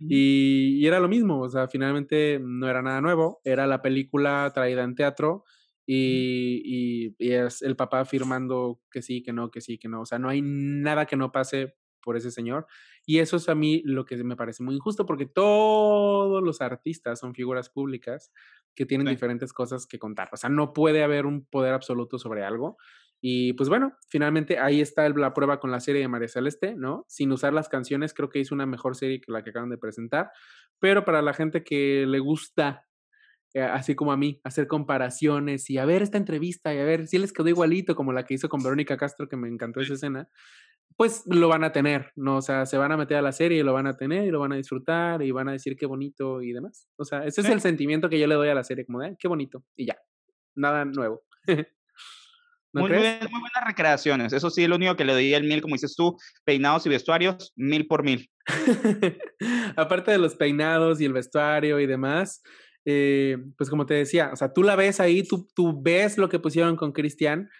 y, 0.00 0.80
y, 0.80 0.86
era 0.86 0.98
lo 0.98 1.08
mismo, 1.08 1.42
o 1.42 1.48
sea, 1.48 1.68
finalmente 1.68 2.40
no 2.42 2.68
era 2.68 2.82
nada 2.82 3.00
nuevo, 3.00 3.40
era 3.44 3.68
la 3.68 3.82
película 3.82 4.50
traída 4.52 4.82
en 4.82 4.96
teatro 4.96 5.44
y, 5.90 7.14
y, 7.18 7.32
es 7.32 7.62
el 7.62 7.74
papá 7.74 8.00
afirmando 8.00 8.82
que 8.90 9.00
sí, 9.00 9.22
que 9.22 9.32
no, 9.32 9.50
que 9.50 9.62
sí, 9.62 9.78
que 9.78 9.88
no. 9.88 10.02
O 10.02 10.06
sea, 10.06 10.18
no 10.18 10.28
hay 10.28 10.42
nada 10.42 11.06
que 11.06 11.16
no 11.16 11.32
pase 11.32 11.76
por 12.02 12.18
ese 12.18 12.30
señor. 12.30 12.66
Y 13.06 13.20
eso 13.20 13.38
es 13.38 13.48
a 13.48 13.54
mí 13.54 13.80
lo 13.86 14.04
que 14.04 14.22
me 14.22 14.36
parece 14.36 14.62
muy 14.62 14.74
injusto, 14.74 15.06
porque 15.06 15.24
todos 15.24 16.42
los 16.42 16.60
artistas 16.60 17.20
son 17.20 17.34
figuras 17.34 17.70
públicas 17.70 18.30
que 18.74 18.84
tienen 18.84 19.06
diferentes 19.06 19.54
cosas 19.54 19.86
que 19.86 19.98
contar. 19.98 20.28
O 20.30 20.36
sea, 20.36 20.50
no 20.50 20.74
puede 20.74 21.02
haber 21.02 21.24
un 21.24 21.46
poder 21.46 21.72
absoluto 21.72 22.18
sobre 22.18 22.44
algo. 22.44 22.76
Y 23.22 23.54
pues 23.54 23.70
bueno, 23.70 23.96
finalmente 24.08 24.58
ahí 24.58 24.82
está 24.82 25.08
la 25.08 25.32
prueba 25.32 25.58
con 25.58 25.70
la 25.70 25.80
serie 25.80 26.02
de 26.02 26.08
María 26.08 26.28
Celeste, 26.28 26.74
¿no? 26.76 27.06
Sin 27.08 27.32
usar 27.32 27.54
las 27.54 27.70
canciones, 27.70 28.12
creo 28.12 28.28
que 28.28 28.40
hizo 28.40 28.54
una 28.54 28.66
mejor 28.66 28.94
serie 28.94 29.22
que 29.22 29.32
la 29.32 29.42
que 29.42 29.50
acaban 29.50 29.70
de 29.70 29.78
presentar. 29.78 30.30
Pero 30.78 31.06
para 31.06 31.22
la 31.22 31.32
gente 31.32 31.64
que 31.64 32.04
le 32.06 32.18
gusta 32.18 32.87
así 33.54 33.94
como 33.94 34.12
a 34.12 34.16
mí, 34.16 34.40
hacer 34.44 34.66
comparaciones 34.66 35.68
y 35.70 35.78
a 35.78 35.84
ver 35.84 36.02
esta 36.02 36.18
entrevista 36.18 36.74
y 36.74 36.78
a 36.78 36.84
ver 36.84 37.06
si 37.06 37.18
les 37.18 37.32
quedó 37.32 37.48
igualito 37.48 37.94
como 37.96 38.12
la 38.12 38.24
que 38.24 38.34
hizo 38.34 38.48
con 38.48 38.62
Verónica 38.62 38.96
Castro, 38.96 39.28
que 39.28 39.36
me 39.36 39.48
encantó 39.48 39.80
esa 39.80 39.94
escena, 39.94 40.28
pues 40.96 41.22
lo 41.26 41.48
van 41.48 41.64
a 41.64 41.72
tener, 41.72 42.12
¿no? 42.16 42.36
O 42.38 42.42
sea, 42.42 42.66
se 42.66 42.76
van 42.76 42.92
a 42.92 42.96
meter 42.96 43.18
a 43.18 43.22
la 43.22 43.32
serie 43.32 43.58
y 43.58 43.62
lo 43.62 43.72
van 43.72 43.86
a 43.86 43.96
tener 43.96 44.24
y 44.24 44.30
lo 44.30 44.40
van 44.40 44.52
a 44.52 44.56
disfrutar 44.56 45.22
y 45.22 45.30
van 45.30 45.48
a 45.48 45.52
decir 45.52 45.76
qué 45.76 45.86
bonito 45.86 46.42
y 46.42 46.52
demás. 46.52 46.88
O 46.96 47.04
sea, 47.04 47.24
ese 47.24 47.40
es 47.40 47.48
el 47.48 47.60
sentimiento 47.60 48.08
que 48.08 48.18
yo 48.18 48.26
le 48.26 48.34
doy 48.34 48.48
a 48.48 48.54
la 48.54 48.64
serie, 48.64 48.84
como 48.84 49.00
de, 49.00 49.16
qué 49.18 49.28
bonito 49.28 49.64
y 49.76 49.86
ya, 49.86 49.96
nada 50.56 50.84
nuevo. 50.84 51.22
muy, 52.72 52.90
muy, 52.90 52.90
buenas 52.90 53.64
recreaciones. 53.66 54.32
Eso 54.32 54.50
sí, 54.50 54.66
lo 54.66 54.76
único 54.76 54.96
que 54.96 55.04
le 55.04 55.12
doy 55.12 55.32
el 55.34 55.44
mil, 55.44 55.62
como 55.62 55.74
dices 55.74 55.94
tú, 55.94 56.16
peinados 56.44 56.84
y 56.86 56.88
vestuarios, 56.88 57.52
mil 57.56 57.86
por 57.86 58.02
mil. 58.02 58.28
Aparte 59.76 60.10
de 60.10 60.18
los 60.18 60.34
peinados 60.34 61.00
y 61.00 61.04
el 61.04 61.12
vestuario 61.12 61.78
y 61.80 61.86
demás, 61.86 62.42
eh, 62.84 63.36
pues 63.56 63.70
como 63.70 63.86
te 63.86 63.94
decía, 63.94 64.30
o 64.32 64.36
sea, 64.36 64.52
tú 64.52 64.62
la 64.62 64.76
ves 64.76 65.00
ahí, 65.00 65.22
tú, 65.22 65.48
tú 65.54 65.82
ves 65.82 66.18
lo 66.18 66.28
que 66.28 66.38
pusieron 66.38 66.76
con 66.76 66.92
Cristian 66.92 67.50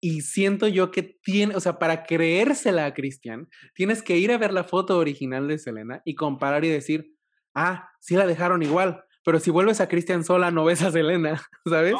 y 0.00 0.20
siento 0.20 0.68
yo 0.68 0.90
que 0.90 1.02
tiene, 1.02 1.56
o 1.56 1.60
sea, 1.60 1.78
para 1.78 2.04
creérsela 2.04 2.86
a 2.86 2.94
Cristian, 2.94 3.48
tienes 3.74 4.02
que 4.02 4.16
ir 4.16 4.30
a 4.30 4.38
ver 4.38 4.52
la 4.52 4.64
foto 4.64 4.98
original 4.98 5.48
de 5.48 5.58
Selena 5.58 6.02
y 6.04 6.14
comparar 6.14 6.64
y 6.64 6.68
decir, 6.68 7.14
ah, 7.54 7.90
sí 8.00 8.14
la 8.14 8.26
dejaron 8.26 8.62
igual, 8.62 9.02
pero 9.24 9.40
si 9.40 9.50
vuelves 9.50 9.80
a 9.80 9.88
Cristian 9.88 10.22
sola 10.22 10.50
no 10.50 10.64
ves 10.64 10.82
a 10.82 10.92
Selena, 10.92 11.42
¿sabes? 11.66 11.94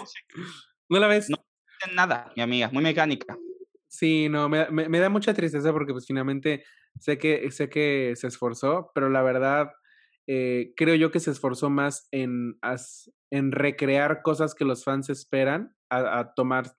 No, 0.88 1.00
la 1.00 1.08
ves. 1.08 1.28
No, 1.28 1.36
nada, 1.94 2.32
mi 2.36 2.42
amiga, 2.42 2.70
muy 2.72 2.82
mecánica. 2.82 3.36
Sí, 3.88 4.28
no, 4.28 4.48
me, 4.48 4.68
me, 4.70 4.88
me, 4.88 4.98
da 5.00 5.08
mucha 5.08 5.34
tristeza 5.34 5.72
porque 5.72 5.92
pues 5.92 6.06
finalmente 6.06 6.64
sé 7.00 7.18
que, 7.18 7.50
sé 7.50 7.68
que 7.68 8.12
se 8.14 8.26
esforzó, 8.26 8.90
pero 8.94 9.08
la 9.08 9.22
verdad 9.22 9.70
eh, 10.26 10.72
creo 10.76 10.94
yo 10.94 11.10
que 11.10 11.20
se 11.20 11.30
esforzó 11.30 11.70
más 11.70 12.08
en, 12.10 12.58
en 13.30 13.52
recrear 13.52 14.22
cosas 14.22 14.54
que 14.54 14.64
los 14.64 14.84
fans 14.84 15.08
esperan, 15.08 15.74
a, 15.88 16.32
tomar 16.34 16.72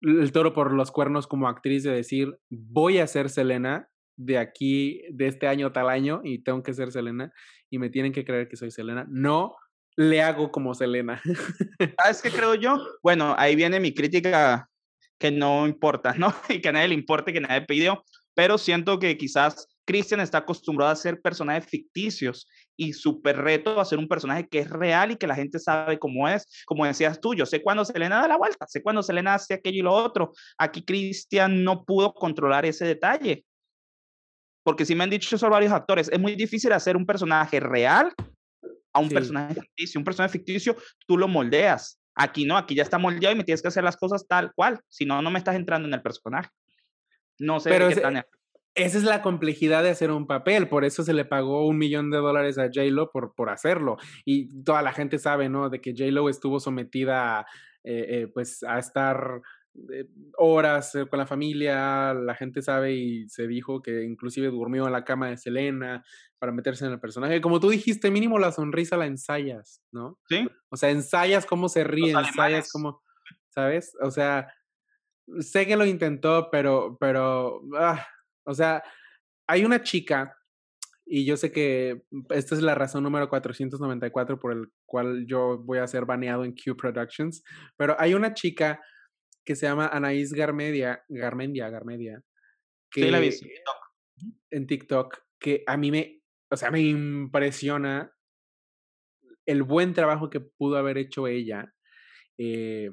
el 0.00 0.32
toro 0.32 0.52
por 0.52 0.72
los 0.72 0.90
cuernos 0.90 1.26
como 1.26 1.48
actriz 1.48 1.84
de 1.84 1.92
decir, 1.92 2.38
voy 2.50 2.98
a 2.98 3.06
ser 3.06 3.30
Selena 3.30 3.88
de 4.16 4.38
aquí, 4.38 5.02
de 5.10 5.28
este 5.28 5.46
año 5.46 5.70
tal 5.70 5.88
año, 5.88 6.20
y 6.24 6.42
tengo 6.42 6.62
que 6.62 6.74
ser 6.74 6.90
Selena, 6.90 7.32
y 7.70 7.78
me 7.78 7.88
tienen 7.88 8.12
que 8.12 8.24
creer 8.24 8.48
que 8.48 8.56
soy 8.56 8.72
Selena. 8.72 9.06
No 9.08 9.54
le 9.96 10.22
hago 10.22 10.50
como 10.50 10.74
Selena. 10.74 11.22
¿Sabes 12.02 12.22
qué 12.22 12.30
creo 12.30 12.54
yo? 12.54 12.78
Bueno, 13.02 13.34
ahí 13.38 13.54
viene 13.54 13.80
mi 13.80 13.94
crítica 13.94 14.68
que 15.18 15.30
no 15.30 15.66
importa, 15.66 16.14
¿no? 16.14 16.32
Y 16.48 16.60
que 16.60 16.68
a 16.68 16.72
nadie 16.72 16.88
le 16.88 16.94
importe, 16.94 17.32
que 17.32 17.40
nadie 17.40 17.62
pidió, 17.62 18.04
pero 18.34 18.58
siento 18.58 18.98
que 18.98 19.16
quizás 19.16 19.68
Christian 19.84 20.20
está 20.20 20.38
acostumbrado 20.38 20.90
a 20.90 20.92
hacer 20.92 21.20
personajes 21.20 21.66
ficticios 21.66 22.48
y 22.78 22.92
súper 22.92 23.36
reto 23.36 23.80
a 23.80 23.84
ser 23.84 23.98
un 23.98 24.06
personaje 24.06 24.48
que 24.48 24.60
es 24.60 24.70
real 24.70 25.10
y 25.10 25.16
que 25.16 25.26
la 25.26 25.34
gente 25.34 25.58
sabe 25.58 25.98
cómo 25.98 26.28
es. 26.28 26.46
Como 26.64 26.86
decías 26.86 27.20
tú, 27.20 27.34
yo 27.34 27.44
sé 27.44 27.60
cuándo 27.60 27.84
Selena 27.84 28.20
da 28.20 28.28
la 28.28 28.38
vuelta, 28.38 28.66
sé 28.68 28.82
cuándo 28.82 29.02
Selena 29.02 29.34
hace 29.34 29.54
aquello 29.54 29.80
y 29.80 29.82
lo 29.82 29.92
otro. 29.92 30.32
Aquí 30.56 30.82
Christian 30.82 31.64
no 31.64 31.84
pudo 31.84 32.14
controlar 32.14 32.64
ese 32.64 32.86
detalle. 32.86 33.44
Porque 34.62 34.84
si 34.84 34.94
me 34.94 35.02
han 35.02 35.10
dicho 35.10 35.34
eso 35.34 35.50
varios 35.50 35.72
actores, 35.72 36.08
es 36.08 36.20
muy 36.20 36.36
difícil 36.36 36.72
hacer 36.72 36.96
un 36.96 37.04
personaje 37.04 37.58
real 37.58 38.12
a 38.92 39.00
un 39.00 39.08
personaje 39.08 39.60
ficticio. 39.60 39.98
Un 39.98 40.04
personaje 40.04 40.32
ficticio 40.32 40.76
tú 41.04 41.18
lo 41.18 41.26
moldeas. 41.26 42.00
Aquí 42.14 42.44
no, 42.44 42.56
aquí 42.56 42.76
ya 42.76 42.84
está 42.84 42.96
moldeado 42.96 43.34
y 43.34 43.38
me 43.38 43.44
tienes 43.44 43.60
que 43.60 43.68
hacer 43.68 43.82
las 43.82 43.96
cosas 43.96 44.24
tal 44.28 44.52
cual. 44.54 44.80
Si 44.88 45.04
no, 45.04 45.20
no 45.20 45.32
me 45.32 45.38
estás 45.38 45.56
entrando 45.56 45.88
en 45.88 45.94
el 45.94 46.02
personaje. 46.02 46.50
No 47.40 47.58
sé 47.58 47.70
Pero 47.70 47.88
qué 47.88 47.96
tan 47.96 48.22
esa 48.74 48.98
es 48.98 49.04
la 49.04 49.22
complejidad 49.22 49.82
de 49.82 49.90
hacer 49.90 50.10
un 50.10 50.26
papel, 50.26 50.68
por 50.68 50.84
eso 50.84 51.02
se 51.02 51.12
le 51.12 51.24
pagó 51.24 51.66
un 51.66 51.78
millón 51.78 52.10
de 52.10 52.18
dólares 52.18 52.58
a 52.58 52.66
J-Lo 52.66 53.10
por, 53.10 53.34
por 53.34 53.50
hacerlo. 53.50 53.96
Y 54.24 54.62
toda 54.62 54.82
la 54.82 54.92
gente 54.92 55.18
sabe, 55.18 55.48
¿no? 55.48 55.68
De 55.68 55.80
que 55.80 55.94
J-Lo 55.96 56.28
estuvo 56.28 56.60
sometida 56.60 57.46
eh, 57.84 58.06
eh, 58.08 58.26
pues 58.32 58.62
a 58.62 58.78
estar 58.78 59.40
eh, 59.92 60.06
horas 60.36 60.92
con 61.08 61.18
la 61.18 61.26
familia, 61.26 62.12
la 62.12 62.34
gente 62.34 62.60
sabe 62.62 62.94
y 62.94 63.28
se 63.28 63.46
dijo 63.46 63.82
que 63.82 64.04
inclusive 64.04 64.48
durmió 64.48 64.86
en 64.86 64.92
la 64.92 65.04
cama 65.04 65.28
de 65.28 65.36
Selena 65.36 66.04
para 66.38 66.52
meterse 66.52 66.84
en 66.84 66.92
el 66.92 67.00
personaje. 67.00 67.40
Como 67.40 67.60
tú 67.60 67.70
dijiste, 67.70 68.10
mínimo 68.10 68.38
la 68.38 68.52
sonrisa 68.52 68.96
la 68.96 69.06
ensayas, 69.06 69.82
¿no? 69.92 70.18
Sí. 70.28 70.48
O 70.70 70.76
sea, 70.76 70.90
ensayas 70.90 71.46
cómo 71.46 71.68
se 71.68 71.84
ríe, 71.84 72.12
ensayas 72.12 72.70
cómo, 72.72 73.02
¿sabes? 73.48 73.92
O 74.02 74.10
sea, 74.10 74.52
sé 75.40 75.66
que 75.66 75.76
lo 75.76 75.86
intentó, 75.86 76.48
pero, 76.50 76.96
pero, 77.00 77.62
ah, 77.78 78.06
o 78.48 78.54
sea, 78.54 78.82
hay 79.46 79.64
una 79.64 79.82
chica, 79.82 80.36
y 81.06 81.24
yo 81.24 81.36
sé 81.36 81.52
que 81.52 82.02
esta 82.30 82.54
es 82.54 82.62
la 82.62 82.74
razón 82.74 83.02
número 83.02 83.28
494 83.28 84.38
por 84.38 84.52
el 84.52 84.66
cual 84.86 85.26
yo 85.26 85.58
voy 85.58 85.78
a 85.78 85.86
ser 85.86 86.04
baneado 86.04 86.44
en 86.44 86.54
Q 86.54 86.76
Productions, 86.76 87.42
pero 87.76 87.94
hay 87.98 88.14
una 88.14 88.34
chica 88.34 88.80
que 89.44 89.54
se 89.54 89.66
llama 89.66 89.88
Anaís 89.88 90.32
Garmedia, 90.32 91.04
Garmendia, 91.08 91.70
Garmedia, 91.70 92.22
que 92.90 93.02
sí, 93.02 93.10
la 93.10 93.20
vi 93.20 93.30
en 94.50 94.66
TikTok, 94.66 95.18
que 95.38 95.62
a 95.66 95.76
mí 95.76 95.90
me, 95.90 96.22
o 96.50 96.56
sea, 96.56 96.70
me 96.70 96.80
impresiona 96.80 98.12
el 99.46 99.62
buen 99.62 99.94
trabajo 99.94 100.30
que 100.30 100.40
pudo 100.40 100.76
haber 100.76 100.98
hecho 100.98 101.26
ella 101.26 101.74
eh, 102.38 102.90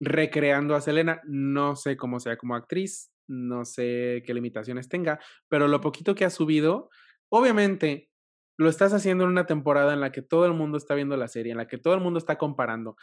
recreando 0.00 0.74
a 0.74 0.80
Selena. 0.80 1.20
No 1.24 1.76
sé 1.76 1.96
cómo 1.96 2.20
sea 2.20 2.36
como 2.36 2.54
actriz, 2.54 3.10
no 3.28 3.64
sé 3.64 4.22
qué 4.26 4.34
limitaciones 4.34 4.88
tenga, 4.88 5.20
pero 5.48 5.68
lo 5.68 5.80
poquito 5.80 6.14
que 6.14 6.24
ha 6.24 6.30
subido, 6.30 6.90
obviamente 7.28 8.10
lo 8.58 8.68
estás 8.68 8.92
haciendo 8.92 9.24
en 9.24 9.30
una 9.30 9.46
temporada 9.46 9.92
en 9.92 10.00
la 10.00 10.12
que 10.12 10.22
todo 10.22 10.46
el 10.46 10.54
mundo 10.54 10.78
está 10.78 10.94
viendo 10.94 11.16
la 11.16 11.28
serie, 11.28 11.52
en 11.52 11.58
la 11.58 11.68
que 11.68 11.78
todo 11.78 11.94
el 11.94 12.00
mundo 12.00 12.18
está 12.18 12.36
comparando, 12.38 12.96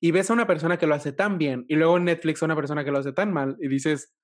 y 0.00 0.10
ves 0.10 0.30
a 0.30 0.34
una 0.34 0.46
persona 0.46 0.78
que 0.78 0.86
lo 0.86 0.94
hace 0.94 1.12
tan 1.12 1.38
bien, 1.38 1.64
y 1.68 1.76
luego 1.76 1.98
Netflix 1.98 2.42
a 2.42 2.46
una 2.46 2.56
persona 2.56 2.84
que 2.84 2.90
lo 2.90 2.98
hace 2.98 3.12
tan 3.12 3.32
mal, 3.32 3.56
y 3.60 3.68
dices, 3.68 4.14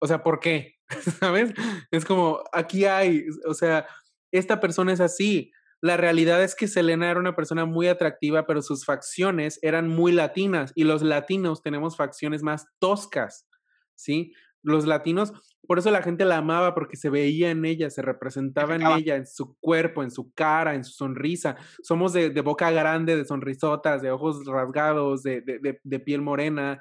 o 0.00 0.06
sea, 0.06 0.22
¿por 0.22 0.40
qué? 0.40 0.76
¿Sabes? 1.20 1.52
Es 1.90 2.04
como, 2.04 2.42
aquí 2.52 2.84
hay, 2.84 3.24
o 3.46 3.54
sea, 3.54 3.86
esta 4.32 4.60
persona 4.60 4.92
es 4.92 5.00
así. 5.00 5.52
La 5.80 5.96
realidad 5.96 6.42
es 6.42 6.56
que 6.56 6.66
Selena 6.66 7.10
era 7.10 7.20
una 7.20 7.36
persona 7.36 7.64
muy 7.64 7.86
atractiva, 7.86 8.46
pero 8.46 8.62
sus 8.62 8.84
facciones 8.84 9.58
eran 9.62 9.88
muy 9.88 10.12
latinas 10.12 10.72
y 10.74 10.84
los 10.84 11.02
latinos 11.02 11.62
tenemos 11.62 11.96
facciones 11.96 12.42
más 12.42 12.66
toscas, 12.80 13.46
¿sí? 13.94 14.32
Los 14.62 14.86
latinos, 14.86 15.32
por 15.66 15.78
eso 15.78 15.90
la 15.90 16.02
gente 16.02 16.24
la 16.24 16.38
amaba, 16.38 16.74
porque 16.74 16.96
se 16.96 17.10
veía 17.10 17.50
en 17.50 17.64
ella, 17.64 17.90
se 17.90 18.02
representaba 18.02 18.74
en 18.74 18.86
ella, 18.86 19.16
en 19.16 19.26
su 19.26 19.56
cuerpo, 19.60 20.02
en 20.02 20.10
su 20.10 20.32
cara, 20.32 20.74
en 20.74 20.84
su 20.84 20.92
sonrisa. 20.92 21.56
Somos 21.82 22.12
de, 22.12 22.30
boca 22.40 22.70
grande, 22.70 23.16
de 23.16 23.24
sonrisotas, 23.24 24.00
de 24.00 24.10
ojos 24.10 24.44
rasgados, 24.46 25.22
de, 25.22 25.42
de, 25.42 26.00
piel 26.00 26.22
morena. 26.22 26.80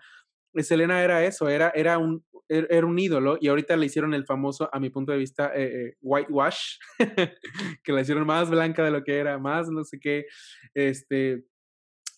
Selena 0.55 1.03
era 1.03 1.25
eso, 1.25 1.49
era, 1.49 1.71
era 1.75 1.97
un, 1.97 2.23
er, 2.47 2.67
era 2.69 2.87
un 2.87 2.97
ídolo 2.97 3.37
y 3.39 3.49
ahorita 3.49 3.75
le 3.75 3.85
hicieron 3.85 4.13
el 4.13 4.25
famoso, 4.25 4.69
a 4.71 4.79
mi 4.79 4.89
punto 4.89 5.11
de 5.11 5.17
vista, 5.17 5.51
eh, 5.53 5.89
eh, 5.89 5.93
whitewash, 6.01 6.77
que 7.83 7.91
la 7.91 8.01
hicieron 8.01 8.25
más 8.25 8.49
blanca 8.49 8.83
de 8.83 8.91
lo 8.91 9.03
que 9.03 9.17
era, 9.17 9.37
más 9.37 9.69
no 9.69 9.83
sé 9.83 9.99
qué, 9.99 10.25
este, 10.73 11.43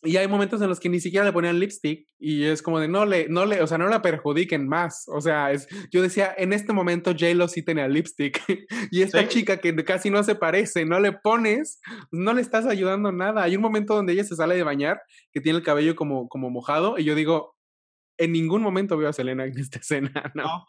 y 0.01 0.15
hay 0.15 0.27
momentos 0.27 0.61
en 0.61 0.69
los 0.69 0.79
que 0.79 0.87
ni 0.87 1.01
siquiera 1.01 1.25
le 1.25 1.33
ponían 1.33 1.59
lipstick 1.59 2.07
y 2.17 2.45
es 2.45 2.61
como 2.61 2.79
de 2.79 2.87
no 2.87 3.05
le, 3.05 3.27
no 3.27 3.45
le, 3.45 3.61
o 3.61 3.67
sea, 3.67 3.77
no 3.77 3.89
la 3.89 4.01
perjudiquen 4.01 4.67
más. 4.67 5.05
O 5.07 5.19
sea, 5.19 5.51
es, 5.51 5.67
yo 5.91 6.01
decía, 6.01 6.33
en 6.37 6.53
este 6.53 6.71
momento 6.71 7.11
J-Lo 7.11 7.49
sí 7.49 7.63
tenía 7.63 7.87
lipstick 7.87 8.41
y 8.91 9.01
esta 9.01 9.27
chica 9.27 9.57
que 9.57 9.75
casi 9.83 10.09
no 10.09 10.23
se 10.23 10.35
parece, 10.35 10.85
no 10.85 10.99
le 10.99 11.11
pones, 11.11 11.81
no 12.11 12.33
le 12.33 12.41
estás 12.41 12.65
ayudando 12.65 13.11
nada. 13.11 13.43
Hay 13.43 13.55
un 13.57 13.61
momento 13.61 13.93
donde 13.93 14.13
ella 14.13 14.23
se 14.23 14.35
sale 14.35 14.55
de 14.55 14.63
bañar, 14.63 15.01
que 15.33 15.41
tiene 15.41 15.57
el 15.57 15.65
cabello 15.65 15.95
como, 15.95 16.29
como 16.29 16.49
mojado 16.49 16.97
y 16.97 17.03
yo 17.03 17.13
digo, 17.15 17.55
en 18.17 18.31
ningún 18.31 18.61
momento 18.61 18.97
veo 18.97 19.09
a 19.09 19.13
Selena 19.13 19.45
en 19.45 19.57
esta 19.57 19.79
escena, 19.79 20.31
¿no? 20.33 20.65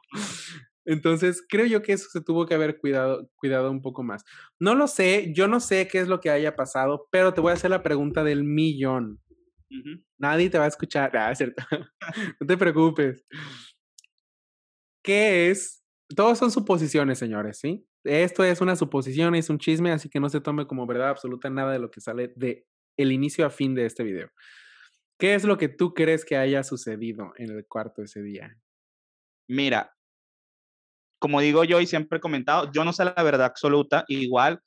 Entonces, 0.91 1.45
creo 1.49 1.67
yo 1.67 1.83
que 1.83 1.93
eso 1.93 2.09
se 2.11 2.21
tuvo 2.21 2.47
que 2.47 2.55
haber 2.55 2.77
cuidado, 2.79 3.31
cuidado 3.37 3.71
un 3.71 3.81
poco 3.81 4.03
más. 4.03 4.25
No 4.59 4.75
lo 4.75 4.89
sé, 4.89 5.33
yo 5.33 5.47
no 5.47 5.61
sé 5.61 5.87
qué 5.87 6.01
es 6.01 6.09
lo 6.09 6.21
que 6.21 6.31
haya 6.31 6.57
pasado, 6.57 7.07
pero 7.13 7.33
te 7.33 7.41
voy 7.41 7.53
a 7.53 7.55
hacer 7.55 7.71
la 7.71 7.85
pregunta 7.85 8.25
del 8.25 8.43
millón. 8.43 9.21
Nadie 10.19 10.51
te 10.51 10.59
va 10.59 10.65
a 10.65 10.69
escuchar, 10.69 11.17
ah, 11.17 11.33
¿cierto? 11.33 11.63
no 12.41 12.45
te 12.45 12.57
preocupes. 12.57 13.25
¿Qué 15.05 15.51
es? 15.51 15.85
Todos 16.17 16.39
son 16.39 16.51
suposiciones, 16.51 17.21
señores, 17.21 17.61
¿sí? 17.61 17.87
Esto 18.03 18.43
es 18.43 18.61
una 18.61 18.75
suposición, 18.75 19.37
es 19.37 19.49
un 19.49 19.59
chisme, 19.59 19.93
así 19.93 20.09
que 20.09 20.19
no 20.19 20.29
se 20.29 20.41
tome 20.41 20.67
como 20.67 20.89
verdad 20.89 21.11
absoluta 21.11 21.51
nada 21.51 21.71
de 21.73 21.79
lo 21.79 21.93
que 21.93 22.01
sale 22.01 22.33
de 22.35 22.67
el 22.97 23.13
inicio 23.13 23.47
a 23.47 23.51
fin 23.51 23.77
de 23.77 23.87
este 23.87 24.03
video. 24.03 24.33
¿Qué 25.21 25.37
es 25.37 25.45
lo 25.45 25.57
que 25.57 25.69
tú 25.69 25.95
crees 25.95 26.25
que 26.25 26.37
haya 26.37 26.65
sucedido 26.65 27.33
en 27.37 27.51
el 27.51 27.65
cuarto 27.65 28.03
ese 28.03 28.23
día? 28.23 28.59
Mira, 29.49 29.93
como 31.21 31.41
digo 31.41 31.63
yo 31.63 31.81
y 31.81 31.87
siempre 31.87 32.19
he 32.19 32.21
comentado, 32.21 32.73
yo 32.73 32.85
no 32.85 32.93
sé 32.93 33.05
la 33.05 33.23
verdad 33.23 33.47
absoluta, 33.47 34.05
igual 34.09 34.61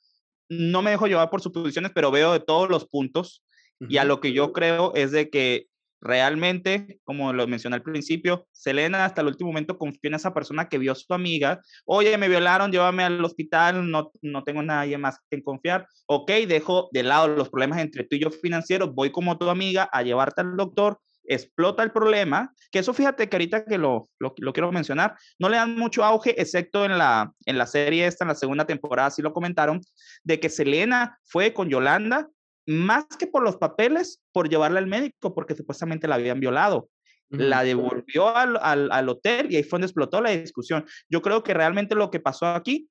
no 0.48 0.80
me 0.80 0.90
dejo 0.90 1.06
llevar 1.06 1.28
por 1.28 1.42
suposiciones, 1.42 1.92
pero 1.94 2.10
veo 2.10 2.32
de 2.32 2.40
todos 2.40 2.70
los 2.70 2.86
puntos 2.86 3.44
y 3.80 3.98
a 3.98 4.04
lo 4.04 4.20
que 4.20 4.32
yo 4.32 4.52
creo 4.52 4.94
es 4.94 5.10
de 5.10 5.28
que 5.28 5.66
realmente, 6.00 7.00
como 7.04 7.32
lo 7.32 7.46
mencioné 7.46 7.76
al 7.76 7.82
principio, 7.82 8.46
Selena 8.52 9.04
hasta 9.04 9.22
el 9.22 9.26
último 9.26 9.50
momento 9.50 9.78
confía 9.78 10.10
en 10.10 10.14
esa 10.14 10.32
persona 10.32 10.68
que 10.68 10.78
vio 10.78 10.92
a 10.92 10.94
su 10.94 11.12
amiga, 11.12 11.60
oye, 11.86 12.16
me 12.18 12.28
violaron, 12.28 12.70
llévame 12.70 13.04
al 13.04 13.24
hospital, 13.24 13.90
no, 13.90 14.12
no 14.22 14.44
tengo 14.44 14.62
nadie 14.62 14.96
más 14.96 15.18
que 15.30 15.42
confiar, 15.42 15.88
ok, 16.06 16.30
dejo 16.46 16.88
de 16.92 17.02
lado 17.02 17.28
los 17.28 17.48
problemas 17.48 17.80
entre 17.80 18.04
tú 18.04 18.16
y 18.16 18.20
yo 18.20 18.30
financieros, 18.30 18.94
voy 18.94 19.10
como 19.10 19.38
tu 19.38 19.48
amiga 19.48 19.88
a 19.90 20.02
llevarte 20.02 20.42
al 20.42 20.56
doctor, 20.56 21.00
explota 21.26 21.82
el 21.82 21.92
problema, 21.92 22.52
que 22.70 22.80
eso 22.80 22.92
fíjate 22.92 23.28
que 23.28 23.36
ahorita 23.36 23.64
que 23.64 23.78
lo, 23.78 24.08
lo, 24.18 24.52
quiero 24.52 24.72
mencionar, 24.72 25.16
no 25.38 25.48
le 25.48 25.56
dan 25.56 25.76
mucho 25.76 26.04
auge, 26.04 26.40
excepto 26.40 26.84
en 26.84 26.98
la, 26.98 27.32
en 27.46 27.58
la 27.58 27.66
serie 27.66 28.06
esta, 28.06 28.24
en 28.24 28.28
la 28.28 28.34
segunda 28.34 28.66
temporada, 28.66 29.10
sí 29.10 29.22
lo 29.22 29.32
comentaron, 29.32 29.80
de 30.22 30.40
que 30.40 30.48
Selena 30.48 31.18
fue 31.24 31.52
con 31.52 31.68
Yolanda, 31.68 32.28
más 32.66 33.04
que 33.18 33.26
por 33.26 33.42
los 33.42 33.56
papeles, 33.56 34.22
por 34.32 34.48
llevarla 34.48 34.78
al 34.78 34.86
médico, 34.86 35.34
porque 35.34 35.54
supuestamente 35.54 36.08
la 36.08 36.14
habían 36.14 36.40
violado. 36.40 36.88
La 37.30 37.64
devolvió 37.64 38.34
al, 38.36 38.58
al, 38.60 38.92
al 38.92 39.08
hotel 39.08 39.50
y 39.50 39.56
ahí 39.56 39.64
fue 39.64 39.78
donde 39.78 39.86
explotó 39.86 40.20
la 40.20 40.30
discusión. 40.30 40.84
Yo 41.08 41.20
creo 41.20 41.42
que 41.42 41.52
realmente 41.52 41.94
lo 41.94 42.10
que 42.10 42.20
pasó 42.20 42.46
aquí 42.46 42.88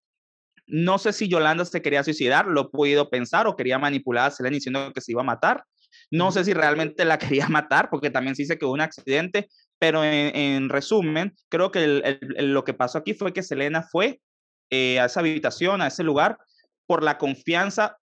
no 0.65 0.97
sé 0.97 1.13
si 1.13 1.27
Yolanda 1.27 1.65
se 1.65 1.81
quería 1.81 2.03
suicidar, 2.03 2.47
lo 2.47 2.61
he 2.61 2.69
podido 2.69 3.09
pensar, 3.09 3.47
o 3.47 3.55
quería 3.55 3.79
manipular 3.79 4.27
a 4.27 4.31
Selena 4.31 4.55
diciendo 4.55 4.91
que 4.93 5.01
se 5.01 5.11
iba 5.11 5.21
a 5.21 5.25
matar, 5.25 5.65
no 6.13 6.31
sé 6.31 6.45
si 6.45 6.53
realmente 6.53 7.05
la 7.05 7.17
quería 7.41 7.47
matar, 7.49 7.89
porque 7.89 8.11
también 8.11 8.35
se 8.35 8.43
dice 8.43 8.57
que 8.57 8.65
hubo 8.65 8.73
un 8.73 8.81
accidente, 8.81 9.49
pero 9.79 10.03
en, 10.03 10.69
resumen, 10.69 11.35
creo 11.49 11.71
que 11.71 12.19
lo 12.37 12.63
que 12.63 12.73
pasó 12.73 12.99
aquí 12.99 13.13
fue 13.13 13.33
que 13.33 13.43
Selena 13.43 13.83
fue 13.83 14.21
eh, 14.69 14.99
a 14.99 15.05
esa 15.05 15.19
habitación, 15.19 15.81
a 15.81 15.87
ese 15.87 16.03
lugar, 16.03 16.37
por 16.85 17.03
la 17.03 17.17
confianza 17.17 17.97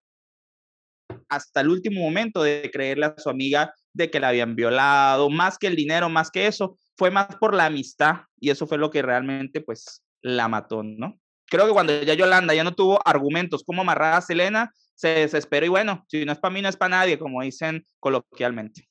hasta 1.29 1.61
el 1.61 1.69
último 1.69 2.01
momento 2.01 2.43
de 2.43 2.69
creerle 2.71 3.05
a 3.05 3.15
su 3.17 3.29
amiga 3.29 3.73
de 3.93 4.11
que 4.11 4.19
la 4.19 4.29
habían 4.29 4.55
violado, 4.55 5.29
más 5.29 5.57
que 5.57 5.67
el 5.67 5.75
dinero, 5.75 6.09
más 6.09 6.29
que 6.29 6.47
eso, 6.47 6.77
fue 6.97 7.11
más 7.11 7.35
por 7.37 7.55
la 7.55 7.65
amistad 7.65 8.23
y 8.39 8.49
eso 8.49 8.67
fue 8.67 8.77
lo 8.77 8.89
que 8.91 9.01
realmente 9.01 9.61
pues 9.61 10.03
la 10.21 10.47
mató, 10.47 10.83
¿no? 10.83 11.17
Creo 11.49 11.65
que 11.65 11.73
cuando 11.73 12.01
ya 12.03 12.13
Yolanda 12.13 12.53
ya 12.53 12.63
no 12.63 12.73
tuvo 12.73 12.99
argumentos 13.05 13.63
como 13.63 13.81
amarrar 13.81 14.15
a 14.15 14.21
Selena, 14.21 14.71
se 15.01 15.07
desesperó 15.07 15.65
y 15.65 15.69
bueno, 15.69 16.05
si 16.07 16.23
no 16.25 16.31
es 16.31 16.37
para 16.37 16.53
mí, 16.53 16.61
no 16.61 16.69
es 16.69 16.77
para 16.77 16.97
nadie, 16.97 17.17
como 17.17 17.41
dicen 17.41 17.87
coloquialmente. 17.99 18.87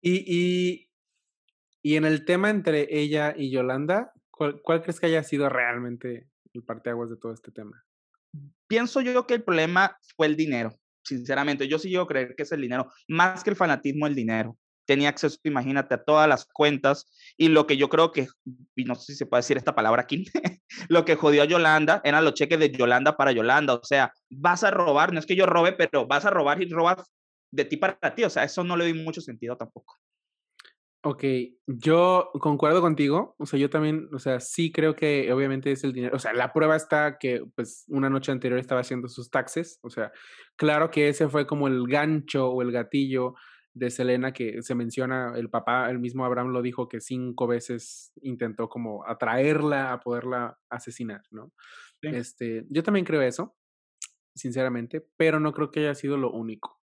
Y, 0.00 0.24
y, 0.26 0.88
y, 1.82 1.96
en 1.96 2.06
el 2.06 2.24
tema 2.24 2.48
entre 2.48 2.86
ella 2.90 3.34
y 3.36 3.50
Yolanda, 3.50 4.12
¿cuál, 4.30 4.62
¿cuál, 4.62 4.80
crees 4.80 4.98
que 4.98 5.06
haya 5.06 5.22
sido 5.22 5.50
realmente 5.50 6.30
el 6.54 6.62
parteaguas 6.62 7.10
de 7.10 7.18
todo 7.18 7.34
este 7.34 7.52
tema? 7.52 7.84
Pienso 8.66 9.02
yo 9.02 9.26
que 9.26 9.34
el 9.34 9.42
problema 9.42 9.98
fue 10.16 10.26
el 10.26 10.36
dinero, 10.36 10.74
sinceramente. 11.04 11.68
Yo 11.68 11.78
sí 11.78 11.90
yo 11.90 12.06
creo 12.06 12.34
que 12.34 12.42
es 12.42 12.52
el 12.52 12.62
dinero, 12.62 12.90
más 13.06 13.44
que 13.44 13.50
el 13.50 13.56
fanatismo, 13.56 14.06
el 14.06 14.14
dinero 14.14 14.56
tenía 14.86 15.10
acceso, 15.10 15.38
imagínate, 15.44 15.94
a 15.94 16.04
todas 16.04 16.28
las 16.28 16.46
cuentas 16.46 17.06
y 17.36 17.48
lo 17.48 17.66
que 17.66 17.76
yo 17.76 17.88
creo 17.88 18.12
que, 18.12 18.28
y 18.74 18.84
no 18.84 18.94
sé 18.94 19.12
si 19.12 19.18
se 19.18 19.26
puede 19.26 19.40
decir 19.40 19.56
esta 19.56 19.74
palabra 19.74 20.02
aquí, 20.02 20.24
lo 20.88 21.04
que 21.04 21.16
jodió 21.16 21.42
a 21.42 21.46
Yolanda 21.46 22.00
eran 22.04 22.24
los 22.24 22.34
cheques 22.34 22.58
de 22.58 22.70
Yolanda 22.70 23.16
para 23.16 23.32
Yolanda, 23.32 23.74
o 23.74 23.84
sea, 23.84 24.12
vas 24.30 24.64
a 24.64 24.70
robar, 24.70 25.12
no 25.12 25.18
es 25.18 25.26
que 25.26 25.36
yo 25.36 25.46
robe, 25.46 25.72
pero 25.72 26.06
vas 26.06 26.24
a 26.24 26.30
robar 26.30 26.62
y 26.62 26.68
robas 26.70 27.12
de 27.50 27.64
ti 27.64 27.76
para 27.76 28.14
ti, 28.14 28.24
o 28.24 28.30
sea, 28.30 28.44
eso 28.44 28.64
no 28.64 28.76
le 28.76 28.84
doy 28.84 28.94
mucho 28.94 29.20
sentido 29.20 29.56
tampoco. 29.56 29.96
Ok, 31.08 31.22
yo 31.68 32.30
concuerdo 32.40 32.80
contigo, 32.80 33.36
o 33.38 33.46
sea, 33.46 33.60
yo 33.60 33.70
también, 33.70 34.08
o 34.12 34.18
sea, 34.18 34.40
sí 34.40 34.72
creo 34.72 34.96
que 34.96 35.32
obviamente 35.32 35.70
es 35.70 35.84
el 35.84 35.92
dinero, 35.92 36.16
o 36.16 36.18
sea, 36.18 36.32
la 36.32 36.52
prueba 36.52 36.74
está 36.74 37.16
que 37.18 37.44
pues 37.54 37.84
una 37.86 38.10
noche 38.10 38.32
anterior 38.32 38.58
estaba 38.58 38.80
haciendo 38.80 39.06
sus 39.06 39.30
taxes, 39.30 39.78
o 39.82 39.90
sea, 39.90 40.10
claro 40.56 40.90
que 40.90 41.08
ese 41.08 41.28
fue 41.28 41.46
como 41.46 41.68
el 41.68 41.86
gancho 41.86 42.48
o 42.48 42.60
el 42.60 42.72
gatillo 42.72 43.34
de 43.76 43.90
Selena 43.90 44.32
que 44.32 44.62
se 44.62 44.74
menciona, 44.74 45.34
el 45.36 45.50
papá, 45.50 45.90
el 45.90 45.98
mismo 45.98 46.24
Abraham 46.24 46.48
lo 46.48 46.62
dijo 46.62 46.88
que 46.88 47.02
cinco 47.02 47.46
veces 47.46 48.10
intentó 48.22 48.70
como 48.70 49.06
atraerla 49.06 49.92
a 49.92 50.00
poderla 50.00 50.58
asesinar, 50.70 51.22
¿no? 51.30 51.52
Este, 52.00 52.64
yo 52.70 52.82
también 52.82 53.04
creo 53.04 53.20
eso, 53.20 53.54
sinceramente, 54.34 55.06
pero 55.18 55.40
no 55.40 55.52
creo 55.52 55.70
que 55.70 55.80
haya 55.80 55.94
sido 55.94 56.16
lo 56.16 56.32
único. 56.32 56.80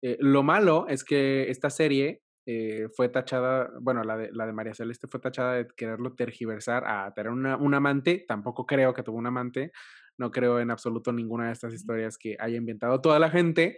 Eh, 0.00 0.16
lo 0.20 0.42
malo 0.42 0.86
es 0.88 1.04
que 1.04 1.50
esta 1.50 1.68
serie 1.68 2.22
eh, 2.46 2.88
fue 2.96 3.10
tachada, 3.10 3.70
bueno, 3.80 4.02
la 4.02 4.16
de, 4.16 4.32
la 4.32 4.46
de 4.46 4.54
María 4.54 4.74
Celeste 4.74 5.08
fue 5.08 5.20
tachada 5.20 5.54
de 5.54 5.68
quererlo 5.76 6.14
tergiversar 6.14 6.84
a 6.86 7.12
tener 7.12 7.30
una, 7.30 7.58
un 7.58 7.74
amante, 7.74 8.24
tampoco 8.26 8.64
creo 8.64 8.94
que 8.94 9.02
tuvo 9.02 9.18
un 9.18 9.26
amante, 9.26 9.70
no 10.16 10.30
creo 10.30 10.60
en 10.60 10.70
absoluto 10.70 11.12
ninguna 11.12 11.48
de 11.48 11.52
estas 11.52 11.74
historias 11.74 12.16
que 12.16 12.36
haya 12.40 12.56
inventado 12.56 13.02
toda 13.02 13.18
la 13.18 13.28
gente, 13.28 13.76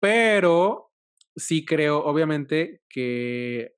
pero 0.00 0.91
sí 1.36 1.64
creo, 1.64 2.04
obviamente, 2.04 2.82
que 2.88 3.74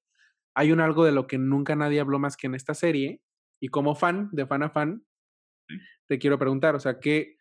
hay 0.55 0.73
un 0.73 0.81
algo 0.81 1.05
de 1.05 1.13
lo 1.13 1.27
que 1.27 1.39
nunca 1.39 1.77
nadie 1.77 2.01
habló 2.01 2.19
más 2.19 2.37
que 2.37 2.47
en 2.47 2.55
esta 2.55 2.75
serie. 2.75 3.21
Y 3.61 3.69
como 3.69 3.95
fan, 3.95 4.29
de 4.33 4.47
fan 4.47 4.63
a 4.63 4.71
fan, 4.71 5.05
te 6.09 6.19
quiero 6.19 6.39
preguntar, 6.39 6.75
o 6.75 6.81
sea, 6.81 7.01
¿qué, 7.01 7.37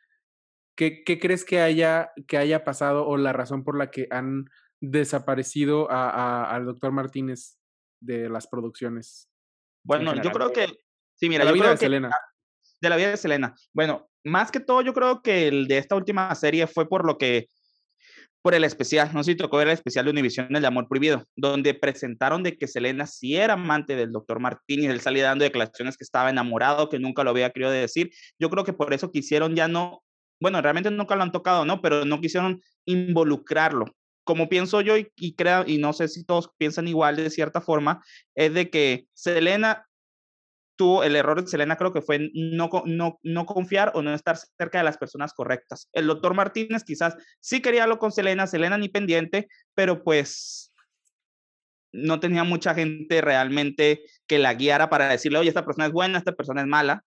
qué, 0.76 1.04
qué 1.04 1.20
crees 1.20 1.44
que 1.46 1.60
haya, 1.60 2.12
que 2.28 2.38
haya 2.38 2.64
pasado 2.64 3.06
o 3.06 3.18
la 3.18 3.34
razón 3.34 3.64
por 3.64 3.78
la 3.78 3.92
que 3.92 4.08
han 4.10 4.46
desaparecido 4.80 5.90
a, 5.92 6.50
al 6.50 6.66
doctor 6.66 6.92
Martínez 6.92 7.58
de 8.00 8.30
las 8.30 8.48
producciones? 8.48 9.30
Bueno, 9.84 10.16
yo 10.22 10.32
creo 10.32 10.52
que, 10.52 10.68
sí, 11.16 11.28
mira, 11.28 11.44
de 11.44 11.52
la 11.52 11.54
vida 11.54 11.70
de 11.72 11.78
Selena. 11.78 12.12
De 12.82 12.90
la 12.90 12.96
vida 12.96 13.10
de 13.10 13.18
Selena. 13.18 13.56
Bueno, 13.74 14.10
más 14.24 14.52
que 14.52 14.60
todo, 14.60 14.82
yo 14.82 14.94
creo 14.94 15.22
que 15.22 15.48
el 15.48 15.68
de 15.68 15.78
esta 15.78 15.96
última 15.96 16.34
serie 16.36 16.68
fue 16.68 16.88
por 16.88 17.06
lo 17.06 17.18
que 17.18 17.50
por 18.44 18.54
el 18.54 18.66
especial, 18.66 19.10
no 19.14 19.24
sé 19.24 19.32
si 19.32 19.38
tocó 19.38 19.56
ver 19.56 19.70
el 19.70 19.74
especial 19.74 20.04
de 20.04 20.12
Univision 20.12 20.54
El 20.54 20.66
Amor 20.66 20.90
Prohibido, 20.90 21.24
donde 21.34 21.74
presentaron 21.74 22.44
de 22.44 22.58
que 22.58 22.68
Selena 22.68 23.08
sí 23.08 23.38
era 23.38 23.54
amante 23.54 23.96
del 23.96 24.12
doctor 24.12 24.42
Martínez, 24.42 24.92
él 24.92 25.00
salía 25.00 25.24
dando 25.24 25.46
declaraciones 25.46 25.96
que 25.96 26.04
estaba 26.04 26.30
enamorado, 26.30 26.90
que 26.90 27.00
nunca 27.00 27.24
lo 27.24 27.30
había 27.30 27.52
querido 27.52 27.72
decir. 27.72 28.12
Yo 28.38 28.50
creo 28.50 28.66
que 28.66 28.74
por 28.74 28.94
eso 28.94 29.12
quisieron 29.12 29.56
ya 29.56 29.70
no, 29.70 30.04
bueno, 30.42 30.62
realmente 30.62 30.92
nunca 30.92 31.16
lo 31.16 31.24
han 31.24 31.32
tocado, 31.32 31.64
¿no? 31.64 31.82
Pero 31.82 32.04
no 32.04 32.20
quisieron 32.20 32.62
involucrarlo. 32.86 33.86
Como 34.26 34.50
pienso 34.50 34.82
yo 34.82 34.98
y, 34.98 35.08
y 35.16 35.36
creo, 35.36 35.64
y 35.66 35.78
no 35.78 35.94
sé 35.94 36.10
si 36.10 36.26
todos 36.26 36.50
piensan 36.58 36.90
igual 36.90 37.16
de 37.16 37.30
cierta 37.30 37.62
forma, 37.62 38.04
es 38.36 38.54
de 38.54 38.70
que 38.70 39.08
Selena 39.14 39.88
tuvo 40.76 41.04
el 41.04 41.16
error 41.16 41.42
de 41.42 41.48
Selena 41.48 41.76
creo 41.76 41.94
que 41.94 42.02
fue 42.02 42.32
no, 42.34 42.70
no, 42.86 43.20
no 43.22 43.46
confiar 43.46 43.92
o 43.96 44.02
no 44.02 44.14
estar 44.14 44.38
cerca 44.38 44.80
de 44.80 44.84
las 44.84 44.98
personas 44.98 45.34
correctas. 45.34 45.90
El 45.94 46.08
doctor 46.08 46.34
Martínez 46.34 46.84
quizás 46.84 47.16
sí 47.40 47.62
quería 47.62 47.88
lo 47.88 48.00
con 48.00 48.12
Selena, 48.12 48.48
Selena 48.48 48.78
ni 48.78 48.90
pendiente, 48.90 49.48
pero 49.76 50.04
pues 50.04 50.74
no 51.94 52.20
tenía 52.20 52.44
mucha 52.44 52.74
gente 52.74 53.22
realmente 53.22 54.02
que 54.28 54.40
la 54.40 54.56
guiara 54.56 54.90
para 54.90 55.08
decirle, 55.08 55.38
oye, 55.40 55.50
esta 55.50 55.66
persona 55.66 55.86
es 55.86 55.94
buena, 55.94 56.18
esta 56.18 56.34
persona 56.34 56.62
es 56.62 56.68
mala. 56.68 57.04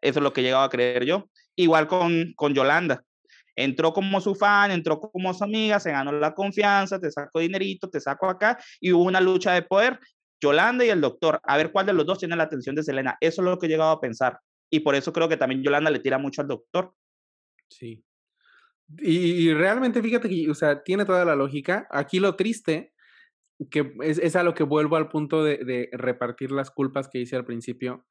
Eso 0.00 0.18
es 0.18 0.22
lo 0.22 0.32
que 0.32 0.42
llegaba 0.42 0.64
a 0.64 0.70
creer 0.70 1.04
yo. 1.04 1.28
Igual 1.56 1.86
con, 1.86 2.32
con 2.36 2.54
Yolanda. 2.54 3.04
Entró 3.54 3.92
como 3.92 4.22
su 4.22 4.34
fan, 4.34 4.70
entró 4.70 4.98
como 4.98 5.34
su 5.34 5.44
amiga, 5.44 5.78
se 5.78 5.90
ganó 5.90 6.12
la 6.12 6.34
confianza, 6.34 6.98
te 6.98 7.10
saco 7.10 7.40
dinerito, 7.40 7.90
te 7.90 8.00
saco 8.00 8.30
acá, 8.30 8.58
y 8.80 8.92
hubo 8.92 9.04
una 9.04 9.20
lucha 9.20 9.52
de 9.52 9.60
poder 9.60 10.00
Yolanda 10.40 10.84
y 10.84 10.90
el 10.90 11.00
doctor, 11.00 11.40
a 11.42 11.56
ver 11.56 11.72
cuál 11.72 11.86
de 11.86 11.92
los 11.92 12.06
dos 12.06 12.18
tiene 12.18 12.36
la 12.36 12.44
atención 12.44 12.74
de 12.74 12.82
Selena. 12.82 13.16
Eso 13.20 13.42
es 13.42 13.44
lo 13.44 13.58
que 13.58 13.66
he 13.66 13.68
llegado 13.68 13.90
a 13.90 14.00
pensar. 14.00 14.40
Y 14.70 14.80
por 14.80 14.94
eso 14.94 15.12
creo 15.12 15.28
que 15.28 15.36
también 15.36 15.62
Yolanda 15.62 15.90
le 15.90 15.98
tira 15.98 16.18
mucho 16.18 16.42
al 16.42 16.48
doctor. 16.48 16.94
Sí. 17.68 18.04
Y, 18.98 19.52
realmente, 19.54 20.02
fíjate 20.02 20.28
que, 20.28 20.50
o 20.50 20.54
sea, 20.54 20.82
tiene 20.82 21.04
toda 21.04 21.24
la 21.24 21.36
lógica. 21.36 21.86
Aquí 21.90 22.18
lo 22.18 22.34
triste, 22.36 22.92
que 23.70 23.92
es, 24.02 24.34
a 24.34 24.42
lo 24.42 24.54
que 24.54 24.64
vuelvo 24.64 24.96
al 24.96 25.08
punto 25.08 25.44
de, 25.44 25.58
de, 25.58 25.88
repartir 25.92 26.50
las 26.50 26.70
culpas 26.70 27.08
que 27.08 27.20
hice 27.20 27.36
al 27.36 27.44
principio, 27.44 28.06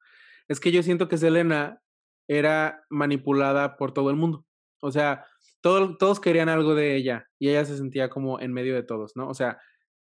es 0.48 0.60
que 0.60 0.72
yo 0.72 0.82
siento 0.82 1.08
que 1.08 1.18
Selena 1.18 1.82
era 2.28 2.84
manipulada 2.88 3.76
por 3.76 3.92
todo 3.92 4.10
el 4.10 4.16
mundo. 4.16 4.46
O 4.80 4.90
sea, 4.90 5.26
todos 5.60 6.20
querían 6.20 6.48
algo 6.48 6.74
de 6.74 6.96
ella 6.96 7.28
y 7.38 7.50
ella 7.50 7.64
se 7.64 7.76
sentía 7.76 8.08
como 8.08 8.40
en 8.40 8.52
medio 8.52 8.74
de 8.74 8.82
todos, 8.82 9.12
¿no? 9.14 9.28
O 9.28 9.34
sea, 9.34 9.58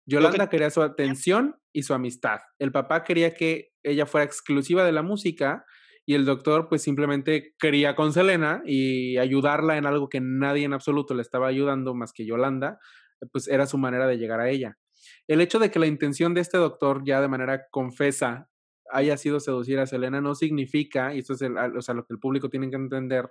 Yolanda 0.06 0.48
quería 0.48 0.70
su 0.70 0.82
atención 0.82 1.56
y 1.72 1.82
su 1.82 1.92
amistad. 1.94 2.40
El 2.58 2.72
papá 2.72 3.04
quería 3.04 3.34
que 3.34 3.72
ella 3.82 4.06
fuera 4.06 4.24
exclusiva 4.24 4.84
de 4.84 4.92
la 4.92 5.02
música 5.02 5.64
y 6.06 6.14
el 6.14 6.24
doctor 6.24 6.68
pues 6.68 6.82
simplemente 6.82 7.54
quería 7.58 7.96
con 7.96 8.12
Selena 8.12 8.62
y 8.64 9.18
ayudarla 9.18 9.76
en 9.76 9.86
algo 9.86 10.08
que 10.08 10.20
nadie 10.20 10.64
en 10.64 10.72
absoluto 10.72 11.14
le 11.14 11.22
estaba 11.22 11.48
ayudando 11.48 11.94
más 11.94 12.12
que 12.12 12.24
Yolanda, 12.24 12.78
pues 13.32 13.48
era 13.48 13.66
su 13.66 13.76
manera 13.78 14.06
de 14.06 14.16
llegar 14.16 14.40
a 14.40 14.48
ella. 14.48 14.78
El 15.26 15.40
hecho 15.40 15.58
de 15.58 15.70
que 15.70 15.80
la 15.80 15.86
intención 15.86 16.32
de 16.32 16.40
este 16.40 16.58
doctor 16.58 17.02
ya 17.04 17.20
de 17.20 17.28
manera 17.28 17.66
confesa 17.70 18.48
haya 18.92 19.16
sido 19.16 19.40
seducir 19.40 19.80
a 19.80 19.86
Selena 19.86 20.20
no 20.20 20.36
significa, 20.36 21.12
y 21.12 21.18
esto 21.18 21.32
es 21.34 21.40
lo 21.40 22.06
que 22.06 22.12
el 22.12 22.20
público 22.20 22.48
tiene 22.48 22.70
que 22.70 22.76
entender, 22.76 23.28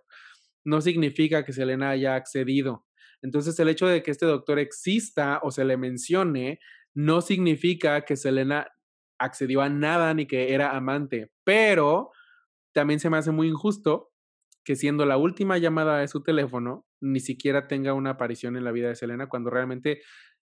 no 0.66 0.82
significa 0.82 1.46
que 1.46 1.54
Selena 1.54 1.92
haya 1.92 2.16
accedido. 2.16 2.86
Entonces, 3.22 3.58
el 3.60 3.70
hecho 3.70 3.88
de 3.88 4.04
que 4.04 4.12
este 4.12 4.26
doctor 4.26 4.60
exista 4.60 5.40
o 5.42 5.52
se 5.52 5.64
le 5.64 5.78
mencione 5.78 6.60
no 6.94 7.22
significa 7.22 8.02
que 8.02 8.16
Selena 8.18 8.68
accedió 9.18 9.62
a 9.62 9.70
nada 9.70 10.14
ni 10.14 10.26
que 10.26 10.54
era 10.54 10.76
amante, 10.76 11.32
pero 11.44 12.12
también 12.74 13.00
se 13.00 13.10
me 13.10 13.18
hace 13.18 13.32
muy 13.32 13.48
injusto 13.48 14.12
que 14.64 14.76
siendo 14.76 15.06
la 15.06 15.18
última 15.18 15.58
llamada 15.58 16.00
de 16.00 16.08
su 16.08 16.24
teléfono, 16.24 16.86
ni 17.00 17.20
siquiera 17.20 17.68
tenga 17.68 17.94
una 17.94 18.12
aparición 18.12 18.58
en 18.58 18.64
la 18.64 18.72
vida 18.72 18.90
de 18.90 18.96
Selena, 18.96 19.28
cuando 19.28 19.50
realmente, 19.50 20.02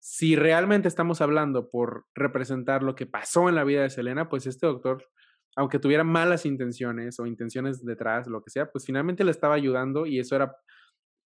si 0.01 0.35
realmente 0.35 0.89
estamos 0.89 1.21
hablando 1.21 1.71
por 1.71 2.07
representar 2.15 2.83
lo 2.83 2.95
que 2.95 3.07
pasó 3.07 3.49
en 3.49 3.55
la 3.55 3.65
vida 3.65 3.83
de 3.83 3.91
Selena, 3.91 4.29
pues 4.29 4.47
este 4.47 4.67
doctor 4.67 5.09
aunque 5.57 5.79
tuviera 5.79 6.05
malas 6.05 6.47
intenciones 6.47 7.19
o 7.19 7.27
intenciones 7.27 7.85
detrás, 7.85 8.27
lo 8.27 8.43
que 8.43 8.51
sea, 8.51 8.71
pues 8.71 8.85
finalmente 8.87 9.25
le 9.25 9.31
estaba 9.31 9.55
ayudando 9.55 10.07
y 10.07 10.19
eso 10.19 10.37
era 10.37 10.57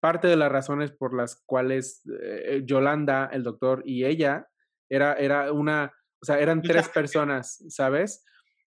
parte 0.00 0.28
de 0.28 0.36
las 0.36 0.50
razones 0.50 0.92
por 0.92 1.14
las 1.14 1.42
cuales 1.46 2.02
eh, 2.22 2.62
Yolanda, 2.64 3.28
el 3.32 3.42
doctor 3.42 3.82
y 3.86 4.04
ella 4.04 4.48
era, 4.88 5.14
era 5.14 5.52
una, 5.52 5.92
o 6.20 6.24
sea, 6.24 6.38
eran 6.38 6.62
tres 6.62 6.88
personas, 6.88 7.64
¿sabes? 7.68 8.24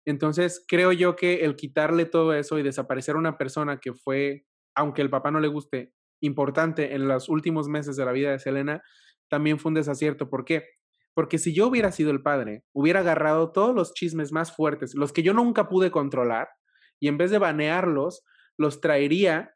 Entonces, 0.06 0.64
creo 0.66 0.92
yo 0.92 1.16
que 1.16 1.44
el 1.44 1.56
quitarle 1.56 2.04
todo 2.06 2.32
eso 2.32 2.58
y 2.58 2.62
desaparecer 2.62 3.16
una 3.16 3.36
persona 3.36 3.80
que 3.80 3.92
fue, 3.92 4.46
aunque 4.74 5.02
el 5.02 5.10
papá 5.10 5.30
no 5.30 5.40
le 5.40 5.48
guste, 5.48 5.92
importante 6.20 6.94
en 6.94 7.08
los 7.08 7.28
últimos 7.28 7.68
meses 7.68 7.96
de 7.96 8.04
la 8.04 8.12
vida 8.12 8.30
de 8.30 8.38
Selena, 8.38 8.82
también 9.28 9.58
fue 9.58 9.70
un 9.70 9.74
desacierto. 9.74 10.30
¿Por 10.30 10.44
qué? 10.44 10.64
Porque 11.16 11.38
si 11.38 11.54
yo 11.54 11.68
hubiera 11.68 11.92
sido 11.92 12.10
el 12.10 12.20
padre, 12.20 12.62
hubiera 12.74 13.00
agarrado 13.00 13.50
todos 13.50 13.74
los 13.74 13.94
chismes 13.94 14.32
más 14.32 14.54
fuertes, 14.54 14.94
los 14.94 15.14
que 15.14 15.22
yo 15.22 15.32
nunca 15.32 15.66
pude 15.66 15.90
controlar, 15.90 16.48
y 17.00 17.08
en 17.08 17.16
vez 17.16 17.30
de 17.30 17.38
banearlos, 17.38 18.22
los 18.58 18.82
traería 18.82 19.54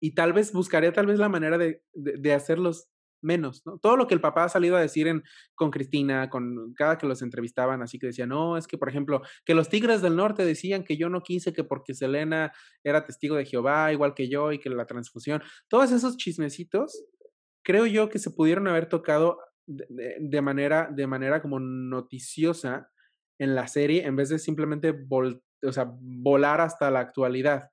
y 0.00 0.14
tal 0.14 0.34
vez 0.34 0.52
buscaría 0.52 0.92
tal 0.92 1.06
vez 1.06 1.18
la 1.18 1.30
manera 1.30 1.56
de, 1.56 1.82
de, 1.94 2.34
hacerlos 2.34 2.90
menos, 3.22 3.62
¿no? 3.64 3.78
Todo 3.78 3.96
lo 3.96 4.06
que 4.06 4.12
el 4.12 4.20
papá 4.20 4.44
ha 4.44 4.48
salido 4.50 4.76
a 4.76 4.80
decir 4.82 5.08
en, 5.08 5.22
con 5.54 5.70
Cristina, 5.70 6.28
con 6.28 6.74
cada 6.74 6.98
que 6.98 7.06
los 7.06 7.22
entrevistaban, 7.22 7.80
así 7.80 7.98
que 7.98 8.08
decía, 8.08 8.26
no, 8.26 8.58
es 8.58 8.66
que, 8.66 8.76
por 8.76 8.90
ejemplo, 8.90 9.22
que 9.46 9.54
los 9.54 9.70
Tigres 9.70 10.02
del 10.02 10.16
Norte 10.16 10.44
decían 10.44 10.84
que 10.84 10.98
yo 10.98 11.08
no 11.08 11.22
quise 11.22 11.54
que 11.54 11.64
porque 11.64 11.94
Selena 11.94 12.52
era 12.84 13.06
testigo 13.06 13.36
de 13.36 13.46
Jehová, 13.46 13.92
igual 13.92 14.12
que 14.12 14.28
yo, 14.28 14.52
y 14.52 14.58
que 14.58 14.68
la 14.68 14.84
transfusión, 14.84 15.42
todos 15.68 15.90
esos 15.92 16.18
chismecitos, 16.18 17.06
creo 17.64 17.86
yo 17.86 18.10
que 18.10 18.18
se 18.18 18.30
pudieron 18.30 18.68
haber 18.68 18.90
tocado 18.90 19.38
de, 19.66 20.42
manera, 20.42 20.88
de 20.90 21.06
manera 21.06 21.42
como 21.42 21.58
noticiosa 21.58 22.90
en 23.38 23.54
la 23.54 23.68
serie 23.68 24.06
en 24.06 24.16
vez 24.16 24.28
de 24.28 24.38
simplemente 24.38 24.94
o 25.10 25.72
sea, 25.72 25.92
volar 26.00 26.60
hasta 26.60 26.90
la 26.90 27.00
actualidad, 27.00 27.70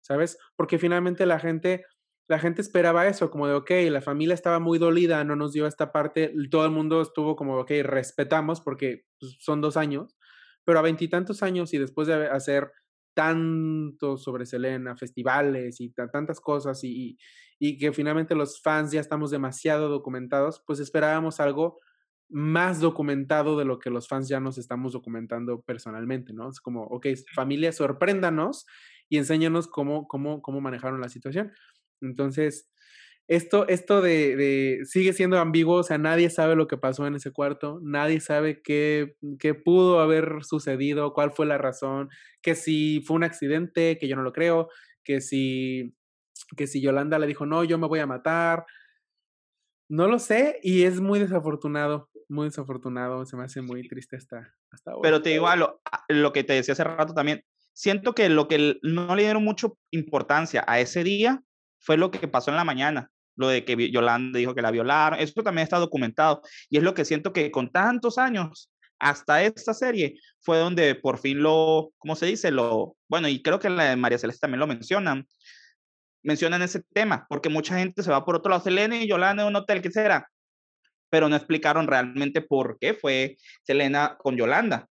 ¿sabes? 0.00 0.38
Porque 0.56 0.78
finalmente 0.78 1.26
la 1.26 1.38
gente, 1.38 1.84
la 2.28 2.38
gente 2.38 2.60
esperaba 2.60 3.06
eso, 3.06 3.30
como 3.30 3.46
de, 3.46 3.54
ok, 3.54 3.70
la 3.90 4.02
familia 4.02 4.34
estaba 4.34 4.58
muy 4.58 4.78
dolida, 4.78 5.24
no 5.24 5.36
nos 5.36 5.52
dio 5.52 5.66
esta 5.66 5.92
parte, 5.92 6.32
todo 6.50 6.64
el 6.64 6.72
mundo 6.72 7.00
estuvo 7.00 7.36
como, 7.36 7.58
ok, 7.58 7.70
respetamos 7.82 8.60
porque 8.60 9.04
pues, 9.20 9.36
son 9.40 9.60
dos 9.60 9.76
años, 9.76 10.16
pero 10.64 10.78
a 10.78 10.82
veintitantos 10.82 11.42
años 11.42 11.72
y 11.72 11.78
después 11.78 12.08
de 12.08 12.26
hacer 12.26 12.72
tanto 13.14 14.18
sobre 14.18 14.44
Selena, 14.44 14.96
festivales 14.96 15.80
y 15.80 15.90
tantas 15.90 16.40
cosas 16.40 16.84
y, 16.84 17.16
y, 17.58 17.78
que 17.78 17.92
finalmente 17.92 18.34
los 18.34 18.60
fans 18.60 18.92
ya 18.92 19.00
estamos 19.00 19.30
demasiado 19.30 19.88
documentados, 19.88 20.62
pues 20.66 20.80
esperábamos 20.80 21.40
algo 21.40 21.78
más 22.28 22.80
documentado 22.80 23.56
de 23.56 23.64
lo 23.64 23.78
que 23.78 23.90
los 23.90 24.08
fans 24.08 24.28
ya 24.28 24.40
nos 24.40 24.58
estamos 24.58 24.92
documentando 24.92 25.62
personalmente, 25.62 26.32
¿no? 26.32 26.50
Es 26.50 26.60
como, 26.60 26.82
ok, 26.84 27.06
familia, 27.34 27.72
sorpréndanos 27.72 28.66
y 29.08 29.18
enséñanos 29.18 29.68
cómo, 29.68 30.08
cómo, 30.08 30.42
cómo 30.42 30.60
manejaron 30.60 31.00
la 31.00 31.08
situación. 31.08 31.52
Entonces, 32.00 32.68
esto, 33.28 33.66
esto 33.68 34.02
de, 34.02 34.36
de, 34.36 34.84
sigue 34.84 35.12
siendo 35.12 35.38
ambiguo, 35.38 35.76
o 35.78 35.82
sea, 35.82 35.98
nadie 35.98 36.30
sabe 36.30 36.54
lo 36.54 36.68
que 36.68 36.76
pasó 36.76 37.06
en 37.06 37.16
ese 37.16 37.32
cuarto, 37.32 37.80
nadie 37.82 38.20
sabe 38.20 38.62
qué, 38.62 39.16
qué 39.40 39.54
pudo 39.54 40.00
haber 40.00 40.44
sucedido, 40.44 41.12
cuál 41.12 41.32
fue 41.32 41.46
la 41.46 41.58
razón, 41.58 42.08
que 42.40 42.54
si 42.54 43.02
fue 43.04 43.16
un 43.16 43.24
accidente, 43.24 43.98
que 43.98 44.06
yo 44.06 44.14
no 44.14 44.22
lo 44.22 44.32
creo, 44.32 44.68
que 45.02 45.20
si, 45.20 45.96
que 46.56 46.66
si 46.66 46.80
Yolanda 46.80 47.18
le 47.18 47.26
dijo, 47.26 47.46
no, 47.46 47.64
yo 47.64 47.78
me 47.78 47.86
voy 47.86 48.00
a 48.00 48.06
matar, 48.06 48.66
no 49.88 50.08
lo 50.08 50.18
sé 50.18 50.60
y 50.62 50.82
es 50.82 51.00
muy 51.00 51.18
desafortunado, 51.18 52.10
muy 52.28 52.48
desafortunado, 52.48 53.24
se 53.24 53.36
me 53.36 53.44
hace 53.44 53.62
muy 53.62 53.88
triste 53.88 54.16
hasta, 54.16 54.54
hasta 54.70 54.92
ahora. 54.92 55.02
Pero 55.02 55.22
te 55.22 55.30
digo 55.30 55.54
lo, 55.56 55.80
lo 56.08 56.32
que 56.32 56.44
te 56.44 56.52
decía 56.52 56.72
hace 56.72 56.84
rato 56.84 57.14
también, 57.14 57.42
siento 57.72 58.14
que 58.14 58.28
lo 58.28 58.48
que 58.48 58.78
no 58.82 59.14
le 59.14 59.22
dieron 59.22 59.44
mucho 59.44 59.78
importancia 59.90 60.64
a 60.66 60.80
ese 60.80 61.04
día 61.04 61.42
fue 61.78 61.96
lo 61.96 62.10
que 62.10 62.26
pasó 62.28 62.50
en 62.50 62.56
la 62.56 62.64
mañana 62.64 63.10
lo 63.36 63.48
de 63.48 63.64
que 63.64 63.90
Yolanda 63.90 64.38
dijo 64.38 64.54
que 64.54 64.62
la 64.62 64.70
violaron, 64.70 65.20
eso 65.20 65.42
también 65.42 65.64
está 65.64 65.78
documentado. 65.78 66.42
Y 66.68 66.78
es 66.78 66.82
lo 66.82 66.94
que 66.94 67.04
siento 67.04 67.32
que 67.32 67.50
con 67.50 67.70
tantos 67.70 68.18
años, 68.18 68.70
hasta 68.98 69.42
esta 69.42 69.74
serie, 69.74 70.18
fue 70.40 70.58
donde 70.58 70.94
por 70.94 71.18
fin 71.18 71.42
lo, 71.42 71.92
¿cómo 71.98 72.16
se 72.16 72.26
dice? 72.26 72.50
Lo, 72.50 72.96
bueno, 73.08 73.28
y 73.28 73.42
creo 73.42 73.58
que 73.58 73.68
la 73.68 73.90
de 73.90 73.96
María 73.96 74.18
Celeste 74.18 74.40
también 74.40 74.60
lo 74.60 74.66
mencionan, 74.66 75.26
mencionan 76.22 76.62
ese 76.62 76.82
tema, 76.92 77.26
porque 77.28 77.48
mucha 77.48 77.78
gente 77.78 78.02
se 78.02 78.10
va 78.10 78.24
por 78.24 78.36
otro 78.36 78.50
lado, 78.50 78.62
Selena 78.62 78.96
y 78.96 79.08
Yolanda 79.08 79.42
en 79.42 79.48
un 79.48 79.56
hotel, 79.56 79.82
¿qué 79.82 79.90
será? 79.90 80.28
Pero 81.10 81.28
no 81.28 81.36
explicaron 81.36 81.86
realmente 81.86 82.40
por 82.40 82.78
qué 82.80 82.94
fue 82.94 83.36
Selena 83.62 84.16
con 84.18 84.36
Yolanda. 84.36 84.88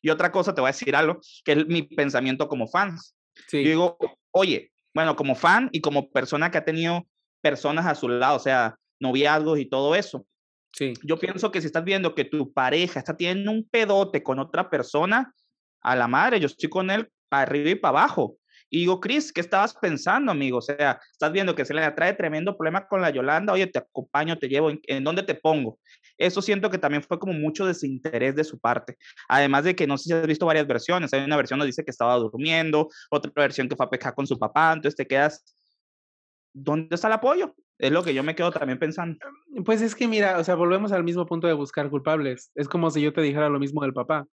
Y 0.00 0.10
otra 0.10 0.30
cosa, 0.30 0.54
te 0.54 0.60
voy 0.60 0.68
a 0.68 0.72
decir 0.72 0.94
algo, 0.94 1.20
que 1.44 1.52
es 1.52 1.66
mi 1.66 1.82
pensamiento 1.82 2.48
como 2.48 2.68
fans. 2.68 3.16
Sí. 3.48 3.64
Yo 3.64 3.70
digo, 3.70 3.98
oye, 4.30 4.70
bueno, 4.94 5.16
como 5.16 5.34
fan 5.34 5.68
y 5.72 5.80
como 5.80 6.10
persona 6.10 6.50
que 6.50 6.58
ha 6.58 6.64
tenido 6.64 7.06
personas 7.40 7.86
a 7.86 7.94
su 7.94 8.08
lado, 8.08 8.36
o 8.36 8.40
sea, 8.40 8.76
noviazgos 9.00 9.58
y 9.58 9.66
todo 9.66 9.94
eso. 9.94 10.24
Sí. 10.72 10.92
Yo 11.02 11.18
pienso 11.18 11.50
que 11.50 11.60
si 11.60 11.66
estás 11.66 11.84
viendo 11.84 12.14
que 12.14 12.24
tu 12.24 12.52
pareja 12.52 13.00
está 13.00 13.16
teniendo 13.16 13.50
un 13.50 13.68
pedote 13.68 14.22
con 14.22 14.38
otra 14.38 14.70
persona, 14.70 15.32
a 15.80 15.96
la 15.96 16.08
madre, 16.08 16.40
yo 16.40 16.46
estoy 16.46 16.68
con 16.68 16.90
él 16.90 17.08
para 17.28 17.42
arriba 17.42 17.70
y 17.70 17.74
para 17.74 18.00
abajo. 18.00 18.36
Y 18.70 18.80
digo, 18.80 19.00
Chris, 19.00 19.32
¿qué 19.32 19.40
estabas 19.40 19.74
pensando, 19.74 20.32
amigo? 20.32 20.58
O 20.58 20.62
sea, 20.62 21.00
estás 21.12 21.32
viendo 21.32 21.54
que 21.54 21.64
se 21.64 21.74
le 21.74 21.90
trae 21.92 22.14
tremendo 22.14 22.56
problema 22.56 22.86
con 22.86 23.00
la 23.00 23.10
Yolanda, 23.10 23.52
oye, 23.52 23.66
te 23.66 23.78
acompaño, 23.78 24.38
te 24.38 24.48
llevo, 24.48 24.70
¿en, 24.70 25.04
dónde 25.04 25.22
te 25.22 25.34
pongo? 25.34 25.78
Eso 26.16 26.42
siento 26.42 26.70
que 26.70 26.78
también 26.78 27.02
fue 27.02 27.18
como 27.18 27.32
mucho 27.32 27.66
desinterés 27.66 28.34
de 28.36 28.44
su 28.44 28.58
parte. 28.58 28.96
Además 29.28 29.64
de 29.64 29.74
que 29.74 29.86
no 29.86 29.96
sé 29.96 30.04
si 30.04 30.12
has 30.12 30.26
visto 30.26 30.46
varias 30.46 30.66
versiones. 30.66 31.12
Hay 31.12 31.24
una 31.24 31.36
versión 31.36 31.58
donde 31.58 31.68
dice 31.68 31.84
que 31.84 31.90
estaba 31.90 32.16
durmiendo, 32.16 32.88
otra 33.10 33.32
versión 33.34 33.68
que 33.68 33.76
fue 33.76 33.86
a 33.86 33.90
pecar 33.90 34.14
con 34.14 34.26
su 34.26 34.38
papá, 34.38 34.72
entonces 34.72 34.96
te 34.96 35.06
quedas 35.06 35.44
¿dónde 36.52 36.94
está 36.94 37.08
el 37.08 37.14
apoyo? 37.14 37.54
Es 37.78 37.92
lo 37.92 38.02
que 38.02 38.12
yo 38.12 38.22
me 38.22 38.34
quedo 38.34 38.50
también 38.50 38.78
pensando. 38.78 39.18
Pues 39.64 39.80
es 39.82 39.94
que 39.94 40.08
mira, 40.08 40.38
o 40.38 40.44
sea, 40.44 40.56
volvemos 40.56 40.92
al 40.92 41.04
mismo 41.04 41.26
punto 41.26 41.46
de 41.46 41.52
buscar 41.52 41.88
culpables. 41.90 42.50
Es 42.54 42.68
como 42.68 42.90
si 42.90 43.00
yo 43.00 43.12
te 43.12 43.22
dijera 43.22 43.48
lo 43.48 43.60
mismo 43.60 43.82
del 43.82 43.92
papá. 43.92 44.26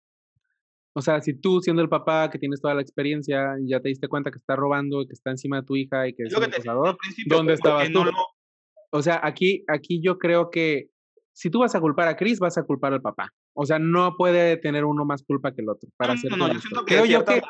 O 0.94 1.02
sea, 1.02 1.20
si 1.20 1.34
tú 1.34 1.60
siendo 1.60 1.82
el 1.82 1.88
papá 1.88 2.30
que 2.30 2.38
tienes 2.38 2.60
toda 2.60 2.74
la 2.74 2.82
experiencia, 2.82 3.56
ya 3.66 3.80
te 3.80 3.88
diste 3.88 4.08
cuenta 4.08 4.30
que 4.30 4.38
está 4.38 4.56
robando, 4.56 5.04
que 5.06 5.12
está 5.12 5.30
encima 5.30 5.60
de 5.60 5.66
tu 5.66 5.76
hija 5.76 6.06
y 6.06 6.14
que 6.14 6.24
es 6.24 6.34
un 6.34 6.44
acosador, 6.44 6.96
¿dónde 7.26 7.54
estabas 7.54 7.90
tú? 7.90 8.02
O 8.90 9.02
sea, 9.02 9.20
aquí, 9.24 9.64
aquí 9.66 10.00
yo 10.02 10.18
creo 10.18 10.50
que 10.50 10.90
si 11.32 11.50
tú 11.50 11.60
vas 11.60 11.74
a 11.74 11.80
culpar 11.80 12.06
a 12.06 12.16
Chris, 12.16 12.38
vas 12.38 12.56
a 12.58 12.62
culpar 12.62 12.92
al 12.92 13.02
papá. 13.02 13.32
O 13.54 13.66
sea, 13.66 13.80
no 13.80 14.14
puede 14.16 14.56
tener 14.56 14.84
uno 14.84 15.04
más 15.04 15.24
culpa 15.24 15.52
que 15.52 15.62
el 15.62 15.68
otro. 15.68 15.88
Para 15.96 16.14
no, 16.14 16.36
no, 16.36 16.52
yo 16.52 16.60
siento 16.60 16.84
que, 16.84 16.94
creo 16.94 17.06
yo 17.06 17.24
que 17.24 17.42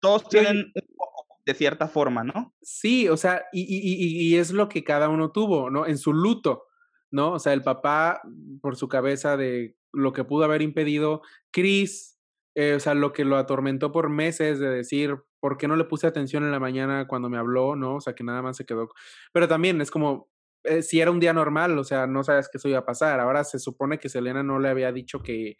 todos 0.00 0.26
tienen 0.28 0.72
un 0.74 0.96
poco 0.96 1.26
de 1.44 1.54
cierta 1.54 1.86
forma, 1.86 2.24
¿no? 2.24 2.54
Sí, 2.62 3.08
o 3.08 3.18
sea, 3.18 3.42
y, 3.52 3.60
y, 3.60 4.26
y, 4.26 4.36
es 4.36 4.52
lo 4.52 4.68
que 4.70 4.84
cada 4.84 5.10
uno 5.10 5.30
tuvo, 5.32 5.68
¿no? 5.68 5.86
En 5.86 5.98
su 5.98 6.14
luto. 6.14 6.64
¿no? 7.10 7.32
O 7.32 7.38
sea, 7.38 7.52
el 7.52 7.62
papá 7.62 8.22
por 8.60 8.76
su 8.76 8.88
cabeza 8.88 9.36
de 9.36 9.76
lo 9.92 10.12
que 10.12 10.24
pudo 10.24 10.44
haber 10.44 10.62
impedido, 10.62 11.22
Chris, 11.50 12.19
eh, 12.54 12.74
o 12.74 12.80
sea, 12.80 12.94
lo 12.94 13.12
que 13.12 13.24
lo 13.24 13.36
atormentó 13.36 13.92
por 13.92 14.10
meses 14.10 14.58
de 14.58 14.68
decir, 14.68 15.16
¿por 15.40 15.56
qué 15.56 15.68
no 15.68 15.76
le 15.76 15.84
puse 15.84 16.06
atención 16.06 16.44
en 16.44 16.50
la 16.50 16.60
mañana 16.60 17.06
cuando 17.06 17.28
me 17.28 17.38
habló? 17.38 17.76
¿No? 17.76 17.96
O 17.96 18.00
sea, 18.00 18.14
que 18.14 18.24
nada 18.24 18.42
más 18.42 18.56
se 18.56 18.66
quedó. 18.66 18.88
Pero 19.32 19.48
también 19.48 19.80
es 19.80 19.90
como, 19.90 20.28
eh, 20.64 20.82
si 20.82 21.00
era 21.00 21.10
un 21.10 21.20
día 21.20 21.32
normal, 21.32 21.78
o 21.78 21.84
sea, 21.84 22.06
no 22.06 22.22
sabes 22.24 22.48
que 22.48 22.58
eso 22.58 22.68
iba 22.68 22.80
a 22.80 22.84
pasar. 22.84 23.20
Ahora 23.20 23.44
se 23.44 23.58
supone 23.58 23.98
que 23.98 24.08
Selena 24.08 24.42
no 24.42 24.58
le 24.58 24.68
había 24.68 24.92
dicho 24.92 25.22
que, 25.22 25.56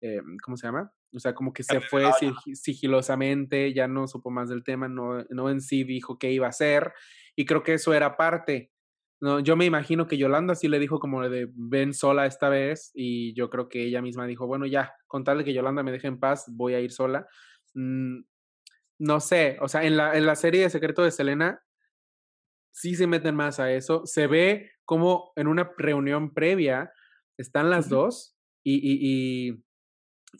eh, 0.00 0.20
¿cómo 0.42 0.56
se 0.56 0.66
llama? 0.66 0.92
O 1.14 1.20
sea, 1.20 1.34
como 1.34 1.52
que 1.52 1.62
se 1.62 1.80
fue 1.80 2.06
sigilosamente, 2.54 3.72
ya 3.72 3.86
no 3.86 4.08
supo 4.08 4.30
más 4.30 4.48
del 4.48 4.64
tema, 4.64 4.88
no, 4.88 5.24
no 5.30 5.50
en 5.50 5.60
sí 5.60 5.84
dijo 5.84 6.18
qué 6.18 6.32
iba 6.32 6.46
a 6.46 6.50
hacer. 6.50 6.92
Y 7.36 7.44
creo 7.44 7.62
que 7.62 7.74
eso 7.74 7.94
era 7.94 8.16
parte. 8.16 8.71
No, 9.22 9.38
yo 9.38 9.54
me 9.54 9.64
imagino 9.64 10.08
que 10.08 10.18
Yolanda 10.18 10.56
sí 10.56 10.66
le 10.66 10.80
dijo 10.80 10.98
como 10.98 11.22
de 11.28 11.48
ven 11.54 11.94
sola 11.94 12.26
esta 12.26 12.48
vez 12.48 12.90
y 12.92 13.32
yo 13.34 13.50
creo 13.50 13.68
que 13.68 13.84
ella 13.84 14.02
misma 14.02 14.26
dijo, 14.26 14.48
bueno, 14.48 14.66
ya, 14.66 14.96
con 15.06 15.22
tal 15.22 15.38
de 15.38 15.44
que 15.44 15.54
Yolanda 15.54 15.84
me 15.84 15.92
deje 15.92 16.08
en 16.08 16.18
paz, 16.18 16.46
voy 16.48 16.74
a 16.74 16.80
ir 16.80 16.90
sola. 16.90 17.28
Mm, 17.74 18.22
no 18.98 19.20
sé, 19.20 19.58
o 19.60 19.68
sea, 19.68 19.84
en 19.84 19.96
la, 19.96 20.16
en 20.16 20.26
la 20.26 20.34
serie 20.34 20.62
de 20.62 20.70
Secreto 20.70 21.04
de 21.04 21.12
Selena 21.12 21.62
sí 22.72 22.96
se 22.96 23.06
meten 23.06 23.36
más 23.36 23.60
a 23.60 23.70
eso. 23.72 24.04
Se 24.06 24.26
ve 24.26 24.72
como 24.84 25.32
en 25.36 25.46
una 25.46 25.70
reunión 25.78 26.34
previa 26.34 26.92
están 27.38 27.70
las 27.70 27.88
dos 27.88 28.36
y, 28.64 28.74
y, 28.74 29.52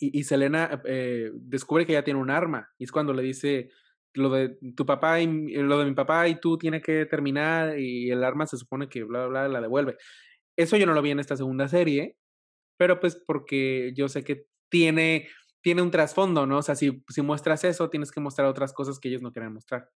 y, 0.01 0.19
y 0.19 0.25
Selena 0.25 0.83
eh, 0.87 1.31
descubre 1.35 1.87
que 1.87 1.93
ella 1.93 2.03
tiene 2.03 2.19
un 2.19 2.31
arma 2.31 2.69
y 2.79 2.85
es 2.85 2.91
cuando 2.91 3.13
le 3.13 3.23
dice 3.23 3.71
lo 4.15 4.31
de 4.31 4.59
tu 4.77 4.87
papá 4.87 5.21
y 5.21 5.27
lo 5.27 5.79
de 5.79 5.85
mi 5.87 5.95
papá 5.95 6.29
y 6.29 6.41
tú 6.41 6.59
tiene 6.59 6.81
que 6.81 7.07
terminar 7.07 7.79
y 7.79 8.11
el 8.11 8.25
arma 8.25 8.47
se 8.47 8.57
supone 8.59 8.89
que 8.89 9.05
bla 9.05 9.27
bla 9.27 9.47
bla 9.47 9.49
la 9.49 9.61
devuelve. 9.61 9.97
Eso 10.57 10.77
yo 10.77 10.87
no 10.87 10.95
lo 10.95 11.03
vi 11.03 11.11
en 11.11 11.21
esta 11.21 11.37
segunda 11.37 11.69
serie, 11.69 12.17
pero 12.79 13.01
pues 13.01 13.17
porque 13.27 13.93
yo 13.95 14.09
sé 14.09 14.25
que 14.25 14.47
tiene 14.71 15.29
tiene 15.63 15.83
un 15.83 15.91
trasfondo, 15.91 16.45
¿no? 16.47 16.59
O 16.59 16.63
sea, 16.63 16.75
si, 16.75 17.03
si 17.09 17.23
muestras 17.23 17.65
eso, 17.65 17.89
tienes 17.89 18.11
que 18.11 18.21
mostrar 18.21 18.49
otras 18.49 18.73
cosas 18.73 18.99
que 18.99 19.09
ellos 19.09 19.23
no 19.23 19.33
quieren 19.33 19.53
mostrar. 19.55 19.89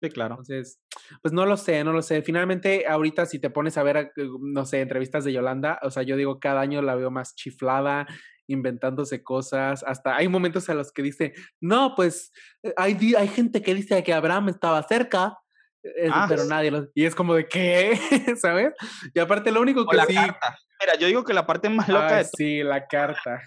Sí, 0.00 0.08
claro. 0.10 0.34
Entonces, 0.34 0.80
pues 1.20 1.32
no 1.32 1.46
lo 1.46 1.56
sé, 1.56 1.84
no 1.84 1.92
lo 1.92 2.02
sé. 2.02 2.22
Finalmente, 2.22 2.86
ahorita 2.88 3.26
si 3.26 3.38
te 3.38 3.50
pones 3.50 3.76
a 3.78 3.82
ver, 3.82 4.12
eh, 4.16 4.28
no 4.40 4.64
sé, 4.64 4.80
entrevistas 4.80 5.24
de 5.24 5.32
Yolanda, 5.32 5.78
o 5.82 5.90
sea, 5.90 6.02
yo 6.02 6.16
digo, 6.16 6.40
cada 6.40 6.60
año 6.60 6.82
la 6.82 6.94
veo 6.96 7.10
más 7.10 7.34
chiflada, 7.36 8.06
inventándose 8.52 9.22
cosas, 9.22 9.82
hasta 9.86 10.16
hay 10.16 10.28
momentos 10.28 10.68
en 10.68 10.76
los 10.76 10.92
que 10.92 11.02
dice, 11.02 11.34
no, 11.60 11.94
pues 11.94 12.32
eh, 12.62 12.72
hay, 12.76 13.14
hay 13.14 13.28
gente 13.28 13.62
que 13.62 13.74
dice 13.74 14.02
que 14.02 14.12
Abraham 14.12 14.50
estaba 14.50 14.82
cerca, 14.82 15.38
eh, 15.82 16.08
ah, 16.12 16.26
pero 16.28 16.44
nadie 16.44 16.70
lo... 16.70 16.88
Y 16.94 17.04
es 17.04 17.14
como 17.14 17.34
de, 17.34 17.48
¿qué? 17.48 17.98
¿Sabes? 18.40 18.72
Y 19.14 19.18
aparte 19.18 19.50
lo 19.50 19.60
único 19.60 19.86
que 19.86 19.96
la 19.96 20.06
sí... 20.06 20.14
Carta. 20.14 20.56
Mira, 20.80 20.98
yo 20.98 21.06
digo 21.06 21.24
que 21.24 21.34
la 21.34 21.46
parte 21.46 21.68
más 21.68 21.88
loca 21.88 22.18
de... 22.18 22.24
Sí, 22.24 22.62
la 22.62 22.86
carta. 22.86 23.40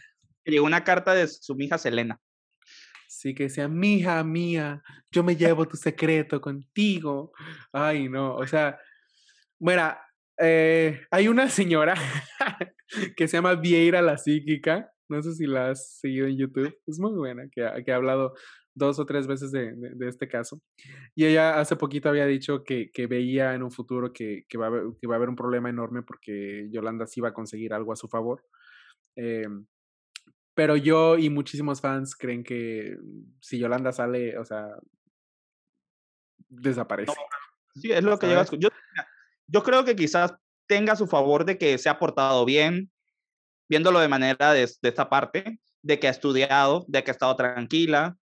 Llegó 0.43 0.65
una 0.65 0.83
carta 0.83 1.13
de 1.13 1.27
su 1.27 1.55
hija 1.59 1.77
Selena. 1.77 2.19
Sí, 3.07 3.33
que 3.33 3.43
decía, 3.43 3.67
mija 3.67 4.23
mía, 4.23 4.83
yo 5.11 5.23
me 5.23 5.35
llevo 5.35 5.67
tu 5.67 5.77
secreto 5.77 6.41
contigo. 6.41 7.31
Ay, 7.71 8.09
no, 8.09 8.35
o 8.35 8.45
sea, 8.45 8.77
bueno, 9.57 9.95
eh, 10.37 11.05
hay 11.11 11.27
una 11.27 11.49
señora 11.49 11.95
que 13.17 13.27
se 13.27 13.37
llama 13.37 13.55
Vieira 13.55 14.01
la 14.01 14.17
psíquica, 14.17 14.91
no 15.09 15.21
sé 15.21 15.33
si 15.33 15.45
la 15.45 15.69
has 15.69 15.99
seguido 15.99 16.27
en 16.27 16.37
YouTube, 16.37 16.77
es 16.87 16.99
muy 16.99 17.11
buena, 17.13 17.47
que, 17.51 17.67
que 17.83 17.91
ha 17.91 17.95
hablado 17.95 18.33
dos 18.75 18.99
o 18.99 19.05
tres 19.05 19.25
veces 19.25 19.51
de, 19.51 19.73
de, 19.73 20.07
este 20.07 20.27
caso. 20.27 20.61
Y 21.15 21.25
ella 21.25 21.59
hace 21.59 21.75
poquito 21.75 22.09
había 22.09 22.25
dicho 22.25 22.63
que, 22.63 22.91
que 22.91 23.07
veía 23.07 23.53
en 23.53 23.63
un 23.63 23.71
futuro 23.71 24.11
que, 24.11 24.45
que, 24.49 24.57
va 24.57 24.65
a 24.65 24.69
haber, 24.69 24.83
que 24.99 25.07
va 25.07 25.15
a 25.15 25.17
haber 25.17 25.29
un 25.29 25.35
problema 25.35 25.69
enorme 25.69 26.03
porque 26.03 26.67
Yolanda 26.71 27.07
sí 27.07 27.21
va 27.21 27.29
a 27.29 27.33
conseguir 27.33 27.73
algo 27.73 27.93
a 27.93 27.95
su 27.95 28.07
favor. 28.07 28.43
Eh, 29.15 29.47
pero 30.53 30.75
yo 30.75 31.17
y 31.17 31.29
muchísimos 31.29 31.81
fans 31.81 32.15
creen 32.15 32.43
que 32.43 32.97
si 33.41 33.59
Yolanda 33.59 33.91
sale, 33.91 34.37
o 34.37 34.45
sea, 34.45 34.67
desaparece. 36.49 37.13
sí, 37.75 37.91
es 37.91 38.03
lo 38.03 38.17
que 38.17 38.27
llega 38.27 38.45
yo, 38.57 38.69
yo 39.47 39.63
creo 39.63 39.83
que 39.83 39.95
quizás 39.95 40.33
tenga 40.67 40.95
su 40.95 41.07
favor 41.07 41.45
de 41.45 41.57
que 41.57 41.77
se 41.77 41.89
ha 41.89 41.99
portado 41.99 42.45
bien, 42.45 42.89
viéndolo 43.67 43.99
de 43.99 44.07
manera 44.07 44.53
de, 44.53 44.61
de 44.81 44.89
esta 44.89 45.09
parte, 45.09 45.59
de 45.81 45.99
que 45.99 46.07
ha 46.07 46.11
estudiado, 46.11 46.85
de 46.87 47.03
que 47.03 47.11
ha 47.11 47.13
estado 47.13 47.35
tranquila. 47.35 48.17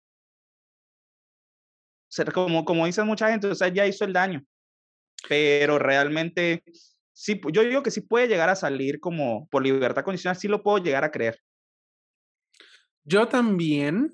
Como, 2.34 2.64
como 2.64 2.84
dicen 2.84 3.06
mucha 3.06 3.30
gente, 3.30 3.46
o 3.46 3.54
sea, 3.54 3.68
ya 3.68 3.86
hizo 3.86 4.04
el 4.04 4.12
daño. 4.12 4.44
Pero 5.28 5.78
realmente, 5.78 6.62
sí, 7.12 7.40
yo 7.52 7.62
digo 7.62 7.82
que 7.82 7.90
sí 7.90 8.00
puede 8.00 8.28
llegar 8.28 8.48
a 8.48 8.56
salir 8.56 9.00
como 9.00 9.48
por 9.48 9.62
libertad 9.62 10.04
condicional, 10.04 10.36
sí 10.36 10.48
lo 10.48 10.62
puedo 10.62 10.78
llegar 10.78 11.04
a 11.04 11.10
creer. 11.10 11.38
Yo 13.04 13.28
también, 13.28 14.12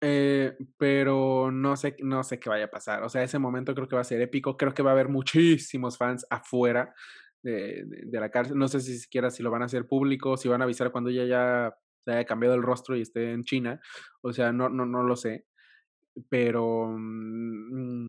eh, 0.00 0.56
pero 0.76 1.50
no 1.50 1.76
sé, 1.76 1.96
no 2.00 2.22
sé 2.22 2.38
qué 2.38 2.50
vaya 2.50 2.66
a 2.66 2.70
pasar. 2.70 3.02
O 3.02 3.08
sea, 3.08 3.22
ese 3.22 3.38
momento 3.38 3.74
creo 3.74 3.88
que 3.88 3.96
va 3.96 4.02
a 4.02 4.04
ser 4.04 4.20
épico. 4.20 4.56
Creo 4.56 4.74
que 4.74 4.82
va 4.82 4.90
a 4.90 4.94
haber 4.94 5.08
muchísimos 5.08 5.96
fans 5.96 6.26
afuera 6.30 6.92
de, 7.46 7.84
de, 7.86 8.20
la 8.20 8.30
cárcel. 8.30 8.58
No 8.58 8.68
sé 8.68 8.80
si 8.80 8.98
siquiera 8.98 9.30
si 9.30 9.42
lo 9.42 9.50
van 9.50 9.62
a 9.62 9.66
hacer 9.66 9.86
público, 9.86 10.36
si 10.36 10.48
van 10.48 10.60
a 10.60 10.64
avisar 10.64 10.90
cuando 10.90 11.10
ella 11.10 11.24
ya 11.24 11.76
se 12.04 12.12
haya 12.12 12.24
cambiado 12.24 12.54
el 12.54 12.62
rostro 12.62 12.96
y 12.96 13.02
esté 13.02 13.32
en 13.32 13.44
China. 13.44 13.80
O 14.22 14.32
sea, 14.32 14.52
no, 14.52 14.68
no, 14.68 14.86
no 14.86 15.02
lo 15.02 15.16
sé. 15.16 15.46
Pero 16.28 16.88
mm, 16.96 18.06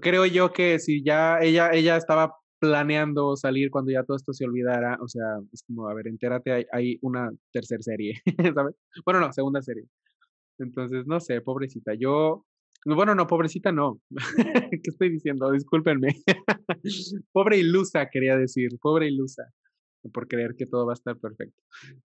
creo 0.00 0.26
yo 0.26 0.52
que 0.52 0.78
si 0.78 1.02
ya 1.04 1.38
ella, 1.40 1.70
ella 1.72 1.96
estaba 1.96 2.34
planeando 2.60 3.36
salir 3.36 3.70
cuando 3.70 3.92
ya 3.92 4.04
todo 4.04 4.16
esto 4.16 4.32
se 4.32 4.44
olvidara. 4.44 4.98
O 5.02 5.08
sea, 5.08 5.38
es 5.52 5.62
como, 5.62 5.88
a 5.88 5.94
ver, 5.94 6.08
entérate, 6.08 6.52
hay, 6.52 6.66
hay 6.72 6.98
una 7.02 7.30
tercera 7.52 7.82
serie, 7.82 8.20
¿sabes? 8.54 8.74
Bueno, 9.04 9.20
no, 9.20 9.32
segunda 9.32 9.62
serie. 9.62 9.84
Entonces, 10.58 11.06
no 11.06 11.20
sé, 11.20 11.40
pobrecita. 11.40 11.94
Yo, 11.94 12.44
bueno, 12.84 13.14
no, 13.14 13.26
pobrecita 13.26 13.72
no. 13.72 14.00
¿Qué 14.70 14.90
estoy 14.90 15.10
diciendo? 15.10 15.50
Discúlpenme. 15.50 16.08
pobre 17.32 17.58
ilusa, 17.58 18.08
quería 18.10 18.36
decir, 18.36 18.70
pobre 18.80 19.08
ilusa, 19.08 19.44
por 20.12 20.28
creer 20.28 20.54
que 20.56 20.66
todo 20.66 20.86
va 20.86 20.92
a 20.92 20.94
estar 20.94 21.18
perfecto. 21.18 21.60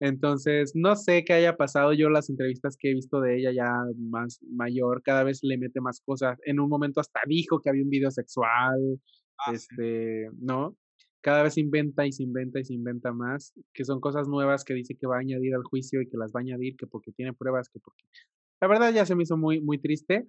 Entonces, 0.01 0.73
no 0.75 0.97
sé 0.97 1.25
qué 1.25 1.35
haya 1.35 1.57
pasado. 1.57 1.93
Yo 1.93 2.09
las 2.11 2.31
entrevistas 2.31 2.77
que 2.79 2.91
he 2.91 2.95
visto 2.95 3.21
de 3.21 3.39
ella 3.39 3.53
ya 3.53 3.73
más 3.99 4.41
mayor, 4.51 5.03
cada 5.03 5.25
vez 5.25 5.41
le 5.43 5.59
mete 5.59 5.81
más 5.81 6.01
cosas. 6.05 6.39
En 6.45 6.61
un 6.61 6.69
momento 6.69 7.01
hasta 7.01 7.21
dijo 7.27 7.61
que 7.61 7.71
había 7.71 7.83
un 7.83 7.91
video 7.91 8.11
sexual. 8.11 9.01
Ah, 9.39 9.53
este, 9.53 10.29
¿no? 10.39 10.77
Cada 11.23 11.43
vez 11.45 11.57
inventa 11.57 12.07
y 12.07 12.13
se 12.13 12.25
inventa 12.25 12.59
y 12.59 12.65
se 12.65 12.75
inventa 12.75 13.13
más, 13.13 13.55
que 13.73 13.85
son 13.85 14.01
cosas 14.01 14.27
nuevas 14.29 14.65
que 14.65 14.75
dice 14.75 14.97
que 14.97 15.07
va 15.07 15.17
a 15.17 15.21
añadir 15.21 15.55
al 15.55 15.63
juicio 15.63 16.03
y 16.03 16.09
que 16.09 16.17
las 16.17 16.33
va 16.33 16.41
a 16.41 16.43
añadir, 16.43 16.77
que 16.77 16.87
porque 16.87 17.13
tiene 17.13 17.33
pruebas, 17.33 17.69
que 17.69 17.79
porque... 17.79 18.05
La 18.61 18.69
verdad 18.69 18.93
ya 18.93 19.07
se 19.07 19.15
me 19.15 19.23
hizo 19.23 19.37
muy, 19.37 19.61
muy 19.61 19.79
triste. 19.79 20.27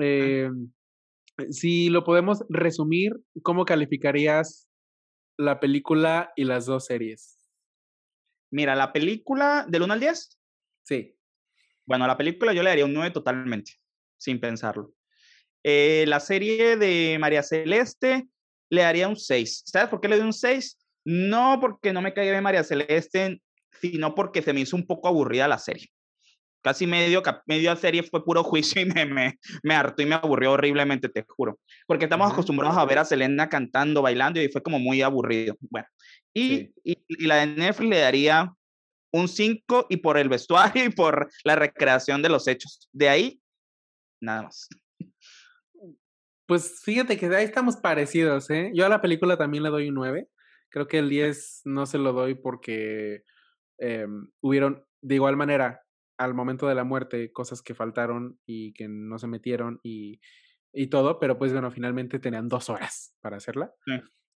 Eh, 0.00 0.50
si 1.50 1.88
lo 1.88 2.04
podemos 2.04 2.44
resumir, 2.48 3.20
¿cómo 3.42 3.64
calificarías 3.64 4.68
la 5.38 5.60
película 5.60 6.32
y 6.36 6.44
las 6.44 6.66
dos 6.66 6.86
series? 6.86 7.38
Mira, 8.50 8.74
la 8.74 8.92
película 8.92 9.66
del 9.68 9.82
1 9.82 9.94
al 9.94 10.00
10. 10.00 10.38
Sí. 10.84 11.16
Bueno, 11.86 12.06
la 12.06 12.16
película 12.16 12.52
yo 12.52 12.62
le 12.62 12.70
daría 12.70 12.84
un 12.84 12.92
9 12.92 13.10
totalmente, 13.10 13.72
sin 14.18 14.40
pensarlo. 14.40 14.92
Eh, 15.64 16.04
la 16.06 16.20
serie 16.20 16.76
de 16.76 17.16
María 17.18 17.42
Celeste, 17.42 18.28
le 18.70 18.82
daría 18.82 19.08
un 19.08 19.16
6. 19.16 19.62
¿Sabes 19.66 19.88
por 19.88 20.00
qué 20.00 20.08
le 20.08 20.16
doy 20.16 20.26
un 20.26 20.32
6? 20.32 20.78
No 21.04 21.58
porque 21.60 21.92
no 21.92 22.00
me 22.00 22.12
caiga 22.14 22.32
bien 22.32 22.42
María 22.42 22.64
Celeste, 22.64 23.42
sino 23.80 24.14
porque 24.14 24.42
se 24.42 24.52
me 24.52 24.60
hizo 24.60 24.76
un 24.76 24.86
poco 24.86 25.08
aburrida 25.08 25.48
la 25.48 25.58
serie. 25.58 25.88
Casi 26.62 26.86
medio, 26.86 27.22
medio 27.46 27.74
serie 27.76 28.02
fue 28.02 28.24
puro 28.24 28.42
juicio 28.44 28.80
y 28.80 28.86
me, 28.86 29.04
me, 29.04 29.38
me 29.62 29.74
hartó 29.74 30.02
y 30.02 30.06
me 30.06 30.14
aburrió 30.14 30.52
horriblemente, 30.52 31.08
te 31.08 31.24
juro. 31.28 31.58
Porque 31.86 32.04
estamos 32.04 32.32
acostumbrados 32.32 32.78
a 32.78 32.84
ver 32.84 32.98
a 32.98 33.04
Selena 33.04 33.48
cantando, 33.48 34.02
bailando 34.02 34.40
y 34.40 34.48
fue 34.48 34.62
como 34.62 34.78
muy 34.78 35.02
aburrido. 35.02 35.56
Bueno, 35.60 35.86
y, 36.32 36.70
y, 36.84 37.04
y 37.08 37.26
la 37.26 37.36
de 37.36 37.46
Netflix 37.48 37.90
le 37.90 37.98
daría 37.98 38.54
un 39.12 39.28
5 39.28 39.86
y 39.90 39.98
por 39.98 40.18
el 40.18 40.28
vestuario 40.28 40.84
y 40.84 40.90
por 40.90 41.30
la 41.44 41.56
recreación 41.56 42.22
de 42.22 42.28
los 42.28 42.48
hechos. 42.48 42.88
De 42.92 43.08
ahí, 43.08 43.40
nada 44.20 44.42
más. 44.42 44.68
Pues 46.46 46.80
fíjate 46.82 47.16
que 47.16 47.26
ahí 47.34 47.44
estamos 47.44 47.76
parecidos, 47.76 48.50
¿eh? 48.50 48.70
Yo 48.74 48.86
a 48.86 48.88
la 48.88 49.00
película 49.00 49.36
también 49.36 49.62
le 49.62 49.70
doy 49.70 49.88
un 49.88 49.94
9. 49.94 50.28
Creo 50.70 50.88
que 50.88 50.98
el 50.98 51.08
10 51.08 51.62
no 51.64 51.86
se 51.86 51.98
lo 51.98 52.12
doy 52.12 52.34
porque 52.34 53.22
eh, 53.78 54.06
hubieron, 54.40 54.84
de 55.00 55.14
igual 55.14 55.36
manera, 55.36 55.81
al 56.18 56.34
momento 56.34 56.66
de 56.66 56.74
la 56.74 56.84
muerte, 56.84 57.32
cosas 57.32 57.62
que 57.62 57.74
faltaron 57.74 58.38
y 58.46 58.72
que 58.74 58.88
no 58.88 59.18
se 59.18 59.26
metieron 59.26 59.80
y, 59.82 60.20
y 60.72 60.88
todo, 60.88 61.18
pero 61.18 61.38
pues 61.38 61.52
bueno, 61.52 61.70
finalmente 61.70 62.18
tenían 62.18 62.48
dos 62.48 62.68
horas 62.70 63.14
para 63.20 63.36
hacerla. 63.36 63.72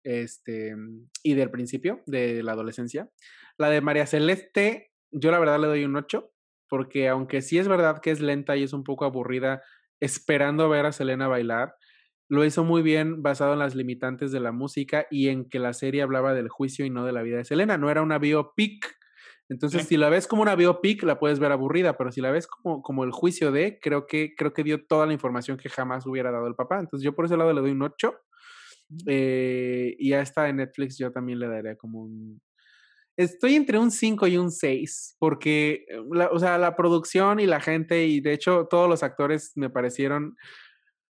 Este, 0.04 0.76
y 1.24 1.34
del 1.34 1.50
principio, 1.50 2.04
de 2.06 2.44
la 2.44 2.52
adolescencia. 2.52 3.10
La 3.58 3.70
de 3.70 3.82
María 3.82 4.06
Celeste, 4.06 4.92
yo 5.12 5.32
la 5.32 5.40
verdad 5.40 5.60
le 5.60 5.68
doy 5.68 5.84
un 5.86 5.96
8, 5.96 6.32
porque 6.70 7.08
aunque 7.08 7.42
sí 7.42 7.58
es 7.58 7.68
verdad 7.68 8.02
que 8.02 8.12
es 8.12 8.22
lenta 8.22 8.56
y 8.58 8.64
es 8.64 8.74
un 8.74 8.84
poco 8.84 9.06
aburrida 9.06 9.64
esperando 10.00 10.70
ver 10.70 10.86
a 10.86 10.92
Selena 10.92 11.28
bailar, 11.28 11.76
lo 12.28 12.44
hizo 12.44 12.64
muy 12.64 12.82
bien 12.82 13.22
basado 13.22 13.54
en 13.54 13.60
las 13.60 13.76
limitantes 13.76 14.32
de 14.32 14.40
la 14.40 14.52
música 14.52 15.08
y 15.12 15.30
en 15.30 15.48
que 15.48 15.60
la 15.60 15.74
serie 15.74 16.02
hablaba 16.02 16.34
del 16.34 16.50
juicio 16.50 16.86
y 16.86 16.90
no 16.90 17.06
de 17.06 17.12
la 17.12 17.22
vida 17.22 17.38
de 17.38 17.46
Selena. 17.46 17.78
No 17.78 17.90
era 17.90 18.02
una 18.02 18.18
biopic. 18.18 18.98
Entonces, 19.48 19.88
si 19.88 19.98
la 19.98 20.10
ves 20.10 20.28
como 20.28 20.42
una 20.42 20.56
biopic, 20.56 21.04
la 21.04 21.20
puedes 21.20 21.40
ver 21.40 21.52
aburrida, 21.52 21.98
pero 21.98 22.12
si 22.12 22.20
la 22.20 22.32
ves 22.32 22.48
como, 22.48 22.82
como 22.82 23.04
el 23.04 23.12
juicio 23.12 23.52
de, 23.52 23.80
creo 23.80 24.08
que, 24.08 24.34
creo 24.36 24.54
que 24.54 24.64
dio 24.64 24.86
toda 24.86 25.06
la 25.06 25.14
información 25.14 25.58
que 25.58 25.70
jamás 25.70 26.08
hubiera 26.08 26.32
dado 26.32 26.48
el 26.48 26.56
papá. 26.56 26.80
Entonces, 26.80 27.04
yo 27.06 27.14
por 27.14 27.26
ese 27.26 27.38
lado 27.38 27.54
le 27.54 27.62
doy 27.62 27.72
un 27.72 27.84
8. 27.84 28.14
Eh, 29.08 29.96
y 29.98 30.14
a 30.14 30.22
esta 30.22 30.44
de 30.44 30.54
Netflix 30.54 30.98
yo 30.98 31.12
también 31.12 31.40
le 31.40 31.48
daría 31.48 31.76
como 31.76 32.04
un... 32.04 32.42
Estoy 33.18 33.56
entre 33.56 33.80
un 33.80 33.92
5 33.92 34.28
y 34.28 34.38
un 34.38 34.52
6, 34.52 35.16
porque, 35.20 35.86
la, 36.12 36.28
o 36.32 36.40
sea, 36.40 36.58
la 36.58 36.76
producción 36.76 37.40
y 37.40 37.46
la 37.46 37.62
gente, 37.62 38.06
y 38.06 38.20
de 38.20 38.34
hecho 38.34 38.68
todos 38.70 38.90
los 38.90 39.04
actores 39.04 39.54
me 39.56 39.70
parecieron 39.70 40.36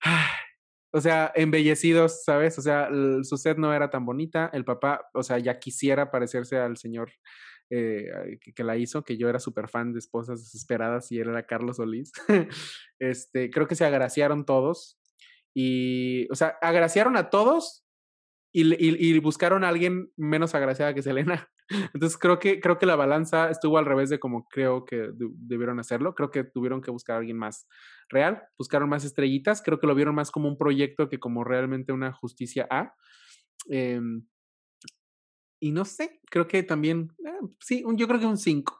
o 0.93 0.99
sea, 0.99 1.31
embellecidos, 1.35 2.23
¿sabes? 2.23 2.57
O 2.57 2.61
sea, 2.61 2.89
su 3.23 3.37
set 3.37 3.57
no 3.57 3.73
era 3.73 3.89
tan 3.89 4.05
bonita, 4.05 4.49
el 4.51 4.65
papá, 4.65 5.09
o 5.13 5.23
sea, 5.23 5.37
ya 5.37 5.59
quisiera 5.59 6.11
parecerse 6.11 6.57
al 6.57 6.77
señor 6.77 7.11
eh, 7.73 8.37
que, 8.53 8.63
la 8.65 8.75
hizo, 8.75 9.05
que 9.05 9.15
yo 9.15 9.29
era 9.29 9.39
súper 9.39 9.69
fan 9.69 9.93
de 9.93 9.99
Esposas 9.99 10.43
Desesperadas 10.43 11.09
y 11.09 11.19
él 11.19 11.29
era 11.29 11.45
Carlos 11.45 11.77
Solís. 11.77 12.11
este, 12.99 13.49
creo 13.49 13.65
que 13.65 13.75
se 13.75 13.85
agraciaron 13.85 14.45
todos 14.45 14.99
y, 15.55 16.27
o 16.31 16.35
sea, 16.35 16.57
agraciaron 16.61 17.15
a 17.15 17.29
todos 17.29 17.85
y, 18.53 18.75
y, 18.75 19.17
buscaron 19.19 19.63
a 19.63 19.69
alguien 19.69 20.11
menos 20.17 20.53
agraciada 20.53 20.93
que 20.93 21.01
Selena. 21.01 21.49
Entonces 21.93 22.17
creo 22.17 22.39
que, 22.39 22.59
creo 22.59 22.77
que 22.77 22.85
la 22.85 22.97
balanza 22.97 23.49
estuvo 23.49 23.77
al 23.77 23.85
revés 23.85 24.09
de 24.09 24.19
como 24.19 24.49
creo 24.49 24.83
que 24.83 25.09
debieron 25.15 25.79
hacerlo. 25.79 26.13
Creo 26.13 26.29
que 26.29 26.43
tuvieron 26.43 26.81
que 26.81 26.91
buscar 26.91 27.15
a 27.15 27.19
alguien 27.19 27.37
más 27.37 27.69
real, 28.09 28.43
buscaron 28.57 28.89
más 28.89 29.05
estrellitas, 29.05 29.61
creo 29.61 29.79
que 29.79 29.87
lo 29.87 29.95
vieron 29.95 30.13
más 30.13 30.29
como 30.29 30.49
un 30.49 30.57
proyecto 30.57 31.07
que 31.07 31.19
como 31.19 31.45
realmente 31.45 31.93
una 31.93 32.11
justicia 32.11 32.67
A. 32.69 32.93
Em, 33.69 34.25
y 35.61 35.71
no 35.71 35.85
sé, 35.85 36.19
creo 36.29 36.47
que 36.47 36.63
también, 36.63 37.13
eh, 37.25 37.47
sí, 37.59 37.85
yo 37.95 38.07
creo 38.07 38.19
que 38.19 38.25
un 38.25 38.37
5. 38.37 38.77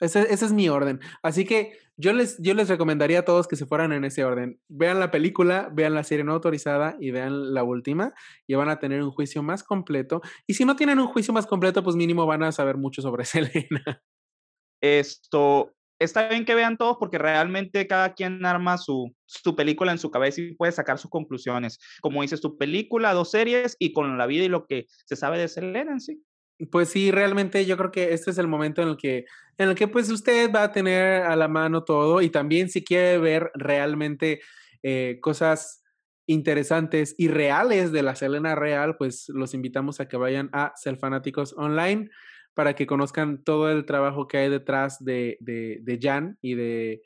Ese, 0.00 0.20
ese, 0.30 0.44
es 0.44 0.52
mi 0.52 0.68
orden. 0.68 1.00
Así 1.22 1.46
que 1.46 1.78
yo 1.96 2.12
les, 2.12 2.36
yo 2.38 2.52
les 2.52 2.68
recomendaría 2.68 3.20
a 3.20 3.24
todos 3.24 3.48
que 3.48 3.56
se 3.56 3.64
fueran 3.64 3.92
en 3.92 4.04
ese 4.04 4.24
orden. 4.24 4.60
Vean 4.68 5.00
la 5.00 5.10
película, 5.10 5.70
vean 5.72 5.94
la 5.94 6.04
serie 6.04 6.24
no 6.24 6.34
autorizada 6.34 6.96
y 7.00 7.12
vean 7.12 7.54
la 7.54 7.64
última 7.64 8.12
y 8.46 8.54
van 8.54 8.68
a 8.68 8.78
tener 8.78 9.02
un 9.02 9.10
juicio 9.10 9.42
más 9.42 9.62
completo. 9.62 10.20
Y 10.46 10.54
si 10.54 10.66
no 10.66 10.76
tienen 10.76 10.98
un 10.98 11.06
juicio 11.06 11.32
más 11.32 11.46
completo, 11.46 11.82
pues 11.82 11.96
mínimo 11.96 12.26
van 12.26 12.42
a 12.42 12.52
saber 12.52 12.76
mucho 12.76 13.00
sobre 13.00 13.24
Selena. 13.24 14.02
Esto, 14.82 15.74
está 15.98 16.28
bien 16.28 16.44
que 16.44 16.54
vean 16.54 16.76
todos 16.76 16.96
porque 16.98 17.18
realmente 17.18 17.86
cada 17.86 18.14
quien 18.14 18.44
arma 18.44 18.78
su, 18.78 19.14
su 19.24 19.56
película 19.56 19.92
en 19.92 19.98
su 19.98 20.10
cabeza 20.10 20.40
y 20.40 20.54
puede 20.54 20.72
sacar 20.72 20.98
sus 20.98 21.10
conclusiones. 21.10 21.78
Como 22.00 22.22
dices, 22.22 22.40
tu 22.40 22.56
película, 22.56 23.14
dos 23.14 23.30
series 23.30 23.76
y 23.78 23.92
con 23.92 24.18
la 24.18 24.26
vida 24.26 24.44
y 24.44 24.48
lo 24.48 24.66
que 24.66 24.86
se 25.04 25.16
sabe 25.16 25.38
de 25.38 25.48
Selena 25.48 25.92
en 25.92 26.00
sí. 26.00 26.22
Pues 26.70 26.88
sí, 26.88 27.10
realmente 27.10 27.66
yo 27.66 27.76
creo 27.76 27.90
que 27.90 28.14
este 28.14 28.30
es 28.30 28.38
el 28.38 28.48
momento 28.48 28.82
en 28.82 28.88
el 28.88 28.96
que, 28.96 29.26
en 29.58 29.68
el 29.68 29.74
que 29.74 29.88
pues 29.88 30.10
usted 30.10 30.50
va 30.50 30.64
a 30.64 30.72
tener 30.72 31.22
a 31.22 31.36
la 31.36 31.48
mano 31.48 31.84
todo 31.84 32.22
y 32.22 32.30
también 32.30 32.70
si 32.70 32.82
quiere 32.82 33.18
ver 33.18 33.50
realmente 33.54 34.40
eh, 34.82 35.18
cosas 35.20 35.82
interesantes 36.26 37.14
y 37.18 37.28
reales 37.28 37.92
de 37.92 38.02
la 38.02 38.16
Selena 38.16 38.54
real, 38.54 38.96
pues 38.96 39.28
los 39.28 39.54
invitamos 39.54 40.00
a 40.00 40.08
que 40.08 40.16
vayan 40.16 40.48
a 40.52 40.72
Selfanáticos 40.76 41.54
Online 41.56 42.10
para 42.56 42.74
que 42.74 42.86
conozcan 42.86 43.44
todo 43.44 43.70
el 43.70 43.84
trabajo 43.84 44.26
que 44.26 44.38
hay 44.38 44.48
detrás 44.48 45.04
de, 45.04 45.36
de, 45.40 45.78
de 45.82 45.98
Jan 46.00 46.38
y 46.40 46.54
de 46.54 47.02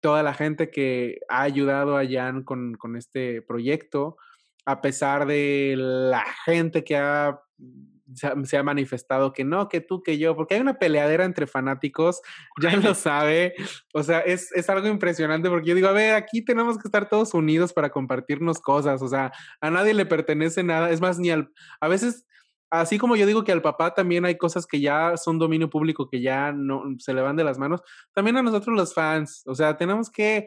toda 0.00 0.22
la 0.22 0.34
gente 0.34 0.70
que 0.70 1.18
ha 1.28 1.42
ayudado 1.42 1.98
a 1.98 2.06
Jan 2.06 2.44
con, 2.44 2.74
con 2.74 2.94
este 2.94 3.42
proyecto, 3.42 4.16
a 4.64 4.80
pesar 4.80 5.26
de 5.26 5.74
la 5.76 6.24
gente 6.44 6.84
que 6.84 6.96
ha 6.96 7.40
se 8.44 8.56
ha, 8.56 8.62
manifestado 8.62 9.32
que 9.32 9.44
no, 9.44 9.68
que 9.68 9.80
tú, 9.80 10.02
que 10.02 10.18
yo, 10.18 10.36
porque 10.36 10.54
hay 10.54 10.60
una 10.60 10.78
peleadera 10.78 11.24
entre 11.24 11.46
fanáticos, 11.46 12.20
ya 12.62 12.76
lo 12.76 12.94
sabe, 12.94 13.54
o 13.92 14.02
sea, 14.02 14.20
es, 14.20 14.52
es, 14.52 14.68
algo 14.70 14.86
impresionante 14.86 15.48
porque 15.48 15.70
yo 15.70 15.74
digo, 15.74 15.88
a 15.88 15.92
ver, 15.92 16.14
aquí 16.14 16.44
tenemos 16.44 16.78
que 16.78 16.86
estar 16.86 17.08
todos 17.08 17.34
unidos 17.34 17.72
para 17.72 17.90
compartirnos 17.90 18.60
cosas, 18.60 19.02
o 19.02 19.08
sea, 19.08 19.32
a 19.60 19.70
nadie 19.70 19.94
le 19.94 20.06
pertenece 20.06 20.62
nada, 20.62 20.90
es 20.90 21.00
más, 21.00 21.18
ni 21.18 21.30
al, 21.30 21.50
a 21.80 21.88
veces, 21.88 22.26
así 22.70 22.98
como 22.98 23.16
yo 23.16 23.26
digo 23.26 23.44
que 23.44 23.52
al 23.52 23.62
papá 23.62 23.94
también 23.94 24.24
hay 24.24 24.36
cosas 24.36 24.66
que 24.66 24.80
ya 24.80 25.16
son 25.16 25.38
dominio 25.38 25.70
público, 25.70 26.08
que 26.08 26.20
ya 26.20 26.52
no 26.52 26.82
se 26.98 27.14
le 27.14 27.22
van 27.22 27.36
de 27.36 27.44
las 27.44 27.58
manos, 27.58 27.82
también 28.12 28.36
a 28.36 28.42
nosotros 28.42 28.76
los 28.76 28.94
fans, 28.94 29.42
o 29.46 29.54
sea, 29.54 29.76
tenemos 29.76 30.10
que 30.10 30.46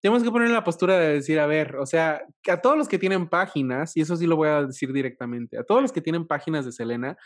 tenemos 0.00 0.22
que 0.22 0.30
poner 0.30 0.50
la 0.50 0.62
postura 0.62 0.98
de 0.98 1.14
decir, 1.14 1.40
a 1.40 1.46
ver, 1.46 1.76
o 1.76 1.86
sea, 1.86 2.22
a 2.48 2.60
todos 2.60 2.76
los 2.76 2.86
que 2.86 2.98
tienen 2.98 3.28
páginas, 3.28 3.96
y 3.96 4.02
eso 4.02 4.16
sí 4.16 4.26
lo 4.26 4.36
voy 4.36 4.48
a 4.48 4.62
decir 4.62 4.92
directamente, 4.92 5.58
a 5.58 5.64
todos 5.64 5.82
los 5.82 5.90
que 5.90 6.00
tienen 6.00 6.26
páginas 6.26 6.64
de 6.64 6.70
Selena, 6.70 7.16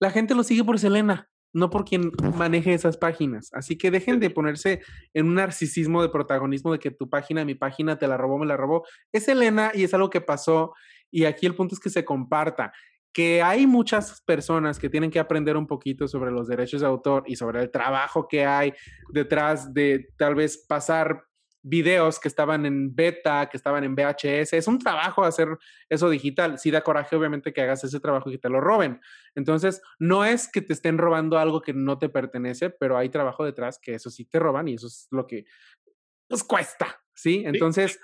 la 0.00 0.10
gente 0.10 0.34
lo 0.34 0.42
sigue 0.42 0.64
por 0.64 0.78
Selena, 0.78 1.28
no 1.52 1.70
por 1.70 1.84
quien 1.84 2.12
maneje 2.36 2.72
esas 2.72 2.96
páginas. 2.96 3.50
Así 3.52 3.76
que 3.76 3.90
dejen 3.90 4.20
de 4.20 4.30
ponerse 4.30 4.80
en 5.12 5.26
un 5.26 5.34
narcisismo 5.34 6.02
de 6.02 6.08
protagonismo 6.08 6.72
de 6.72 6.78
que 6.78 6.90
tu 6.90 7.10
página, 7.10 7.44
mi 7.44 7.54
página, 7.54 7.98
te 7.98 8.06
la 8.06 8.16
robó, 8.16 8.38
me 8.38 8.46
la 8.46 8.56
robó. 8.56 8.86
Es 9.12 9.24
Selena 9.24 9.72
y 9.74 9.84
es 9.84 9.92
algo 9.92 10.08
que 10.08 10.20
pasó, 10.20 10.72
y 11.10 11.24
aquí 11.24 11.46
el 11.46 11.54
punto 11.54 11.74
es 11.74 11.80
que 11.80 11.90
se 11.90 12.04
comparta 12.04 12.72
que 13.18 13.42
hay 13.42 13.66
muchas 13.66 14.22
personas 14.22 14.78
que 14.78 14.88
tienen 14.88 15.10
que 15.10 15.18
aprender 15.18 15.56
un 15.56 15.66
poquito 15.66 16.06
sobre 16.06 16.30
los 16.30 16.46
derechos 16.46 16.82
de 16.82 16.86
autor 16.86 17.24
y 17.26 17.34
sobre 17.34 17.60
el 17.60 17.68
trabajo 17.68 18.28
que 18.28 18.46
hay 18.46 18.72
detrás 19.12 19.74
de 19.74 20.10
tal 20.16 20.36
vez 20.36 20.64
pasar 20.68 21.24
videos 21.60 22.20
que 22.20 22.28
estaban 22.28 22.64
en 22.64 22.94
beta, 22.94 23.48
que 23.50 23.56
estaban 23.56 23.82
en 23.82 23.96
VHS. 23.96 24.52
Es 24.52 24.68
un 24.68 24.78
trabajo 24.78 25.24
hacer 25.24 25.48
eso 25.88 26.08
digital. 26.08 26.60
Sí 26.60 26.70
da 26.70 26.82
coraje, 26.82 27.16
obviamente, 27.16 27.52
que 27.52 27.60
hagas 27.60 27.82
ese 27.82 27.98
trabajo 27.98 28.30
y 28.30 28.34
que 28.34 28.38
te 28.38 28.50
lo 28.50 28.60
roben. 28.60 29.00
Entonces, 29.34 29.82
no 29.98 30.24
es 30.24 30.48
que 30.48 30.62
te 30.62 30.72
estén 30.72 30.96
robando 30.96 31.40
algo 31.40 31.60
que 31.60 31.72
no 31.72 31.98
te 31.98 32.08
pertenece, 32.08 32.70
pero 32.70 32.96
hay 32.96 33.08
trabajo 33.08 33.44
detrás 33.44 33.80
que 33.82 33.94
eso 33.94 34.10
sí 34.10 34.26
te 34.26 34.38
roban 34.38 34.68
y 34.68 34.74
eso 34.74 34.86
es 34.86 35.08
lo 35.10 35.26
que 35.26 35.44
nos 36.30 36.44
cuesta, 36.44 37.00
¿sí? 37.16 37.42
Entonces, 37.44 37.98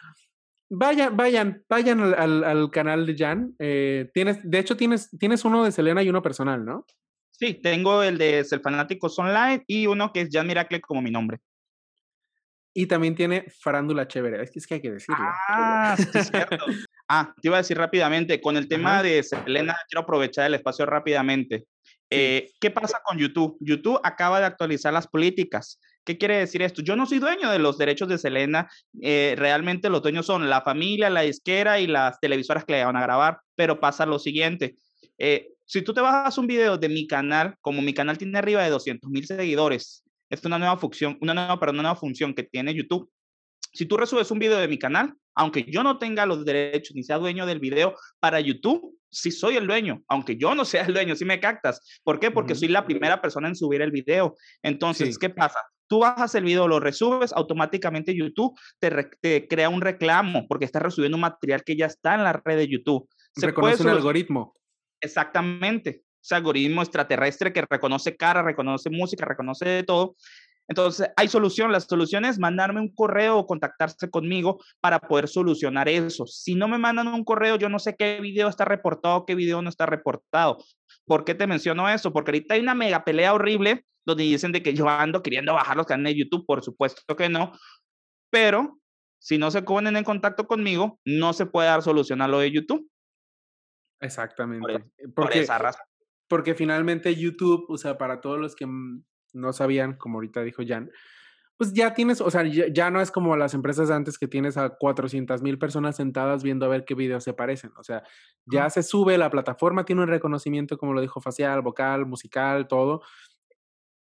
vayan, 0.78 1.16
vayan, 1.16 1.64
vayan 1.68 2.00
al, 2.00 2.70
canal 2.70 3.06
de 3.06 3.16
Jan. 3.16 3.54
Eh, 3.58 4.10
tienes, 4.12 4.38
de 4.42 4.58
hecho, 4.58 4.76
tienes, 4.76 5.10
tienes 5.18 5.44
uno 5.44 5.64
de 5.64 5.72
Selena 5.72 6.02
y 6.02 6.08
uno 6.08 6.22
personal, 6.22 6.64
¿no? 6.64 6.86
Sí, 7.30 7.54
tengo 7.54 8.02
el 8.02 8.18
de 8.18 8.44
Fanáticos 8.62 9.18
Online 9.18 9.64
y 9.66 9.86
uno 9.86 10.12
que 10.12 10.22
es 10.22 10.28
Jan 10.30 10.46
Miracle 10.46 10.80
como 10.80 11.02
mi 11.02 11.10
nombre. 11.10 11.40
Y 12.76 12.86
también 12.86 13.14
tiene 13.14 13.46
farándula 13.60 14.08
chévere. 14.08 14.42
Es 14.42 14.50
que, 14.50 14.58
es 14.58 14.66
que 14.66 14.74
hay 14.74 14.82
que 14.82 14.90
decirlo. 14.90 15.24
Ah, 15.48 15.96
sí, 15.96 16.08
es 16.12 16.28
cierto. 16.28 16.64
ah, 17.08 17.32
te 17.40 17.48
iba 17.48 17.56
a 17.56 17.60
decir 17.62 17.78
rápidamente, 17.78 18.40
con 18.40 18.56
el 18.56 18.68
tema 18.68 19.02
de 19.02 19.22
Selena, 19.22 19.76
quiero 19.88 20.02
aprovechar 20.02 20.46
el 20.46 20.54
espacio 20.54 20.84
rápidamente. 20.84 21.66
Eh, 22.10 22.50
¿Qué 22.60 22.70
pasa 22.70 23.00
con 23.04 23.18
YouTube? 23.18 23.56
YouTube 23.60 24.00
acaba 24.02 24.40
de 24.40 24.46
actualizar 24.46 24.92
las 24.92 25.06
políticas. 25.06 25.80
¿Qué 26.04 26.18
quiere 26.18 26.38
decir 26.38 26.60
esto? 26.62 26.82
Yo 26.82 26.96
no 26.96 27.06
soy 27.06 27.18
dueño 27.18 27.50
de 27.50 27.58
los 27.58 27.78
derechos 27.78 28.08
de 28.08 28.18
Selena. 28.18 28.70
Eh, 29.00 29.34
realmente 29.38 29.88
los 29.88 30.02
dueños 30.02 30.26
son 30.26 30.50
la 30.50 30.60
familia, 30.60 31.08
la 31.08 31.22
disquera 31.22 31.80
y 31.80 31.86
las 31.86 32.20
televisoras 32.20 32.64
que 32.64 32.74
le 32.74 32.84
van 32.84 32.96
a 32.96 33.02
grabar. 33.02 33.40
Pero 33.54 33.80
pasa 33.80 34.04
lo 34.04 34.18
siguiente. 34.18 34.76
Eh, 35.18 35.48
si 35.64 35.82
tú 35.82 35.94
te 35.94 36.02
bajas 36.02 36.36
un 36.36 36.46
video 36.46 36.76
de 36.76 36.88
mi 36.88 37.06
canal, 37.06 37.56
como 37.60 37.80
mi 37.80 37.94
canal 37.94 38.18
tiene 38.18 38.38
arriba 38.38 38.62
de 38.62 38.70
200 38.70 39.10
mil 39.10 39.26
seguidores, 39.26 40.04
es 40.28 40.44
una 40.44 40.58
nueva 40.58 40.76
función, 40.76 41.16
una 41.20 41.32
nueva, 41.32 41.58
perdón, 41.58 41.76
una 41.76 41.84
nueva 41.84 41.96
función 41.96 42.34
que 42.34 42.42
tiene 42.42 42.74
YouTube. 42.74 43.10
Si 43.72 43.86
tú 43.86 43.96
resubes 43.96 44.30
un 44.30 44.38
video 44.38 44.58
de 44.58 44.68
mi 44.68 44.78
canal, 44.78 45.14
aunque 45.34 45.64
yo 45.64 45.82
no 45.82 45.98
tenga 45.98 46.26
los 46.26 46.44
derechos 46.44 46.94
ni 46.94 47.02
sea 47.02 47.18
dueño 47.18 47.46
del 47.46 47.60
video, 47.60 47.96
para 48.20 48.40
YouTube 48.40 48.96
sí 49.10 49.30
soy 49.30 49.56
el 49.56 49.66
dueño, 49.66 50.02
aunque 50.08 50.36
yo 50.36 50.54
no 50.54 50.64
sea 50.64 50.84
el 50.84 50.92
dueño, 50.92 51.16
sí 51.16 51.24
me 51.24 51.40
captas. 51.40 52.00
¿Por 52.02 52.20
qué? 52.20 52.30
Porque 52.30 52.54
soy 52.54 52.68
la 52.68 52.84
primera 52.84 53.22
persona 53.22 53.48
en 53.48 53.56
subir 53.56 53.80
el 53.80 53.90
video. 53.90 54.36
Entonces, 54.62 55.18
¿qué 55.18 55.30
pasa? 55.30 55.58
Tú 55.94 56.00
bajas 56.00 56.34
el 56.34 56.42
video, 56.42 56.66
lo 56.66 56.80
resubes, 56.80 57.32
automáticamente 57.32 58.16
YouTube 58.16 58.58
te, 58.80 58.90
te, 59.20 59.46
crea 59.46 59.68
un 59.68 59.80
reclamo 59.80 60.48
porque 60.48 60.64
estás 60.64 60.82
resubiendo 60.82 61.16
un 61.16 61.20
material 61.20 61.62
que 61.62 61.76
ya 61.76 61.86
está 61.86 62.16
en 62.16 62.24
la 62.24 62.32
red 62.32 62.56
de 62.56 62.66
YouTube. 62.66 63.08
Se 63.36 63.46
reconoce 63.46 63.84
un 63.84 63.90
algoritmo. 63.90 64.56
Exactamente 65.00 66.02
ese 66.20 66.34
algoritmo 66.34 66.82
extraterrestre 66.82 67.52
que 67.52 67.64
reconoce 67.70 68.16
cara, 68.16 68.42
reconoce 68.42 68.90
música, 68.90 69.24
reconoce 69.24 69.68
de 69.68 69.82
todo. 69.84 70.16
Entonces, 70.66 71.08
hay 71.16 71.28
solución. 71.28 71.70
La 71.70 71.78
solución 71.78 72.24
es 72.24 72.40
mandarme 72.40 72.80
un 72.80 72.92
correo 72.92 73.38
o 73.38 73.46
contactarse 73.46 74.10
conmigo 74.10 74.60
para 74.80 74.98
poder 74.98 75.28
solucionar 75.28 75.88
eso. 75.88 76.26
Si 76.26 76.56
no 76.56 76.66
me 76.66 76.78
mandan 76.78 77.06
un 77.06 77.22
correo, 77.22 77.54
yo 77.54 77.68
no 77.68 77.78
sé 77.78 77.94
qué 77.94 78.18
video 78.20 78.48
está 78.48 78.64
reportado, 78.64 79.26
qué 79.26 79.36
video 79.36 79.62
no 79.62 79.68
está 79.68 79.86
reportado. 79.86 80.58
¿Por 81.06 81.24
qué 81.24 81.36
te 81.36 81.46
menciono 81.46 81.88
eso? 81.88 82.12
Porque 82.12 82.32
ahorita 82.32 82.54
hay 82.54 82.62
una 82.62 82.74
mega 82.74 83.04
pelea 83.04 83.32
horrible 83.32 83.84
donde 84.04 84.24
dicen 84.24 84.52
de 84.52 84.62
que 84.62 84.74
yo 84.74 84.88
ando 84.88 85.22
queriendo 85.22 85.54
bajar 85.54 85.76
los 85.76 85.86
canales 85.86 86.14
de 86.14 86.20
YouTube. 86.20 86.46
Por 86.46 86.62
supuesto 86.62 87.16
que 87.16 87.28
no. 87.28 87.52
Pero 88.30 88.78
si 89.18 89.38
no 89.38 89.50
se 89.50 89.62
ponen 89.62 89.96
en 89.96 90.04
contacto 90.04 90.46
conmigo, 90.46 91.00
no 91.04 91.32
se 91.32 91.46
puede 91.46 91.68
dar 91.68 91.82
solución 91.82 92.22
a 92.22 92.28
lo 92.28 92.38
de 92.38 92.50
YouTube. 92.50 92.88
Exactamente. 94.00 94.84
Por, 95.14 95.32
esa 95.32 95.58
razón 95.58 95.86
porque 96.28 96.54
finalmente 96.54 97.14
YouTube, 97.14 97.66
o 97.68 97.78
sea, 97.78 97.98
para 97.98 98.20
todos 98.20 98.38
los 98.38 98.56
que 98.56 98.66
no 99.32 99.52
sabían, 99.52 99.94
como 99.94 100.16
ahorita 100.16 100.42
dijo 100.42 100.62
Jan, 100.66 100.90
pues 101.56 101.72
ya 101.72 101.94
tienes, 101.94 102.20
o 102.20 102.30
sea, 102.30 102.42
ya, 102.44 102.90
no 102.90 103.00
es 103.00 103.12
como 103.12 103.36
las 103.36 103.54
empresas 103.54 103.88
antes 103.90 104.18
que 104.18 104.26
tienes 104.26 104.56
a 104.56 104.70
400 104.70 105.40
mil 105.42 105.58
personas 105.58 105.94
sentadas 105.94 106.42
viendo 106.42 106.66
a 106.66 106.68
ver 106.68 106.84
qué 106.84 106.96
videos 106.96 107.22
se 107.22 107.32
parecen. 107.32 107.70
O 107.76 107.84
sea, 107.84 108.02
ya 108.46 108.68
se 108.70 108.82
sube, 108.82 109.16
la 109.16 109.30
plataforma 109.30 109.84
tiene 109.84 110.02
un 110.02 110.08
reconocimiento, 110.08 110.76
como 110.76 110.92
lo 110.92 111.00
dijo, 111.00 111.20
facial, 111.20 111.62
vocal, 111.62 112.06
musical, 112.06 112.66
todo. 112.66 113.02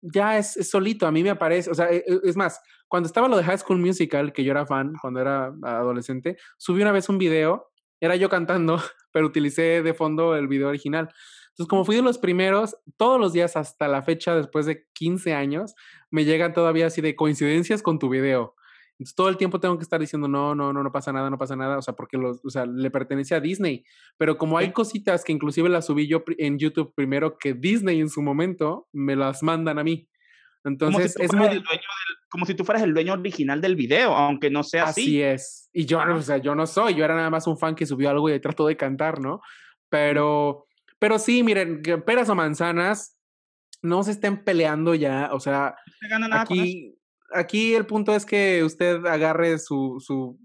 Ya 0.02 0.39
es, 0.39 0.68
solito, 0.68 1.06
a 1.06 1.12
mí 1.12 1.22
me 1.22 1.31
aparece, 1.31 1.70
o 1.70 1.74
sea, 1.74 1.90
e, 1.90 1.98
e, 2.06 2.20
es 2.24 2.36
más, 2.36 2.60
cuando 2.89 3.06
estaba 3.06 3.28
lo 3.28 3.36
de 3.36 3.44
High 3.44 3.59
School 3.59 3.78
Musical, 3.78 4.32
que 4.32 4.44
yo 4.44 4.52
era 4.52 4.66
fan 4.66 4.94
cuando 5.01 5.20
era 5.20 5.52
adolescente, 5.62 6.36
subí 6.56 6.82
una 6.82 6.93
vez 6.93 7.09
un 7.09 7.18
video, 7.18 7.70
era 8.01 8.16
yo 8.16 8.28
cantando, 8.28 8.77
pero 9.12 9.27
utilicé 9.27 9.82
de 9.82 9.94
fondo 9.94 10.35
el 10.36 10.48
video 10.48 10.68
original. 10.68 11.09
Entonces, 11.51 11.68
como 11.68 11.85
fui 11.85 11.97
de 11.97 12.02
los 12.02 12.18
primeros, 12.18 12.77
todos 12.97 13.20
los 13.20 13.32
días 13.32 13.56
hasta 13.56 13.89
la 13.89 14.02
fecha, 14.02 14.35
después 14.35 14.66
de 14.66 14.86
15 14.94 15.35
años, 15.35 15.74
me 16.10 16.24
llegan 16.24 16.55
todavía 16.55 16.86
así 16.86 17.02
de 17.02 17.16
coincidencias 17.16 17.82
con 17.82 17.98
tu 17.98 18.09
video. 18.09 18.55
Entonces, 19.01 19.14
todo 19.14 19.31
el 19.31 19.39
tiempo 19.39 19.60
tengo 19.60 19.78
que 19.78 19.82
estar 19.82 19.98
diciendo, 19.98 20.28
no, 20.28 20.55
no, 20.55 20.74
no, 20.74 20.82
no 20.82 20.93
pasa 20.93 21.10
nada, 21.10 21.31
no 21.31 21.39
pasa 21.39 21.56
nada, 21.56 21.78
o 21.78 21.82
sea, 21.82 21.94
porque 21.94 22.18
los, 22.18 22.44
o 22.44 22.51
sea, 22.51 22.66
le 22.66 22.90
pertenece 22.90 23.35
a 23.35 23.40
Disney. 23.40 23.82
Pero 24.18 24.36
como 24.36 24.59
hay 24.59 24.72
cositas 24.72 25.24
que 25.24 25.32
inclusive 25.32 25.70
las 25.70 25.86
subí 25.86 26.06
yo 26.06 26.22
en 26.36 26.59
YouTube 26.59 26.93
primero 26.94 27.39
que 27.39 27.55
Disney 27.55 27.98
en 27.98 28.10
su 28.10 28.20
momento, 28.20 28.89
me 28.93 29.16
las 29.16 29.43
mandan 29.43 29.78
a 29.78 29.85
mí. 29.85 30.06
Entonces, 30.64 31.16
es 31.18 31.32
muy... 31.32 31.64
como 32.28 32.44
si 32.44 32.55
tú 32.55 32.62
fueras 32.62 32.82
el 32.82 32.93
dueño 32.93 33.14
original 33.14 33.62
del 33.62 33.74
video, 33.74 34.14
aunque 34.14 34.51
no 34.51 34.62
sea 34.62 34.85
así. 34.85 35.01
Así 35.01 35.22
es. 35.22 35.70
Y 35.72 35.86
yo, 35.86 35.98
o 36.01 36.20
sea, 36.20 36.36
yo 36.36 36.55
no 36.55 36.66
soy, 36.66 36.94
yo 36.94 37.02
era 37.02 37.14
nada 37.14 37.31
más 37.31 37.47
un 37.47 37.56
fan 37.56 37.74
que 37.74 37.86
subió 37.86 38.10
algo 38.10 38.28
y 38.28 38.39
trató 38.39 38.66
de 38.66 38.77
cantar, 38.77 39.18
¿no? 39.18 39.40
Pero... 39.89 40.66
Pero 40.98 41.18
sí, 41.18 41.43
miren, 41.43 41.81
peras 42.05 42.28
o 42.28 42.35
manzanas, 42.35 43.18
no 43.81 44.02
se 44.02 44.10
estén 44.10 44.44
peleando 44.44 44.94
ya. 44.94 45.31
O 45.32 45.40
sea, 45.40 45.74
aquí, 46.32 46.99
aquí 47.32 47.74
el 47.74 47.86
punto 47.86 48.15
es 48.15 48.27
que 48.27 48.65
usted 48.65 49.05
agarre 49.07 49.59
su, 49.59 49.97
su, 50.01 50.39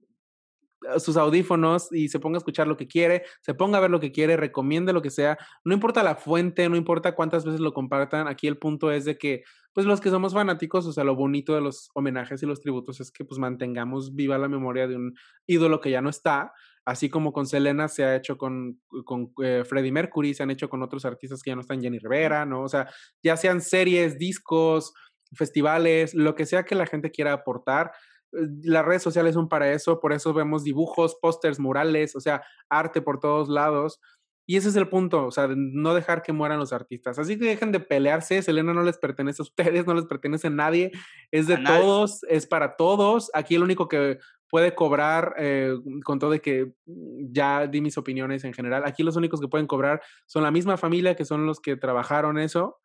eh, 0.93 0.99
sus 0.99 1.17
audífonos 1.17 1.91
y 1.91 2.09
se 2.09 2.19
ponga 2.19 2.37
a 2.37 2.39
escuchar 2.39 2.67
lo 2.67 2.77
que 2.77 2.87
quiere, 2.87 3.23
se 3.41 3.53
ponga 3.53 3.77
a 3.77 3.81
ver 3.81 3.91
lo 3.91 3.99
que 3.99 4.11
quiere, 4.11 4.37
recomiende 4.37 4.93
lo 4.93 5.01
que 5.01 5.09
sea. 5.09 5.37
No 5.63 5.73
importa 5.73 6.03
la 6.03 6.15
fuente, 6.15 6.67
no 6.69 6.75
importa 6.75 7.15
cuántas 7.15 7.45
veces 7.45 7.59
lo 7.59 7.73
compartan. 7.73 8.27
Aquí 8.27 8.47
el 8.47 8.57
punto 8.57 8.91
es 8.91 9.05
de 9.05 9.17
que, 9.17 9.43
pues 9.73 9.85
los 9.85 10.01
que 10.01 10.09
somos 10.09 10.33
fanáticos, 10.33 10.85
o 10.85 10.93
sea, 10.93 11.03
lo 11.03 11.15
bonito 11.15 11.53
de 11.55 11.61
los 11.61 11.89
homenajes 11.93 12.41
y 12.43 12.45
los 12.45 12.61
tributos 12.61 12.99
es 13.01 13.11
que 13.11 13.25
pues 13.25 13.39
mantengamos 13.39 14.15
viva 14.15 14.37
la 14.37 14.47
memoria 14.47 14.87
de 14.87 14.95
un 14.95 15.15
ídolo 15.47 15.81
que 15.81 15.91
ya 15.91 16.01
no 16.01 16.09
está 16.09 16.53
así 16.85 17.09
como 17.09 17.33
con 17.33 17.47
Selena 17.47 17.87
se 17.87 18.03
ha 18.03 18.15
hecho 18.15 18.37
con, 18.37 18.79
con 19.05 19.33
eh, 19.43 19.63
Freddie 19.65 19.91
Mercury, 19.91 20.33
se 20.33 20.43
han 20.43 20.51
hecho 20.51 20.69
con 20.69 20.83
otros 20.83 21.03
artistas 21.03 21.41
que 21.41 21.49
ya 21.49 21.55
no 21.55 21.61
están, 21.61 21.81
Jenny 21.81 21.97
Rivera, 21.97 22.45
¿no? 22.45 22.61
O 22.61 22.69
sea, 22.69 22.87
ya 23.23 23.35
sean 23.35 23.59
series, 23.59 24.19
discos, 24.19 24.93
festivales, 25.33 26.13
lo 26.13 26.35
que 26.35 26.45
sea 26.45 26.63
que 26.63 26.75
la 26.75 26.85
gente 26.85 27.11
quiera 27.11 27.33
aportar. 27.33 27.91
Eh, 28.33 28.47
las 28.63 28.85
redes 28.85 29.03
sociales 29.03 29.33
son 29.33 29.49
para 29.49 29.71
eso, 29.71 29.99
por 29.99 30.13
eso 30.13 30.33
vemos 30.33 30.63
dibujos, 30.63 31.17
pósters, 31.21 31.59
murales, 31.59 32.15
o 32.15 32.19
sea, 32.19 32.43
arte 32.69 33.01
por 33.01 33.19
todos 33.19 33.49
lados. 33.49 33.99
Y 34.47 34.57
ese 34.57 34.69
es 34.69 34.75
el 34.75 34.87
punto, 34.89 35.25
o 35.25 35.31
sea, 35.31 35.47
no 35.55 35.95
dejar 35.95 36.21
que 36.21 36.31
mueran 36.31 36.59
los 36.59 36.71
artistas. 36.71 37.17
Así 37.17 37.39
que 37.39 37.45
dejen 37.45 37.71
de 37.71 37.79
pelearse, 37.79 38.43
Selena 38.43 38.73
no 38.75 38.83
les 38.83 38.99
pertenece 38.99 39.41
a 39.41 39.43
ustedes, 39.43 39.87
no 39.87 39.95
les 39.95 40.05
pertenece 40.05 40.47
a 40.47 40.51
nadie, 40.51 40.91
es 41.31 41.47
de 41.47 41.57
todos, 41.57 42.23
es 42.29 42.45
para 42.45 42.75
todos. 42.75 43.31
Aquí 43.33 43.55
el 43.55 43.63
único 43.63 43.87
que 43.87 44.19
puede 44.47 44.75
cobrar, 44.75 45.33
eh, 45.39 45.73
con 46.03 46.19
todo 46.19 46.29
de 46.29 46.41
que 46.41 46.73
mm, 46.85 47.31
ya 47.31 47.65
di 47.65 47.81
mis 47.81 47.97
opiniones 47.97 48.43
en 48.43 48.53
general, 48.53 48.83
aquí 48.85 49.01
los 49.01 49.15
únicos 49.15 49.41
que 49.41 49.47
pueden 49.47 49.65
cobrar 49.65 50.01
son 50.27 50.43
la 50.43 50.51
misma 50.51 50.77
familia 50.77 51.15
que 51.15 51.25
son 51.25 51.47
los 51.47 51.59
que 51.59 51.75
trabajaron 51.75 52.37
eso. 52.37 52.77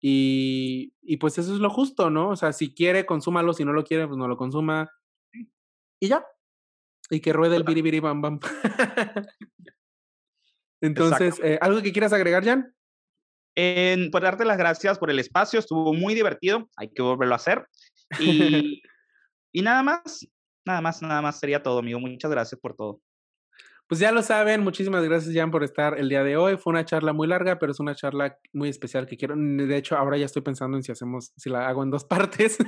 Y, 0.00 0.94
y 1.02 1.16
pues 1.16 1.38
eso 1.38 1.52
es 1.52 1.60
lo 1.60 1.70
justo, 1.70 2.10
¿no? 2.10 2.30
O 2.30 2.36
sea, 2.36 2.52
si 2.52 2.74
quiere, 2.74 3.06
consúmalo, 3.06 3.52
si 3.52 3.64
no 3.64 3.72
lo 3.72 3.84
quiere, 3.84 4.06
pues 4.06 4.16
no 4.16 4.28
lo 4.28 4.36
consuma. 4.36 4.90
Y 6.00 6.08
ya. 6.08 6.24
Y 7.10 7.20
que 7.20 7.32
ruede 7.32 7.56
el 7.56 7.64
biribiri 7.64 8.00
bam 8.00 8.20
bam. 8.20 8.40
Entonces, 10.80 11.40
eh, 11.42 11.58
¿algo 11.60 11.82
que 11.82 11.92
quieras 11.92 12.12
agregar, 12.12 12.44
Jan? 12.44 12.74
En, 13.56 14.12
por 14.12 14.22
darte 14.22 14.44
las 14.44 14.56
gracias 14.56 14.98
por 14.98 15.10
el 15.10 15.18
espacio, 15.18 15.58
estuvo 15.58 15.92
muy 15.92 16.14
divertido, 16.14 16.68
hay 16.76 16.90
que 16.90 17.02
volverlo 17.02 17.34
a 17.34 17.36
hacer. 17.36 17.66
Y, 18.20 18.80
y 19.52 19.60
nada 19.60 19.82
más, 19.82 20.26
Nada 20.68 20.82
más, 20.82 21.00
nada 21.00 21.22
más 21.22 21.40
sería 21.40 21.62
todo, 21.62 21.78
amigo. 21.78 21.98
Muchas 21.98 22.30
gracias 22.30 22.60
por 22.60 22.76
todo. 22.76 23.00
Pues 23.88 24.00
ya 24.00 24.12
lo 24.12 24.20
saben, 24.22 24.60
muchísimas 24.60 25.02
gracias 25.02 25.34
Jan 25.34 25.50
por 25.50 25.64
estar 25.64 25.98
el 25.98 26.10
día 26.10 26.22
de 26.22 26.36
hoy. 26.36 26.58
Fue 26.58 26.72
una 26.72 26.84
charla 26.84 27.14
muy 27.14 27.26
larga, 27.26 27.58
pero 27.58 27.72
es 27.72 27.80
una 27.80 27.94
charla 27.94 28.36
muy 28.52 28.68
especial 28.68 29.06
que 29.06 29.16
quiero. 29.16 29.34
De 29.34 29.76
hecho, 29.78 29.96
ahora 29.96 30.18
ya 30.18 30.26
estoy 30.26 30.42
pensando 30.42 30.76
en 30.76 30.82
si 30.82 30.92
hacemos, 30.92 31.32
si 31.38 31.48
la 31.48 31.66
hago 31.66 31.82
en 31.82 31.90
dos 31.90 32.04
partes. 32.04 32.58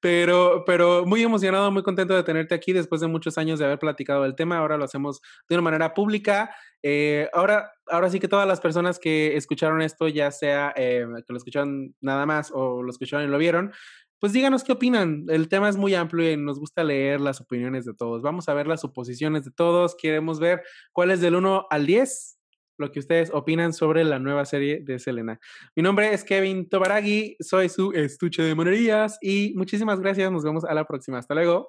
pero, 0.00 0.62
pero 0.64 1.04
muy 1.04 1.24
emocionado, 1.24 1.72
muy 1.72 1.82
contento 1.82 2.14
de 2.14 2.22
tenerte 2.22 2.54
aquí 2.54 2.72
después 2.72 3.00
de 3.00 3.08
muchos 3.08 3.36
años 3.36 3.58
de 3.58 3.64
haber 3.64 3.80
platicado 3.80 4.22
del 4.22 4.36
tema. 4.36 4.58
Ahora 4.58 4.76
lo 4.76 4.84
hacemos 4.84 5.20
de 5.48 5.56
una 5.56 5.62
manera 5.62 5.92
pública. 5.92 6.54
Eh, 6.84 7.28
ahora, 7.32 7.72
ahora 7.88 8.08
sí 8.08 8.20
que 8.20 8.28
todas 8.28 8.46
las 8.46 8.60
personas 8.60 9.00
que 9.00 9.36
escucharon 9.36 9.82
esto, 9.82 10.06
ya 10.06 10.30
sea 10.30 10.72
eh, 10.76 11.04
que 11.26 11.32
lo 11.32 11.36
escucharon 11.36 11.96
nada 12.00 12.26
más 12.26 12.52
o 12.54 12.84
lo 12.84 12.90
escucharon 12.90 13.26
y 13.26 13.28
lo 13.28 13.38
vieron, 13.38 13.72
pues 14.18 14.32
díganos 14.32 14.64
qué 14.64 14.72
opinan. 14.72 15.26
El 15.28 15.48
tema 15.48 15.68
es 15.68 15.76
muy 15.76 15.94
amplio 15.94 16.30
y 16.30 16.36
nos 16.36 16.58
gusta 16.58 16.84
leer 16.84 17.20
las 17.20 17.40
opiniones 17.40 17.84
de 17.84 17.94
todos. 17.94 18.22
Vamos 18.22 18.48
a 18.48 18.54
ver 18.54 18.66
las 18.66 18.80
suposiciones 18.80 19.44
de 19.44 19.50
todos. 19.50 19.96
Queremos 19.96 20.40
ver 20.40 20.62
cuál 20.92 21.10
es 21.10 21.20
del 21.20 21.36
1 21.36 21.66
al 21.70 21.86
10 21.86 22.38
lo 22.78 22.92
que 22.92 23.00
ustedes 23.00 23.30
opinan 23.34 23.72
sobre 23.72 24.04
la 24.04 24.18
nueva 24.18 24.44
serie 24.44 24.80
de 24.82 24.98
Selena. 24.98 25.38
Mi 25.74 25.82
nombre 25.82 26.14
es 26.14 26.24
Kevin 26.24 26.68
Tobaragui, 26.68 27.36
soy 27.40 27.68
su 27.68 27.92
estuche 27.92 28.42
de 28.42 28.54
monerías 28.54 29.18
y 29.20 29.52
muchísimas 29.56 30.00
gracias. 30.00 30.30
Nos 30.30 30.44
vemos 30.44 30.64
a 30.64 30.72
la 30.74 30.84
próxima. 30.84 31.18
Hasta 31.18 31.34
luego. 31.34 31.68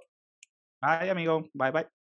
Bye, 0.82 1.10
amigo. 1.10 1.50
Bye, 1.54 1.72
bye. 1.72 1.99